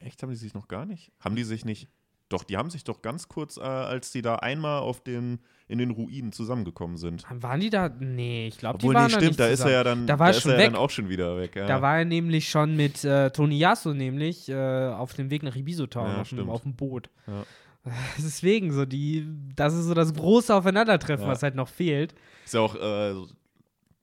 Echt, 0.00 0.22
haben 0.22 0.30
die 0.30 0.36
sich 0.36 0.54
noch 0.54 0.68
gar 0.68 0.84
nicht? 0.86 1.12
Haben 1.20 1.36
die 1.36 1.44
sich 1.44 1.64
nicht? 1.64 1.88
Doch, 2.30 2.42
die 2.42 2.56
haben 2.56 2.70
sich 2.70 2.84
doch 2.84 3.02
ganz 3.02 3.28
kurz, 3.28 3.58
äh, 3.58 3.60
als 3.60 4.10
die 4.10 4.22
da 4.22 4.36
einmal 4.36 4.80
auf 4.80 5.02
den, 5.02 5.40
in 5.68 5.78
den 5.78 5.90
Ruinen 5.90 6.32
zusammengekommen 6.32 6.96
sind. 6.96 7.24
Waren 7.30 7.60
die 7.60 7.70
da? 7.70 7.88
Nee, 7.88 8.48
ich 8.48 8.58
glaube, 8.58 8.78
die 8.78 8.86
waren 8.86 8.94
nee, 8.94 9.00
da 9.02 9.08
stimmt, 9.10 9.22
nicht 9.26 9.40
da 9.40 9.46
ist 9.48 9.60
er 9.60 9.70
ja 9.70 9.84
dann, 9.84 10.06
Da 10.06 10.18
war 10.18 10.28
er 10.28 10.36
ist 10.36 10.42
schon 10.42 10.52
er 10.52 10.58
weg. 10.58 10.66
dann 10.66 10.76
auch 10.76 10.90
schon 10.90 11.08
wieder 11.08 11.36
weg. 11.36 11.54
Ja. 11.54 11.66
Da 11.66 11.82
war 11.82 11.98
er 11.98 12.04
nämlich 12.04 12.48
schon 12.48 12.76
mit 12.76 13.04
äh, 13.04 13.30
Toniyasu 13.30 13.92
nämlich 13.92 14.48
äh, 14.48 14.88
auf 14.88 15.12
dem 15.14 15.30
Weg 15.30 15.42
nach 15.42 15.54
Ibiso 15.54 15.86
Town 15.86 16.08
Ja, 16.08 16.20
auf, 16.22 16.28
dem, 16.30 16.48
auf 16.50 16.62
dem 16.62 16.74
Boot. 16.74 17.10
Ja. 17.26 17.44
Deswegen 18.16 18.72
so 18.72 18.86
die, 18.86 19.28
das 19.54 19.74
ist 19.74 19.84
so 19.84 19.94
das 19.94 20.14
große 20.14 20.54
Aufeinandertreffen, 20.54 21.26
was 21.26 21.42
halt 21.42 21.54
noch 21.54 21.68
fehlt. 21.68 22.14
Ist 22.44 22.54
ja 22.54 22.60
auch 22.60 22.74
äh, 22.74 23.14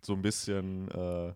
so 0.02 0.14
ein 0.14 0.22
bisschen 0.22 0.90
äh, 0.92 1.34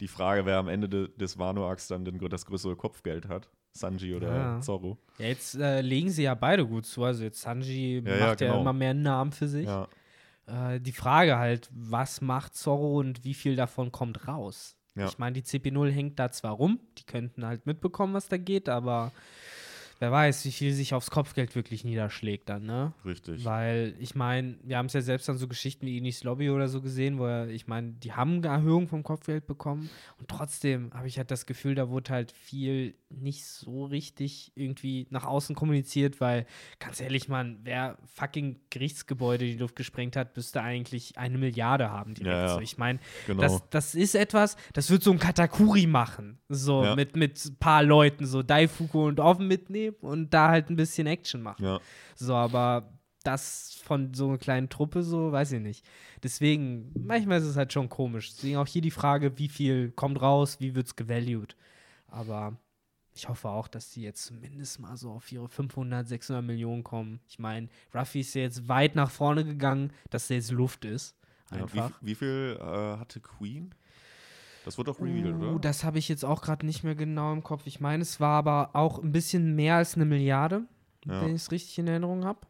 die 0.00 0.08
Frage, 0.08 0.46
wer 0.46 0.58
am 0.58 0.68
Ende 0.68 0.88
de, 0.88 1.08
des 1.16 1.38
Wano-Arcs 1.38 1.88
dann 1.88 2.04
den, 2.04 2.18
das 2.28 2.46
größere 2.46 2.76
Kopfgeld 2.76 3.28
hat. 3.28 3.48
Sanji 3.72 4.14
oder 4.14 4.34
Ja. 4.36 4.60
Zorro. 4.60 4.98
Ja, 5.18 5.26
jetzt 5.26 5.54
äh, 5.56 5.80
legen 5.80 6.10
sie 6.10 6.22
ja 6.24 6.34
beide 6.34 6.66
gut 6.66 6.86
zu. 6.86 7.04
Also 7.04 7.24
jetzt 7.24 7.40
Sanji 7.40 8.02
Ja, 8.04 8.26
macht 8.28 8.40
ja 8.40 8.48
genau. 8.48 8.60
immer 8.60 8.72
mehr 8.72 8.90
einen 8.90 9.02
Namen 9.02 9.32
für 9.32 9.48
sich. 9.48 9.66
Ja. 9.66 9.86
Äh, 10.46 10.80
die 10.80 10.92
Frage 10.92 11.38
halt, 11.38 11.68
was 11.72 12.20
macht 12.20 12.54
Zorro 12.56 12.98
und 12.98 13.24
wie 13.24 13.34
viel 13.34 13.56
davon 13.56 13.92
kommt 13.92 14.26
raus? 14.26 14.76
Ja. 14.96 15.06
Ich 15.06 15.18
meine, 15.18 15.34
die 15.40 15.42
CP0 15.42 15.90
hängt 15.90 16.18
da 16.18 16.32
zwar 16.32 16.52
rum, 16.52 16.80
die 16.98 17.04
könnten 17.04 17.46
halt 17.46 17.64
mitbekommen, 17.64 18.12
was 18.14 18.28
da 18.28 18.36
geht, 18.36 18.68
aber 18.68 19.12
wer 20.00 20.10
weiß, 20.10 20.44
wie 20.46 20.50
viel 20.50 20.72
sich 20.72 20.94
aufs 20.94 21.10
Kopfgeld 21.10 21.54
wirklich 21.54 21.84
niederschlägt 21.84 22.48
dann, 22.48 22.64
ne? 22.64 22.92
Richtig. 23.04 23.44
Weil, 23.44 23.94
ich 24.00 24.14
meine, 24.14 24.56
wir 24.64 24.78
haben 24.78 24.86
es 24.86 24.94
ja 24.94 25.02
selbst 25.02 25.28
an 25.30 25.36
so 25.38 25.46
Geschichten 25.46 25.86
wie 25.86 25.98
Inis 25.98 26.24
Lobby 26.24 26.50
oder 26.50 26.68
so 26.68 26.80
gesehen, 26.80 27.18
wo 27.18 27.26
er, 27.26 27.48
ich 27.48 27.66
meine, 27.68 27.92
die 27.92 28.12
haben 28.12 28.38
eine 28.38 28.48
Erhöhung 28.48 28.88
vom 28.88 29.02
Kopfgeld 29.02 29.46
bekommen 29.46 29.88
und 30.18 30.28
trotzdem 30.28 30.90
habe 30.94 31.06
ich 31.06 31.18
halt 31.18 31.30
das 31.30 31.46
Gefühl, 31.46 31.74
da 31.74 31.90
wurde 31.90 32.10
halt 32.12 32.32
viel 32.32 32.94
nicht 33.10 33.44
so 33.44 33.84
richtig 33.84 34.52
irgendwie 34.54 35.06
nach 35.10 35.24
außen 35.24 35.54
kommuniziert, 35.54 36.20
weil, 36.20 36.46
ganz 36.78 37.00
ehrlich, 37.00 37.28
man, 37.28 37.58
wer 37.64 37.98
fucking 38.14 38.58
Gerichtsgebäude 38.70 39.44
in 39.44 39.52
die 39.52 39.58
Luft 39.58 39.76
gesprengt 39.76 40.16
hat, 40.16 40.34
müsste 40.36 40.62
eigentlich 40.62 41.18
eine 41.18 41.36
Milliarde 41.36 41.90
haben 41.90 42.14
direkt. 42.14 42.32
Ja, 42.34 42.46
ja. 42.46 42.54
So, 42.54 42.60
ich 42.60 42.78
meine, 42.78 43.00
Genau. 43.26 43.42
das, 43.42 43.62
das 43.70 43.94
ist 43.94 44.14
etwas, 44.14 44.56
das 44.72 44.90
wird 44.90 45.02
so 45.02 45.10
ein 45.12 45.18
Katakuri 45.18 45.86
machen. 45.86 46.38
So 46.48 46.84
Ja. 46.84 46.94
mit, 46.96 47.16
mit 47.16 47.44
ein 47.44 47.56
paar 47.56 47.82
Leuten, 47.82 48.24
so 48.26 48.42
Daifuku 48.42 49.06
und 49.06 49.20
Offen 49.20 49.46
mitnehmen 49.46 49.89
und 50.00 50.30
da 50.30 50.48
halt 50.48 50.70
ein 50.70 50.76
bisschen 50.76 51.06
Action 51.06 51.42
machen. 51.42 51.64
ja. 51.64 51.80
So, 52.16 52.34
aber 52.34 52.92
das 53.22 53.74
von 53.84 54.14
so 54.14 54.28
einer 54.28 54.38
kleinen 54.38 54.68
Truppe, 54.68 55.02
so, 55.02 55.32
weiß 55.32 55.52
ich 55.52 55.60
nicht. 55.60 55.84
Deswegen, 56.22 56.92
manchmal 56.98 57.38
ist 57.38 57.46
es 57.46 57.56
halt 57.56 57.72
schon 57.72 57.88
komisch. 57.88 58.30
Deswegen 58.30 58.56
auch 58.56 58.66
hier 58.66 58.82
die 58.82 58.90
Frage, 58.90 59.38
wie 59.38 59.48
viel 59.48 59.90
kommt 59.92 60.20
raus, 60.20 60.58
wie 60.60 60.74
wird 60.74 60.86
es 60.86 60.96
gevalued. 60.96 61.56
Aber 62.08 62.56
ich 63.14 63.28
hoffe 63.28 63.48
auch, 63.48 63.68
dass 63.68 63.90
die 63.90 64.02
jetzt 64.02 64.24
zumindest 64.24 64.80
mal 64.80 64.96
so 64.96 65.10
auf 65.10 65.30
ihre 65.30 65.48
500, 65.48 66.06
600 66.06 66.44
Millionen 66.44 66.84
kommen. 66.84 67.20
Ich 67.28 67.38
meine, 67.38 67.68
Ruffy 67.94 68.20
ist 68.20 68.34
ja 68.34 68.42
jetzt 68.42 68.68
weit 68.68 68.94
nach 68.94 69.10
vorne 69.10 69.44
gegangen, 69.44 69.92
dass 70.10 70.28
der 70.28 70.38
jetzt 70.38 70.50
Luft 70.50 70.84
ist. 70.84 71.16
ja. 71.50 71.58
Wie, 71.72 71.80
Einfach. 71.80 71.98
wie 72.00 72.14
viel 72.14 72.58
äh, 72.58 72.64
hatte 72.96 73.20
Queen? 73.20 73.74
Das 74.64 74.76
wurde 74.78 74.92
doch 74.92 75.00
revealed, 75.00 75.34
Uh, 75.36 75.44
oder? 75.52 75.58
das 75.60 75.84
habe 75.84 75.98
ich 75.98 76.08
jetzt 76.08 76.24
auch 76.24 76.42
gerade 76.42 76.66
nicht 76.66 76.84
mehr 76.84 76.94
genau 76.94 77.32
im 77.32 77.42
Kopf. 77.42 77.62
Ich 77.66 77.80
meine, 77.80 78.02
es 78.02 78.20
war 78.20 78.36
aber 78.38 78.70
auch 78.74 78.98
ein 79.02 79.12
bisschen 79.12 79.54
mehr 79.56 79.76
als 79.76 79.94
eine 79.94 80.04
Milliarde, 80.04 80.62
Ja. 81.06 81.22
wenn 81.22 81.30
ich 81.34 81.42
es 81.42 81.50
richtig 81.50 81.78
in 81.78 81.86
Erinnerung 81.88 82.24
habe. 82.24 82.40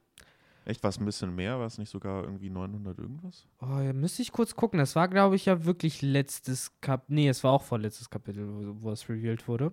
Echt, 0.67 0.83
war 0.83 0.91
es 0.91 0.99
ein 1.01 1.05
bisschen 1.07 1.35
mehr? 1.35 1.59
War 1.59 1.67
es 1.67 1.79
nicht 1.79 1.89
sogar 1.89 2.23
irgendwie 2.25 2.51
900 2.51 2.99
irgendwas? 2.99 3.47
Oh, 3.61 3.81
ja, 3.81 3.93
müsste 3.93 4.23
ich 4.23 4.31
kurz 4.31 4.55
gucken. 4.55 4.79
Das 4.79 4.95
war, 4.95 5.09
glaube 5.09 5.35
ich, 5.37 5.47
ja 5.47 5.65
wirklich 5.65 6.03
letztes 6.03 6.79
Kapitel. 6.81 7.15
Nee, 7.15 7.29
es 7.29 7.43
war 7.43 7.53
auch 7.53 7.63
vorletztes 7.63 8.11
Kapitel, 8.11 8.47
wo, 8.47 8.83
wo 8.83 8.91
es 8.93 9.09
revealed 9.09 9.49
wurde. 9.49 9.73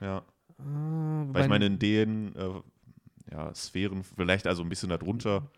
Ja. 0.00 0.18
Äh, 0.58 0.62
Weil 0.62 1.42
ich 1.42 1.48
meine, 1.48 1.66
in 1.66 1.78
den 1.78 2.34
äh, 2.36 2.60
ja, 3.32 3.54
Sphären, 3.54 4.04
vielleicht 4.04 4.46
also 4.46 4.62
ein 4.62 4.68
bisschen 4.68 4.90
darunter, 4.90 5.50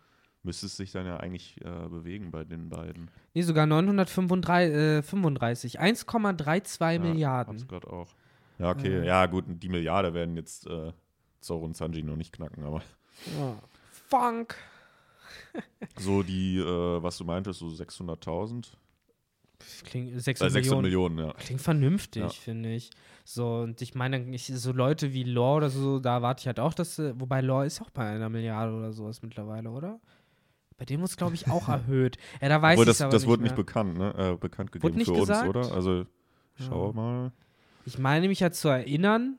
müsste 0.43 0.67
es 0.67 0.77
sich 0.77 0.91
dann 0.93 1.07
ja 1.07 1.19
eigentlich 1.19 1.61
äh, 1.65 1.89
bewegen 1.89 2.31
bei 2.31 2.45
den 2.45 2.69
beiden. 2.69 3.11
nee, 3.35 3.43
sogar 3.43 3.67
935, 3.67 4.75
äh, 4.75 5.03
35. 5.03 5.81
1,32 5.81 6.93
Ja, 6.95 6.99
Milliarden. 6.99 7.55
Hab's 7.55 7.69
gerade 7.69 7.91
auch. 7.93 8.09
Ja, 8.59 8.71
okay. 8.71 9.05
Ja, 9.07 9.27
gut, 9.27 9.45
die 9.49 9.69
Milliarde 9.69 10.13
werden 10.15 10.37
jetzt 10.37 10.67
äh, 10.67 10.93
Zoro 11.41 11.65
und 11.65 11.77
Sanji 11.77 12.03
noch 12.03 12.17
nicht 12.17 12.33
knacken, 12.33 12.65
aber 12.65 12.83
Ja. 13.39 13.59
Funk. 14.09 14.57
so 15.99 16.23
die, 16.23 16.59
äh, 16.59 17.03
was 17.03 17.19
du 17.19 17.25
meintest, 17.25 17.61
so 17.61 17.67
600.000. 17.67 18.67
Klingt, 19.85 20.15
Äh, 20.15 20.21
600 20.21 20.53
600 20.53 20.83
Millionen. 20.83 21.15
Millionen, 21.15 21.29
ja. 21.29 21.35
Klingt 21.35 21.61
vernünftig, 21.61 22.23
Ja. 22.23 22.29
finde 22.31 22.73
ich. 22.73 22.91
So, 23.25 23.59
und 23.61 23.81
ich 23.83 23.95
meine, 23.95 24.19
ich, 24.35 24.47
so 24.47 24.73
Leute 24.73 25.13
wie 25.13 25.23
Law 25.25 25.57
oder 25.59 25.69
so, 25.71 25.99
da 26.01 26.23
warte 26.23 26.41
ich 26.41 26.47
halt 26.47 26.59
auch, 26.61 26.73
dass, 26.75 26.99
äh, 26.99 27.13
wobei 27.21 27.41
Law 27.43 27.63
ist 27.65 27.81
auch 27.83 27.91
bei 27.91 28.07
einer 28.09 28.29
Milliarde 28.31 28.73
oder 28.75 28.93
sowas 28.93 29.23
mittlerweile, 29.23 29.71
oder? 29.71 30.01
Bei 30.81 30.87
dem 30.87 31.01
wurde 31.01 31.11
es, 31.11 31.19
glaube 31.19 31.35
ich, 31.35 31.47
auch 31.51 31.69
erhöht. 31.69 32.17
Ja, 32.41 32.49
da 32.49 32.63
weiß 32.63 32.81
ich 32.81 32.87
das, 32.87 33.03
aber 33.03 33.13
das 33.13 33.21
nicht 33.23 33.29
wurde 33.29 33.43
mehr. 33.43 33.51
nicht 33.51 33.57
bekannt, 33.57 33.99
ne? 33.99 34.15
Äh, 34.17 34.37
bekannt 34.37 34.73
gegeben 34.73 34.97
nicht 34.97 35.09
für 35.09 35.13
gesagt? 35.13 35.47
uns, 35.55 35.57
oder? 35.69 35.75
Also, 35.77 36.07
schau 36.55 36.87
Ja. 36.87 36.93
mal. 36.95 37.33
Ich 37.85 37.99
meine 37.99 38.29
mich 38.29 38.43
halt 38.43 38.55
zu 38.55 38.69
erinnern. 38.69 39.37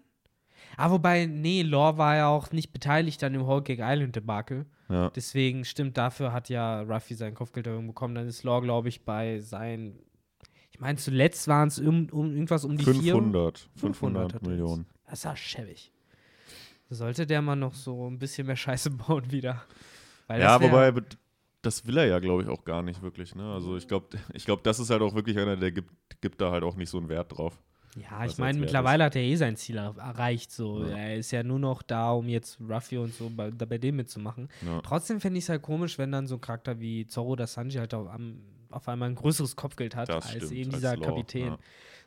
Ah, 0.78 0.92
wobei, 0.92 1.26
nee, 1.26 1.64
Law 1.64 1.98
war 1.98 2.16
ja 2.16 2.28
auch 2.28 2.52
nicht 2.52 2.72
beteiligt 2.72 3.24
an 3.24 3.34
dem 3.34 3.48
Whole 3.48 3.64
Cake 3.64 3.82
Island 3.84 4.16
Debakel. 4.16 4.68
Ja. 4.88 5.10
Deswegen 5.10 5.66
stimmt, 5.66 5.98
dafür 5.98 6.32
hat 6.32 6.48
ja 6.50 6.82
Ruffy 6.84 7.16
sein 7.16 7.34
Kopfgelderhöhung 7.34 7.88
bekommen. 7.88 8.14
Dann 8.14 8.28
ist 8.28 8.44
Law, 8.44 8.62
glaube 8.62 8.90
ich, 8.90 9.04
bei 9.04 9.40
sein. 9.40 9.98
Ich 10.70 10.80
meine, 10.80 11.00
zuletzt 11.00 11.48
waren 11.48 11.70
es 11.70 11.80
um, 11.80 12.08
um, 12.12 12.32
irgendwas 12.32 12.66
um 12.66 12.78
die 12.78 12.84
500. 12.86 13.68
500 13.78 13.80
500 13.80 14.34
hat 14.36 14.44
er 14.44 14.48
Millionen. 14.48 14.84
jetzt. 14.84 15.10
Das 15.10 15.14
ist 15.20 15.24
ja 15.24 15.36
schäbig. 15.36 15.92
Sollte 16.92 17.26
der 17.26 17.42
mal 17.42 17.56
noch 17.56 17.74
so 17.74 18.08
ein 18.08 18.20
bisschen 18.20 18.46
mehr 18.46 18.56
Scheiße 18.56 18.92
bauen 19.08 19.32
wieder. 19.32 19.64
Weil 20.28 20.40
Ja, 20.42 20.62
wobei, 20.62 20.94
das 21.62 21.86
will 21.86 21.98
er 21.98 22.06
ja, 22.06 22.20
glaube 22.20 22.44
ich, 22.44 22.50
auch 22.50 22.64
gar 22.64 22.82
nicht 22.82 23.02
wirklich. 23.02 23.36
Ne? 23.36 23.44
Also 23.54 23.78
ich 23.78 23.88
glaube, 23.88 24.08
ich 24.34 24.46
glaub, 24.46 24.64
das 24.64 24.80
ist 24.80 24.90
halt 24.90 25.02
auch 25.02 25.14
wirklich 25.16 25.38
einer, 25.38 25.56
der 25.58 25.72
gibt, 25.72 25.92
gibt 26.22 26.42
da 26.42 26.52
halt 26.52 26.64
auch 26.64 26.76
nicht 26.76 26.90
so 26.90 26.98
einen 26.98 27.10
Wert 27.10 27.38
drauf. 27.38 27.60
Ja, 27.98 28.24
ich 28.26 28.38
meine, 28.38 28.58
mittlerweile 28.58 29.04
hat 29.04 29.18
er 29.18 29.22
eh 29.22 29.36
sein 29.36 29.58
Ziel 29.58 29.78
er- 29.78 29.98
erreicht. 29.98 30.52
So. 30.54 30.86
Ja. 30.86 30.96
Er 30.96 31.18
ist 31.18 31.32
ja 31.32 31.44
nur 31.44 31.60
noch 31.60 31.82
da, 31.82 32.12
um 32.12 32.30
jetzt 32.30 32.58
Ruffy 32.62 32.98
und 32.98 33.14
so 33.14 33.30
bei, 33.30 33.52
da 33.52 33.66
bei 33.66 33.78
dem 33.78 33.98
mitzumachen. 33.98 34.48
Ja. 34.66 34.80
Trotzdem 34.82 35.20
fände 35.20 35.38
ich 35.40 35.44
es 35.44 35.50
halt 35.50 35.62
komisch, 35.62 35.98
wenn 35.98 36.10
dann 36.12 36.26
so 36.26 36.36
ein 36.36 36.42
Charakter 36.42 36.80
wie 36.80 37.06
Zorro 37.06 37.32
oder 37.32 37.48
Sanji 37.48 37.78
halt 37.80 37.94
auf, 37.94 38.08
auf 38.70 38.88
einmal 38.88 39.10
ein 39.10 39.16
größeres 39.16 39.58
Kopfgeld 39.58 39.98
hat, 39.98 40.08
Das 40.08 40.26
als 40.26 40.36
stimmt, 40.38 40.52
eben 40.54 40.72
als 40.72 40.80
dieser 40.80 40.96
Law, 40.96 41.06
Kapitän. 41.06 41.46
ja. 41.48 41.58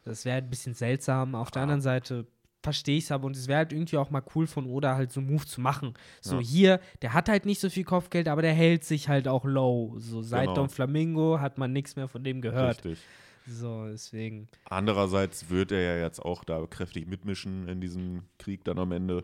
Das 0.06 0.24
wäre 0.24 0.34
halt 0.36 0.44
ein 0.44 0.50
bisschen 0.50 0.72
seltsam. 0.74 1.34
Auf 1.34 1.50
der 1.50 1.62
anderen 1.62 1.80
Seite 1.82 2.26
verstehe 2.64 2.96
ich 2.98 3.04
es 3.04 3.12
aber 3.12 3.26
und 3.26 3.36
es 3.36 3.46
wäre 3.46 3.58
halt 3.58 3.72
irgendwie 3.72 3.96
auch 3.98 4.10
mal 4.10 4.22
cool 4.34 4.46
von 4.48 4.66
Oda 4.66 4.96
halt 4.96 5.12
so 5.12 5.20
einen 5.20 5.30
Move 5.30 5.46
zu 5.46 5.60
machen. 5.60 5.94
So 6.20 6.36
Ja. 6.36 6.40
hier, 6.42 6.80
der 7.02 7.12
hat 7.12 7.28
halt 7.28 7.46
nicht 7.46 7.60
so 7.60 7.70
viel 7.70 7.84
Kopfgeld, 7.84 8.26
aber 8.26 8.42
der 8.42 8.54
hält 8.54 8.82
sich 8.84 9.08
halt 9.08 9.28
auch 9.28 9.44
low. 9.44 9.94
So 9.98 10.22
seit 10.22 10.44
Genau. 10.46 10.54
Don 10.54 10.68
Flamingo 10.70 11.38
hat 11.40 11.58
man 11.58 11.72
nichts 11.72 11.94
mehr 11.94 12.08
von 12.08 12.24
dem 12.24 12.40
gehört. 12.40 12.84
Richtig. 12.84 12.98
So, 13.46 13.86
deswegen. 13.86 14.48
Andererseits 14.64 15.50
wird 15.50 15.70
er 15.70 15.80
ja 15.98 16.02
jetzt 16.02 16.18
auch 16.18 16.44
da 16.44 16.66
kräftig 16.66 17.06
mitmischen 17.06 17.68
in 17.68 17.80
diesem 17.80 18.22
Krieg 18.38 18.64
dann 18.64 18.78
am 18.78 18.90
Ende. 18.90 19.22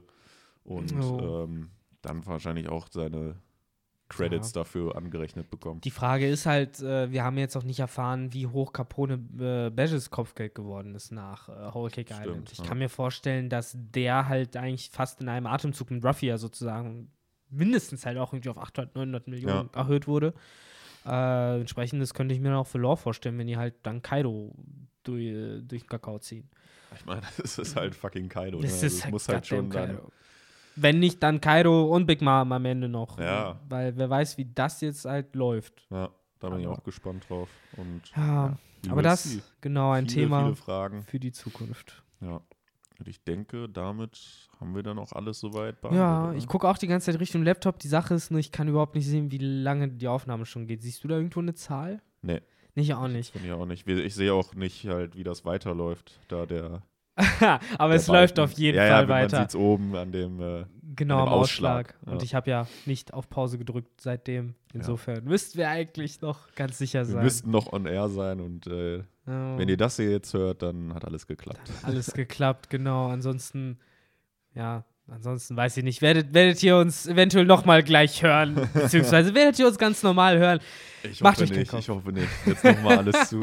Und 0.62 0.92
Oh. 1.00 1.44
ähm, 1.44 1.70
dann 2.02 2.24
wahrscheinlich 2.26 2.68
auch 2.68 2.88
seine 2.90 3.36
Credits 4.10 4.52
dafür 4.52 4.96
angerechnet 4.96 5.50
bekommen. 5.50 5.80
Die 5.80 5.90
Frage 5.90 6.28
ist 6.28 6.46
halt, 6.46 6.80
äh, 6.80 7.10
wir 7.10 7.24
haben 7.24 7.38
jetzt 7.38 7.56
auch 7.56 7.62
nicht 7.62 7.80
erfahren, 7.80 8.32
wie 8.32 8.46
hoch 8.46 8.72
Capone 8.72 9.14
äh, 9.38 9.70
Beges 9.70 10.10
Kopfgeld 10.10 10.54
geworden 10.54 10.94
ist 10.94 11.12
nach 11.12 11.48
äh, 11.48 11.74
Whole 11.74 11.90
Cake 11.90 12.12
Stimmt, 12.12 12.26
Island. 12.26 12.52
Ich 12.52 12.58
ja. 12.58 12.64
kann 12.64 12.78
mir 12.78 12.88
vorstellen, 12.88 13.48
dass 13.48 13.76
der 13.76 14.28
halt 14.28 14.56
eigentlich 14.56 14.90
fast 14.90 15.20
in 15.20 15.28
einem 15.28 15.46
Atemzug 15.46 15.90
mit 15.90 16.04
Ruffy 16.04 16.26
ja 16.26 16.38
sozusagen 16.38 17.10
mindestens 17.48 18.04
halt 18.06 18.18
auch 18.18 18.32
irgendwie 18.32 18.50
auf 18.50 18.58
800, 18.58 18.94
900 18.94 19.28
Millionen 19.28 19.70
erhöht 19.72 20.06
wurde. 20.06 20.34
Äh, 21.06 21.60
entsprechend, 21.60 22.02
das 22.02 22.12
könnte 22.14 22.34
ich 22.34 22.40
mir 22.40 22.56
auch 22.56 22.66
für 22.66 22.78
Law 22.78 22.96
vorstellen, 22.96 23.38
wenn 23.38 23.46
die 23.46 23.56
halt 23.56 23.74
dann 23.82 24.02
Kaido 24.02 24.54
durch, 25.02 25.32
durch 25.66 25.82
den 25.82 25.88
Kakao 25.88 26.18
ziehen. 26.18 26.48
Ich 26.94 27.06
meine, 27.06 27.22
es 27.42 27.58
ist 27.58 27.76
halt 27.76 27.94
fucking 27.94 28.28
Kaido. 28.28 28.58
Ne? 28.58 28.64
Das 28.64 28.74
Also 28.74 28.86
ist 28.86 29.04
halt 29.04 29.12
muss 29.12 29.28
halt 29.28 29.46
schon 29.46 29.70
dann. 29.70 29.98
Wenn 30.76 30.98
nicht, 31.00 31.22
dann 31.22 31.40
Kaido 31.40 31.84
und 31.94 32.06
Big 32.06 32.22
Mom 32.22 32.52
am 32.52 32.64
Ende 32.64 32.88
noch. 32.88 33.18
Ja. 33.18 33.60
Weil 33.68 33.96
wer 33.96 34.08
weiß, 34.08 34.38
wie 34.38 34.46
das 34.54 34.80
jetzt 34.80 35.04
halt 35.04 35.34
läuft. 35.34 35.86
Ja, 35.90 36.10
da 36.38 36.48
bin 36.50 36.60
ich 36.60 36.66
Aber- 36.66 36.76
auch 36.78 36.84
gespannt 36.84 37.26
drauf. 37.28 37.48
Und 37.76 38.02
Ja, 38.16 38.56
aber 38.88 39.02
das, 39.02 39.24
die? 39.24 39.42
genau, 39.60 39.90
ein 39.92 40.08
viele, 40.08 40.22
Thema 40.26 40.54
Viele 40.54 41.02
für 41.02 41.20
die 41.20 41.32
Zukunft. 41.32 42.02
Ja. 42.20 42.40
Und 42.98 43.08
ich 43.08 43.24
denke, 43.24 43.66
damit 43.68 44.48
haben 44.60 44.74
wir 44.74 44.82
dann 44.82 44.98
auch 44.98 45.12
alles 45.12 45.40
soweit 45.40 45.76
Ja, 45.82 45.88
behandelt, 45.88 46.36
ich 46.38 46.44
oder? 46.44 46.52
gucke 46.52 46.68
auch 46.68 46.76
die 46.76 46.86
ganze 46.86 47.10
Zeit 47.10 47.18
Richtung 47.20 47.42
Laptop. 47.42 47.78
Die 47.78 47.88
Sache 47.88 48.12
ist 48.14 48.30
nur, 48.30 48.40
ich 48.40 48.52
kann 48.52 48.68
überhaupt 48.68 48.94
nicht 48.94 49.06
sehen, 49.06 49.30
wie 49.32 49.38
lange 49.38 49.88
die 49.88 50.06
Aufnahme 50.06 50.44
schon 50.44 50.66
geht. 50.66 50.82
Siehst 50.82 51.02
du 51.02 51.08
da 51.08 51.16
irgendwo 51.16 51.40
eine 51.40 51.54
Zahl? 51.54 52.02
Nee. 52.22 52.42
Nicht 52.74 52.94
auch 52.94 53.08
nicht. 53.08 53.34
Ich 53.34 53.50
auch 53.52 53.64
nicht. 53.66 53.88
Ich 53.88 54.14
sehe 54.14 54.32
auch 54.32 54.54
nicht 54.54 54.86
halt, 54.86 55.16
wie 55.16 55.24
das 55.24 55.44
weiterläuft. 55.44 56.20
Da 56.28 56.46
der. 56.46 56.82
Aber 57.78 57.94
es 57.94 58.06
läuft 58.08 58.36
Balken. 58.36 58.52
auf 58.52 58.58
jeden 58.58 58.76
ja, 58.78 58.82
Fall 58.84 58.90
ja, 59.02 59.06
Man 59.06 59.08
weiter. 59.08 59.38
sieht 59.40 59.48
es 59.50 59.56
oben 59.56 59.94
an 59.96 60.12
dem. 60.12 60.40
Äh, 60.40 60.64
Genau, 60.96 61.18
an 61.18 61.20
am 61.22 61.28
dem 61.28 61.32
Ausschlag. 61.34 61.86
Ausschlag, 61.94 62.12
Und 62.12 62.16
ja. 62.18 62.24
ich 62.24 62.34
habe 62.34 62.50
ja 62.50 62.66
nicht 62.84 63.14
auf 63.14 63.30
Pause 63.30 63.58
gedrückt 63.58 64.00
seitdem. 64.00 64.54
Insofern 64.74 65.24
müssten 65.24 65.56
wir 65.58 65.68
eigentlich 65.70 66.20
noch 66.20 66.52
ganz 66.56 66.78
sicher 66.78 67.00
wir 67.00 67.04
sein. 67.14 67.22
müssten 67.24 67.50
noch 67.52 67.72
on 67.72 67.86
air 67.86 68.08
sein 68.08 68.40
und 68.40 68.66
äh, 68.66 68.98
Ja. 69.26 69.56
wenn 69.56 69.68
ihr 69.68 69.76
das 69.76 69.96
hier 69.96 70.10
jetzt 70.10 70.34
hört, 70.34 70.62
dann 70.62 70.92
hat 70.92 71.04
alles 71.04 71.26
geklappt. 71.28 71.70
alles 71.84 72.12
geklappt, 72.12 72.70
genau. 72.70 73.06
Ansonsten, 73.08 73.78
ja, 74.54 74.84
ansonsten 75.08 75.56
weiß 75.56 75.76
ich 75.76 75.84
nicht. 75.84 76.02
Werdet, 76.02 76.34
werdet 76.34 76.60
ihr 76.62 76.76
uns 76.76 77.06
eventuell 77.06 77.46
nochmal 77.46 77.82
gleich 77.84 78.22
hören, 78.24 78.56
beziehungsweise 78.74 79.32
werdet 79.34 79.58
ihr 79.60 79.68
uns 79.68 79.78
ganz 79.78 80.02
normal 80.02 80.38
hören? 80.38 80.58
Ich 81.04 81.20
Macht 81.22 81.40
hoffe 81.40 81.44
euch 81.52 81.56
nicht, 81.56 81.72
ich 81.72 81.88
hoffe 81.88 82.12
nicht. 82.12 82.28
Jetzt 82.46 82.64
nochmal 82.64 82.98
alles 82.98 83.28
zu. 83.30 83.40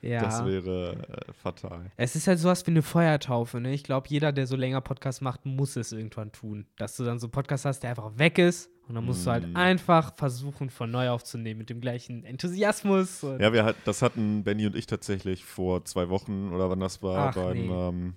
Ja. 0.00 0.20
Das 0.20 0.44
wäre 0.44 0.92
äh, 1.28 1.32
fatal. 1.32 1.90
Es 1.96 2.14
ist 2.16 2.26
halt 2.28 2.38
sowas 2.38 2.66
wie 2.66 2.70
eine 2.70 2.82
Feuertaufe, 2.82 3.60
ne? 3.60 3.72
Ich 3.72 3.82
glaube, 3.82 4.06
jeder, 4.08 4.32
der 4.32 4.46
so 4.46 4.54
länger 4.56 4.80
Podcast 4.80 5.22
macht, 5.22 5.44
muss 5.46 5.76
es 5.76 5.92
irgendwann 5.92 6.30
tun. 6.32 6.66
Dass 6.76 6.96
du 6.96 7.04
dann 7.04 7.18
so 7.18 7.26
einen 7.26 7.32
Podcast 7.32 7.64
hast, 7.64 7.80
der 7.80 7.90
einfach 7.90 8.16
weg 8.16 8.38
ist 8.38 8.70
und 8.88 8.94
dann 8.94 9.04
musst 9.04 9.26
du 9.26 9.30
halt 9.30 9.46
Mm. 9.52 9.56
einfach 9.56 10.14
versuchen, 10.16 10.70
von 10.70 10.90
neu 10.90 11.08
aufzunehmen 11.10 11.58
mit 11.58 11.68
dem 11.70 11.80
gleichen 11.80 12.24
Enthusiasmus. 12.24 13.22
Ja, 13.22 13.52
wir 13.52 13.64
hat, 13.64 13.76
das 13.84 14.02
hatten 14.02 14.44
Benny 14.44 14.66
und 14.66 14.76
ich 14.76 14.86
tatsächlich 14.86 15.44
vor 15.44 15.84
zwei 15.84 16.08
Wochen 16.08 16.52
oder 16.52 16.70
wann 16.70 16.80
das 16.80 17.02
war, 17.02 17.30
Ach, 17.30 17.34
beim, 17.34 17.52
nee. 17.56 17.68
ähm, 17.68 18.14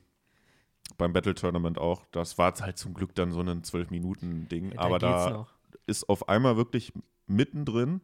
beim 0.97 1.13
Battle 1.13 1.33
Tournament 1.33 1.77
auch. 1.79 2.05
Das 2.11 2.37
war 2.37 2.53
halt 2.61 2.77
zum 2.77 2.93
Glück 2.93 3.15
dann 3.15 3.31
so 3.31 3.41
ein 3.41 3.63
12-Minuten-Ding. 3.63 4.71
da 4.75 4.81
aber 4.81 4.99
da 4.99 5.29
noch. 5.31 5.53
ist 5.87 6.07
auf 6.09 6.29
einmal 6.29 6.57
wirklich 6.57 6.93
mittendrin 7.27 8.01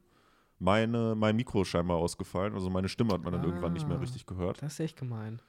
meine, 0.59 1.15
mein 1.15 1.35
Mikro 1.35 1.63
scheinbar 1.63 1.97
ausgefallen. 1.97 2.53
Also 2.53 2.69
meine 2.69 2.89
Stimme 2.89 3.13
hat 3.13 3.23
man 3.23 3.33
dann 3.33 3.43
irgendwann 3.43 3.73
nicht 3.73 3.87
mehr 3.87 3.97
Ah. 3.97 4.01
richtig 4.01 4.25
gehört. 4.25 4.61
Das 4.61 4.73
ist 4.73 4.79
echt 4.79 4.97
gemein. 4.97 5.39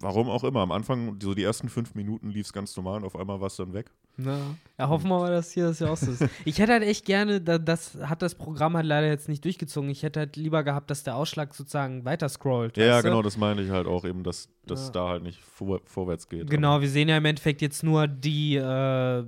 Warum 0.00 0.28
auch 0.28 0.42
immer. 0.42 0.60
Am 0.60 0.72
Anfang, 0.72 1.20
so 1.22 1.34
die 1.34 1.44
ersten 1.44 1.68
fünf 1.68 1.94
Minuten 1.94 2.28
lief 2.28 2.46
es 2.46 2.52
ganz 2.52 2.76
normal 2.76 2.96
und 2.98 3.04
auf 3.04 3.14
einmal 3.14 3.40
war 3.40 3.46
es 3.46 3.54
dann 3.54 3.72
weg. 3.74 3.92
Na, 4.16 4.38
ja, 4.76 4.88
hoffen 4.88 5.08
wir 5.08 5.18
mal, 5.20 5.30
dass 5.30 5.52
hier 5.52 5.66
das 5.68 5.78
ja 5.78 5.88
auch 5.88 5.96
so 5.96 6.10
ist. 6.10 6.24
Ich 6.44 6.58
hätte 6.58 6.72
halt 6.72 6.82
echt 6.82 7.04
gerne, 7.04 7.40
da, 7.40 7.58
das 7.58 7.96
hat 8.02 8.20
das 8.20 8.34
Programm 8.34 8.74
halt 8.76 8.86
leider 8.86 9.06
jetzt 9.06 9.28
nicht 9.28 9.44
durchgezogen. 9.44 9.88
Ich 9.90 10.02
hätte 10.02 10.18
halt 10.20 10.36
lieber 10.36 10.64
gehabt, 10.64 10.90
dass 10.90 11.04
der 11.04 11.14
Ausschlag 11.14 11.54
sozusagen 11.54 12.04
weiter 12.04 12.28
scrollt. 12.28 12.76
Ja, 12.76 12.86
ja, 12.86 13.00
genau, 13.02 13.22
das 13.22 13.36
meine 13.36 13.62
ich 13.62 13.70
halt 13.70 13.86
auch 13.86 14.04
eben, 14.04 14.24
dass 14.24 14.48
das 14.66 14.86
Ja. 14.86 14.92
da 14.92 15.08
halt 15.10 15.22
nicht 15.22 15.40
vor, 15.40 15.80
vorwärts 15.84 16.28
geht. 16.28 16.50
Genau, 16.50 16.80
wir 16.80 16.88
sehen 16.88 17.08
ja 17.08 17.16
im 17.16 17.24
Endeffekt 17.24 17.62
jetzt 17.62 17.84
nur 17.84 18.08
die 18.08 18.56
äh, 18.56 19.24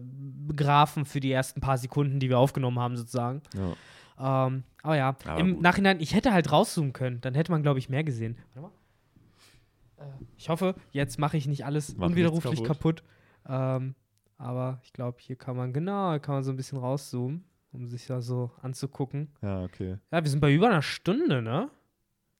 Graphen 0.57 1.05
für 1.05 1.21
die 1.21 1.31
ersten 1.31 1.61
paar 1.61 1.79
Sekunden, 1.79 2.19
die 2.19 2.29
wir 2.29 2.39
aufgenommen 2.39 2.81
haben, 2.81 2.97
sozusagen. 2.97 3.41
Ja. 3.55 3.73
Ähm, 4.19 4.63
aber 4.83 4.97
ja, 4.97 5.09
Aber 5.25 5.39
im 5.41 5.55
gut. 5.55 5.63
Nachhinein, 5.63 6.01
ich 6.01 6.15
hätte 6.15 6.33
halt 6.33 6.51
rauszoomen 6.51 6.93
können. 6.93 7.21
Dann 7.21 7.35
hätte 7.35 7.51
man, 7.53 7.63
glaube 7.63 7.79
ich, 7.79 7.89
mehr 7.89 8.05
gesehen. 8.05 8.37
Warte 8.55 8.61
mal. 8.69 10.05
Äh, 10.05 10.25
ich 10.37 10.49
hoffe, 10.49 10.75
jetzt 10.93 11.19
mache 11.19 11.37
ich 11.37 11.47
nicht 11.47 11.65
alles 11.65 11.97
Mach 11.97 12.07
unwiderruflich 12.09 12.53
nichts 12.61 12.67
kaputt. 12.69 13.03
Ähm, 13.49 13.95
aber 14.39 14.81
ich 14.85 14.93
glaube, 14.93 15.19
hier 15.21 15.37
kann 15.37 15.57
man, 15.57 15.73
genau, 15.73 16.19
kann 16.19 16.35
man 16.37 16.45
so 16.45 16.51
ein 16.51 16.57
bisschen 16.57 16.79
rauszoomen, 16.79 17.45
um 17.73 17.87
sich 17.89 18.07
da 18.07 18.21
so 18.21 18.51
anzugucken. 18.63 19.29
ja, 19.43 19.63
okay. 19.65 19.99
Ja, 20.13 20.23
wir 20.23 20.31
sind 20.31 20.41
bei 20.41 20.53
über 20.53 20.67
einer 20.69 20.83
Stunde, 20.83 21.43
ne? 21.43 21.71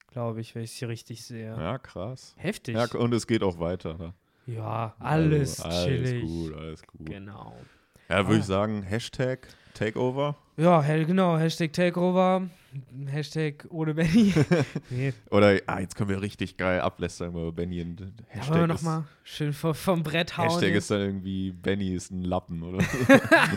Glaube 0.09 0.41
ich, 0.41 0.55
wenn 0.55 0.63
ich 0.63 0.71
es 0.73 0.77
hier 0.77 0.89
richtig 0.89 1.25
sehe. 1.25 1.51
Ja, 1.57 1.79
krass. 1.79 2.35
Heftig. 2.39 2.75
Ja, 2.77 2.87
und 2.99 3.13
es 3.13 3.27
geht 3.27 3.43
auch 3.43 3.59
weiter. 3.59 3.99
Ne? 3.99 4.15
Ja, 4.47 4.95
alles 4.99 5.61
also, 5.61 5.87
chillig. 5.89 6.23
Alles 6.23 6.31
gut, 6.31 6.55
alles 6.57 6.83
gut. 6.87 7.07
Genau. 7.07 7.55
Ja, 8.09 8.27
würde 8.27 8.37
Ah. 8.37 8.39
ich 8.39 8.45
sagen, 8.45 8.83
Hashtag 8.83 9.49
Takeover. 9.77 10.37
Ja, 10.57 10.81
genau, 11.05 11.37
Hashtag 11.37 11.73
Takeover, 11.75 12.49
Hashtag 13.07 13.67
ohne 13.69 13.93
Benny. 13.95 14.33
nee, 14.91 15.13
Oder, 15.31 15.61
ah, 15.67 15.81
jetzt 15.81 15.97
können 15.97 16.09
wir 16.09 16.23
richtig 16.23 16.57
geil 16.57 16.81
ablästern 16.81 17.31
über 17.31 17.53
Benny. 17.53 17.83
Und 17.83 18.01
Hashtag 18.29 18.55
wollen 18.55 18.69
wir 18.69 18.75
ist- 18.75 18.83
nochmal 18.83 19.05
schön 19.23 19.53
vom, 19.53 19.75
vom 19.75 20.03
Brett 20.03 20.37
hauen. 20.39 20.49
Hashtag 20.49 20.75
ist 20.75 20.91
dann 20.91 21.01
irgendwie, 21.01 21.53
Benny 21.53 21.93
ist 21.95 22.11
ein 22.11 22.23
Lappen, 22.23 22.63
oder? 22.63 22.83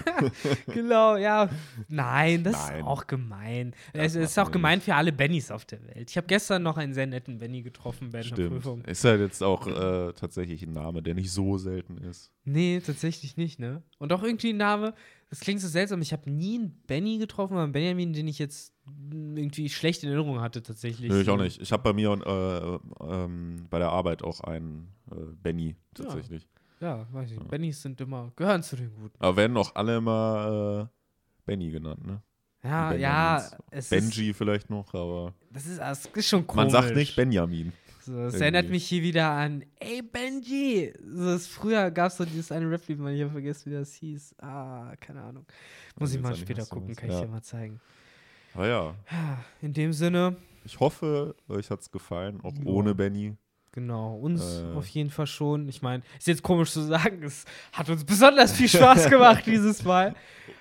genau, 0.74 1.16
ja. 1.16 1.50
Nein, 1.88 2.44
das 2.44 2.68
Nein. 2.68 2.80
ist 2.80 2.86
auch 2.86 3.08
gemein. 3.08 3.74
Das 3.94 4.16
es 4.16 4.32
ist 4.32 4.40
auch 4.40 4.52
gemein 4.52 4.80
nicht. 4.80 4.86
für 4.86 4.96
alle 4.96 5.12
Bennys 5.14 5.52
auf 5.52 5.64
der 5.66 5.82
Welt. 5.88 6.10
Ich 6.10 6.18
habe 6.18 6.28
gestern 6.28 6.64
noch 6.64 6.78
einen 6.78 6.94
sehr 6.94 7.08
netten 7.08 7.40
Benny 7.40 7.62
getroffen 7.62 8.10
bei 8.10 8.20
einer 8.20 8.28
Stimmt. 8.28 8.50
Prüfung. 8.56 8.82
Ist 8.84 9.04
halt 9.06 9.22
jetzt 9.22 9.42
auch 9.42 9.68
äh, 9.68 10.12
tatsächlich 10.14 10.64
ein 10.64 10.74
Name, 10.74 11.02
der 11.02 11.16
nicht 11.16 11.32
so 11.32 11.58
selten 11.58 11.98
ist. 11.98 12.32
Nee, 12.44 12.82
tatsächlich 12.86 13.38
nicht, 13.38 13.60
ne? 13.60 13.84
Und 14.00 14.12
auch 14.12 14.24
irgendwie 14.24 14.50
ein 14.54 14.58
Name, 14.58 14.94
das 15.30 15.42
klingt 15.42 15.62
so 15.62 15.68
seltsam. 15.68 16.02
Ich 16.02 16.12
habe 16.12 16.30
nie 16.30 16.58
einen 16.58 16.82
Benny 16.88 17.18
getroffen, 17.18 17.54
aber 17.54 17.64
einen 17.64 17.72
Benjamin, 17.72 18.14
den 18.14 18.28
ich 18.28 18.40
jetzt 18.40 18.74
irgendwie 19.12 19.70
schlecht 19.70 20.04
in 20.04 20.10
Erinnerung 20.10 20.42
hatte, 20.42 20.64
tatsächlich. 20.64 21.10
Nö, 21.10 21.22
ich 21.22 21.30
auch 21.30 21.38
nicht. 21.38 21.62
Ich 21.62 21.72
habe 21.72 21.84
bei 21.84 21.94
mir 21.94 22.12
äh, 22.12 23.06
ähm, 23.06 23.68
bei 23.70 23.80
der 23.80 23.90
Arbeit 23.90 24.24
auch 24.24 24.42
einen 24.42 24.90
äh, 25.12 25.16
Benny 25.42 25.76
tatsächlich. 25.94 26.48
Ja, 26.80 27.08
weiß 27.12 27.32
ich. 27.32 27.38
Ja. 27.38 27.44
Bennys 27.44 27.82
sind 27.82 28.00
immer, 28.02 28.32
gehören 28.36 28.64
zu 28.64 28.76
den 28.76 28.94
Guten. 28.94 29.16
Aber 29.20 29.36
werden 29.36 29.58
auch 29.58 29.76
alle 29.76 29.98
immer 29.98 30.90
äh, 30.90 31.46
Benny 31.46 31.72
genannt, 31.72 32.06
ne? 32.06 32.22
Ja, 32.64 32.94
ja, 32.94 33.50
Benji 33.90 34.34
vielleicht 34.34 34.70
noch, 34.70 34.94
aber 34.94 35.34
das 35.50 35.66
ist, 35.66 35.80
das 35.80 36.06
ist 36.06 36.28
schon 36.28 36.46
komisch. 36.46 36.66
man 36.66 36.70
sagt 36.70 36.94
nicht 36.94 37.16
Benjamin. 37.16 37.72
So, 38.12 38.16
das 38.16 38.34
irgendwie. 38.34 38.44
erinnert 38.44 38.70
mich 38.72 38.88
hier 38.88 39.04
wieder 39.04 39.30
an, 39.30 39.64
ey 39.80 40.02
Benji. 40.02 40.92
So, 41.14 41.26
das, 41.26 41.46
früher 41.46 41.92
gab 41.92 42.08
es 42.08 42.18
so 42.18 42.26
dieses 42.26 42.52
eine 42.52 42.70
Rap-Lied, 42.72 42.98
man 42.98 43.14
ich 43.14 43.22
habe 43.22 43.32
vergessen, 43.32 43.72
wie 43.72 43.76
das 43.76 43.94
hieß. 43.94 44.34
Ah, 44.42 44.94
keine 45.00 45.22
Ahnung. 45.22 45.46
Muss 46.00 46.14
ich 46.16 46.20
mal 46.22 46.36
später 46.36 46.66
gucken, 46.66 46.96
kann 46.96 47.10
ich 47.10 47.16
Ja. 47.16 47.22
dir 47.22 47.28
mal 47.28 47.44
zeigen. 47.44 47.80
Aber 48.56 48.68
ja, 48.68 48.96
In 49.62 49.74
dem 49.74 49.94
Sinne, 49.94 50.36
ich 50.66 50.80
hoffe, 50.80 51.36
euch 51.48 51.70
hat's 51.70 51.92
gefallen, 51.92 52.40
auch 52.42 52.54
Ja. 52.56 52.66
ohne 52.66 52.96
Benny. 52.96 53.36
genau, 53.72 54.16
uns 54.18 54.64
Äh. 54.64 54.76
auf 54.76 54.88
jeden 54.88 55.12
Fall 55.12 55.28
schon. 55.28 55.70
Ich 55.70 55.84
meine, 55.84 56.02
ist 56.18 56.26
jetzt 56.26 56.42
komisch 56.42 56.72
zu 56.72 56.82
sagen, 56.82 57.22
es 57.22 57.46
hat 57.74 57.90
uns 57.90 58.04
besonders 58.04 58.54
viel 58.54 58.68
Spaß 58.70 59.08
gemacht 59.12 59.44
dieses 59.46 59.84
Mal. 59.84 60.16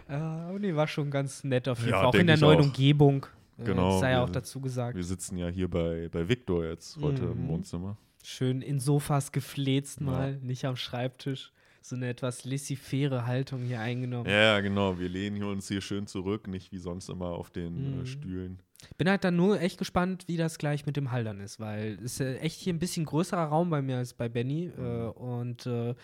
Äh, 0.07 0.13
aber 0.13 0.59
nee, 0.59 0.75
war 0.75 0.87
schon 0.87 1.11
ganz 1.11 1.45
nett 1.45 1.67
auf 1.67 1.79
jeden 1.79 1.93
Ja, 1.93 1.99
Fall. 2.01 2.07
Auch 2.09 2.15
in 2.15 2.27
der 2.27 2.35
ich 2.37 2.43
neuen 2.43 2.61
auch. 2.61 2.65
Umgebung. 2.65 3.25
Äh, 3.59 3.65
Genau, 3.65 3.91
Das 3.93 4.01
sei 4.01 4.11
ja 4.13 4.19
wir- 4.19 4.25
auch 4.25 4.31
dazu 4.31 4.61
gesagt. 4.61 4.97
Wir 4.97 5.05
sitzen 5.05 5.37
ja 5.37 5.49
hier 5.49 5.69
bei, 5.69 6.09
bei 6.11 6.29
Victor 6.29 6.65
jetzt 6.65 6.97
heute 7.01 7.23
Mhm. 7.23 7.33
im 7.33 7.49
Wohnzimmer. 7.49 7.97
Schön 8.23 8.63
in 8.63 8.79
Sofas 8.81 9.33
gefläzt 9.33 10.01
Ja. 10.01 10.07
mal, 10.07 10.37
nicht 10.39 10.65
am 10.65 10.77
Schreibtisch. 10.77 11.53
So 11.81 11.97
eine 11.97 12.09
etwas 12.09 12.45
laissez-faire 12.45 13.25
Haltung 13.27 13.63
hier 13.63 13.81
eingenommen. 13.81 14.29
Ja, 14.29 14.61
genau. 14.61 14.99
Wir 14.99 15.09
lehnen 15.09 15.37
hier 15.37 15.47
uns 15.47 15.69
hier 15.69 15.81
schön 15.81 16.07
zurück, 16.07 16.47
nicht 16.47 16.71
wie 16.73 16.79
sonst 16.79 17.09
immer 17.09 17.27
auf 17.31 17.51
den 17.51 17.97
Mhm. 17.97 18.03
äh, 18.03 18.07
Stühlen. 18.07 18.59
Bin 18.99 19.09
halt 19.09 19.25
dann 19.25 19.37
nur 19.37 19.61
echt 19.61 19.79
gespannt, 19.79 20.25
wie 20.29 20.37
das 20.37 20.59
gleich 20.59 20.87
mit 20.87 20.97
dem 20.97 21.11
Haldern 21.11 21.41
ist, 21.41 21.59
weil 21.61 21.95
es 21.97 22.13
ist 22.13 22.19
ja 22.21 22.33
echt 22.35 22.61
hier 22.61 22.75
ein 22.75 22.79
bisschen 22.79 23.07
größerer 23.07 23.45
Raum 23.45 23.71
bei 23.71 23.81
mir 23.81 23.97
als 23.99 24.13
bei 24.13 24.29
Benny. 24.29 24.71
Mhm. 24.77 24.85
Äh, 24.85 25.07
und 25.09 25.67
äh, 25.67 25.95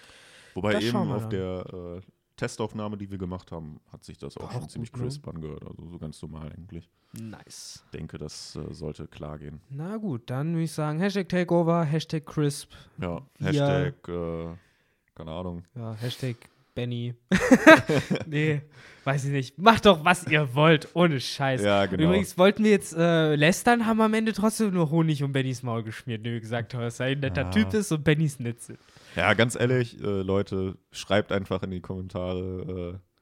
Wobei 0.54 0.80
eben 0.80 0.96
auf 0.96 1.22
dann. 1.22 1.30
der 1.30 1.66
äh, 1.72 2.00
Testaufnahme, 2.36 2.96
die 2.96 3.10
wir 3.10 3.18
gemacht 3.18 3.52
haben, 3.52 3.80
hat 3.92 4.02
sich 4.04 4.18
das 4.18 4.36
auch, 4.36 4.44
Auch 4.44 4.52
schon 4.52 4.60
gut, 4.62 4.70
ziemlich 4.70 4.92
ne? 4.92 4.98
crisp 5.02 5.26
angehört. 5.28 5.64
Also 5.66 5.88
so 5.88 5.98
ganz 5.98 6.20
normal 6.20 6.52
eigentlich. 6.52 6.90
nice. 7.12 7.84
denke, 7.92 8.18
das 8.18 8.56
äh, 8.56 8.74
sollte 8.74 9.06
klar 9.06 9.38
gehen. 9.38 9.60
Na 9.70 9.96
gut, 9.98 10.28
dann 10.30 10.52
würde 10.52 10.64
ich 10.64 10.72
sagen, 10.72 10.98
Hashtag 10.98 11.28
Takeover, 11.28 11.84
Hashtag 11.84 12.26
Crisp, 12.26 12.72
Ja, 12.98 13.20
Ja. 13.38 13.46
Hashtag, 13.46 14.08
äh, 14.08 14.54
keine 15.14 15.30
Ahnung. 15.30 15.64
ja, 15.76 15.92
Hashtag 15.94 16.36
Benny. 16.74 17.14
nee, 18.26 18.62
weiß 19.04 19.26
ich 19.26 19.30
nicht. 19.30 19.58
Macht 19.58 19.86
doch, 19.86 20.04
was 20.04 20.26
ihr 20.26 20.54
wollt, 20.54 20.88
ohne 20.94 21.20
Scheiß. 21.20 21.62
Ja, 21.62 21.86
genau. 21.86 22.04
Übrigens 22.04 22.36
wollten 22.36 22.64
wir 22.64 22.70
jetzt 22.72 22.96
äh, 22.96 23.34
lästern, 23.36 23.86
haben 23.86 24.00
am 24.00 24.14
Ende 24.14 24.32
trotzdem 24.32 24.72
nur 24.72 24.90
Honig 24.90 25.22
um 25.22 25.32
Bennys 25.32 25.62
Maul 25.62 25.82
geschmiert, 25.84 26.24
wie 26.24 26.32
wir 26.32 26.40
gesagt 26.40 26.74
haben, 26.74 26.82
dass 26.82 27.00
er 27.00 27.06
ein 27.06 27.20
netter 27.20 27.42
Ja. 27.42 27.50
Typ 27.50 27.72
ist 27.74 27.92
und 27.92 28.02
Bennys 28.04 28.40
nett 28.40 28.60
sind. 28.60 28.78
Ja, 29.16 29.34
ganz 29.34 29.54
ehrlich, 29.54 30.00
äh, 30.02 30.22
Leute, 30.22 30.76
schreibt 30.90 31.30
einfach 31.32 31.62
in 31.62 31.70
die 31.70 31.80
Kommentare, 31.80 32.94
äh, 33.00 33.13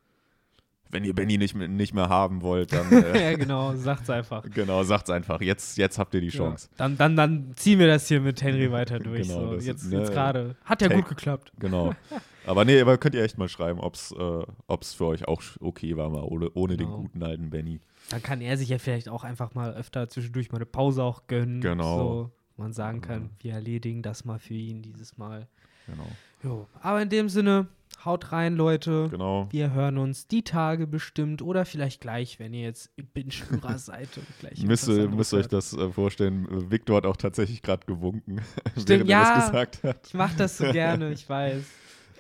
wenn 0.93 1.05
ihr 1.05 1.15
Benny 1.15 1.39
nicht, 1.39 1.55
mehr- 1.57 1.67
nicht 1.69 1.95
mehr 1.95 2.09
haben 2.09 2.43
wollt, 2.43 2.73
dann 2.73 2.93
äh, 2.93 3.33
ja, 3.33 3.37
genau, 3.37 3.75
sagt's 3.75 4.09
einfach. 4.11 4.45
genau, 4.49 4.85
sagt's 4.85 5.11
einfach. 5.11 5.41
Jetzt, 5.41 5.77
jetzt 5.79 5.99
habt 5.99 6.15
ihr 6.15 6.21
die 6.21 6.29
Chance. 6.29 6.69
Ja. 6.71 6.77
Dann, 6.79 6.97
dann, 6.97 7.17
dann 7.17 7.53
ziehen 7.57 7.79
wir 7.81 7.87
das 7.89 8.07
hier 8.09 8.21
mit 8.21 8.41
Henry 8.43 8.71
weiter 8.71 8.99
durch. 9.01 9.27
Genau, 9.29 9.59
so. 9.59 9.67
Jetzt, 9.67 9.91
ne, 9.91 9.99
jetzt 10.01 10.13
gerade. 10.13 10.55
Hat 10.65 10.81
ja 10.83 10.89
Take- 10.89 11.01
gut 11.01 11.09
geklappt. 11.09 11.53
Genau. 11.59 11.93
Aber 12.47 12.65
nee, 12.65 12.81
aber 12.81 12.99
könnt 12.99 13.15
ihr 13.15 13.23
echt 13.23 13.39
mal 13.39 13.49
schreiben, 13.49 13.79
ob's, 13.79 14.11
äh, 14.19 14.43
ob's 14.67 14.95
für 14.95 15.07
euch 15.07 15.29
auch 15.29 15.41
okay 15.61 15.97
war, 15.97 16.11
mal 16.11 16.25
ohne, 16.25 16.51
ohne 16.55 16.77
den 16.77 16.89
Genau. 16.89 17.03
guten 17.03 17.23
alten 17.23 17.51
Benny. 17.51 17.79
Dann 18.11 18.21
kann 18.21 18.41
er 18.41 18.57
sich 18.57 18.69
ja 18.69 18.79
vielleicht 18.79 19.09
auch 19.09 19.23
einfach 19.23 19.55
mal 19.55 19.73
öfter 19.75 20.09
zwischendurch 20.09 20.51
mal 20.51 20.59
eine 20.59 20.67
Pause 20.67 21.05
auch 21.05 21.29
gönnen. 21.29 21.61
Genau. 21.61 21.99
So, 21.99 22.31
wo 22.57 22.63
man 22.65 22.73
sagen 22.73 23.01
kann, 23.01 23.31
wir 23.39 23.53
erledigen 23.53 24.03
das 24.03 24.25
mal 24.25 24.41
für 24.41 24.55
ihn 24.55 24.83
dieses 24.83 25.17
Mal. 25.19 25.47
Genau. 25.87 26.09
Jo. 26.43 26.67
Aber 26.81 27.01
in 27.03 27.09
dem 27.09 27.29
Sinne, 27.29 27.69
haut 28.05 28.33
rein, 28.33 28.57
Leute. 28.57 29.09
Genau. 29.11 29.49
Wir 29.51 29.73
hören 29.73 29.99
uns 29.99 30.27
die 30.27 30.43
Tage 30.43 30.87
bestimmt 30.87 31.43
oder 31.43 31.65
vielleicht 31.65 32.01
gleich, 32.01 32.39
wenn 32.39 32.53
ihr 32.55 32.63
jetzt 32.63 32.91
Binge-Hörer 33.15 33.79
seid 33.79 34.09
und 34.17 34.27
gleich. 34.41 34.63
Müsst, 34.65 34.89
müsst 34.89 35.35
euch 35.35 35.47
das 35.47 35.73
äh, 35.73 35.91
vorstellen. 35.91 36.71
Victor 36.71 36.97
hat 36.97 37.07
auch 37.07 37.17
tatsächlich 37.17 37.63
gerade 37.63 37.87
gewunken, 37.87 38.41
Stimmt, 38.73 38.89
während 38.89 39.11
er 39.11 39.21
ja. 39.21 39.35
das 39.35 39.47
gesagt 39.47 39.83
hat. 39.85 40.07
Ich 40.07 40.15
mach 40.15 40.35
das 40.35 40.59
so 40.59 40.71
gerne, 40.73 41.13
ich 41.13 41.29
weiß. 41.29 41.63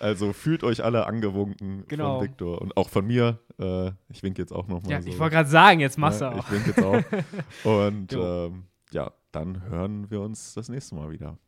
Also 0.01 0.33
fühlt 0.33 0.64
euch 0.64 0.83
alle 0.83 1.07
angewunken 1.07 1.85
Genau. 1.87 2.18
von 2.18 2.29
Victor 2.29 2.61
und 2.61 2.77
auch 2.77 2.89
von 2.89 3.07
mir. 3.07 3.39
Äh, 3.59 3.93
ich 4.09 4.23
winke 4.25 4.43
jetzt 4.43 4.53
auch 4.53 4.66
nochmal. 4.66 4.91
Ja, 4.91 5.03
so. 5.03 5.09
ich 5.09 5.18
wollte 5.18 5.37
gerade 5.37 5.49
sagen, 5.49 5.78
jetzt 5.78 5.97
machst 5.97 6.20
du 6.20 6.24
Ja, 6.24 6.32
auch. 6.32 6.44
Ich 6.44 6.51
winke 6.51 6.69
jetzt 6.70 6.82
auch. 7.65 7.65
Und 7.70 8.12
ähm, 8.12 8.65
ja, 8.90 9.12
dann 9.31 9.62
hören 9.69 10.11
wir 10.11 10.20
uns 10.20 10.55
das 10.55 10.69
nächste 10.69 10.97
Mal 10.97 11.11
wieder. 11.11 11.39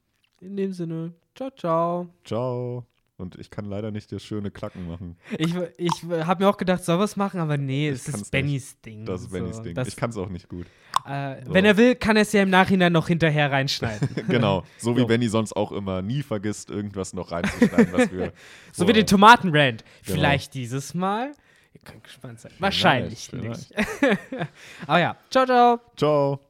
In 0.40 0.56
dem 0.56 0.72
Sinne, 0.72 1.12
ciao, 1.34 1.50
ciao. 1.50 2.08
Ciao. 2.24 2.84
Und 3.16 3.36
ich 3.38 3.48
kann 3.48 3.66
leider 3.66 3.92
nicht 3.92 4.10
das 4.10 4.24
schöne 4.24 4.50
Klacken 4.50 4.88
machen. 4.88 5.16
Ich, 5.38 5.54
ich 5.76 6.02
habe 6.26 6.42
mir 6.42 6.50
auch 6.50 6.56
gedacht, 6.56 6.84
soll 6.84 6.98
was 6.98 7.14
machen, 7.14 7.38
aber 7.38 7.56
nee, 7.56 7.88
Ich 7.90 7.94
es 7.94 8.08
ist 8.08 8.30
Bennys 8.32 8.80
Ding. 8.80 9.06
Das 9.06 9.22
ist 9.22 9.30
Bennys 9.30 9.56
so. 9.56 9.62
Ding. 9.62 9.78
Ich 9.86 9.94
kann 9.94 10.10
es 10.10 10.16
auch 10.16 10.28
nicht 10.28 10.48
gut. 10.48 10.66
äh, 11.06 11.44
So. 11.44 11.54
Wenn 11.54 11.64
er 11.64 11.76
will, 11.76 11.94
kann 11.94 12.16
er 12.16 12.22
es 12.22 12.32
ja 12.32 12.42
im 12.42 12.50
Nachhinein 12.50 12.92
noch 12.92 13.06
hinterher 13.06 13.52
reinschneiden. 13.52 14.08
genau. 14.28 14.64
So 14.78 14.96
wie 14.96 15.00
Jo. 15.02 15.06
Benny 15.06 15.28
sonst 15.28 15.54
auch 15.54 15.70
immer 15.70 16.02
nie 16.02 16.22
vergisst, 16.22 16.70
irgendwas 16.70 17.12
noch 17.14 17.30
reinzuschneiden, 17.30 17.92
was 17.92 18.10
wir. 18.10 18.32
so 18.72 18.88
wie 18.88 18.92
den 18.92 19.06
Tomatenrand. 19.06 19.84
Genau. 20.04 20.16
Vielleicht 20.16 20.52
dieses 20.54 20.92
Mal. 20.92 21.30
Ihr 21.72 21.80
könnt 21.84 22.02
gespannt 22.02 22.40
sein. 22.40 22.50
Wahrscheinlich 22.58 23.28
Vielleicht, 23.30 23.76
nicht. 23.76 23.88
aber 24.88 24.98
ja, 24.98 25.16
ciao, 25.30 25.46
ciao. 25.46 25.80
Ciao. 25.96 26.40